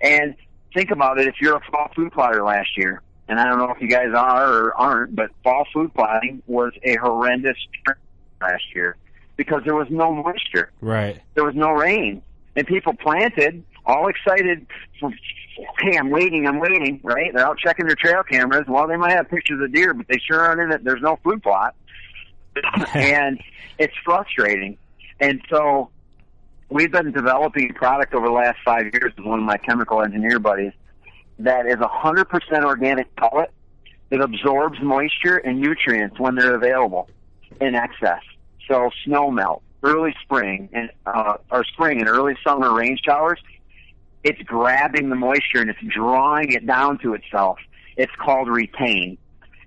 And 0.00 0.36
think 0.74 0.90
about 0.92 1.18
it: 1.18 1.26
if 1.26 1.34
you're 1.40 1.56
a 1.56 1.62
fall 1.72 1.90
food 1.96 2.12
plotter 2.12 2.44
last 2.44 2.76
year, 2.76 3.02
and 3.28 3.38
I 3.38 3.44
don't 3.44 3.58
know 3.58 3.70
if 3.70 3.80
you 3.80 3.88
guys 3.88 4.08
are 4.16 4.52
or 4.52 4.74
aren't, 4.74 5.14
but 5.14 5.30
fall 5.44 5.66
food 5.72 5.92
plotting 5.94 6.42
was 6.46 6.72
a 6.82 6.96
horrendous 6.96 7.56
last 8.40 8.64
year 8.74 8.96
because 9.36 9.62
there 9.64 9.74
was 9.74 9.88
no 9.90 10.12
moisture 10.14 10.70
Right. 10.80 11.20
there 11.34 11.44
was 11.44 11.54
no 11.54 11.70
rain, 11.72 12.22
and 12.56 12.66
people 12.66 12.94
planted 12.94 13.62
all 13.86 14.08
excited. 14.08 14.66
For, 15.00 15.10
hey, 15.80 15.96
I'm 15.98 16.10
waiting, 16.10 16.46
I'm 16.46 16.58
waiting. 16.58 17.00
Right? 17.02 17.32
They're 17.32 17.46
out 17.46 17.58
checking 17.58 17.86
their 17.86 17.96
trail 17.96 18.22
cameras. 18.22 18.64
Well, 18.68 18.86
they 18.88 18.96
might 18.96 19.12
have 19.12 19.28
pictures 19.28 19.60
of 19.62 19.72
deer, 19.72 19.94
but 19.94 20.06
they 20.08 20.18
sure 20.18 20.40
aren't 20.40 20.60
in 20.60 20.72
it. 20.72 20.84
There's 20.84 21.02
no 21.02 21.18
food 21.22 21.42
plot, 21.42 21.74
and 22.94 23.40
it's 23.78 23.94
frustrating. 24.04 24.76
And 25.20 25.40
so, 25.50 25.90
we've 26.68 26.92
been 26.92 27.12
developing 27.12 27.70
a 27.70 27.74
product 27.74 28.14
over 28.14 28.26
the 28.26 28.32
last 28.32 28.58
five 28.64 28.84
years 28.92 29.12
with 29.16 29.26
one 29.26 29.38
of 29.38 29.44
my 29.44 29.56
chemical 29.56 30.02
engineer 30.02 30.38
buddies 30.38 30.72
that 31.38 31.66
is 31.66 31.76
100% 31.76 32.64
organic 32.64 33.14
pellet 33.16 33.50
that 34.10 34.20
absorbs 34.20 34.80
moisture 34.82 35.36
and 35.36 35.60
nutrients 35.60 36.18
when 36.18 36.34
they're 36.34 36.54
available 36.54 37.08
in 37.60 37.74
excess. 37.74 38.22
So 38.68 38.90
snow 39.04 39.30
melt, 39.30 39.62
early 39.82 40.14
spring 40.22 40.68
and 40.72 40.90
uh, 41.06 41.36
or 41.50 41.64
spring 41.64 42.00
and 42.00 42.08
early 42.08 42.36
summer 42.44 42.74
rain 42.74 42.98
showers, 43.02 43.40
it's 44.24 44.40
grabbing 44.42 45.10
the 45.10 45.16
moisture 45.16 45.60
and 45.60 45.70
it's 45.70 45.78
drawing 45.86 46.52
it 46.52 46.66
down 46.66 46.98
to 46.98 47.14
itself. 47.14 47.58
It's 47.96 48.12
called 48.16 48.48
retain, 48.48 49.18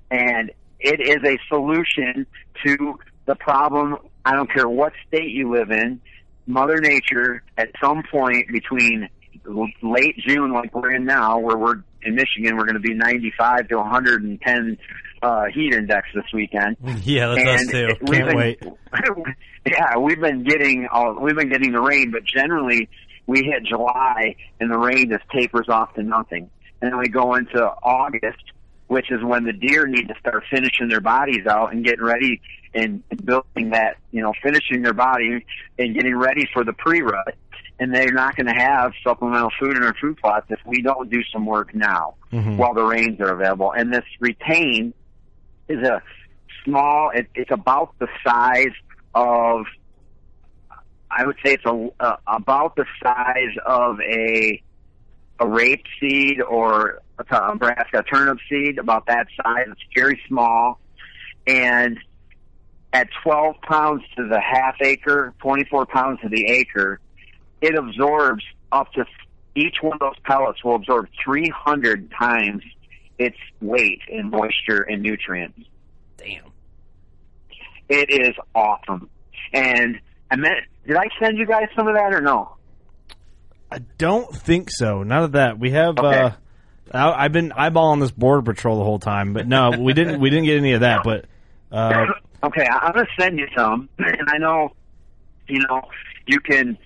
and 0.09 0.51
it 0.79 0.99
is 0.99 1.23
a 1.25 1.37
solution 1.47 2.25
to 2.65 2.99
the 3.25 3.35
problem. 3.35 3.97
I 4.25 4.35
don't 4.35 4.51
care 4.51 4.67
what 4.67 4.93
state 5.07 5.31
you 5.31 5.51
live 5.51 5.71
in. 5.71 6.01
Mother 6.47 6.79
Nature, 6.79 7.43
at 7.57 7.69
some 7.81 8.03
point 8.09 8.47
between 8.49 9.09
late 9.45 10.17
June, 10.27 10.51
like 10.53 10.73
we're 10.75 10.93
in 10.95 11.05
now, 11.05 11.39
where 11.39 11.57
we're 11.57 11.83
in 12.03 12.15
Michigan, 12.15 12.57
we're 12.57 12.65
going 12.65 12.75
to 12.75 12.79
be 12.79 12.93
95 12.93 13.67
to 13.69 13.75
110 13.77 14.77
uh, 15.21 15.43
heat 15.53 15.73
index 15.73 16.07
this 16.15 16.23
weekend. 16.33 16.77
Yeah, 17.03 17.27
that's 17.35 17.47
us 17.47 17.61
And 17.61 17.69
too. 17.71 17.87
we've 18.01 18.11
Can't 18.19 18.27
been- 18.29 18.37
wait. 18.37 18.63
yeah, 19.65 19.97
we've 19.97 20.19
been 20.19 20.43
getting 20.43 20.87
uh, 20.91 21.13
we've 21.19 21.35
been 21.35 21.49
getting 21.49 21.71
the 21.71 21.81
rain, 21.81 22.11
but 22.11 22.23
generally 22.25 22.89
we 23.27 23.43
hit 23.43 23.63
July 23.65 24.35
and 24.59 24.71
the 24.71 24.77
rain 24.77 25.09
just 25.09 25.23
tapers 25.31 25.69
off 25.69 25.93
to 25.95 26.03
nothing, 26.03 26.49
and 26.81 26.91
then 26.91 26.99
we 26.99 27.07
go 27.09 27.35
into 27.35 27.59
August, 27.83 28.43
which 28.87 29.11
is 29.11 29.23
when 29.23 29.43
the 29.45 29.53
deer 29.53 29.85
need 29.87 30.07
to 30.07 30.15
start 30.19 30.43
finishing 30.49 30.89
their 30.89 31.01
bodies 31.01 31.45
out 31.47 31.73
and 31.73 31.85
getting 31.85 32.03
ready 32.03 32.41
and 32.73 33.03
building 33.23 33.71
that 33.71 33.97
you 34.11 34.21
know 34.21 34.33
finishing 34.41 34.81
their 34.81 34.93
body 34.93 35.45
and 35.77 35.93
getting 35.95 36.15
ready 36.15 36.47
for 36.53 36.63
the 36.63 36.73
pre-rut. 36.73 37.35
And 37.81 37.91
they're 37.93 38.11
not 38.13 38.35
going 38.35 38.45
to 38.45 38.53
have 38.53 38.91
supplemental 39.03 39.49
food 39.59 39.75
in 39.75 39.83
our 39.83 39.95
food 39.99 40.15
plots 40.17 40.45
if 40.49 40.59
we 40.67 40.83
don't 40.83 41.09
do 41.09 41.23
some 41.33 41.47
work 41.47 41.73
now 41.73 42.13
Mhm. 42.31 42.57
while 42.57 42.75
the 42.75 42.83
rains 42.83 43.19
are 43.19 43.33
available. 43.33 43.71
And 43.71 43.91
this 43.91 44.05
retain 44.19 44.93
is 45.67 45.79
a 45.87 46.03
small. 46.63 47.09
It, 47.09 47.27
it's 47.33 47.49
about 47.51 47.95
the 47.97 48.07
size 48.23 48.75
of. 49.15 49.65
I 51.09 51.25
would 51.25 51.37
say 51.43 51.53
it's 51.55 51.65
a, 51.65 51.89
uh, 51.99 52.17
about 52.27 52.75
the 52.75 52.85
size 53.03 53.57
of 53.65 53.99
a 53.99 54.61
a 55.39 55.47
rape 55.47 55.83
seed 55.99 56.39
or 56.39 56.99
a 57.17 57.47
Nebraska 57.51 58.03
turnip 58.03 58.37
seed. 58.47 58.77
About 58.77 59.07
that 59.07 59.25
size. 59.43 59.65
It's 59.71 59.81
very 59.95 60.21
small, 60.27 60.79
and 61.47 61.97
at 62.93 63.07
12 63.23 63.55
pounds 63.63 64.03
to 64.17 64.27
the 64.27 64.39
half 64.39 64.75
acre, 64.81 65.33
24 65.39 65.87
pounds 65.87 66.19
to 66.21 66.29
the 66.29 66.45
acre, 66.45 66.99
it 67.61 67.75
absorbs 67.75 68.43
up 68.71 68.91
to 68.93 69.05
each 69.55 69.77
one 69.81 69.93
of 69.93 69.99
those 69.99 70.19
pellets 70.23 70.63
will 70.63 70.75
absorb 70.75 71.07
300 71.23 72.11
times 72.11 72.63
its 73.19 73.37
weight 73.59 74.01
in 74.07 74.29
moisture 74.29 74.81
and 74.81 75.01
nutrients. 75.01 75.59
Damn. 76.17 76.45
It 77.89 78.09
is 78.09 78.35
awesome. 78.55 79.09
And 79.53 79.99
I 80.29 80.37
meant, 80.37 80.59
did 80.87 80.95
I 80.95 81.07
send 81.21 81.37
you 81.37 81.45
guys 81.45 81.67
some 81.75 81.87
of 81.87 81.95
that 81.95 82.13
or 82.13 82.21
no? 82.21 82.55
I 83.69 83.79
don't 83.97 84.33
think 84.33 84.69
so. 84.71 85.03
None 85.03 85.23
of 85.23 85.31
that. 85.33 85.59
We 85.59 85.71
have. 85.71 85.97
Okay. 85.97 86.19
uh 86.19 86.31
I, 86.93 87.25
I've 87.25 87.31
been 87.31 87.51
eyeballing 87.51 88.01
this 88.01 88.11
border 88.11 88.41
patrol 88.41 88.77
the 88.77 88.83
whole 88.83 88.99
time, 88.99 89.33
but 89.33 89.47
no, 89.47 89.71
we 89.79 89.93
didn't. 89.93 90.19
We 90.19 90.29
didn't 90.29 90.45
get 90.45 90.57
any 90.57 90.73
of 90.73 90.81
that. 90.81 91.03
But 91.03 91.25
uh, 91.71 92.05
okay, 92.43 92.65
I'm 92.69 92.91
gonna 92.93 93.07
send 93.19 93.39
you 93.39 93.47
some, 93.55 93.89
and 93.97 94.27
I 94.27 94.37
know, 94.37 94.73
you 95.47 95.59
know, 95.59 95.81
you 96.25 96.39
can. 96.39 96.77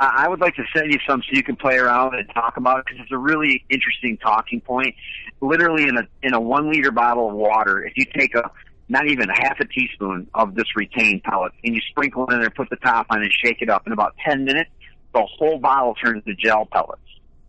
I 0.00 0.24
I 0.24 0.28
would 0.28 0.40
like 0.40 0.54
to 0.56 0.64
send 0.74 0.92
you 0.92 0.98
some 1.06 1.20
so 1.22 1.28
you 1.32 1.42
can 1.42 1.56
play 1.56 1.76
around 1.76 2.14
and 2.14 2.28
talk 2.32 2.56
about 2.56 2.80
it 2.80 2.84
because 2.86 3.00
it's 3.02 3.12
a 3.12 3.18
really 3.18 3.64
interesting 3.70 4.16
talking 4.18 4.60
point. 4.60 4.94
Literally, 5.40 5.84
in 5.84 5.96
a 5.96 6.02
in 6.22 6.34
a 6.34 6.40
one 6.40 6.70
liter 6.70 6.90
bottle 6.90 7.28
of 7.30 7.34
water, 7.36 7.84
if 7.84 7.92
you 7.96 8.04
take 8.16 8.34
a 8.34 8.50
not 8.88 9.06
even 9.06 9.28
a 9.28 9.34
half 9.34 9.60
a 9.60 9.66
teaspoon 9.66 10.28
of 10.34 10.54
this 10.54 10.64
retained 10.74 11.22
pellet 11.22 11.52
and 11.62 11.74
you 11.74 11.80
sprinkle 11.90 12.26
it 12.28 12.34
in 12.34 12.40
there, 12.40 12.50
put 12.50 12.70
the 12.70 12.76
top 12.76 13.06
on, 13.10 13.20
and 13.22 13.30
shake 13.44 13.60
it 13.60 13.68
up 13.68 13.86
in 13.86 13.92
about 13.92 14.14
ten 14.24 14.44
minutes, 14.44 14.70
the 15.12 15.22
whole 15.38 15.58
bottle 15.58 15.94
turns 15.94 16.24
to 16.24 16.34
gel 16.34 16.66
pellets. 16.66 17.02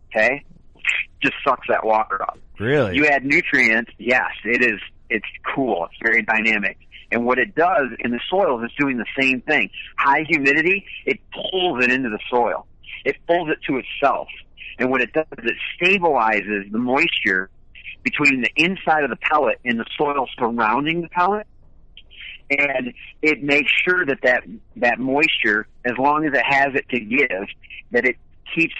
Okay, 0.08 0.44
just 1.22 1.34
sucks 1.44 1.66
that 1.68 1.84
water 1.84 2.20
up. 2.22 2.38
really, 2.58 2.96
You 2.96 3.06
add 3.06 3.24
nutrients, 3.24 3.90
yes, 3.98 4.30
it 4.44 4.62
is. 4.62 4.80
It's 5.08 5.26
cool. 5.54 5.86
It's 5.90 5.98
very 6.02 6.22
dynamic. 6.22 6.78
And 7.12 7.24
what 7.24 7.38
it 7.38 7.54
does 7.54 7.88
in 7.98 8.12
the 8.12 8.20
soil 8.28 8.62
is 8.64 8.70
doing 8.78 8.96
the 8.96 9.06
same 9.20 9.40
thing. 9.40 9.70
High 9.96 10.24
humidity, 10.28 10.84
it 11.06 11.18
pulls 11.32 11.84
it 11.84 11.90
into 11.90 12.08
the 12.08 12.20
soil. 12.30 12.66
It 13.04 13.16
pulls 13.26 13.48
it 13.50 13.58
to 13.66 13.78
itself. 13.78 14.28
And 14.78 14.90
what 14.90 15.02
it 15.02 15.12
does 15.12 15.26
is 15.38 15.50
it 15.50 15.56
stabilizes 15.80 16.70
the 16.70 16.78
moisture 16.78 17.50
between 18.02 18.42
the 18.42 18.50
inside 18.56 19.04
of 19.04 19.10
the 19.10 19.16
pellet 19.16 19.58
and 19.64 19.78
the 19.78 19.84
soil 19.96 20.26
surrounding 20.38 21.02
the 21.02 21.08
pellet. 21.08 21.46
And 22.50 22.94
it 23.22 23.42
makes 23.42 23.70
sure 23.70 24.04
that 24.06 24.18
that, 24.22 24.42
that 24.76 24.98
moisture, 24.98 25.68
as 25.84 25.92
long 25.98 26.26
as 26.26 26.32
it 26.32 26.44
has 26.44 26.74
it 26.74 26.88
to 26.88 27.00
give, 27.00 27.46
that 27.92 28.04
it 28.04 28.16
keeps 28.54 28.74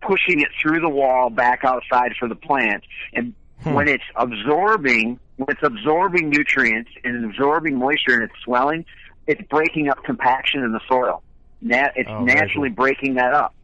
pushing 0.00 0.40
it 0.40 0.48
through 0.60 0.80
the 0.80 0.88
wall 0.88 1.30
back 1.30 1.64
outside 1.64 2.14
for 2.18 2.28
the 2.28 2.34
plant. 2.34 2.84
And 3.12 3.34
hmm. 3.62 3.74
when 3.74 3.88
it's 3.88 4.04
absorbing, 4.16 5.18
when 5.36 5.48
it's 5.48 5.62
absorbing 5.62 6.30
nutrients 6.30 6.90
and 7.04 7.24
absorbing 7.24 7.76
moisture 7.76 8.14
and 8.14 8.22
it's 8.22 8.40
swelling, 8.42 8.84
it's 9.26 9.42
breaking 9.48 9.88
up 9.88 10.02
compaction 10.04 10.62
in 10.62 10.72
the 10.72 10.80
soil. 10.88 11.22
It's 11.60 12.08
oh, 12.10 12.24
naturally 12.24 12.70
breaking 12.70 13.14
that 13.14 13.34
up. 13.34 13.54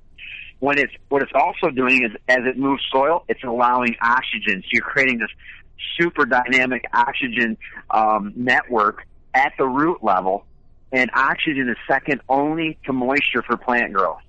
When 0.59 0.79
it's 0.79 0.93
what 1.09 1.23
it's 1.23 1.33
also 1.35 1.71
doing 1.71 2.05
is 2.05 2.13
as 2.29 2.41
it 2.45 2.57
moves 2.57 2.83
soil, 2.91 3.25
it's 3.29 3.43
allowing 3.45 3.97
oxygen. 4.01 4.63
So 4.63 4.69
you're 4.73 4.83
creating 4.83 5.19
this 5.19 5.31
super 5.99 6.25
dynamic 6.25 6.85
oxygen 6.93 7.57
um, 7.91 8.33
network 8.37 9.07
at 9.35 9.53
the 9.59 9.67
root 9.67 10.03
level, 10.03 10.45
and 10.93 11.11
oxygen 11.15 11.69
is 11.69 11.77
second 11.87 12.21
only 12.29 12.79
to 12.87 12.93
moisture 12.93 13.43
for 13.43 13.57
plant 13.57 13.93
growth. 13.93 14.21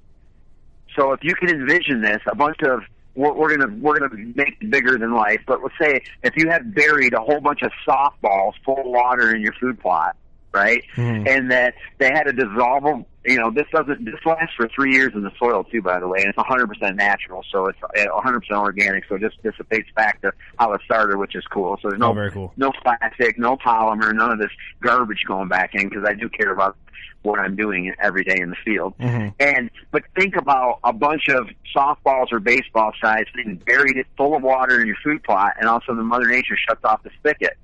So 0.96 1.12
if 1.14 1.24
you 1.24 1.36
can 1.36 1.50
envision 1.50 2.02
this, 2.02 2.22
a 2.28 2.36
bunch 2.36 2.62
of 2.62 2.82
we're, 3.16 3.34
we're 3.34 3.58
gonna 3.58 3.76
we're 3.78 4.00
gonna 4.00 4.14
make 4.36 4.58
it 4.60 4.70
bigger 4.70 4.98
than 4.98 5.14
life. 5.14 5.42
But 5.48 5.62
let's 5.64 5.76
say 5.80 6.02
if 6.24 6.36
you 6.36 6.50
had 6.50 6.76
buried 6.76 7.14
a 7.14 7.20
whole 7.20 7.42
bunch 7.42 7.62
of 7.62 7.72
softballs 7.88 8.54
full 8.64 8.80
of 8.80 8.86
water 8.86 9.34
in 9.36 9.42
your 9.42 9.54
food 9.54 9.80
plot, 9.80 10.16
right? 10.52 10.84
Mm. 10.96 11.28
And 11.30 11.52
that 11.52 11.76
they 11.98 12.08
had 12.08 12.28
a 12.28 12.34
dissolvable, 12.34 13.06
you 13.26 13.38
know, 13.38 13.52
this 13.52 13.66
doesn't, 13.72 14.06
this 14.06 14.20
lasts 14.26 14.56
for 14.56 14.68
three 14.68 14.94
years 14.94 15.14
in 15.16 15.24
the 15.24 15.32
soil 15.40 15.64
too, 15.64 15.82
by 15.82 16.00
the 16.00 16.08
way, 16.08 16.20
and 16.20 16.28
it's 16.28 16.38
100% 16.38 16.96
natural, 16.96 17.44
so 17.52 17.68
it's 17.68 17.80
100% 17.80 18.42
organic, 18.52 19.06
so 19.08 19.16
it 19.16 19.22
just 19.22 19.42
dissipates 19.42 19.90
back 19.96 20.22
to 20.22 20.32
how 20.58 20.74
it 20.74 20.82
started, 20.86 21.18
which 21.18 21.36
is 21.36 21.44
cool. 21.48 21.78
So 21.82 21.90
there's 21.90 22.00
no, 22.00 22.12
oh, 22.12 22.14
very 22.14 22.32
cool. 22.32 22.54
no 22.56 22.72
plastic, 22.84 23.40
no 23.40 23.58
polymer, 23.58 24.14
none 24.14 24.32
of 24.32 24.40
this 24.40 24.52
garbage 24.82 25.24
going 25.28 25.48
back 25.48 25.72
in, 25.74 25.90
because 25.90 26.06
I 26.08 26.14
do 26.14 26.30
care 26.30 26.52
about 26.52 26.78
what 27.24 27.40
I'm 27.40 27.56
doing 27.56 27.92
every 28.00 28.24
day 28.24 28.38
in 28.40 28.52
the 28.52 28.56
field. 28.64 28.94
Mm-hmm. 29.00 29.30
And, 29.40 29.72
but 29.92 30.04
think 30.16 30.36
about 30.36 30.80
a 30.84 30.94
bunch 30.94 31.28
of 31.30 31.48
softballs 31.76 32.32
or 32.32 32.40
baseball 32.40 32.92
size 33.02 33.26
things 33.34 33.60
buried 33.66 33.98
it 33.98 34.06
full 34.16 34.36
of 34.36 34.44
water 34.44 34.80
in 34.80 34.86
your 34.86 34.98
food 35.04 35.24
plot, 35.24 35.54
and 35.60 35.68
also 35.68 35.96
the 35.96 36.04
Mother 36.04 36.28
Nature 36.28 36.58
shuts 36.58 36.82
off 36.84 37.02
the 37.02 37.10
spigot 37.18 37.58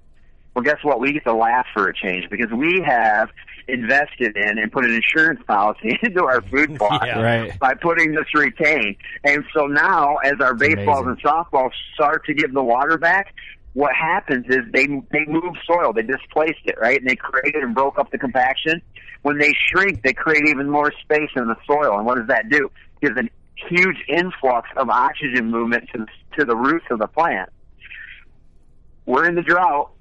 well, 0.53 0.63
guess 0.63 0.83
what? 0.83 0.99
We 0.99 1.13
get 1.13 1.23
to 1.23 1.33
laugh 1.33 1.65
for 1.73 1.87
a 1.87 1.93
change 1.93 2.29
because 2.29 2.51
we 2.51 2.81
have 2.85 3.29
invested 3.71 4.35
in 4.35 4.57
and 4.57 4.71
put 4.71 4.85
an 4.85 4.93
insurance 4.93 5.41
policy 5.47 5.97
into 6.03 6.23
our 6.23 6.41
food 6.41 6.75
plot 6.77 7.03
yeah, 7.05 7.21
right. 7.21 7.59
by 7.59 7.73
putting 7.73 8.11
this 8.13 8.25
retain. 8.33 8.95
And 9.23 9.43
so 9.53 9.67
now, 9.67 10.17
as 10.17 10.33
our 10.41 10.53
baseballs 10.53 11.07
and 11.07 11.21
softballs 11.21 11.71
start 11.93 12.25
to 12.25 12.33
give 12.33 12.53
the 12.53 12.63
water 12.63 12.97
back, 12.97 13.33
what 13.73 13.95
happens 13.95 14.45
is 14.49 14.59
they 14.73 14.85
they 14.85 15.25
move 15.27 15.55
soil, 15.65 15.93
they 15.93 16.01
displaced 16.01 16.59
it, 16.65 16.75
right? 16.79 16.99
And 16.99 17.09
they 17.09 17.15
created 17.15 17.63
and 17.63 17.73
broke 17.73 17.97
up 17.97 18.11
the 18.11 18.17
compaction. 18.17 18.81
When 19.21 19.37
they 19.37 19.53
shrink, 19.69 20.03
they 20.03 20.13
create 20.13 20.47
even 20.47 20.69
more 20.69 20.91
space 21.01 21.29
in 21.35 21.47
the 21.47 21.55
soil. 21.65 21.97
And 21.97 22.05
what 22.05 22.17
does 22.17 22.27
that 22.27 22.49
do? 22.49 22.69
It 23.01 23.07
gives 23.07 23.17
a 23.17 23.29
huge 23.69 23.97
influx 24.09 24.67
of 24.75 24.89
oxygen 24.89 25.49
movement 25.49 25.89
to 25.93 26.05
to 26.37 26.45
the 26.45 26.55
roots 26.55 26.85
of 26.91 26.99
the 26.99 27.07
plant. 27.07 27.49
We're 29.05 29.25
in 29.27 29.35
the 29.35 29.41
drought 29.41 29.91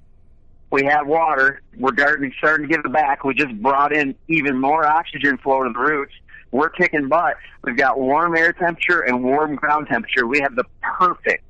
we 0.70 0.84
have 0.84 1.06
water. 1.06 1.60
We're 1.76 1.92
starting 1.94 2.68
to 2.68 2.74
give 2.74 2.84
it 2.84 2.92
back. 2.92 3.24
We 3.24 3.34
just 3.34 3.60
brought 3.60 3.94
in 3.94 4.14
even 4.28 4.60
more 4.60 4.86
oxygen 4.86 5.36
flow 5.38 5.64
to 5.64 5.72
the 5.72 5.78
roots. 5.78 6.12
We're 6.52 6.70
kicking 6.70 7.08
butt. 7.08 7.36
We've 7.62 7.76
got 7.76 7.98
warm 7.98 8.36
air 8.36 8.52
temperature 8.52 9.00
and 9.00 9.22
warm 9.22 9.56
ground 9.56 9.88
temperature. 9.88 10.26
We 10.26 10.40
have 10.40 10.54
the 10.56 10.64
perfect, 10.80 11.44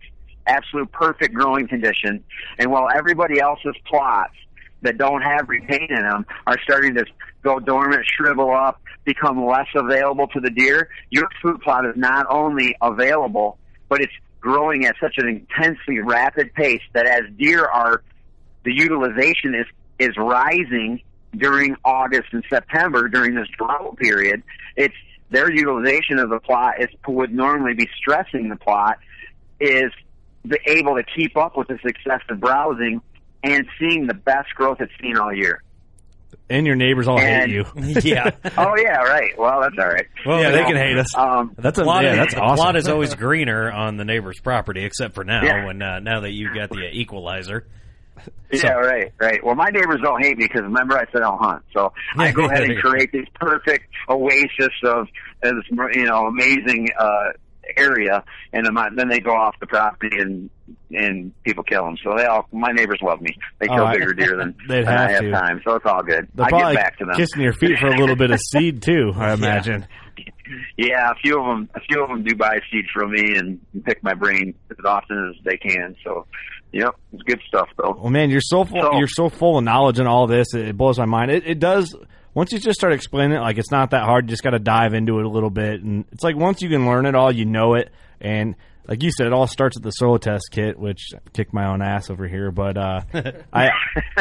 absolute 0.46 0.90
perfect 0.92 1.34
growing 1.34 1.68
condition. 1.68 2.24
And 2.58 2.70
while 2.70 2.88
everybody 2.94 3.40
else's 3.40 3.74
plots 3.86 4.34
that 4.82 4.98
don't 4.98 5.22
have 5.22 5.48
retain 5.48 5.88
in 5.90 6.02
them 6.02 6.26
are 6.46 6.56
starting 6.62 6.94
to 6.94 7.04
go 7.42 7.58
dormant, 7.58 8.06
shrivel 8.06 8.50
up, 8.50 8.80
become 9.04 9.44
less 9.44 9.68
available 9.74 10.28
to 10.28 10.40
the 10.40 10.50
deer, 10.50 10.88
your 11.10 11.28
food 11.42 11.60
plot 11.60 11.86
is 11.86 11.96
not 11.96 12.26
only 12.28 12.76
available, 12.80 13.58
but 13.88 14.00
it's 14.00 14.12
growing 14.40 14.86
at 14.86 14.96
such 15.00 15.16
an 15.18 15.28
intensely 15.28 15.98
rapid 15.98 16.52
pace 16.54 16.82
that 16.94 17.06
as 17.06 17.22
deer 17.38 17.66
are 17.66 18.02
the 18.64 18.72
utilization 18.72 19.54
is 19.54 19.66
is 19.98 20.16
rising 20.16 21.02
during 21.36 21.76
August 21.84 22.28
and 22.32 22.44
September 22.48 23.08
during 23.08 23.34
this 23.34 23.48
drought 23.56 23.96
period. 23.98 24.42
It's 24.76 24.94
their 25.30 25.50
utilization 25.50 26.18
of 26.18 26.30
the 26.30 26.40
plot 26.40 26.80
is 26.80 26.88
would 27.06 27.32
normally 27.32 27.74
be 27.74 27.88
stressing 27.96 28.48
the 28.48 28.56
plot 28.56 28.98
is 29.60 29.92
the, 30.44 30.58
able 30.66 30.96
to 30.96 31.02
keep 31.02 31.36
up 31.36 31.56
with 31.56 31.68
this 31.68 31.80
excessive 31.84 32.40
browsing 32.40 33.00
and 33.42 33.66
seeing 33.78 34.06
the 34.06 34.14
best 34.14 34.54
growth 34.54 34.80
it's 34.80 34.92
seen 35.00 35.16
all 35.16 35.32
year. 35.32 35.62
And 36.48 36.66
your 36.66 36.74
neighbors 36.76 37.06
all 37.06 37.18
and, 37.18 37.50
hate 37.50 37.54
you. 37.54 37.64
yeah. 38.02 38.30
oh 38.58 38.74
yeah, 38.76 38.96
right. 38.96 39.38
Well, 39.38 39.60
that's 39.60 39.76
all 39.78 39.86
right. 39.86 40.06
Well, 40.26 40.40
yeah, 40.40 40.50
they 40.50 40.64
can 40.64 40.76
hate 40.76 40.98
us. 40.98 41.16
Um, 41.16 41.54
that's 41.56 41.78
a 41.78 41.84
plot. 41.84 42.04
Yeah, 42.04 42.16
that's 42.16 42.34
the 42.34 42.40
awesome. 42.40 42.56
plot 42.56 42.76
is 42.76 42.88
always 42.88 43.14
greener 43.14 43.70
on 43.70 43.96
the 43.96 44.04
neighbor's 44.04 44.40
property, 44.40 44.84
except 44.84 45.14
for 45.14 45.24
now 45.24 45.44
Yeah. 45.44 45.66
when 45.66 45.80
uh, 45.80 46.00
now 46.00 46.20
that 46.20 46.32
you 46.32 46.52
got 46.52 46.70
the 46.70 46.90
equalizer. 46.92 47.66
Yeah, 48.52 48.72
right, 48.72 49.12
right. 49.20 49.44
Well, 49.44 49.54
my 49.54 49.68
neighbors 49.72 50.00
don't 50.02 50.22
hate 50.22 50.36
me 50.38 50.46
because 50.46 50.62
remember 50.62 50.96
I 50.96 51.04
said 51.12 51.22
I 51.22 51.30
don't 51.30 51.38
hunt, 51.38 51.62
so 51.72 51.92
I 52.16 52.32
go 52.32 52.46
ahead 52.46 52.64
and 52.64 52.78
create 52.80 53.12
this 53.12 53.26
perfect 53.34 53.84
oasis 54.08 54.74
of 54.84 55.06
uh, 55.44 55.50
this, 55.50 55.64
you 55.94 56.04
know, 56.06 56.26
amazing 56.26 56.88
uh 56.98 57.30
area, 57.76 58.24
and 58.52 58.66
then, 58.66 58.74
my, 58.74 58.88
then 58.96 59.08
they 59.08 59.20
go 59.20 59.30
off 59.30 59.54
the 59.60 59.66
property 59.66 60.18
and 60.18 60.50
and 60.90 61.32
people 61.44 61.62
kill 61.62 61.84
them. 61.84 61.96
So 62.02 62.14
they 62.16 62.24
all, 62.24 62.48
my 62.50 62.72
neighbors 62.72 62.98
love 63.00 63.20
me. 63.20 63.30
They 63.60 63.68
kill 63.68 63.80
Oh, 63.80 63.84
I- 63.86 63.92
bigger 63.92 64.12
deer 64.12 64.36
than, 64.36 64.56
They'd 64.68 64.84
than 64.86 64.88
I 64.98 65.10
have 65.12 65.20
to. 65.20 65.30
time, 65.30 65.60
so 65.64 65.76
it's 65.76 65.86
all 65.86 66.02
good. 66.02 66.26
They're 66.34 66.46
I 66.46 66.50
get 66.50 66.74
back 66.74 66.98
to 66.98 67.04
them. 67.04 67.14
kissing 67.14 67.42
your 67.42 67.52
feet 67.52 67.78
for 67.78 67.86
a 67.86 67.96
little 67.96 68.16
bit 68.16 68.32
of 68.32 68.40
seed 68.40 68.82
too. 68.82 69.12
I 69.14 69.32
imagine. 69.34 69.86
Yeah, 70.76 71.12
a 71.12 71.14
few 71.22 71.38
of 71.38 71.46
them, 71.46 71.70
a 71.76 71.80
few 71.80 72.02
of 72.02 72.08
them 72.08 72.24
do 72.24 72.34
buy 72.34 72.58
seed 72.72 72.86
from 72.92 73.12
me 73.12 73.36
and 73.36 73.60
pick 73.84 74.02
my 74.02 74.14
brain 74.14 74.54
as 74.70 74.84
often 74.84 75.30
as 75.32 75.44
they 75.44 75.56
can. 75.56 75.94
So, 76.02 76.26
yep, 76.72 76.94
it's 77.12 77.22
good 77.22 77.40
stuff 77.48 77.68
though. 77.76 77.96
Well, 78.00 78.10
man, 78.10 78.30
you're 78.30 78.40
so 78.40 78.64
full, 78.64 78.80
So- 78.82 78.98
you're 78.98 79.08
so 79.08 79.28
full 79.28 79.58
of 79.58 79.64
knowledge 79.64 79.98
and 79.98 80.08
all 80.08 80.26
this. 80.26 80.54
It, 80.54 80.68
it 80.68 80.76
blows 80.76 80.98
my 80.98 81.06
mind. 81.06 81.30
It, 81.30 81.46
it 81.46 81.58
does. 81.58 81.94
Once 82.34 82.52
you 82.52 82.58
just 82.60 82.78
start 82.78 82.92
explaining 82.92 83.36
it, 83.36 83.40
like 83.40 83.58
it's 83.58 83.70
not 83.72 83.90
that 83.90 84.04
hard. 84.04 84.26
You 84.26 84.30
just 84.30 84.42
got 84.44 84.50
to 84.50 84.58
dive 84.60 84.94
into 84.94 85.18
it 85.18 85.24
a 85.24 85.28
little 85.28 85.50
bit, 85.50 85.82
and 85.82 86.04
it's 86.12 86.22
like 86.22 86.36
once 86.36 86.62
you 86.62 86.68
can 86.68 86.86
learn 86.86 87.06
it 87.06 87.14
all, 87.14 87.32
you 87.32 87.44
know 87.44 87.74
it. 87.74 87.90
And 88.20 88.54
like 88.86 89.02
you 89.02 89.10
said, 89.10 89.26
it 89.26 89.32
all 89.32 89.46
starts 89.48 89.76
at 89.76 89.82
the 89.82 89.90
soil 89.90 90.18
test 90.18 90.44
kit, 90.52 90.78
which 90.78 91.08
kicked 91.32 91.52
my 91.52 91.66
own 91.66 91.82
ass 91.82 92.08
over 92.10 92.28
here. 92.28 92.50
But 92.52 92.76
uh, 92.76 93.00
I 93.52 93.70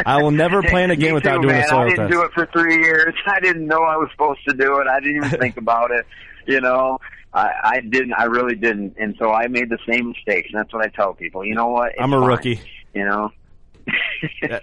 I 0.04 0.22
will 0.22 0.32
never 0.32 0.60
plan 0.68 0.90
again 0.90 1.10
Me 1.10 1.14
without 1.14 1.36
too, 1.36 1.42
doing 1.42 1.54
man. 1.56 1.64
a 1.64 1.68
soil 1.68 1.78
I 1.80 1.84
didn't 1.88 1.98
test. 2.08 2.12
do 2.12 2.22
it 2.22 2.32
for 2.34 2.46
three 2.46 2.82
years. 2.82 3.14
I 3.26 3.38
didn't 3.40 3.66
know 3.66 3.78
I 3.82 3.96
was 3.96 4.08
supposed 4.12 4.40
to 4.48 4.56
do 4.56 4.78
it. 4.80 4.86
I 4.88 4.98
didn't 5.00 5.24
even 5.24 5.38
think 5.38 5.56
about 5.56 5.90
it. 5.92 6.04
You 6.46 6.60
know, 6.60 6.98
I, 7.32 7.50
I 7.62 7.80
didn't. 7.80 8.14
I 8.14 8.24
really 8.24 8.54
didn't. 8.56 8.96
And 8.98 9.14
so 9.18 9.30
I 9.30 9.46
made 9.48 9.68
the 9.68 9.78
same 9.88 10.08
mistakes. 10.08 10.48
And 10.52 10.60
that's 10.60 10.72
what 10.72 10.84
I 10.84 10.88
tell 10.88 11.14
people. 11.14 11.44
You 11.44 11.54
know 11.54 11.68
what? 11.68 11.90
It's 11.92 12.00
I'm 12.00 12.12
a 12.12 12.18
fine. 12.18 12.28
rookie. 12.28 12.60
You 12.94 13.04
know. 13.04 13.30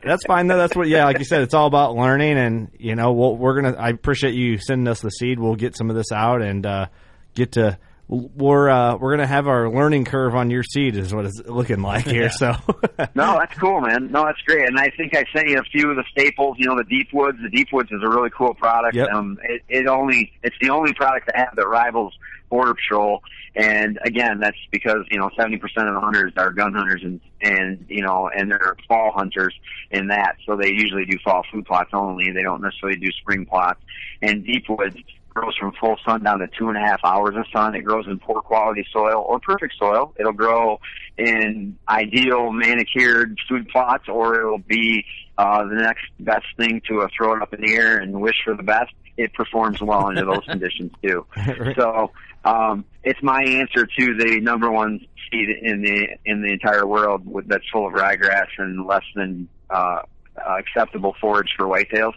That's 0.04 0.26
fine 0.26 0.48
though. 0.48 0.58
That's 0.58 0.76
what. 0.76 0.88
Yeah, 0.88 1.06
like 1.06 1.20
you 1.20 1.26
said, 1.26 1.42
it's 1.42 1.54
all 1.54 1.68
about 1.68 1.96
learning, 1.96 2.38
and 2.38 2.70
you 2.78 2.96
know, 2.96 3.12
we'll, 3.14 3.36
we're 3.36 3.60
gonna. 3.62 3.76
I 3.78 3.90
appreciate 3.90 4.34
you 4.36 4.58
sending 4.58 4.88
us 4.88 5.02
the 5.02 5.10
seed. 5.10 5.40
We'll 5.40 5.56
get 5.56 5.76
some 5.76 5.90
of 5.90 5.96
this 5.96 6.12
out 6.12 6.42
and 6.42 6.66
uh, 6.66 6.88
get 7.34 7.54
to. 7.54 7.78
We're 8.10 8.70
uh, 8.70 8.96
we're 8.96 9.12
gonna 9.12 9.28
have 9.28 9.48
our 9.48 9.70
learning 9.70 10.06
curve 10.06 10.34
on 10.34 10.50
your 10.50 10.64
seed, 10.64 10.96
is 10.96 11.14
what 11.14 11.26
it's 11.26 11.42
looking 11.46 11.82
like 11.82 12.06
here. 12.06 12.30
So 12.30 12.54
No, 13.16 13.38
that's 13.38 13.58
cool, 13.60 13.82
man. 13.82 14.12
No, 14.12 14.24
that's 14.24 14.42
great. 14.48 14.66
And 14.66 14.80
I 14.80 14.90
think 14.96 15.14
I 15.14 15.26
sent 15.36 15.50
you 15.50 15.58
a 15.58 15.64
few 15.64 15.90
of 15.90 15.98
the 15.98 16.06
staples. 16.12 16.56
You 16.58 16.68
know, 16.68 16.78
the 16.78 16.86
Deep 16.86 17.10
Woods. 17.12 17.38
The 17.42 17.50
Deep 17.50 17.68
Woods 17.74 17.92
is 17.92 18.02
a 18.02 18.10
really 18.10 18.30
cool 18.30 18.54
product. 18.54 18.96
Yep. 18.96 19.10
Um, 19.10 19.38
it, 19.44 19.62
it 19.68 19.88
only 19.88 20.32
it's 20.42 20.56
the 20.62 20.70
only 20.70 20.94
product 20.94 21.30
I 21.36 21.40
have 21.40 21.56
that 21.58 21.68
rivals 21.68 22.18
Border 22.50 22.76
Patrol. 22.76 23.22
And 23.56 24.00
again, 24.06 24.40
that's 24.40 24.58
because 24.72 25.06
you 25.12 25.20
know 25.20 25.30
seventy 25.36 25.58
percent 25.58 25.90
of 25.90 25.96
the 25.96 26.00
hunters 26.00 26.32
are 26.38 26.52
gun 26.52 26.74
hunters, 26.74 27.02
and 27.04 27.20
and 27.42 27.86
you 27.90 28.04
know, 28.04 28.30
and 28.34 28.50
they're 28.50 28.78
fall 28.88 29.12
hunters 29.14 29.54
in 29.92 30.08
that. 30.08 30.38
So 30.46 30.56
they 30.56 30.70
usually 30.70 31.06
do 31.06 31.18
fall 31.26 31.44
food 31.52 31.66
plots 31.66 31.90
only. 31.94 32.32
They 32.32 32.44
don't 32.44 32.62
necessarily 32.62 33.00
do 33.00 33.12
spring 33.20 33.46
plots. 33.46 33.82
And 34.22 34.46
Deep 34.46 34.66
Woods 34.70 34.96
grows 35.38 35.56
from 35.56 35.72
full 35.80 35.98
sun 36.04 36.24
down 36.24 36.40
to 36.40 36.48
two 36.58 36.68
and 36.70 36.78
a 36.78 36.80
half 36.80 37.00
hours 37.04 37.36
of 37.36 37.46
sun. 37.54 37.76
It 37.76 37.82
grows 37.82 38.08
in 38.08 38.18
poor 38.18 38.42
quality 38.42 38.86
soil 38.92 39.24
or 39.28 39.40
perfect 39.40 39.76
soil. 39.78 40.14
It'll 40.20 40.34
grow 40.34 40.80
in 41.18 41.78
ideal 41.88 42.52
manicured 42.52 43.38
food 43.48 43.68
plots 43.70 44.10
or 44.10 44.40
it'll 44.40 44.58
be 44.58 45.06
uh, 45.38 45.64
the 45.66 45.76
next 45.76 46.06
best 46.20 46.46
thing 46.58 46.82
to 46.88 47.02
uh, 47.02 47.08
throw 47.16 47.36
it 47.36 47.42
up 47.44 47.54
in 47.54 47.62
the 47.62 47.72
air 47.72 48.00
and 48.00 48.20
wish 48.20 48.36
for 48.44 48.56
the 48.56 48.64
best. 48.64 48.92
It 49.16 49.34
performs 49.34 49.80
well 49.80 50.08
under 50.08 50.26
those 50.26 50.46
conditions 50.50 50.92
too. 51.04 51.26
So 51.78 52.12
um, 52.44 52.86
it's 53.04 53.22
my 53.22 53.44
answer 53.44 53.86
to 53.86 54.18
the 54.18 54.40
number 54.42 54.72
one 54.72 55.06
seed 55.30 55.50
in 55.62 55.82
the 55.82 56.08
in 56.26 56.42
the 56.42 56.52
entire 56.52 56.88
world 56.88 57.26
with, 57.26 57.48
that's 57.48 57.68
full 57.72 57.88
of 57.88 57.94
ryegrass 57.94 58.48
and 58.58 58.88
less 58.88 59.04
than 59.16 59.50
uh, 59.70 60.02
uh, 60.38 60.58
acceptable 60.58 61.16
forage 61.20 61.50
for 61.58 61.66
whitetails. 61.68 62.14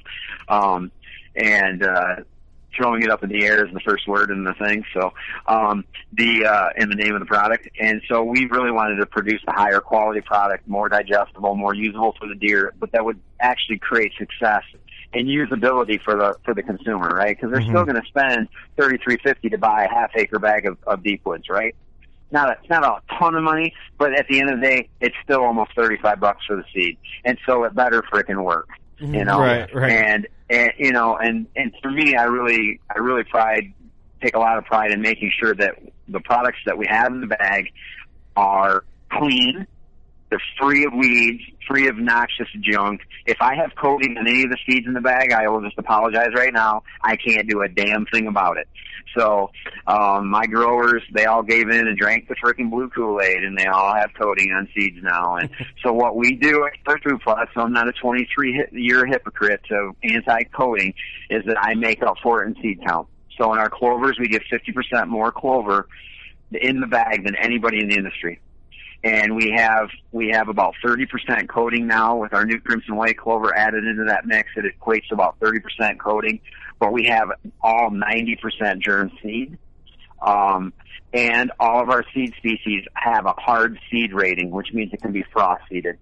Um, 0.48 0.92
and 1.34 1.82
uh, 1.82 2.16
throwing 2.76 3.02
it 3.02 3.10
up 3.10 3.22
in 3.22 3.28
the 3.30 3.44
air 3.44 3.66
is 3.66 3.72
the 3.72 3.80
first 3.80 4.06
word 4.08 4.30
in 4.30 4.44
the 4.44 4.54
thing. 4.54 4.84
So, 4.94 5.12
um, 5.46 5.84
the, 6.12 6.44
uh, 6.46 6.68
in 6.76 6.88
the 6.88 6.96
name 6.96 7.14
of 7.14 7.20
the 7.20 7.26
product. 7.26 7.68
And 7.80 8.00
so 8.08 8.22
we 8.22 8.46
really 8.46 8.70
wanted 8.70 8.96
to 8.96 9.06
produce 9.06 9.40
a 9.46 9.52
higher 9.52 9.80
quality 9.80 10.20
product, 10.20 10.66
more 10.68 10.88
digestible, 10.88 11.54
more 11.56 11.74
usable 11.74 12.14
for 12.18 12.28
the 12.28 12.34
deer, 12.34 12.72
but 12.78 12.92
that 12.92 13.04
would 13.04 13.20
actually 13.40 13.78
create 13.78 14.12
success 14.18 14.62
and 15.12 15.26
usability 15.26 16.00
for 16.02 16.14
the, 16.16 16.34
for 16.44 16.54
the 16.54 16.62
consumer, 16.62 17.08
right? 17.08 17.38
Cause 17.40 17.50
they're 17.50 17.60
Mhm. 17.60 17.68
still 17.70 17.84
going 17.84 18.00
to 18.00 18.06
spend 18.06 18.48
thirty 18.78 18.96
three 18.98 19.16
fifty 19.24 19.48
to 19.48 19.58
buy 19.58 19.84
a 19.84 19.88
half 19.88 20.10
acre 20.16 20.38
bag 20.38 20.66
of, 20.66 20.78
of 20.86 21.02
deep 21.02 21.22
woods, 21.24 21.48
right? 21.48 21.74
Not 22.32 22.48
a, 22.48 22.52
it's 22.60 22.70
not 22.70 22.84
a 22.84 23.14
ton 23.18 23.34
of 23.34 23.42
money, 23.42 23.74
but 23.98 24.16
at 24.16 24.26
the 24.28 24.40
end 24.40 24.50
of 24.50 24.60
the 24.60 24.66
day, 24.66 24.88
it's 25.00 25.16
still 25.24 25.42
almost 25.42 25.72
35 25.74 26.20
bucks 26.20 26.44
for 26.46 26.54
the 26.54 26.62
seed. 26.72 26.96
And 27.24 27.36
so 27.44 27.64
it 27.64 27.74
better 27.74 28.02
frickin' 28.02 28.44
work, 28.44 28.68
Mm-hmm. 29.00 29.14
you 29.14 29.24
know? 29.24 29.40
Right, 29.40 29.74
right. 29.74 29.92
And, 29.92 30.28
and, 30.48 30.72
you 30.78 30.92
know, 30.92 31.16
and, 31.16 31.46
and 31.56 31.72
for 31.82 31.90
me, 31.90 32.16
I 32.16 32.24
really, 32.24 32.80
I 32.94 32.98
really 32.98 33.24
pride, 33.24 33.72
take 34.22 34.34
a 34.34 34.38
lot 34.38 34.58
of 34.58 34.64
pride 34.64 34.90
in 34.90 35.00
making 35.00 35.32
sure 35.38 35.54
that 35.54 35.78
the 36.08 36.20
products 36.20 36.58
that 36.66 36.76
we 36.76 36.86
have 36.86 37.12
in 37.12 37.20
the 37.20 37.26
bag 37.26 37.72
are 38.36 38.84
clean, 39.10 39.66
they're 40.30 40.42
free 40.58 40.84
of 40.84 40.92
weeds, 40.92 41.42
free 41.68 41.88
of 41.88 41.96
noxious 41.96 42.48
junk. 42.60 43.00
If 43.26 43.38
I 43.40 43.56
have 43.56 43.72
coating 43.76 44.16
on 44.16 44.26
any 44.26 44.44
of 44.44 44.50
the 44.50 44.58
seeds 44.66 44.86
in 44.86 44.94
the 44.94 45.00
bag, 45.00 45.32
I 45.32 45.48
will 45.48 45.60
just 45.60 45.76
apologize 45.76 46.30
right 46.34 46.52
now. 46.52 46.84
I 47.02 47.16
can't 47.16 47.48
do 47.48 47.62
a 47.62 47.68
damn 47.68 48.06
thing 48.06 48.28
about 48.28 48.56
it. 48.56 48.68
So, 49.16 49.50
um, 49.88 50.28
my 50.28 50.46
growers, 50.46 51.02
they 51.12 51.26
all 51.26 51.42
gave 51.42 51.68
in 51.68 51.88
and 51.88 51.98
drank 51.98 52.28
the 52.28 52.36
freaking 52.36 52.70
blue 52.70 52.88
Kool-Aid 52.90 53.42
and 53.42 53.58
they 53.58 53.66
all 53.66 53.92
have 53.92 54.10
coating 54.16 54.52
on 54.52 54.68
seeds 54.72 54.98
now. 55.02 55.34
And 55.34 55.50
so 55.82 55.92
what 55.92 56.16
we 56.16 56.36
do 56.36 56.64
at 56.64 57.02
Food 57.02 57.20
Plus, 57.22 57.48
so 57.52 57.62
I'm 57.62 57.72
not 57.72 57.88
a 57.88 57.92
23-year 57.92 59.06
hypocrite 59.06 59.62
of 59.72 59.96
anti-coating, 60.04 60.94
is 61.28 61.44
that 61.46 61.56
I 61.60 61.74
make 61.74 62.04
up 62.04 62.18
for 62.22 62.44
it 62.44 62.48
in 62.48 62.62
seed 62.62 62.80
count. 62.86 63.08
So 63.36 63.52
in 63.52 63.58
our 63.58 63.70
clovers, 63.70 64.16
we 64.20 64.28
get 64.28 64.42
50% 64.52 65.08
more 65.08 65.32
clover 65.32 65.88
in 66.52 66.80
the 66.80 66.86
bag 66.86 67.24
than 67.24 67.34
anybody 67.34 67.80
in 67.80 67.88
the 67.88 67.96
industry 67.96 68.38
and 69.02 69.34
we 69.34 69.52
have 69.56 69.88
we 70.12 70.30
have 70.30 70.48
about 70.48 70.74
30% 70.84 71.48
coating 71.48 71.86
now 71.86 72.16
with 72.16 72.34
our 72.34 72.44
new 72.44 72.60
crimson 72.60 72.96
white 72.96 73.16
clover 73.16 73.56
added 73.56 73.84
into 73.84 74.04
that 74.04 74.26
mix. 74.26 74.50
It 74.56 74.66
equates 74.78 75.08
to 75.08 75.14
about 75.14 75.40
30% 75.40 75.98
coating, 75.98 76.40
but 76.78 76.92
we 76.92 77.06
have 77.06 77.30
all 77.62 77.90
90% 77.90 78.80
germ 78.80 79.10
seed. 79.22 79.56
Um, 80.20 80.74
and 81.14 81.50
all 81.58 81.82
of 81.82 81.88
our 81.88 82.04
seed 82.12 82.34
species 82.36 82.84
have 82.94 83.24
a 83.24 83.32
hard 83.32 83.78
seed 83.90 84.12
rating, 84.12 84.50
which 84.50 84.72
means 84.72 84.92
it 84.92 85.00
can 85.00 85.12
be 85.12 85.24
frost 85.32 85.62
seeded. 85.68 85.98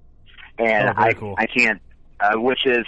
And 0.59 0.89
Oh, 0.89 0.95
I, 0.97 1.13
cool. 1.13 1.35
I 1.39 1.47
can't, 1.47 1.81
uh, 2.19 2.39
which 2.39 2.67
is 2.67 2.85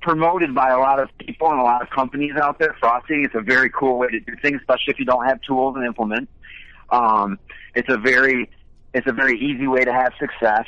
promoted 0.00 0.54
by 0.54 0.70
a 0.70 0.78
lot 0.78 1.00
of 1.00 1.08
people 1.18 1.50
and 1.50 1.58
a 1.58 1.62
lot 1.62 1.82
of 1.82 1.90
companies 1.90 2.32
out 2.40 2.58
there. 2.58 2.74
Frosting 2.80 3.24
is 3.24 3.30
a 3.34 3.42
very 3.42 3.68
cool 3.68 3.98
way 3.98 4.08
to 4.08 4.20
do 4.20 4.32
things, 4.40 4.60
especially 4.60 4.92
if 4.92 4.98
you 4.98 5.04
don't 5.04 5.26
have 5.26 5.40
tools 5.42 5.74
and 5.76 5.84
implements. 5.84 6.30
Um, 6.90 7.38
it's 7.74 7.88
a 7.88 7.98
very 7.98 8.48
it's 8.94 9.06
a 9.06 9.12
very 9.12 9.38
easy 9.38 9.66
way 9.66 9.84
to 9.84 9.92
have 9.92 10.12
success. 10.18 10.66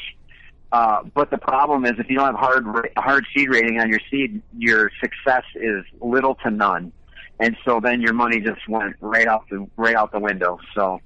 Uh, 0.71 1.03
but 1.15 1.31
the 1.31 1.39
problem 1.39 1.85
is 1.85 1.93
if 1.99 2.09
you 2.09 2.17
don't 2.17 2.35
have 2.35 2.35
hard 2.35 2.65
hard 2.97 3.27
seed 3.35 3.49
rating 3.51 3.79
on 3.79 3.91
your 3.91 4.01
seed, 4.11 4.41
your 4.57 4.91
success 5.01 5.45
is 5.55 5.85
little 6.01 6.35
to 6.37 6.51
none, 6.51 6.93
and 7.41 7.57
so 7.65 7.79
then 7.79 8.01
your 8.01 8.15
money 8.15 8.41
just 8.41 8.67
went 8.69 8.97
right 9.01 9.27
out 9.27 9.45
the 9.51 9.67
right 9.77 9.95
out 9.95 10.13
the 10.13 10.19
window. 10.19 10.59
So, 10.75 11.01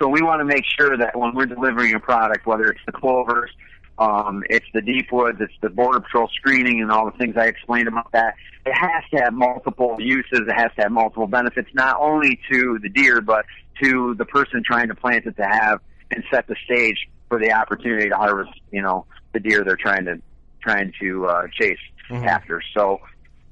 so 0.00 0.08
we 0.08 0.22
want 0.22 0.40
to 0.40 0.46
make 0.46 0.64
sure 0.64 0.96
that 0.96 1.18
when 1.18 1.34
we're 1.34 1.46
delivering 1.46 1.94
a 1.94 2.00
product, 2.00 2.46
whether 2.46 2.64
it's 2.70 2.80
the 2.86 2.92
clovers, 2.92 3.50
um, 3.98 4.42
it's 4.48 4.64
the 4.72 4.80
deep 4.80 5.12
woods, 5.12 5.36
it's 5.40 5.52
the 5.60 5.68
border 5.68 6.00
patrol 6.00 6.30
screening, 6.34 6.80
and 6.80 6.90
all 6.90 7.04
the 7.04 7.18
things 7.18 7.36
I 7.36 7.46
explained 7.46 7.88
about 7.88 8.10
that. 8.12 8.36
It 8.64 8.72
has 8.72 9.04
to 9.12 9.18
have 9.18 9.34
multiple 9.34 9.96
uses. 9.98 10.40
It 10.48 10.52
has 10.52 10.70
to 10.76 10.82
have 10.84 10.92
multiple 10.92 11.26
benefits, 11.26 11.68
not 11.74 11.98
only 12.00 12.40
to 12.50 12.78
the 12.82 12.88
deer, 12.88 13.20
but 13.20 13.44
to 13.82 14.14
the 14.14 14.24
person 14.24 14.62
trying 14.64 14.88
to 14.88 14.94
plant 14.94 15.26
it 15.26 15.36
to 15.36 15.44
have 15.44 15.80
and 16.10 16.24
set 16.30 16.46
the 16.46 16.56
stage 16.64 16.96
for 17.28 17.38
the 17.38 17.52
opportunity 17.52 18.08
to 18.08 18.16
harvest, 18.16 18.50
you 18.70 18.82
know, 18.82 19.06
the 19.32 19.40
deer 19.40 19.62
they're 19.64 19.76
trying 19.76 20.04
to 20.06 20.20
trying 20.62 20.92
to 21.00 21.26
uh, 21.26 21.42
chase 21.58 21.78
Mhm. 22.10 22.26
after. 22.26 22.60
So 22.76 22.98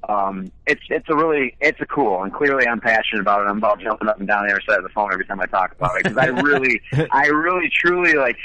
um, 0.07 0.51
it's 0.67 0.81
it's 0.89 1.07
a 1.09 1.15
really 1.15 1.55
it's 1.61 1.79
a 1.81 1.85
cool 1.85 2.23
and 2.23 2.33
clearly 2.33 2.67
I'm 2.67 2.79
passionate 2.81 3.21
about 3.21 3.41
it. 3.41 3.49
I'm 3.49 3.57
about 3.57 3.81
jumping 3.81 4.07
up 4.07 4.19
and 4.19 4.27
down 4.27 4.45
the 4.45 4.51
other 4.51 4.61
side 4.67 4.77
of 4.77 4.83
the 4.83 4.89
phone 4.89 5.11
every 5.13 5.25
time 5.25 5.39
I 5.39 5.45
talk 5.45 5.73
about 5.77 5.91
it 5.97 6.03
because 6.05 6.17
I 6.17 6.27
really 6.27 6.81
I 7.11 7.27
really 7.27 7.69
truly 7.73 8.13
like 8.13 8.37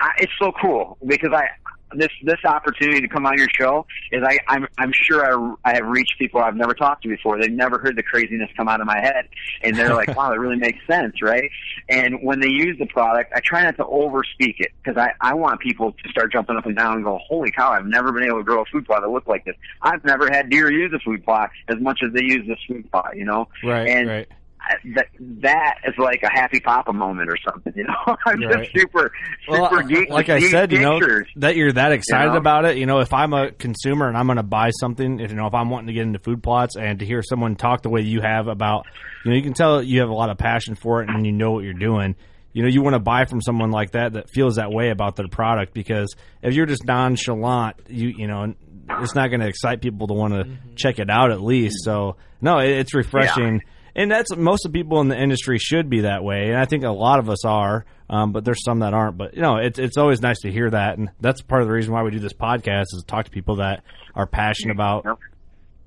I, 0.00 0.10
it's 0.18 0.32
so 0.38 0.52
cool 0.60 0.98
because 1.06 1.32
I 1.32 1.48
this 1.96 2.10
this 2.22 2.38
opportunity 2.44 3.00
to 3.00 3.08
come 3.08 3.26
on 3.26 3.36
your 3.36 3.48
show 3.56 3.86
is 4.10 4.22
I 4.24 4.38
I'm 4.48 4.66
I'm 4.78 4.92
sure 4.92 5.24
I 5.24 5.70
I 5.70 5.74
have 5.74 5.86
reached 5.86 6.18
people 6.18 6.40
I've 6.40 6.56
never 6.56 6.74
talked 6.74 7.02
to 7.02 7.08
before. 7.08 7.40
They've 7.40 7.50
never 7.50 7.78
heard 7.78 7.96
the 7.96 8.02
craziness 8.02 8.50
come 8.56 8.68
out 8.68 8.80
of 8.80 8.86
my 8.86 9.00
head, 9.00 9.28
and 9.62 9.76
they're 9.76 9.94
like, 9.94 10.08
"Wow, 10.16 10.30
that 10.30 10.38
really 10.38 10.56
makes 10.56 10.78
sense, 10.86 11.20
right?" 11.22 11.50
And 11.88 12.22
when 12.22 12.40
they 12.40 12.48
use 12.48 12.78
the 12.78 12.86
product, 12.86 13.32
I 13.34 13.40
try 13.40 13.62
not 13.62 13.76
to 13.76 13.84
overspeak 13.84 14.56
it 14.58 14.72
because 14.82 14.96
I 14.96 15.12
I 15.20 15.34
want 15.34 15.60
people 15.60 15.92
to 15.92 16.08
start 16.10 16.32
jumping 16.32 16.56
up 16.56 16.66
and 16.66 16.76
down 16.76 16.94
and 16.94 17.04
go, 17.04 17.18
"Holy 17.26 17.50
cow! 17.50 17.72
I've 17.72 17.86
never 17.86 18.12
been 18.12 18.24
able 18.24 18.38
to 18.38 18.44
grow 18.44 18.62
a 18.62 18.64
food 18.66 18.86
plot 18.86 19.02
that 19.02 19.08
looked 19.08 19.28
like 19.28 19.44
this. 19.44 19.56
I've 19.80 20.04
never 20.04 20.28
had 20.30 20.50
deer 20.50 20.70
use 20.70 20.92
a 20.92 20.98
food 20.98 21.24
plot 21.24 21.50
as 21.68 21.78
much 21.80 22.00
as 22.04 22.12
they 22.12 22.22
use 22.22 22.46
this 22.46 22.58
food 22.68 22.90
plot." 22.90 23.16
You 23.16 23.24
know, 23.24 23.48
Right, 23.64 23.88
and 23.88 24.08
right. 24.08 24.28
I- 24.68 24.76
that 24.94 25.06
that 25.42 25.74
is 25.84 25.94
like 25.98 26.22
a 26.22 26.30
happy 26.32 26.60
papa 26.60 26.92
moment 26.92 27.30
or 27.30 27.36
something. 27.48 27.72
You 27.76 27.84
know, 27.84 28.16
I'm 28.26 28.40
Right. 28.42 28.58
just 28.58 28.70
super 28.76 29.12
super 29.48 29.60
Well, 29.60 29.82
geek. 29.82 30.10
like 30.10 30.28
I 30.28 30.38
geek 30.40 30.50
said, 30.50 30.72
you 30.72 30.80
know 30.80 30.98
pictures. 30.98 31.28
that 31.36 31.56
you're 31.56 31.72
that 31.72 31.92
excited 31.92 32.32
know? 32.32 32.38
about 32.38 32.64
it. 32.64 32.76
You 32.76 32.86
know, 32.86 33.00
if 33.00 33.12
I'm 33.12 33.32
a 33.32 33.52
consumer 33.52 34.08
and 34.08 34.16
I'm 34.16 34.26
going 34.26 34.36
to 34.36 34.42
buy 34.42 34.70
something, 34.70 35.20
if 35.20 35.30
you 35.30 35.36
know, 35.36 35.46
if 35.46 35.54
I'm 35.54 35.70
wanting 35.70 35.88
to 35.88 35.92
get 35.92 36.02
into 36.02 36.18
food 36.18 36.42
plots 36.42 36.76
and 36.76 36.98
to 37.00 37.06
hear 37.06 37.22
someone 37.22 37.56
talk 37.56 37.82
the 37.82 37.90
way 37.90 38.00
you 38.02 38.20
have 38.20 38.48
about, 38.48 38.86
you 39.24 39.30
know, 39.30 39.36
you 39.36 39.42
can 39.42 39.54
tell 39.54 39.82
you 39.82 40.00
have 40.00 40.08
a 40.10 40.14
lot 40.14 40.30
of 40.30 40.38
passion 40.38 40.74
for 40.74 41.02
it 41.02 41.08
and 41.08 41.26
you 41.26 41.32
know 41.32 41.50
what 41.52 41.64
you're 41.64 41.74
doing. 41.74 42.14
You 42.54 42.62
know, 42.62 42.68
you 42.68 42.82
want 42.82 42.94
to 42.94 43.00
buy 43.00 43.24
from 43.24 43.40
someone 43.40 43.70
like 43.70 43.92
that 43.92 44.12
that 44.12 44.28
feels 44.28 44.56
that 44.56 44.70
way 44.70 44.90
about 44.90 45.16
their 45.16 45.28
product 45.28 45.72
because 45.72 46.14
if 46.42 46.52
you're 46.54 46.66
just 46.66 46.84
nonchalant, 46.84 47.76
you 47.88 48.08
you 48.08 48.26
know, 48.26 48.54
it's 49.00 49.14
not 49.14 49.28
going 49.28 49.40
to 49.40 49.46
excite 49.46 49.80
people 49.80 50.06
to 50.08 50.14
want 50.14 50.34
to 50.34 50.44
mm-hmm. 50.44 50.74
check 50.76 50.98
it 50.98 51.08
out 51.08 51.30
at 51.30 51.40
least. 51.40 51.76
So 51.82 52.16
no, 52.42 52.58
it, 52.58 52.70
it's 52.70 52.94
refreshing. 52.94 53.62
And 53.94 54.10
that's 54.10 54.34
most 54.34 54.64
of 54.64 54.72
the 54.72 54.78
people 54.78 55.00
in 55.00 55.08
the 55.08 55.20
industry 55.20 55.58
should 55.58 55.90
be 55.90 56.02
that 56.02 56.24
way, 56.24 56.48
and 56.48 56.56
I 56.56 56.64
think 56.64 56.82
a 56.84 56.90
lot 56.90 57.18
of 57.18 57.28
us 57.28 57.44
are. 57.44 57.84
Um, 58.08 58.32
but 58.32 58.44
there's 58.44 58.62
some 58.64 58.80
that 58.80 58.94
aren't. 58.94 59.16
But 59.16 59.34
you 59.34 59.42
know, 59.42 59.56
it's 59.56 59.78
it's 59.78 59.96
always 59.96 60.20
nice 60.20 60.40
to 60.40 60.50
hear 60.50 60.70
that, 60.70 60.98
and 60.98 61.10
that's 61.20 61.42
part 61.42 61.62
of 61.62 61.68
the 61.68 61.74
reason 61.74 61.92
why 61.92 62.02
we 62.02 62.10
do 62.10 62.18
this 62.18 62.32
podcast 62.32 62.84
is 62.92 63.02
to 63.02 63.06
talk 63.06 63.26
to 63.26 63.30
people 63.30 63.56
that 63.56 63.84
are 64.14 64.26
passionate 64.26 64.74
about 64.74 65.06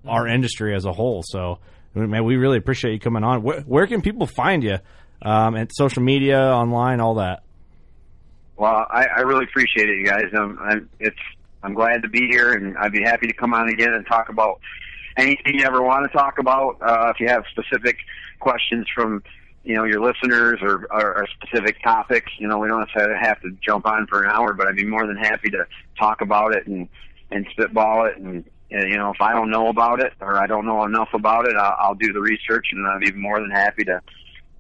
our 0.08 0.28
industry 0.28 0.76
as 0.76 0.86
a 0.86 0.92
whole. 0.92 1.24
So, 1.26 1.60
man, 1.94 2.24
we 2.26 2.36
really 2.36 2.58
appreciate 2.58 2.94
you 2.94 3.00
coming 3.00 3.24
on. 3.24 3.42
Where, 3.42 3.62
where 3.62 3.88
can 3.88 4.02
people 4.02 4.28
find 4.28 4.64
you? 4.64 4.78
Um, 5.22 5.56
and 5.56 5.70
social 5.74 6.04
media, 6.04 6.40
online, 6.40 7.00
all 7.00 7.16
that. 7.16 7.44
Well, 8.58 8.86
I, 8.90 9.06
I 9.18 9.22
really 9.22 9.46
appreciate 9.46 9.90
it, 9.90 9.98
you 9.98 10.06
guys. 10.06 10.26
Um, 10.38 10.58
I'm, 10.62 10.90
it's 11.00 11.18
I'm 11.64 11.74
glad 11.74 12.04
to 12.04 12.10
be 12.10 12.28
here, 12.30 12.54
and 12.54 12.78
I'd 12.78 12.92
be 12.92 13.04
happy 13.04 13.28
to 13.28 13.34
come 13.34 13.54
on 13.54 13.70
again 13.70 13.94
and 13.94 14.06
talk 14.06 14.30
about 14.30 14.60
anything 15.18 15.60
you 15.60 15.66
ever 15.66 15.82
want 15.82 16.10
to 16.10 16.18
talk 16.18 16.40
about. 16.40 16.78
Uh, 16.82 17.12
if 17.14 17.20
you 17.20 17.28
have 17.28 17.44
specific 17.52 17.98
questions 18.40 18.88
from 18.94 19.24
you 19.64 19.76
know 19.76 19.84
your 19.84 20.02
listeners 20.02 20.60
or, 20.62 20.88
or, 20.92 21.18
or 21.18 21.28
specific 21.42 21.82
topics, 21.84 22.32
you 22.38 22.48
know, 22.48 22.58
we 22.60 22.68
don't 22.68 22.82
necessarily 22.82 23.20
have 23.20 23.42
to 23.42 23.52
jump 23.62 23.86
on 23.86 24.08
for 24.08 24.24
an 24.24 24.32
hour, 24.32 24.54
but 24.54 24.68
I'd 24.68 24.76
be 24.76 24.86
more 24.86 25.08
than 25.08 25.18
happy 25.18 25.50
to 25.52 25.66
talk 25.98 26.22
about 26.22 26.56
it 26.56 26.68
and 26.68 26.88
and 27.32 27.48
spitball 27.52 28.06
it. 28.06 28.18
And, 28.18 28.46
and 28.72 28.90
you 28.90 28.98
know, 28.98 29.12
if 29.12 29.22
I 29.22 29.34
don't 29.34 29.50
know 29.50 29.68
about 29.68 30.00
it 30.00 30.14
or 30.22 30.42
I 30.42 30.48
don't 30.48 30.66
know 30.66 30.84
enough 30.84 31.10
about 31.14 31.48
it, 31.48 31.56
I'll, 31.56 31.76
I'll 31.80 31.96
do 31.96 32.14
the 32.14 32.22
research, 32.22 32.68
and 32.72 32.86
I'd 32.88 33.02
be 33.02 33.12
more 33.14 33.40
than 33.40 33.52
happy 33.52 33.84
to 33.86 34.02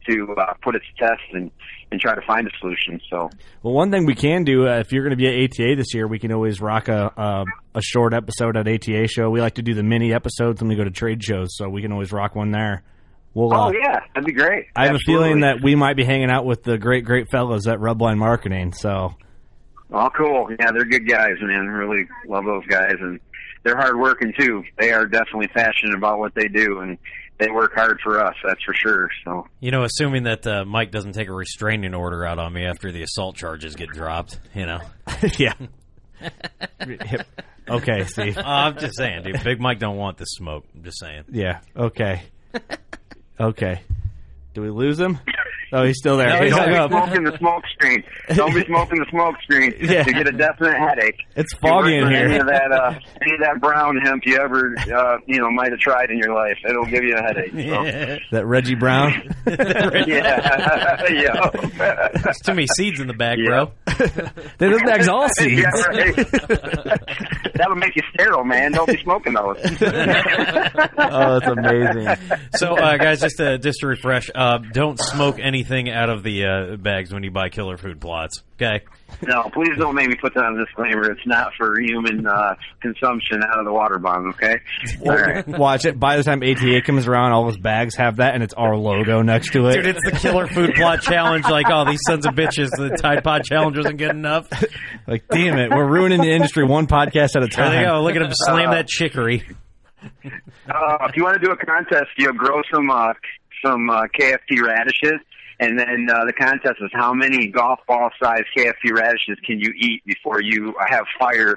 to 0.09 0.35
uh, 0.37 0.53
put 0.61 0.75
it 0.75 0.81
to 0.81 1.05
test 1.07 1.21
and 1.33 1.51
and 1.91 2.01
try 2.01 2.15
to 2.15 2.21
find 2.25 2.47
a 2.47 2.51
solution. 2.59 2.99
So. 3.09 3.29
Well, 3.61 3.73
one 3.73 3.91
thing 3.91 4.05
we 4.05 4.15
can 4.15 4.43
do 4.43 4.67
uh, 4.67 4.79
if 4.79 4.91
you're 4.91 5.03
going 5.03 5.11
to 5.11 5.15
be 5.17 5.27
at 5.27 5.35
ATA 5.51 5.75
this 5.75 5.93
year, 5.93 6.07
we 6.07 6.17
can 6.19 6.31
always 6.31 6.59
rock 6.59 6.87
a 6.87 7.11
uh, 7.19 7.45
a 7.75 7.81
short 7.81 8.13
episode 8.13 8.57
at 8.57 8.67
ATA 8.67 9.07
show. 9.07 9.29
We 9.29 9.39
like 9.41 9.55
to 9.55 9.61
do 9.61 9.73
the 9.73 9.83
mini 9.83 10.13
episodes 10.13 10.61
when 10.61 10.69
we 10.69 10.75
go 10.75 10.83
to 10.83 10.91
trade 10.91 11.23
shows, 11.23 11.55
so 11.55 11.69
we 11.69 11.81
can 11.81 11.91
always 11.91 12.11
rock 12.11 12.35
one 12.35 12.51
there. 12.51 12.83
We'll, 13.33 13.53
uh, 13.53 13.67
Oh 13.67 13.71
yeah, 13.73 13.99
that'd 14.13 14.25
be 14.25 14.31
great. 14.31 14.67
I 14.75 14.85
have 14.87 14.95
Absolutely. 14.95 15.25
a 15.25 15.27
feeling 15.27 15.39
that 15.41 15.61
we 15.61 15.75
might 15.75 15.95
be 15.97 16.05
hanging 16.05 16.29
out 16.31 16.45
with 16.45 16.63
the 16.63 16.77
great, 16.77 17.03
great 17.05 17.29
fellows 17.29 17.67
at 17.67 17.79
Rubline 17.79 18.17
Marketing. 18.17 18.71
So, 18.73 19.15
Oh, 19.91 20.09
cool. 20.17 20.49
Yeah, 20.59 20.71
they're 20.71 20.85
good 20.85 21.07
guys, 21.07 21.33
man. 21.41 21.67
Really 21.67 22.07
love 22.27 22.45
those 22.45 22.65
guys, 22.65 22.95
and 22.99 23.19
they're 23.63 23.75
hard 23.77 23.99
working 23.99 24.33
too. 24.39 24.63
They 24.79 24.91
are 24.91 25.05
definitely 25.05 25.47
passionate 25.49 25.95
about 25.95 26.17
what 26.19 26.33
they 26.33 26.47
do, 26.47 26.79
and 26.79 26.97
they 27.39 27.49
work 27.51 27.73
hard 27.75 27.99
for 28.03 28.23
us. 28.23 28.35
That's 28.43 28.63
for 28.63 28.73
sure. 28.73 29.09
So. 29.23 29.47
You 29.59 29.71
know, 29.71 29.83
assuming 29.83 30.23
that 30.23 30.45
uh, 30.47 30.65
Mike 30.65 30.91
doesn't 30.91 31.13
take 31.13 31.27
a 31.27 31.33
restraining 31.33 31.93
order 31.93 32.25
out 32.25 32.39
on 32.39 32.53
me 32.53 32.65
after 32.65 32.91
the 32.91 33.01
assault 33.03 33.35
charges 33.35 33.75
get 33.75 33.89
dropped, 33.89 34.39
you 34.53 34.65
know. 34.65 34.79
yeah. 35.37 35.53
okay, 37.69 38.05
Steve. 38.05 38.37
Uh, 38.37 38.43
I'm 38.45 38.77
just 38.77 38.97
saying, 38.97 39.23
dude. 39.23 39.43
Big 39.43 39.59
Mike 39.59 39.79
don't 39.79 39.97
want 39.97 40.17
the 40.17 40.25
smoke. 40.25 40.65
I'm 40.73 40.83
just 40.83 40.99
saying. 40.99 41.25
Yeah. 41.31 41.59
Okay. 41.75 42.23
Okay. 43.39 43.81
Do 44.53 44.61
we 44.61 44.69
lose 44.69 44.97
him? 44.99 45.19
Oh, 45.75 45.83
he's 45.83 45.97
still 45.97 46.15
there. 46.15 46.29
No, 46.29 46.41
he's 46.41 46.55
don't 46.55 46.69
be 46.69 46.75
up. 46.75 46.89
smoking 46.89 47.23
the 47.25 47.37
smoke 47.37 47.63
screen. 47.73 48.01
Don't 48.33 48.53
be 48.53 48.63
smoking 48.63 48.97
the 48.99 49.05
smoke 49.09 49.35
screen. 49.43 49.73
Yeah. 49.85 50.03
You 50.07 50.13
get 50.13 50.27
a 50.27 50.31
definite 50.31 50.77
headache. 50.77 51.19
It's 51.35 51.53
foggy 51.55 51.97
in 51.97 52.09
here. 52.09 52.25
Any 52.25 52.37
of 52.37 52.47
that, 52.47 52.71
uh, 52.71 52.93
any 53.21 53.33
of 53.33 53.39
that 53.41 53.59
brown 53.61 53.97
hemp 53.97 54.23
you 54.25 54.37
ever, 54.37 54.75
uh, 54.77 55.17
you 55.27 55.39
know, 55.39 55.51
might 55.51 55.71
have 55.71 55.79
tried 55.79 56.09
in 56.09 56.17
your 56.17 56.33
life, 56.33 56.57
it'll 56.67 56.85
give 56.85 57.03
you 57.03 57.15
a 57.15 57.21
headache. 57.21 57.51
So. 57.51 58.17
That 58.31 58.45
Reggie 58.45 58.75
Brown. 58.75 59.11
yeah, 59.45 61.05
yeah. 61.09 62.09
There's 62.23 62.37
too 62.39 62.53
many 62.53 62.67
seeds 62.75 62.99
in 62.99 63.07
the 63.07 63.13
bag, 63.13 63.39
bro. 63.45 63.71
Dude, 63.97 64.73
this 64.73 64.81
bag's 64.83 65.07
all 65.07 65.27
seeds. 65.37 65.61
Yeah, 65.61 65.69
right. 65.87 66.15
That'll 67.55 67.75
make 67.75 67.95
you 67.95 68.01
sterile, 68.13 68.43
man. 68.43 68.71
Don't 68.71 68.87
be 68.87 69.01
smoking 69.03 69.33
those. 69.33 69.57
oh, 69.61 71.39
that's 71.39 71.47
amazing. 71.47 72.07
So, 72.55 72.75
uh, 72.75 72.97
guys, 72.97 73.21
just 73.21 73.37
to 73.37 73.57
just 73.59 73.79
to 73.81 73.87
refresh, 73.87 74.29
uh, 74.33 74.57
don't 74.73 74.99
smoke 74.99 75.37
anything 75.39 75.64
out 75.89 76.09
of 76.09 76.23
the 76.23 76.45
uh, 76.45 76.75
bags 76.77 77.13
when 77.13 77.23
you 77.23 77.31
buy 77.31 77.49
killer 77.49 77.77
food 77.77 77.99
plots. 77.99 78.43
Okay. 78.55 78.83
No, 79.21 79.49
please 79.53 79.77
don't 79.77 79.95
make 79.95 80.07
me 80.07 80.15
put 80.15 80.33
that 80.33 80.43
on 80.43 80.59
a 80.59 80.65
disclaimer. 80.65 81.11
It's 81.11 81.25
not 81.25 81.51
for 81.57 81.79
human 81.79 82.25
uh, 82.25 82.55
consumption 82.81 83.41
out 83.43 83.59
of 83.59 83.65
the 83.65 83.71
water 83.73 83.99
bomb, 83.99 84.29
okay? 84.29 84.59
All 85.05 85.15
right. 85.15 85.47
Watch 85.47 85.85
it. 85.85 85.99
By 85.99 86.17
the 86.17 86.23
time 86.23 86.41
ATA 86.41 86.81
comes 86.81 87.07
around, 87.07 87.31
all 87.31 87.45
those 87.45 87.57
bags 87.57 87.95
have 87.95 88.17
that, 88.17 88.33
and 88.33 88.43
it's 88.43 88.53
our 88.53 88.75
logo 88.75 89.21
next 89.21 89.51
to 89.53 89.67
it. 89.67 89.75
Dude, 89.75 89.85
it's 89.87 90.03
the 90.03 90.11
killer 90.11 90.47
food 90.47 90.73
plot 90.75 91.01
challenge. 91.01 91.45
Like, 91.45 91.67
oh, 91.69 91.85
these 91.85 92.01
sons 92.07 92.25
of 92.25 92.33
bitches, 92.33 92.69
the 92.71 92.97
Tide 93.01 93.23
Pod 93.23 93.43
challenge 93.43 93.77
wasn't 93.77 93.97
good 93.97 94.11
enough. 94.11 94.47
like, 95.07 95.25
damn 95.29 95.57
it, 95.57 95.69
we're 95.71 95.87
ruining 95.87 96.21
the 96.21 96.31
industry 96.31 96.65
one 96.65 96.87
podcast 96.87 97.35
at 97.35 97.43
a 97.43 97.47
time. 97.47 97.71
There 97.71 97.73
time. 97.73 97.83
they 97.83 97.85
go. 97.85 98.01
Look 98.03 98.15
at 98.15 98.21
him 98.21 98.31
slam 98.31 98.69
Uh, 98.69 98.73
that 98.75 98.87
chicory. 98.87 99.43
Uh, 100.23 100.97
if 101.09 101.15
you 101.15 101.23
want 101.23 101.39
to 101.39 101.45
do 101.45 101.51
a 101.51 101.57
contest, 101.57 102.09
you'll 102.17 102.33
grow 102.33 102.61
some 102.73 102.89
uh, 102.89 103.13
some 103.65 103.89
uh, 103.89 104.03
KFP 104.19 104.61
radishes, 104.61 105.19
and 105.59 105.79
then 105.79 106.07
uh, 106.13 106.25
the 106.25 106.33
contest 106.33 106.75
is 106.81 106.91
how 106.93 107.13
many 107.13 107.47
golf 107.47 107.79
ball 107.87 108.09
sized 108.21 108.45
KFP 108.57 108.91
radishes 108.93 109.37
can 109.45 109.59
you 109.59 109.71
eat 109.77 110.03
before 110.05 110.41
you 110.41 110.73
have 110.87 111.05
fire 111.19 111.55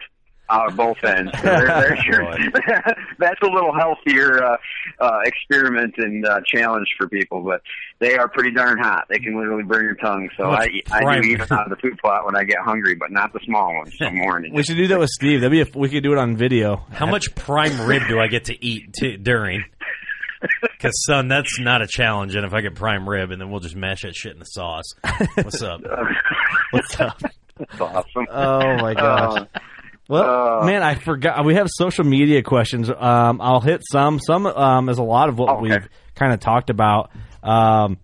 out 0.50 0.70
of 0.70 0.76
both 0.78 0.96
ends. 1.04 1.30
So 1.36 1.42
there- 1.42 1.66
there's 1.66 2.04
your- 2.06 2.22
that's 3.18 3.40
a 3.42 3.46
little 3.46 3.72
healthier 3.78 4.42
uh, 4.42 4.56
uh, 4.98 5.18
experiment 5.26 5.94
and 5.98 6.24
uh, 6.26 6.40
challenge 6.46 6.86
for 6.98 7.06
people, 7.06 7.42
but 7.42 7.60
they 7.98 8.16
are 8.16 8.28
pretty 8.28 8.52
darn 8.52 8.78
hot. 8.78 9.04
They 9.10 9.18
can 9.18 9.36
literally 9.38 9.64
burn 9.64 9.84
your 9.84 9.96
tongue. 9.96 10.30
So 10.38 10.44
I, 10.44 10.68
I 10.90 11.20
do 11.20 11.28
eat 11.28 11.40
out 11.52 11.64
of 11.64 11.68
the 11.70 11.76
food 11.76 11.98
plot 11.98 12.24
when 12.24 12.34
I 12.34 12.44
get 12.44 12.58
hungry, 12.64 12.94
but 12.94 13.10
not 13.10 13.34
the 13.34 13.40
small 13.44 13.74
ones. 13.76 13.94
So 13.98 14.10
morning. 14.12 14.54
We 14.54 14.62
should 14.62 14.76
do 14.78 14.86
that 14.86 14.98
with 14.98 15.10
Steve. 15.10 15.42
That'd 15.42 15.50
be 15.52 15.60
a, 15.60 15.78
we 15.78 15.90
could 15.90 16.02
do 16.02 16.12
it 16.12 16.18
on 16.18 16.34
video. 16.36 16.86
How 16.92 17.04
much 17.06 17.34
prime 17.34 17.86
rib 17.86 18.04
do 18.08 18.18
I 18.18 18.28
get 18.28 18.44
to 18.46 18.64
eat 18.64 18.94
t- 18.94 19.18
during? 19.18 19.64
Because, 20.62 20.92
son, 21.06 21.26
that's 21.28 21.58
not 21.58 21.82
a 21.82 21.86
challenge. 21.88 22.36
And 22.36 22.46
if 22.46 22.54
I 22.54 22.60
get 22.60 22.76
prime 22.76 23.08
rib, 23.08 23.32
and 23.32 23.40
then 23.40 23.50
we'll 23.50 23.58
just 23.60 23.74
mash 23.74 24.02
that 24.02 24.14
shit 24.14 24.32
in 24.32 24.38
the 24.38 24.44
sauce. 24.44 24.84
What's 25.34 25.60
up? 25.62 25.80
What's 26.70 27.00
up? 27.00 27.20
That's 27.58 27.80
awesome. 27.80 28.26
Oh 28.30 28.76
my 28.76 28.94
gosh. 28.94 29.40
Uh, 29.40 29.58
Well, 30.08 30.60
uh, 30.62 30.64
man, 30.66 30.82
I 30.84 30.94
forgot. 30.94 31.44
We 31.44 31.56
have 31.56 31.66
social 31.68 32.04
media 32.04 32.42
questions. 32.44 32.88
Um, 32.88 33.40
I'll 33.42 33.60
hit 33.60 33.82
some. 33.90 34.20
Some 34.20 34.46
um, 34.46 34.88
is 34.88 34.98
a 34.98 35.02
lot 35.02 35.28
of 35.28 35.38
what 35.38 35.50
Okay. 35.56 35.62
we've 35.62 35.88
kind 36.14 36.32
of 36.32 36.38
talked 36.40 36.70
about. 36.70 37.10
Um, 37.42 37.98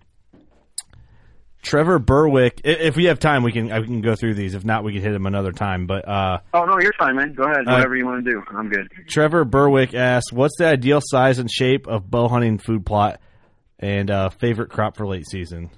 Trevor 1.74 1.98
Berwick. 1.98 2.60
If 2.62 2.94
we 2.94 3.06
have 3.06 3.18
time, 3.18 3.42
we 3.42 3.50
can 3.50 3.72
I 3.72 3.82
can 3.82 4.00
go 4.00 4.14
through 4.14 4.34
these. 4.34 4.54
If 4.54 4.64
not, 4.64 4.84
we 4.84 4.92
can 4.92 5.02
hit 5.02 5.12
him 5.12 5.26
another 5.26 5.50
time. 5.50 5.88
But 5.88 6.08
uh, 6.08 6.38
Oh 6.52 6.64
no, 6.66 6.78
you're 6.78 6.92
fine, 6.96 7.16
man. 7.16 7.32
Go 7.34 7.42
ahead. 7.42 7.66
Uh, 7.66 7.72
Whatever 7.72 7.96
you 7.96 8.06
want 8.06 8.24
to 8.24 8.30
do, 8.30 8.40
I'm 8.48 8.68
good. 8.68 8.88
Trevor 9.08 9.44
Berwick 9.44 9.92
asks, 9.92 10.32
"What's 10.32 10.56
the 10.56 10.66
ideal 10.68 11.00
size 11.02 11.40
and 11.40 11.50
shape 11.50 11.88
of 11.88 12.08
bow 12.08 12.28
hunting 12.28 12.58
food 12.58 12.86
plot 12.86 13.20
and 13.80 14.08
uh, 14.08 14.28
favorite 14.28 14.70
crop 14.70 14.96
for 14.96 15.04
late 15.04 15.26
season?" 15.28 15.70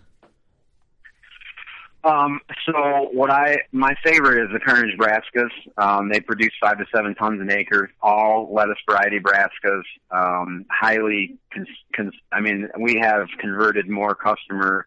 Um, 2.05 2.40
so 2.66 3.09
what 3.12 3.31
I 3.31 3.56
my 3.73 3.94
favorite 4.05 4.44
is 4.44 4.51
the 4.52 4.60
Carnage 4.60 4.97
Brassicas. 4.98 5.48
Um, 5.78 6.10
they 6.12 6.20
produce 6.20 6.52
five 6.60 6.77
to 6.77 6.85
seven 6.94 7.14
tons 7.14 7.40
an 7.40 7.51
acre, 7.51 7.90
all 8.02 8.52
lettuce 8.52 8.77
variety 8.86 9.18
Brassicas. 9.18 9.82
Um, 10.10 10.66
highly, 10.70 11.39
cons- 11.55 11.68
cons- 11.97 12.14
I 12.31 12.40
mean, 12.40 12.68
we 12.78 13.01
have 13.02 13.27
converted 13.40 13.89
more 13.89 14.14
customer 14.14 14.85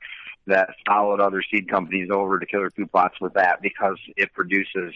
that 0.50 0.76
followed 0.86 1.20
other 1.20 1.42
seed 1.50 1.70
companies 1.70 2.10
over 2.12 2.40
to 2.40 2.46
Killer 2.46 2.70
Food 2.72 2.92
Plots 2.92 3.20
with 3.20 3.34
that 3.34 3.62
because 3.62 3.98
it 4.16 4.34
produces 4.34 4.94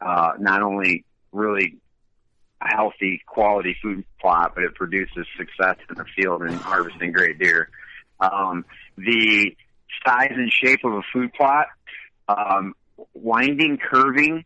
uh, 0.00 0.32
not 0.38 0.62
only 0.62 1.04
really 1.32 1.76
healthy 2.60 3.22
quality 3.26 3.76
food 3.82 4.04
plot, 4.20 4.52
but 4.54 4.64
it 4.64 4.74
produces 4.74 5.26
success 5.36 5.76
in 5.88 5.96
the 5.96 6.04
field 6.16 6.42
and 6.42 6.54
harvesting 6.56 7.12
great 7.12 7.38
deer. 7.38 7.68
Um, 8.20 8.64
the 8.96 9.54
size 10.06 10.32
and 10.32 10.50
shape 10.52 10.84
of 10.84 10.94
a 10.94 11.02
food 11.12 11.32
plot, 11.34 11.66
um, 12.28 12.74
winding 13.12 13.78
curving 13.78 14.44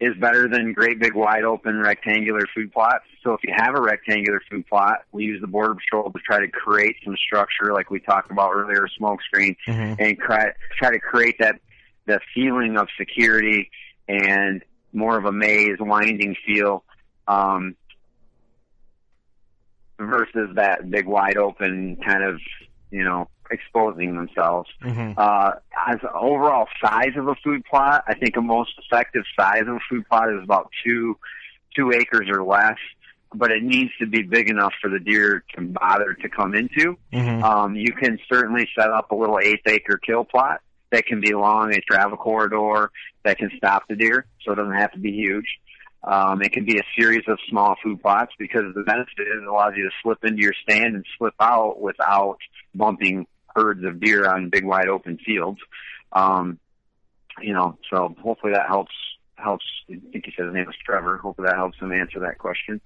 is 0.00 0.16
better 0.18 0.48
than 0.48 0.72
great 0.72 0.98
big 0.98 1.14
wide 1.14 1.44
open 1.44 1.78
rectangular 1.78 2.42
food 2.54 2.72
plots. 2.72 3.04
So 3.22 3.34
if 3.34 3.40
you 3.44 3.52
have 3.54 3.74
a 3.74 3.80
rectangular 3.82 4.40
food 4.50 4.66
plot, 4.66 5.00
we 5.12 5.24
use 5.24 5.40
the 5.42 5.46
border 5.46 5.74
patrol 5.74 6.10
to 6.10 6.18
try 6.20 6.40
to 6.40 6.48
create 6.48 6.96
some 7.04 7.16
structure 7.16 7.74
like 7.74 7.90
we 7.90 8.00
talked 8.00 8.30
about 8.30 8.52
earlier, 8.52 8.86
smoke 8.96 9.20
screen, 9.22 9.56
and 9.98 10.18
try, 10.18 10.52
try 10.78 10.90
to 10.90 10.98
create 10.98 11.36
that, 11.40 11.56
that 12.06 12.22
feeling 12.34 12.78
of 12.78 12.88
security 12.98 13.70
and 14.08 14.64
more 14.92 15.18
of 15.18 15.26
a 15.26 15.32
maze 15.32 15.76
winding 15.78 16.34
feel, 16.46 16.82
um, 17.28 17.76
versus 19.98 20.48
that 20.54 20.90
big 20.90 21.06
wide 21.06 21.36
open 21.36 21.98
kind 22.02 22.24
of, 22.24 22.40
you 22.90 23.04
know, 23.04 23.28
exposing 23.50 24.14
themselves. 24.14 24.68
Uh, 25.16 25.52
as 25.88 25.98
overall 26.14 26.66
size 26.82 27.12
of 27.16 27.28
a 27.28 27.34
food 27.42 27.64
plot, 27.64 28.04
I 28.06 28.14
think 28.14 28.36
a 28.36 28.40
most 28.40 28.72
effective 28.78 29.24
size 29.38 29.62
of 29.62 29.76
a 29.76 29.80
food 29.88 30.08
plot 30.08 30.30
is 30.30 30.42
about 30.42 30.70
two 30.84 31.16
two 31.76 31.92
acres 31.92 32.28
or 32.28 32.42
less, 32.44 32.78
but 33.34 33.50
it 33.52 33.62
needs 33.62 33.90
to 34.00 34.06
be 34.06 34.22
big 34.22 34.48
enough 34.50 34.72
for 34.80 34.90
the 34.90 34.98
deer 34.98 35.44
to 35.54 35.60
bother 35.62 36.14
to 36.14 36.28
come 36.28 36.54
into. 36.54 36.96
Um, 37.42 37.76
you 37.76 37.92
can 37.92 38.18
certainly 38.32 38.68
set 38.78 38.90
up 38.90 39.10
a 39.12 39.14
little 39.14 39.38
eighth 39.40 39.66
acre 39.66 39.98
kill 39.98 40.24
plot 40.24 40.60
that 40.90 41.06
can 41.06 41.20
be 41.20 41.30
along 41.30 41.72
a 41.72 41.80
travel 41.80 42.16
corridor 42.16 42.90
that 43.24 43.38
can 43.38 43.50
stop 43.56 43.84
the 43.88 43.94
deer, 43.94 44.26
so 44.44 44.52
it 44.52 44.56
doesn't 44.56 44.74
have 44.74 44.90
to 44.92 44.98
be 44.98 45.12
huge. 45.12 45.46
Um, 46.02 46.40
it 46.42 46.52
can 46.52 46.64
be 46.64 46.78
a 46.78 46.82
series 46.98 47.24
of 47.28 47.38
small 47.48 47.76
food 47.82 48.00
plots 48.02 48.32
because 48.38 48.74
the 48.74 48.82
benefit 48.82 49.20
is 49.20 49.42
it 49.42 49.46
allows 49.46 49.74
you 49.76 49.84
to 49.84 49.90
slip 50.02 50.24
into 50.24 50.42
your 50.42 50.54
stand 50.62 50.94
and 50.96 51.04
slip 51.18 51.34
out 51.38 51.80
without 51.80 52.38
bumping 52.74 53.26
herds 53.54 53.84
of 53.84 54.00
deer 54.00 54.28
on 54.28 54.50
big 54.50 54.64
wide 54.64 54.88
open 54.88 55.18
fields. 55.24 55.58
Um, 56.12 56.58
you 57.40 57.52
know, 57.54 57.78
so 57.90 58.14
hopefully 58.22 58.52
that 58.52 58.66
helps 58.66 58.92
helps 59.36 59.64
I 59.90 59.94
think 60.12 60.26
he 60.26 60.32
said 60.36 60.46
his 60.46 60.54
name 60.54 60.66
was 60.66 60.74
Trevor. 60.84 61.16
Hopefully 61.18 61.46
that 61.48 61.56
helps 61.56 61.78
him 61.78 61.92
answer 61.92 62.20
that 62.20 62.38
question. 62.38 62.80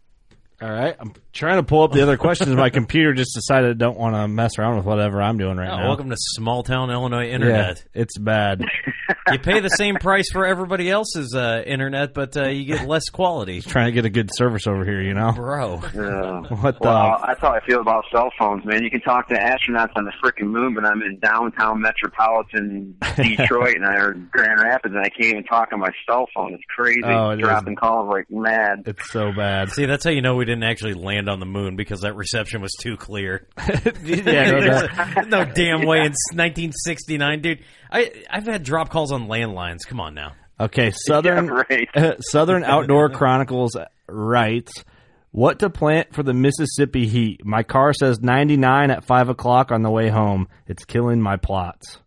All 0.62 0.70
right, 0.70 0.94
I'm 1.00 1.12
trying 1.32 1.56
to 1.56 1.64
pull 1.64 1.82
up 1.82 1.90
the 1.90 2.00
other 2.02 2.16
questions. 2.16 2.54
My 2.54 2.70
computer 2.70 3.12
just 3.12 3.34
decided 3.34 3.70
I 3.70 3.72
don't 3.74 3.98
want 3.98 4.14
to 4.14 4.28
mess 4.28 4.56
around 4.56 4.76
with 4.76 4.86
whatever 4.86 5.20
I'm 5.20 5.36
doing 5.36 5.56
right 5.56 5.68
Oh, 5.68 5.76
now. 5.78 5.88
welcome 5.88 6.10
to 6.10 6.16
small 6.16 6.62
town 6.62 6.90
Illinois 6.92 7.28
internet. 7.28 7.84
Yeah, 7.92 8.00
it's 8.02 8.16
bad. 8.16 8.62
you 9.32 9.38
pay 9.38 9.60
the 9.60 9.68
same 9.68 9.96
price 9.96 10.26
for 10.32 10.44
everybody 10.46 10.90
else's 10.90 11.34
uh, 11.34 11.62
internet, 11.66 12.14
but 12.14 12.36
uh, 12.36 12.48
you 12.48 12.64
get 12.64 12.86
less 12.86 13.08
quality. 13.10 13.60
Trying 13.60 13.86
to 13.86 13.92
get 13.92 14.04
a 14.04 14.10
good 14.10 14.30
service 14.34 14.66
over 14.66 14.84
here, 14.84 15.00
you 15.00 15.14
know, 15.14 15.32
bro. 15.32 15.74
Uh, 15.74 16.42
What 16.64 16.78
the? 16.80 16.88
well, 16.88 17.22
that's 17.26 17.40
how 17.40 17.50
I 17.52 17.60
feel 17.66 17.80
about 17.80 18.04
cell 18.12 18.30
phones, 18.38 18.64
man. 18.64 18.82
You 18.82 18.90
can 18.90 19.00
talk 19.00 19.28
to 19.28 19.34
astronauts 19.34 19.92
on 19.96 20.04
the 20.04 20.12
freaking 20.22 20.48
moon, 20.48 20.74
but 20.74 20.84
I'm 20.86 21.02
in 21.02 21.18
downtown 21.18 21.80
metropolitan 21.80 22.96
Detroit 23.16 23.76
and 23.76 23.84
I 23.84 23.96
or 23.96 24.12
Grand 24.14 24.60
Rapids, 24.60 24.94
and 24.94 25.04
I 25.04 25.08
can't 25.08 25.24
even 25.26 25.44
talk 25.44 25.72
on 25.72 25.80
my 25.80 25.90
cell 26.08 26.26
phone. 26.34 26.54
It's 26.54 26.62
crazy. 26.74 27.00
Oh, 27.04 27.30
it 27.30 27.40
is. 27.40 27.46
Dropping 27.46 27.76
calls 27.76 28.08
like 28.10 28.30
mad. 28.30 28.84
It's 28.86 29.10
so 29.10 29.32
bad. 29.32 29.70
See, 29.70 29.86
that's 29.86 30.04
how 30.04 30.10
you 30.10 30.22
know 30.22 30.36
we 30.36 30.44
didn't 30.44 30.64
actually 30.64 30.94
land 30.94 31.28
on 31.28 31.40
the 31.40 31.46
moon 31.46 31.76
because 31.76 32.02
that 32.02 32.14
reception 32.14 32.60
was 32.60 32.72
too 32.80 32.96
clear. 32.96 33.46
yeah, 34.04 34.50
no, 34.50 35.22
no 35.22 35.44
damn 35.44 35.86
way 35.86 35.98
in 35.98 36.12
1969, 36.32 37.40
dude. 37.42 37.64
I 37.94 38.10
I've 38.28 38.46
had 38.46 38.64
drop 38.64 38.90
calls 38.90 39.12
on 39.12 39.28
landlines. 39.28 39.86
Come 39.86 40.00
on 40.00 40.14
now. 40.14 40.32
Okay, 40.58 40.90
Southern 41.06 41.64
Southern 42.20 42.64
Outdoor 42.64 43.08
Chronicles 43.08 43.76
writes, 44.08 44.84
"What 45.30 45.60
to 45.60 45.70
plant 45.70 46.12
for 46.12 46.22
the 46.22 46.34
Mississippi 46.34 47.06
heat? 47.06 47.44
My 47.44 47.62
car 47.62 47.92
says 47.92 48.20
99 48.20 48.90
at 48.90 49.04
five 49.04 49.28
o'clock 49.28 49.70
on 49.70 49.82
the 49.82 49.90
way 49.90 50.08
home. 50.08 50.48
It's 50.66 50.84
killing 50.84 51.22
my 51.22 51.36
plots." 51.36 52.00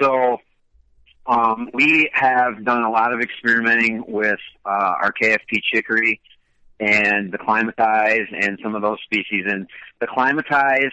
So 0.00 0.38
um, 1.26 1.70
we 1.72 2.10
have 2.12 2.64
done 2.64 2.82
a 2.82 2.90
lot 2.90 3.12
of 3.12 3.20
experimenting 3.20 4.04
with 4.06 4.38
uh, 4.64 4.94
our 5.02 5.12
KFP 5.12 5.60
chicory 5.72 6.20
and 6.78 7.30
the 7.30 7.38
climatize 7.38 8.26
and 8.32 8.58
some 8.62 8.74
of 8.74 8.82
those 8.82 8.98
species. 9.04 9.44
And 9.46 9.66
the 10.00 10.06
climatize 10.06 10.92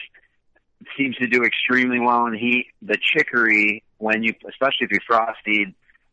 seems 0.97 1.15
to 1.17 1.27
do 1.27 1.43
extremely 1.43 1.99
well 1.99 2.25
in 2.27 2.33
heat. 2.33 2.67
The 2.81 2.97
chicory, 3.01 3.83
when 3.97 4.23
you, 4.23 4.33
especially 4.47 4.85
if 4.85 4.91
you 4.91 4.99
frost 5.05 5.39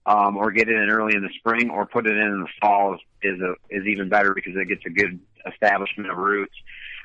um, 0.06 0.36
or 0.36 0.50
get 0.50 0.68
it 0.68 0.74
in 0.74 0.90
early 0.90 1.14
in 1.14 1.22
the 1.22 1.32
spring 1.38 1.70
or 1.70 1.86
put 1.86 2.06
it 2.06 2.16
in 2.16 2.22
in 2.22 2.40
the 2.40 2.48
fall, 2.60 2.96
is 3.22 3.40
a, 3.40 3.54
is 3.70 3.86
even 3.86 4.08
better 4.08 4.34
because 4.34 4.54
it 4.56 4.68
gets 4.68 4.82
a 4.86 4.90
good 4.90 5.18
establishment 5.50 6.10
of 6.10 6.16
roots. 6.16 6.54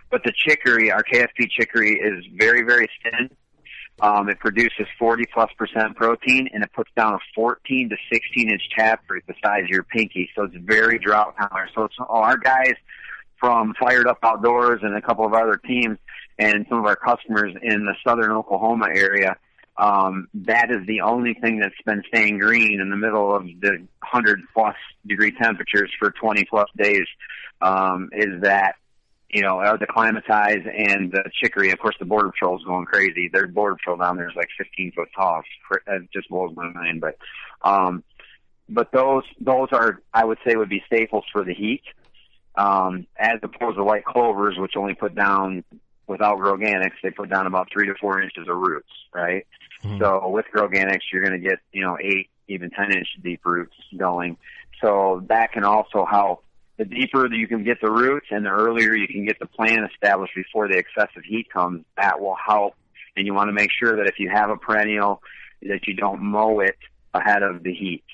But 0.10 0.24
the 0.24 0.34
chicory, 0.36 0.92
our 0.92 1.04
KFP 1.04 1.50
chicory, 1.52 2.00
is 2.00 2.26
very 2.36 2.64
very 2.64 2.90
thin 3.04 3.30
Um, 4.02 4.30
it 4.30 4.40
produces 4.40 4.88
40 4.98 5.26
plus 5.34 5.52
percent 5.58 5.96
protein 5.96 6.50
and 6.54 6.64
it 6.64 6.72
puts 6.74 6.90
down 6.96 7.14
a 7.14 7.20
14 7.36 7.90
to 7.90 7.98
16 8.12 8.50
inch 8.50 8.64
taproot 8.76 9.24
the 9.28 9.36
size 9.44 9.64
of 9.64 9.70
your 9.70 9.84
pinky. 9.84 10.30
So 10.36 10.44
it's 10.44 10.56
very 10.56 11.00
drought 11.00 11.36
tolerant. 11.38 11.72
So 11.76 11.84
it's 11.84 11.96
all 12.00 12.24
our 12.24 12.38
guys 12.38 12.76
from 13.40 13.74
Fired 13.80 14.08
Up 14.08 14.20
Outdoors 14.24 14.82
and 14.84 14.96
a 14.96 15.02
couple 15.02 15.26
of 15.26 15.34
other 15.34 15.58
teams 15.58 15.98
and 16.40 16.66
some 16.70 16.80
of 16.80 16.86
our 16.86 16.96
customers 16.96 17.54
in 17.62 17.86
the 17.86 17.94
southern 18.06 18.32
Oklahoma 18.32 18.88
area. 18.94 19.38
Um, 19.78 20.28
that 20.34 20.72
is 20.72 20.86
the 20.88 21.02
only 21.02 21.36
thing 21.36 21.60
that's 21.60 21.74
been 21.86 22.04
staying 22.08 22.40
green 22.40 22.82
in 22.82 22.90
the 22.90 22.98
middle 22.98 23.34
of 23.34 23.44
the 23.44 23.86
100 24.02 24.42
plus 24.54 24.76
degree 25.06 25.32
temperatures 25.32 25.92
for 26.00 26.12
20 26.12 26.46
plus 26.46 26.70
days. 26.76 27.06
Um, 27.62 28.10
is 28.14 28.42
that 28.42 28.76
you 29.30 29.44
know, 29.44 29.60
uh, 29.60 29.78
the 29.78 29.86
climatize 29.86 30.66
and 30.66 31.12
the 31.12 31.24
chicory. 31.32 31.72
Of 31.72 31.80
course, 31.80 31.96
the 32.00 32.06
border 32.06 32.32
patrol's 32.32 32.64
going 32.64 32.86
crazy. 32.86 33.30
Their 33.32 33.48
border 33.48 33.76
patrol 33.76 33.98
down 33.98 34.18
there 34.18 34.30
is 34.30 34.36
like 34.36 34.50
15 34.58 34.92
foot 34.94 35.10
tall. 35.16 35.44
It 35.88 36.10
just 36.12 36.30
blows 36.30 36.56
my 36.56 36.70
mind. 36.70 37.00
But, 37.02 37.18
um, 37.62 38.04
but 38.68 38.92
those 38.92 39.24
those 39.40 39.68
are 39.72 40.02
I 40.14 40.26
would 40.26 40.40
say 40.46 40.56
would 40.56 40.70
be 40.70 40.84
staples 40.88 41.26
for 41.32 41.44
the 41.44 41.54
heat, 41.54 41.84
um, 42.56 43.06
as 43.18 43.40
opposed 43.44 43.78
to 43.78 43.84
white 43.84 44.06
clovers, 44.06 44.58
which 44.58 44.76
only 44.76 44.96
put 44.96 45.14
down 45.14 45.64
without 46.10 46.40
Groganics, 46.40 46.96
they 47.02 47.12
put 47.12 47.30
down 47.30 47.48
about 47.48 47.70
three 47.72 47.88
to 47.88 47.96
four 47.96 48.22
inches 48.22 48.48
of 48.50 48.58
roots, 48.58 48.90
right? 49.14 49.46
Mm-hmm. 49.84 50.00
So 50.00 50.28
with 50.28 50.46
Groganics, 50.54 51.04
you're 51.14 51.24
going 51.24 51.42
to 51.42 51.48
get 51.48 51.60
you 51.72 51.82
know 51.82 51.98
eight, 52.02 52.30
even 52.48 52.70
ten 52.72 52.92
inch 52.92 53.08
deep 53.24 53.46
roots 53.46 53.76
going. 53.96 54.36
So 54.82 55.24
that 55.28 55.54
can 55.54 55.64
also 55.64 56.06
help 56.06 56.44
the 56.80 56.86
deeper 56.86 57.28
that 57.28 57.36
you 57.36 57.48
can 57.48 57.64
get 57.64 57.82
the 57.82 57.92
roots 57.92 58.28
and 58.32 58.46
the 58.46 58.50
earlier 58.50 58.96
you 58.96 59.08
can 59.08 59.26
get 59.26 59.38
the 59.38 59.46
plant 59.46 59.82
established 59.92 60.34
before 60.34 60.70
the 60.70 60.78
excessive 60.78 61.24
heat 61.26 61.52
comes, 61.52 61.84
that 61.98 62.22
will 62.22 62.38
help. 62.44 62.74
And 63.18 63.28
you 63.28 63.34
want 63.34 63.50
to 63.50 63.54
make 63.54 63.70
sure 63.70 63.98
that 63.98 64.08
if 64.08 64.18
you 64.18 64.30
have 64.30 64.50
a 64.50 64.56
perennial, 64.56 65.22
that 65.64 65.88
you 65.88 65.94
don't 65.94 66.22
mow 66.22 66.62
it 66.62 66.78
ahead 67.14 67.44
of 67.44 67.64
the 67.64 67.74
heat. 67.74 68.06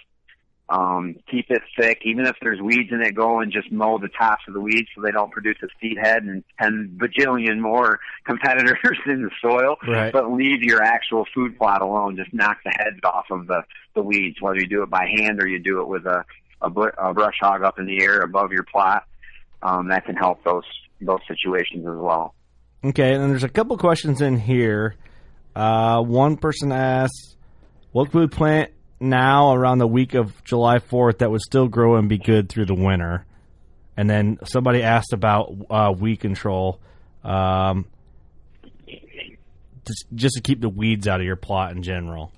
Um, 0.68 1.18
keep 1.30 1.46
it 1.50 1.62
thick, 1.80 2.00
even 2.06 2.26
if 2.26 2.36
there's 2.42 2.60
weeds 2.60 2.90
in 2.92 3.02
it, 3.02 3.14
go 3.14 3.40
and 3.40 3.52
just 3.52 3.72
mow 3.72 4.00
the 4.00 4.08
tops 4.08 4.44
of 4.48 4.56
the 4.56 4.60
weeds 4.60 4.88
so 4.96 5.02
they 5.02 5.12
don't 5.12 5.32
produce 5.32 5.58
a 5.62 5.68
seed 5.80 5.98
head 6.02 6.24
and 6.24 6.44
10 6.60 6.98
bajillion 7.00 7.60
more 7.60 8.00
competitors 8.26 8.98
in 9.06 9.22
the 9.22 9.30
soil. 9.42 9.76
Right. 9.88 10.12
But 10.12 10.32
leave 10.32 10.64
your 10.64 10.82
actual 10.82 11.26
food 11.36 11.58
plot 11.58 11.84
alone. 11.84 12.16
Just 12.16 12.34
knock 12.34 12.58
the 12.66 12.72
heads 12.76 13.00
off 13.04 13.26
of 13.30 13.46
the, 13.46 13.62
the 13.94 14.02
weeds, 14.02 14.38
whether 14.42 14.58
you 14.58 14.68
do 14.68 14.82
it 14.82 14.90
by 14.90 15.06
hand 15.16 15.40
or 15.40 15.48
you 15.48 15.60
do 15.60 15.82
it 15.82 15.88
with 15.88 16.08
a, 16.08 16.26
a, 16.62 16.70
a 16.70 17.14
brush 17.14 17.38
hog 17.40 17.64
up 17.64 17.78
in 17.78 17.86
the 17.86 18.02
air 18.02 18.22
above 18.22 18.52
your 18.52 18.64
plot. 18.64 19.04
Um, 19.62 19.90
that 19.90 20.06
can 20.06 20.16
help 20.16 20.44
those 20.44 20.64
those 21.02 21.20
situations 21.28 21.86
as 21.88 21.98
well. 21.98 22.34
Okay, 22.84 23.14
and 23.14 23.32
there's 23.32 23.44
a 23.44 23.50
couple 23.50 23.78
questions 23.78 24.22
in 24.22 24.38
here. 24.38 24.96
Uh, 25.56 26.02
one 26.02 26.38
person 26.38 26.72
asks, 26.72 27.36
"What 27.92 28.12
could 28.12 28.20
we 28.20 28.28
plant 28.28 28.72
now 29.00 29.54
around 29.54 29.80
the 29.80 29.88
week 29.88 30.14
of 30.14 30.44
July 30.44 30.80
4th 30.80 31.20
that 31.20 31.32
would 31.32 31.42
still 31.42 31.68
grow 31.68 31.96
and 31.96 32.10
be 32.10 32.18
good 32.18 32.50
through 32.50 32.66
the 32.66 32.76
winter?" 32.76 33.26
And 33.98 34.10
then 34.10 34.40
somebody 34.44 34.84
asked 34.84 35.14
about 35.14 35.56
uh, 35.70 35.94
weed 35.98 36.18
control, 36.18 36.80
um, 37.24 37.86
just 39.86 40.06
just 40.14 40.36
to 40.36 40.42
keep 40.42 40.62
the 40.62 40.70
weeds 40.70 41.08
out 41.08 41.20
of 41.20 41.26
your 41.26 41.38
plot 41.38 41.72
in 41.72 41.84
general. 41.84 42.32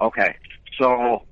Okay, 0.00 0.34
so 0.78 1.24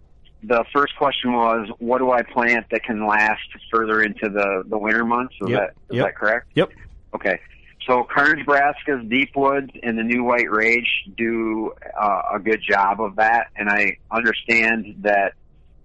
the 0.43 0.65
first 0.73 0.97
question 0.97 1.33
was, 1.33 1.69
what 1.79 1.99
do 1.99 2.11
I 2.11 2.23
plant 2.23 2.67
that 2.71 2.85
can 2.85 3.07
last 3.07 3.43
further 3.73 4.03
into 4.03 4.29
the, 4.29 4.63
the 4.67 4.79
winter 4.79 5.05
months? 5.05 5.35
Is, 5.43 5.51
yep. 5.51 5.61
that, 5.61 5.71
is 5.93 5.97
yep. 5.97 6.07
that 6.07 6.17
correct? 6.17 6.47
Yep. 6.55 6.71
Okay. 7.15 7.41
So 7.89 8.05
carnage 8.05 8.44
brassicas, 8.44 9.09
deep 9.09 9.35
woods, 9.35 9.70
and 9.82 9.98
the 9.98 10.02
new 10.02 10.23
white 10.23 10.51
rage 10.51 11.05
do 11.16 11.73
uh, 11.98 12.23
a 12.35 12.39
good 12.39 12.60
job 12.62 13.01
of 13.01 13.16
that. 13.16 13.47
And 13.56 13.70
I 13.70 13.97
understand 14.10 14.97
that 15.01 15.32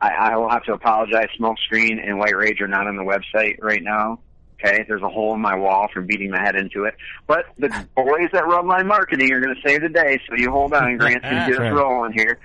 I, 0.02 0.10
I 0.10 0.36
will 0.36 0.50
have 0.50 0.64
to 0.66 0.74
apologize. 0.74 1.30
Smokescreen 1.40 2.06
and 2.06 2.20
white 2.20 2.36
rage 2.36 2.60
are 2.60 2.68
not 2.68 2.88
on 2.88 2.98
the 2.98 3.04
website 3.04 3.56
right 3.62 3.82
now. 3.82 4.20
Okay, 4.64 4.86
there's 4.88 5.02
a 5.02 5.10
hole 5.10 5.34
in 5.34 5.42
my 5.42 5.56
wall 5.56 5.88
from 5.94 6.06
beating 6.06 6.32
my 6.32 6.42
head 6.42 6.56
into 6.56 6.86
it. 6.86 6.96
But 7.28 7.46
the 7.58 7.68
boys 7.96 8.30
at 8.34 8.44
Rudline 8.44 8.86
Marketing 8.86 9.32
are 9.34 9.42
going 9.42 9.56
to 9.56 9.62
save 9.68 9.82
the 9.82 9.90
day, 9.90 10.20
so 10.28 10.36
you 10.36 10.52
hold 10.52 10.74
on, 10.74 10.98
Grant, 10.98 11.24
and 11.24 11.52
get 11.52 11.62
us 11.62 11.74
rolling 11.74 12.14
here. 12.14 12.40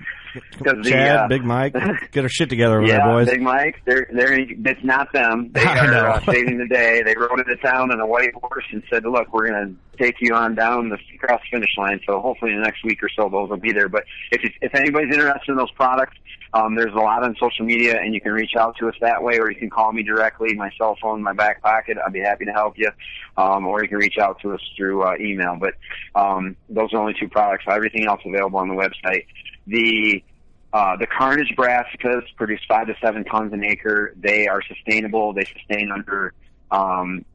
Chad, 0.83 1.15
uh, 1.15 1.27
Big 1.27 1.43
Mike, 1.43 1.73
get 2.11 2.23
our 2.23 2.29
shit 2.29 2.49
together 2.49 2.77
over 2.77 2.87
yeah, 2.87 2.97
there, 2.97 3.05
boys. 3.05 3.29
Big 3.29 3.41
Mike, 3.41 3.81
they're 3.85 4.07
they're 4.13 4.39
it's 4.39 4.83
not 4.83 5.11
them. 5.11 5.51
They 5.53 5.63
are 5.63 6.09
uh, 6.09 6.25
saving 6.25 6.59
the 6.59 6.67
day. 6.67 7.01
They 7.03 7.15
rode 7.17 7.39
into 7.39 7.55
town 7.57 7.91
on 7.91 7.99
a 7.99 8.05
white 8.05 8.33
horse 8.35 8.65
and 8.71 8.83
said, 8.91 9.05
"Look, 9.05 9.33
we're 9.33 9.49
going 9.49 9.75
to 9.75 9.97
take 9.97 10.17
you 10.19 10.35
on 10.35 10.53
down 10.53 10.89
the 10.89 10.97
cross 11.17 11.41
finish 11.51 11.71
line." 11.77 11.99
So 12.05 12.19
hopefully, 12.19 12.51
in 12.51 12.57
the 12.57 12.63
next 12.63 12.83
week 12.83 13.01
or 13.01 13.09
so, 13.09 13.29
those 13.29 13.49
will 13.49 13.57
be 13.57 13.71
there. 13.71 13.89
But 13.89 14.03
if 14.31 14.41
if 14.61 14.75
anybody's 14.75 15.13
interested 15.13 15.51
in 15.51 15.57
those 15.57 15.71
products, 15.71 16.17
um, 16.53 16.75
there's 16.75 16.93
a 16.93 16.97
lot 16.97 17.23
on 17.23 17.35
social 17.39 17.65
media, 17.65 17.99
and 17.99 18.13
you 18.13 18.21
can 18.21 18.31
reach 18.31 18.55
out 18.55 18.75
to 18.77 18.89
us 18.89 18.95
that 19.01 19.21
way, 19.21 19.37
or 19.37 19.51
you 19.51 19.57
can 19.57 19.69
call 19.69 19.91
me 19.93 20.01
directly. 20.01 20.55
My 20.55 20.71
cell 20.77 20.97
phone, 20.99 21.21
my 21.21 21.33
back 21.33 21.61
pocket. 21.61 21.97
I'd 22.03 22.11
be 22.11 22.21
happy 22.21 22.45
to 22.45 22.51
help 22.51 22.77
you. 22.77 22.89
Um, 23.37 23.67
or 23.67 23.83
you 23.83 23.89
can 23.89 23.99
reach 23.99 24.17
out 24.17 24.39
to 24.41 24.53
us 24.53 24.61
through 24.75 25.03
uh, 25.03 25.15
email. 25.19 25.57
But 25.59 25.75
um, 26.19 26.55
those 26.67 26.91
are 26.93 26.97
only 26.97 27.13
two 27.19 27.29
products. 27.29 27.65
Everything 27.67 28.07
else 28.07 28.21
available 28.25 28.59
on 28.59 28.67
the 28.67 28.73
website. 28.73 29.25
The 29.67 30.23
uh, 30.73 30.97
the 30.97 31.07
carnage 31.07 31.53
brassicas 31.57 32.23
produce 32.35 32.61
five 32.67 32.87
to 32.87 32.95
seven 33.01 33.23
tons 33.25 33.53
an 33.53 33.63
acre. 33.63 34.13
They 34.17 34.47
are 34.47 34.61
sustainable. 34.63 35.33
They 35.33 35.45
sustain 35.45 35.91
under 35.91 36.33
um, 36.71 37.25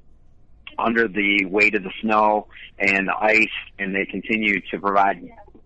under 0.76 1.06
the 1.06 1.44
weight 1.44 1.76
of 1.76 1.84
the 1.84 1.92
snow 2.00 2.48
and 2.78 3.06
the 3.06 3.16
ice, 3.16 3.46
and 3.78 3.94
they 3.94 4.06
continue 4.06 4.60
to 4.72 4.80
provide 4.80 5.22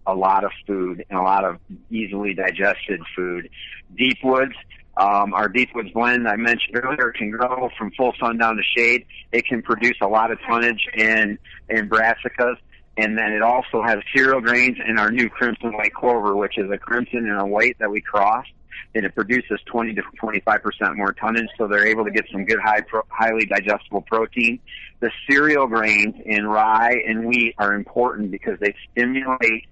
a 0.09 0.15
lot 0.15 0.45
of 0.45 0.51
food 0.67 1.05
and 1.09 1.19
a 1.19 1.23
lot 1.23 1.45
of 1.45 1.59
easily 1.91 2.35
digested 2.35 3.01
food. 3.15 3.49
Deep 3.97 4.19
woods, 4.25 4.55
um, 4.97 5.33
our 5.35 5.49
deep 5.49 5.69
woods 5.75 5.91
blend 5.93 6.27
I 6.27 6.37
mentioned 6.37 6.77
earlier 6.83 7.13
can 7.13 7.31
grow 7.31 7.71
from 7.79 7.93
full 7.93 8.15
sun 8.19 8.39
down 8.39 8.57
to 8.57 8.63
shade. 8.77 9.07
It 9.31 9.47
can 9.47 9.63
produce 9.63 9.97
a 10.01 10.09
lot 10.09 10.33
of 10.33 10.39
tonnage 10.49 10.89
in 10.95 11.39
in 11.69 11.89
brassicas 11.89 12.57
and 12.99 13.17
then 13.17 13.33
it 13.33 13.43
also 13.43 13.81
has 13.81 13.99
cereal 14.15 14.41
grains 14.41 14.77
and 14.85 14.99
our 14.99 15.11
new 15.13 15.31
crimson 15.31 15.73
white 15.73 15.95
clover, 15.95 16.35
which 16.35 16.59
is 16.59 16.69
a 16.69 16.77
crimson 16.77 17.29
and 17.31 17.41
a 17.41 17.47
white 17.47 17.79
that 17.79 17.91
we 17.91 18.01
crossed. 18.01 18.51
And 18.95 19.05
it 19.05 19.15
produces 19.15 19.61
20 19.67 19.95
to 19.95 20.03
25% 20.21 20.97
more 20.97 21.13
tonnage, 21.13 21.49
so 21.57 21.69
they're 21.69 21.87
able 21.87 22.05
to 22.05 22.11
get 22.11 22.25
some 22.33 22.45
good, 22.45 22.59
high, 22.59 22.81
pro, 22.81 23.03
highly 23.09 23.47
digestible 23.47 24.03
protein. 24.03 24.59
The 24.99 25.11
cereal 25.31 25.69
grains 25.69 26.17
in 26.25 26.47
rye 26.47 26.97
and 27.07 27.27
wheat 27.27 27.55
are 27.59 27.75
important 27.75 28.33
because 28.33 28.59
they 28.59 28.75
stimulate 28.91 29.67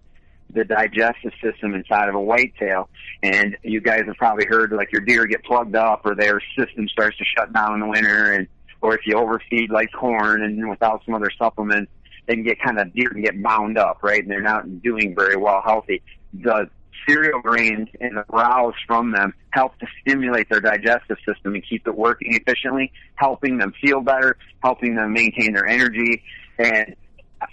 the 0.56 0.64
digestive 0.64 1.32
system 1.42 1.74
inside 1.74 2.08
of 2.08 2.14
a 2.14 2.20
whitetail. 2.20 2.88
And 3.22 3.56
you 3.62 3.80
guys 3.80 4.02
have 4.06 4.16
probably 4.16 4.46
heard 4.46 4.72
like 4.72 4.90
your 4.90 5.02
deer 5.02 5.26
get 5.26 5.44
plugged 5.44 5.76
up 5.76 6.02
or 6.04 6.14
their 6.14 6.40
system 6.58 6.88
starts 6.88 7.16
to 7.18 7.24
shut 7.24 7.52
down 7.52 7.74
in 7.74 7.80
the 7.80 7.86
winter 7.86 8.32
and 8.32 8.48
or 8.80 8.94
if 8.94 9.06
you 9.06 9.16
overfeed 9.16 9.70
like 9.70 9.90
corn 9.92 10.42
and 10.42 10.68
without 10.68 11.02
some 11.04 11.14
other 11.14 11.30
supplements, 11.38 11.90
they 12.26 12.34
can 12.34 12.44
get 12.44 12.60
kind 12.60 12.78
of 12.78 12.92
deer 12.94 13.10
can 13.10 13.22
get 13.22 13.40
bound 13.42 13.78
up, 13.78 14.02
right? 14.02 14.22
And 14.22 14.30
they're 14.30 14.40
not 14.40 14.82
doing 14.82 15.14
very 15.14 15.36
well 15.36 15.62
healthy. 15.64 16.02
The 16.34 16.68
cereal 17.06 17.40
grains 17.40 17.88
and 18.00 18.16
the 18.16 18.24
browse 18.28 18.74
from 18.86 19.12
them 19.12 19.34
help 19.50 19.78
to 19.78 19.86
stimulate 20.00 20.48
their 20.48 20.60
digestive 20.60 21.18
system 21.26 21.54
and 21.54 21.64
keep 21.68 21.86
it 21.86 21.94
working 21.94 22.34
efficiently, 22.34 22.92
helping 23.14 23.58
them 23.58 23.72
feel 23.80 24.00
better, 24.00 24.36
helping 24.62 24.94
them 24.96 25.12
maintain 25.12 25.52
their 25.52 25.66
energy, 25.66 26.22
and 26.58 26.96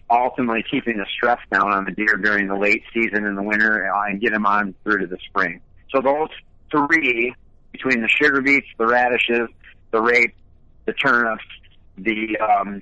ultimately 0.09 0.63
keeping 0.69 0.97
the 0.97 1.05
stress 1.15 1.39
down 1.51 1.71
on 1.71 1.85
the 1.85 1.91
deer 1.91 2.17
during 2.21 2.47
the 2.47 2.55
late 2.55 2.83
season 2.93 3.25
in 3.25 3.35
the 3.35 3.43
winter 3.43 3.89
and 4.07 4.21
get 4.21 4.31
them 4.31 4.45
on 4.45 4.73
through 4.83 4.99
to 4.99 5.07
the 5.07 5.17
spring. 5.27 5.61
So 5.93 6.01
those 6.01 6.29
three, 6.71 7.33
between 7.71 8.01
the 8.01 8.07
sugar 8.07 8.41
beets, 8.41 8.67
the 8.77 8.87
radishes, 8.87 9.49
the 9.91 10.01
rape, 10.01 10.35
the 10.85 10.93
turnips, 10.93 11.43
the 11.97 12.37
um, 12.39 12.81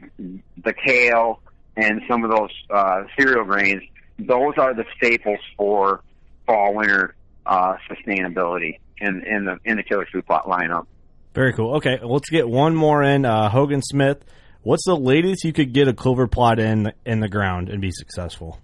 the 0.64 0.73
kale, 0.73 1.41
and 1.76 2.02
some 2.10 2.23
of 2.23 2.32
those 2.32 2.52
uh, 2.69 3.03
cereal 3.18 3.45
grains, 3.45 3.84
those 4.18 4.53
are 4.57 4.73
the 4.73 4.86
staples 4.98 5.40
for 5.57 6.02
fall 6.45 6.73
winter 6.76 7.15
uh, 7.45 7.76
sustainability 7.90 8.80
in, 8.99 9.23
in 9.26 9.45
the 9.45 9.57
in 9.65 9.78
the 9.78 9.84
killer 9.84 10.07
food 10.11 10.26
plot 10.26 10.45
lineup. 10.45 10.86
Very 11.34 11.53
cool. 11.53 11.76
Okay, 11.76 11.99
let's 12.03 12.30
get 12.30 12.48
one 12.48 12.76
more 12.76 13.02
in. 13.03 13.26
Uh, 13.26 13.49
Hogan 13.49 13.82
Smith, 13.82 14.23
what's 14.64 14.86
the 14.86 14.96
latest 14.96 15.44
you 15.44 15.54
could 15.54 15.74
get 15.74 15.88
a 15.88 15.94
clover 15.94 16.28
plot 16.28 16.60
in 16.60 16.92
in 17.06 17.20
the 17.20 17.30
ground 17.30 17.70
and 17.70 17.82
be 17.82 17.92
successful? 17.92 18.60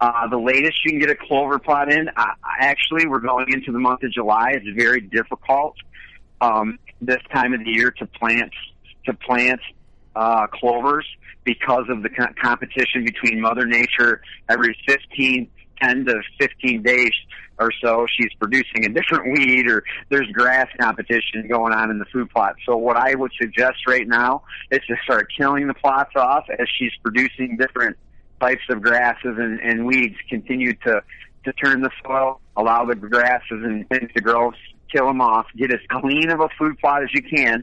Uh, 0.00 0.28
the 0.28 0.38
latest 0.38 0.74
you 0.84 0.92
can 0.92 1.00
get 1.00 1.10
a 1.10 1.16
clover 1.16 1.58
plot 1.58 1.90
in, 1.90 2.08
uh, 2.08 2.24
actually, 2.60 3.06
we're 3.06 3.18
going 3.18 3.46
into 3.48 3.72
the 3.72 3.78
month 3.78 4.02
of 4.02 4.12
July. 4.12 4.50
It's 4.50 4.66
very 4.76 5.00
difficult 5.00 5.74
um, 6.42 6.78
this 7.00 7.20
time 7.32 7.54
of 7.54 7.60
the 7.64 7.70
year 7.70 7.90
to 7.92 8.06
plant 8.06 8.52
to 9.06 9.14
plant 9.14 9.60
uh, 10.14 10.46
clovers 10.48 11.06
because 11.44 11.84
of 11.88 12.02
the 12.02 12.10
co- 12.10 12.26
competition 12.42 13.04
between 13.04 13.40
Mother 13.40 13.64
Nature. 13.64 14.20
Every 14.48 14.76
15, 14.86 15.48
10 15.80 16.04
to 16.06 16.14
15 16.40 16.82
days 16.82 17.10
or 17.58 17.70
so, 17.82 18.06
she's 18.08 18.32
producing 18.38 18.84
a 18.84 18.88
different 18.88 19.32
weed 19.32 19.68
or 19.68 19.84
there's 20.08 20.28
grass 20.32 20.68
competition 20.78 21.48
going 21.48 21.72
on 21.72 21.90
in 21.90 21.98
the 21.98 22.04
food 22.06 22.30
plot. 22.30 22.56
So 22.66 22.76
what 22.76 22.96
I 22.96 23.14
would 23.14 23.32
suggest 23.40 23.86
right 23.86 24.06
now 24.06 24.42
is 24.70 24.80
to 24.88 24.96
start 25.04 25.28
killing 25.36 25.66
the 25.66 25.74
plots 25.74 26.12
off 26.16 26.44
as 26.50 26.66
she's 26.78 26.92
producing 27.02 27.56
different 27.56 27.96
types 28.40 28.62
of 28.68 28.82
grasses 28.82 29.36
and, 29.38 29.60
and 29.60 29.86
weeds. 29.86 30.16
Continue 30.28 30.74
to 30.84 31.02
to 31.44 31.52
turn 31.52 31.80
the 31.80 31.90
soil, 32.04 32.40
allow 32.56 32.84
the 32.84 32.96
grasses 32.96 33.42
and 33.50 33.88
things 33.88 34.10
to 34.14 34.20
grow, 34.20 34.52
kill 34.90 35.06
them 35.06 35.20
off, 35.20 35.46
get 35.56 35.72
as 35.72 35.78
clean 35.88 36.28
of 36.30 36.40
a 36.40 36.48
food 36.58 36.76
plot 36.80 37.04
as 37.04 37.08
you 37.14 37.22
can, 37.22 37.62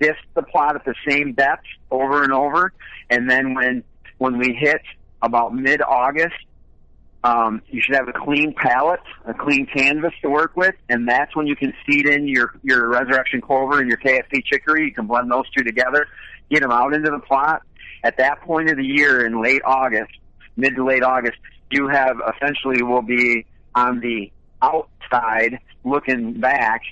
disc 0.00 0.18
the 0.34 0.42
plot 0.42 0.74
at 0.74 0.84
the 0.84 0.94
same 1.08 1.32
depth 1.32 1.62
over 1.92 2.24
and 2.24 2.32
over, 2.32 2.72
and 3.10 3.30
then 3.30 3.54
when 3.54 3.84
when 4.18 4.38
we 4.38 4.52
hit 4.52 4.82
about 5.22 5.54
mid 5.54 5.80
August, 5.82 6.34
um, 7.24 7.62
you 7.68 7.80
should 7.80 7.94
have 7.96 8.06
a 8.06 8.12
clean 8.12 8.54
palette, 8.54 9.00
a 9.24 9.32
clean 9.32 9.66
canvas 9.66 10.12
to 10.20 10.28
work 10.28 10.54
with, 10.56 10.74
and 10.90 11.08
that's 11.08 11.34
when 11.34 11.46
you 11.46 11.56
can 11.56 11.72
seed 11.86 12.06
in 12.06 12.28
your 12.28 12.54
your 12.62 12.86
resurrection 12.86 13.40
clover 13.40 13.80
and 13.80 13.88
your 13.88 13.96
KFP 13.96 14.44
chicory. 14.44 14.84
You 14.84 14.92
can 14.92 15.06
blend 15.06 15.30
those 15.30 15.48
two 15.56 15.64
together, 15.64 16.06
get 16.50 16.60
them 16.60 16.70
out 16.70 16.92
into 16.92 17.10
the 17.10 17.20
plot. 17.20 17.62
At 18.04 18.18
that 18.18 18.42
point 18.42 18.70
of 18.70 18.76
the 18.76 18.84
year, 18.84 19.24
in 19.24 19.42
late 19.42 19.62
August, 19.64 20.12
mid 20.56 20.76
to 20.76 20.84
late 20.84 21.02
August, 21.02 21.38
you 21.70 21.88
have 21.88 22.18
essentially 22.36 22.82
will 22.82 23.00
be 23.00 23.46
on 23.74 24.00
the 24.00 24.30
outside 24.60 25.60
looking 25.82 26.38
back 26.40 26.82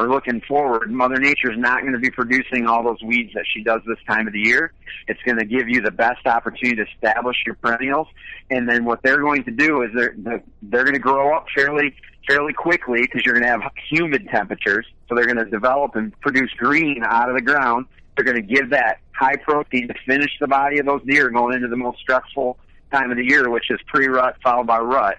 or 0.00 0.08
looking 0.08 0.40
forward, 0.40 0.90
Mother 0.90 1.18
Nature 1.18 1.52
is 1.52 1.58
not 1.58 1.82
going 1.82 1.92
to 1.92 1.98
be 1.98 2.10
producing 2.10 2.66
all 2.66 2.82
those 2.82 3.02
weeds 3.02 3.34
that 3.34 3.44
she 3.46 3.62
does 3.62 3.82
this 3.86 3.98
time 4.08 4.26
of 4.26 4.32
the 4.32 4.40
year. 4.40 4.72
It's 5.08 5.20
going 5.26 5.36
to 5.36 5.44
give 5.44 5.68
you 5.68 5.82
the 5.82 5.90
best 5.90 6.26
opportunity 6.26 6.76
to 6.76 6.90
establish 6.90 7.36
your 7.44 7.54
perennials, 7.56 8.08
and 8.50 8.66
then 8.66 8.86
what 8.86 9.02
they're 9.02 9.20
going 9.20 9.44
to 9.44 9.50
do 9.50 9.82
is 9.82 9.90
they're 9.94 10.14
they're 10.62 10.84
going 10.84 10.94
to 10.94 11.00
grow 11.00 11.36
up 11.36 11.46
fairly 11.54 11.94
fairly 12.26 12.54
quickly 12.54 13.02
because 13.02 13.26
you're 13.26 13.34
going 13.34 13.44
to 13.44 13.50
have 13.50 13.60
humid 13.90 14.26
temperatures, 14.30 14.86
so 15.06 15.14
they're 15.14 15.26
going 15.26 15.36
to 15.36 15.50
develop 15.50 15.94
and 15.96 16.18
produce 16.20 16.50
green 16.56 17.02
out 17.04 17.28
of 17.28 17.34
the 17.34 17.42
ground. 17.42 17.84
They're 18.16 18.24
going 18.24 18.40
to 18.40 18.54
give 18.54 18.70
that 18.70 19.00
high 19.12 19.36
protein 19.36 19.88
to 19.88 19.94
finish 20.06 20.30
the 20.40 20.48
body 20.48 20.78
of 20.78 20.86
those 20.86 21.02
deer 21.06 21.28
going 21.28 21.56
into 21.56 21.68
the 21.68 21.76
most 21.76 21.98
stressful 22.00 22.56
time 22.90 23.10
of 23.10 23.18
the 23.18 23.24
year, 23.24 23.50
which 23.50 23.70
is 23.70 23.78
pre-rut 23.86 24.36
followed 24.42 24.66
by 24.66 24.78
rut, 24.78 25.18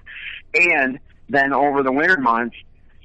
and 0.55 0.99
then 1.29 1.53
over 1.53 1.83
the 1.83 1.91
winter 1.91 2.19
months 2.19 2.55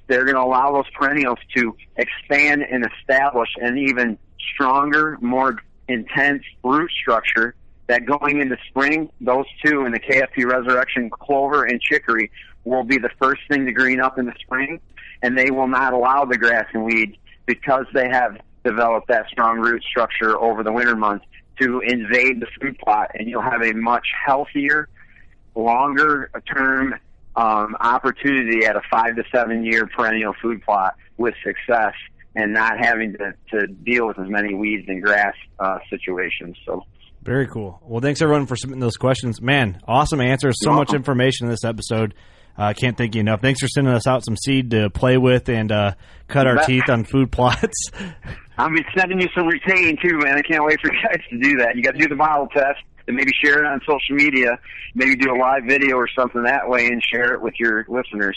they're 0.06 0.24
going 0.24 0.36
to 0.36 0.42
allow 0.42 0.72
those 0.72 0.90
perennials 0.94 1.38
to 1.56 1.76
expand 1.96 2.62
and 2.62 2.86
establish 3.00 3.48
an 3.60 3.78
even 3.78 4.18
stronger, 4.54 5.18
more 5.20 5.58
intense 5.88 6.42
root 6.62 6.90
structure 6.90 7.54
that 7.86 8.04
going 8.04 8.40
into 8.40 8.56
spring, 8.68 9.10
those 9.20 9.46
two 9.64 9.84
in 9.84 9.92
the 9.92 10.00
KFP 10.00 10.44
Resurrection 10.44 11.08
Clover 11.10 11.64
and 11.64 11.80
Chicory 11.80 12.30
will 12.64 12.82
be 12.82 12.98
the 12.98 13.10
first 13.20 13.42
thing 13.48 13.64
to 13.66 13.72
green 13.72 14.00
up 14.00 14.18
in 14.18 14.26
the 14.26 14.34
spring, 14.40 14.80
and 15.22 15.38
they 15.38 15.50
will 15.50 15.68
not 15.68 15.92
allow 15.92 16.24
the 16.24 16.36
grass 16.36 16.66
and 16.72 16.84
weed 16.84 17.16
because 17.46 17.86
they 17.94 18.08
have 18.08 18.40
developed 18.64 19.06
that 19.08 19.28
strong 19.28 19.60
root 19.60 19.82
structure 19.84 20.36
over 20.36 20.64
the 20.64 20.72
winter 20.72 20.96
months 20.96 21.24
to 21.60 21.80
invade 21.80 22.40
the 22.40 22.46
food 22.60 22.76
plot, 22.78 23.12
and 23.14 23.28
you'll 23.28 23.40
have 23.40 23.62
a 23.62 23.72
much 23.72 24.08
healthier, 24.26 24.88
longer 25.54 26.30
term 26.52 26.94
um, 27.36 27.76
opportunity 27.80 28.64
at 28.64 28.76
a 28.76 28.80
five 28.90 29.16
to 29.16 29.22
seven 29.32 29.64
year 29.64 29.86
perennial 29.86 30.34
food 30.42 30.62
plot 30.62 30.94
with 31.16 31.34
success 31.44 31.92
and 32.34 32.52
not 32.52 32.72
having 32.78 33.14
to, 33.14 33.34
to 33.50 33.66
deal 33.66 34.06
with 34.06 34.18
as 34.18 34.28
many 34.28 34.54
weeds 34.54 34.84
and 34.88 35.02
grass 35.02 35.34
uh, 35.58 35.78
situations. 35.90 36.56
So. 36.66 36.82
Very 37.22 37.46
cool. 37.48 37.80
Well, 37.82 38.00
thanks 38.00 38.22
everyone 38.22 38.46
for 38.46 38.56
submitting 38.56 38.80
those 38.80 38.96
questions. 38.96 39.40
Man, 39.40 39.80
awesome 39.86 40.20
answers. 40.20 40.54
So 40.62 40.72
much 40.72 40.94
information 40.94 41.46
in 41.46 41.50
this 41.50 41.64
episode. 41.64 42.14
I 42.58 42.70
uh, 42.70 42.72
can't 42.72 42.96
thank 42.96 43.14
you 43.14 43.20
enough. 43.20 43.42
Thanks 43.42 43.60
for 43.60 43.68
sending 43.68 43.92
us 43.92 44.06
out 44.06 44.24
some 44.24 44.36
seed 44.36 44.70
to 44.70 44.88
play 44.88 45.18
with 45.18 45.48
and 45.48 45.70
uh, 45.70 45.92
cut 46.28 46.46
our 46.46 46.64
teeth 46.64 46.88
on 46.88 47.04
food 47.04 47.30
plots. 47.30 47.90
I'll 48.58 48.70
be 48.70 48.84
sending 48.96 49.20
you 49.20 49.28
some 49.36 49.46
retain 49.46 49.98
too, 50.02 50.16
man. 50.18 50.36
I 50.36 50.42
can't 50.42 50.64
wait 50.64 50.80
for 50.80 50.90
you 50.90 50.98
guys 51.02 51.20
to 51.28 51.38
do 51.38 51.58
that. 51.58 51.76
You 51.76 51.82
got 51.82 51.92
to 51.92 51.98
do 51.98 52.08
the 52.08 52.16
bottle 52.16 52.46
test 52.46 52.80
and 53.06 53.16
maybe 53.16 53.32
share 53.42 53.64
it 53.64 53.66
on 53.66 53.80
social 53.80 54.14
media. 54.14 54.58
Maybe 54.94 55.16
do 55.16 55.30
a 55.30 55.38
live 55.38 55.64
video 55.66 55.96
or 55.96 56.08
something 56.18 56.42
that 56.44 56.68
way 56.68 56.86
and 56.86 57.02
share 57.02 57.34
it 57.34 57.42
with 57.42 57.54
your 57.58 57.84
listeners. 57.88 58.36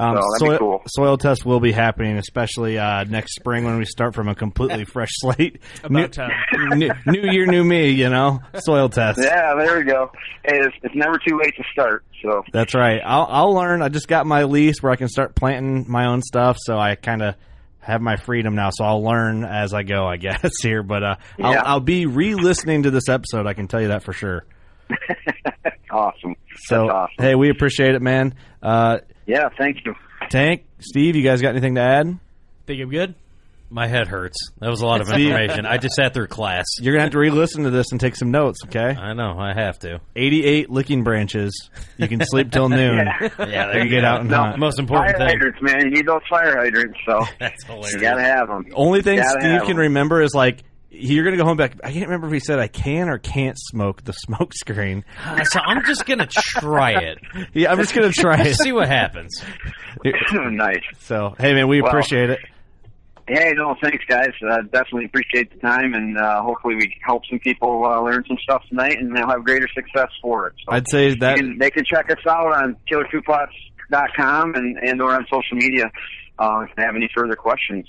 Um, 0.00 0.14
so 0.16 0.20
that'd 0.20 0.38
soil, 0.38 0.50
be 0.52 0.58
cool. 0.58 0.82
Soil 0.86 1.18
tests 1.18 1.44
will 1.44 1.58
be 1.58 1.72
happening, 1.72 2.18
especially 2.18 2.78
uh, 2.78 3.02
next 3.04 3.34
spring 3.34 3.64
when 3.64 3.78
we 3.78 3.84
start 3.84 4.14
from 4.14 4.28
a 4.28 4.34
completely 4.34 4.84
fresh 4.92 5.10
slate. 5.14 5.60
About 5.82 5.90
new, 5.90 6.08
time. 6.08 6.30
new, 6.78 6.90
new 7.06 7.32
year, 7.32 7.46
new 7.46 7.64
me. 7.64 7.90
You 7.90 8.08
know, 8.08 8.40
soil 8.58 8.88
test. 8.88 9.18
Yeah, 9.20 9.54
there 9.58 9.78
we 9.78 9.84
go. 9.84 10.12
It's, 10.44 10.76
it's 10.82 10.94
never 10.94 11.18
too 11.18 11.36
late 11.42 11.54
to 11.56 11.64
start. 11.72 12.04
So 12.22 12.42
that's 12.52 12.74
right. 12.74 13.00
I'll, 13.04 13.26
I'll 13.28 13.54
learn. 13.54 13.82
I 13.82 13.88
just 13.88 14.08
got 14.08 14.26
my 14.26 14.44
lease 14.44 14.82
where 14.82 14.92
I 14.92 14.96
can 14.96 15.08
start 15.08 15.34
planting 15.34 15.86
my 15.88 16.06
own 16.06 16.22
stuff. 16.22 16.58
So 16.60 16.78
I 16.78 16.94
kind 16.94 17.22
of 17.22 17.34
have 17.80 18.00
my 18.00 18.16
freedom 18.16 18.54
now, 18.54 18.70
so 18.70 18.84
I'll 18.84 19.02
learn 19.02 19.44
as 19.44 19.72
I 19.72 19.82
go, 19.82 20.06
I 20.06 20.16
guess 20.16 20.50
here. 20.62 20.82
But 20.82 21.02
uh, 21.02 21.14
Yeah. 21.38 21.46
I'll, 21.48 21.62
I'll 21.66 21.80
be 21.80 22.06
re-listening 22.06 22.82
to 22.84 22.90
this 22.90 23.08
episode. 23.08 23.46
I 23.46 23.54
can 23.54 23.68
tell 23.68 23.80
you 23.80 23.88
that 23.88 24.02
for 24.02 24.12
sure. 24.12 24.44
awesome. 25.90 26.34
So 26.66 26.88
awesome. 26.88 27.14
hey, 27.18 27.34
we 27.34 27.50
appreciate 27.50 27.94
it, 27.94 28.02
man. 28.02 28.34
Uh, 28.62 28.98
Yeah, 29.26 29.48
thank 29.56 29.78
you. 29.84 29.94
Tank, 30.30 30.64
Steve, 30.80 31.16
you 31.16 31.22
guys 31.22 31.40
got 31.40 31.50
anything 31.50 31.76
to 31.76 31.80
add? 31.82 32.18
Think 32.66 32.82
I'm 32.82 32.90
good? 32.90 33.14
My 33.70 33.86
head 33.86 34.08
hurts. 34.08 34.36
That 34.60 34.70
was 34.70 34.80
a 34.80 34.86
lot 34.86 35.02
of 35.02 35.10
information. 35.10 35.66
I 35.66 35.76
just 35.76 35.94
sat 35.94 36.14
through 36.14 36.28
class. 36.28 36.64
You're 36.80 36.94
gonna 36.94 37.02
have 37.02 37.12
to 37.12 37.18
re-listen 37.18 37.64
to 37.64 37.70
this 37.70 37.86
and 37.92 38.00
take 38.00 38.16
some 38.16 38.30
notes, 38.30 38.60
okay? 38.64 38.98
I 38.98 39.12
know. 39.12 39.38
I 39.38 39.52
have 39.52 39.78
to. 39.80 40.00
88 40.16 40.70
licking 40.70 41.04
branches. 41.04 41.68
You 41.98 42.08
can 42.08 42.22
sleep 42.24 42.50
till 42.50 42.68
noon. 42.70 43.06
Yeah. 43.20 43.28
Yeah, 43.38 43.66
there 43.66 43.78
you 43.78 43.84
you 43.84 43.90
get 43.90 44.00
go. 44.02 44.06
out 44.06 44.20
and 44.22 44.30
No, 44.30 44.36
hunt. 44.38 44.58
most 44.58 44.78
important 44.78 45.16
fire 45.16 45.28
thing. 45.28 45.36
hydrants, 45.38 45.58
man. 45.62 45.80
You 45.80 45.90
need 45.90 46.06
those 46.06 46.22
fire 46.30 46.56
hydrants. 46.56 46.98
So 47.06 47.24
That's 47.40 47.62
hilarious. 47.64 47.92
you 47.92 48.00
gotta 48.00 48.22
have 48.22 48.48
them. 48.48 48.64
Only 48.74 49.02
thing 49.02 49.18
Gotta 49.18 49.30
Steve 49.40 49.50
have 49.52 49.62
can 49.62 49.72
'em. 49.72 49.76
remember 49.78 50.22
is 50.22 50.34
like 50.34 50.62
you're 50.90 51.24
gonna 51.24 51.36
go 51.36 51.44
home 51.44 51.58
back. 51.58 51.74
I 51.84 51.92
can't 51.92 52.06
remember 52.06 52.28
if 52.28 52.32
he 52.32 52.40
said 52.40 52.58
I 52.58 52.68
can 52.68 53.10
or 53.10 53.18
can't 53.18 53.56
smoke 53.58 54.02
the 54.04 54.12
smoke 54.12 54.54
screen. 54.54 55.04
Uh, 55.22 55.44
so 55.44 55.60
I'm 55.60 55.84
just 55.84 56.06
gonna 56.06 56.26
try 56.26 56.92
it. 56.92 57.18
Yeah, 57.52 57.70
I'm 57.70 57.78
just 57.78 57.94
gonna 57.94 58.10
try 58.12 58.40
it. 58.40 58.54
See 58.56 58.72
what 58.72 58.88
happens. 58.88 59.42
nice. 60.04 60.80
So 61.00 61.34
hey, 61.38 61.52
man, 61.54 61.68
we 61.68 61.82
Well, 61.82 61.90
appreciate 61.90 62.30
it. 62.30 62.38
Hey, 63.28 63.52
no, 63.54 63.76
thanks, 63.82 64.02
guys. 64.08 64.30
Uh, 64.42 64.62
definitely 64.72 65.04
appreciate 65.04 65.52
the 65.52 65.58
time, 65.60 65.92
and 65.92 66.16
uh, 66.16 66.42
hopefully 66.42 66.76
we 66.76 66.88
can 66.88 67.00
help 67.04 67.22
some 67.28 67.38
people 67.38 67.84
uh, 67.84 68.00
learn 68.00 68.24
some 68.26 68.38
stuff 68.42 68.62
tonight, 68.70 68.98
and 68.98 69.14
they'll 69.14 69.28
have 69.28 69.44
greater 69.44 69.68
success 69.74 70.08
for 70.22 70.46
it. 70.46 70.54
So 70.64 70.72
I'd 70.72 70.88
say 70.88 71.14
that 71.16 71.36
can, 71.36 71.58
they 71.58 71.70
can 71.70 71.84
check 71.84 72.10
us 72.10 72.26
out 72.26 72.54
on 72.54 72.76
killerfoodplots.com 72.90 74.54
and 74.54 74.78
and 74.78 75.02
or 75.02 75.12
on 75.12 75.26
social 75.30 75.58
media 75.58 75.90
uh, 76.38 76.64
if 76.68 76.74
they 76.76 76.82
have 76.82 76.96
any 76.96 77.10
further 77.14 77.36
questions. 77.36 77.86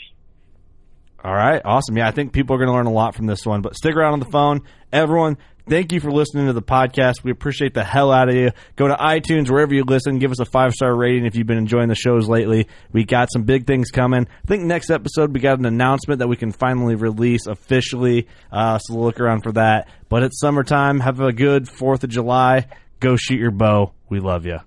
All 1.23 1.33
right, 1.33 1.61
awesome. 1.63 1.97
Yeah, 1.97 2.07
I 2.07 2.11
think 2.11 2.33
people 2.33 2.55
are 2.55 2.59
going 2.59 2.69
to 2.69 2.73
learn 2.73 2.87
a 2.87 2.91
lot 2.91 3.15
from 3.15 3.25
this 3.25 3.45
one. 3.45 3.61
But 3.61 3.75
stick 3.75 3.95
around 3.95 4.13
on 4.13 4.19
the 4.19 4.29
phone, 4.31 4.61
everyone. 4.91 5.37
Thank 5.69 5.91
you 5.91 5.99
for 5.99 6.11
listening 6.11 6.47
to 6.47 6.53
the 6.53 6.63
podcast. 6.63 7.23
We 7.23 7.29
appreciate 7.29 7.75
the 7.75 7.83
hell 7.83 8.11
out 8.11 8.27
of 8.27 8.33
you. 8.33 8.49
Go 8.75 8.87
to 8.87 8.95
iTunes 8.95 9.51
wherever 9.51 9.71
you 9.71 9.83
listen. 9.83 10.17
Give 10.17 10.31
us 10.31 10.39
a 10.39 10.45
five 10.45 10.73
star 10.73 10.95
rating 10.95 11.27
if 11.27 11.35
you've 11.35 11.45
been 11.45 11.59
enjoying 11.59 11.89
the 11.89 11.95
shows 11.95 12.27
lately. 12.27 12.67
We 12.91 13.03
got 13.03 13.31
some 13.31 13.43
big 13.43 13.67
things 13.67 13.91
coming. 13.91 14.25
I 14.25 14.47
think 14.47 14.63
next 14.63 14.89
episode 14.89 15.31
we 15.31 15.39
got 15.39 15.59
an 15.59 15.65
announcement 15.65 16.19
that 16.19 16.27
we 16.27 16.37
can 16.37 16.51
finally 16.51 16.95
release 16.95 17.45
officially. 17.45 18.27
Uh, 18.51 18.79
so 18.79 18.95
look 18.95 19.19
around 19.19 19.41
for 19.41 19.51
that. 19.51 19.87
But 20.09 20.23
it's 20.23 20.39
summertime. 20.39 21.01
Have 21.01 21.19
a 21.19 21.31
good 21.31 21.69
Fourth 21.69 22.03
of 22.03 22.09
July. 22.09 22.65
Go 22.99 23.15
shoot 23.15 23.39
your 23.39 23.51
bow. 23.51 23.91
We 24.09 24.19
love 24.19 24.47
you. 24.47 24.57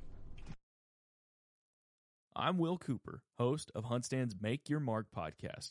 I'm 2.37 2.59
Will 2.59 2.79
Cooper, 2.79 3.23
host 3.39 3.73
of 3.75 3.87
Huntstand's 3.87 4.37
Make 4.41 4.71
Your 4.71 4.79
Mark 4.79 5.07
podcast. 5.17 5.71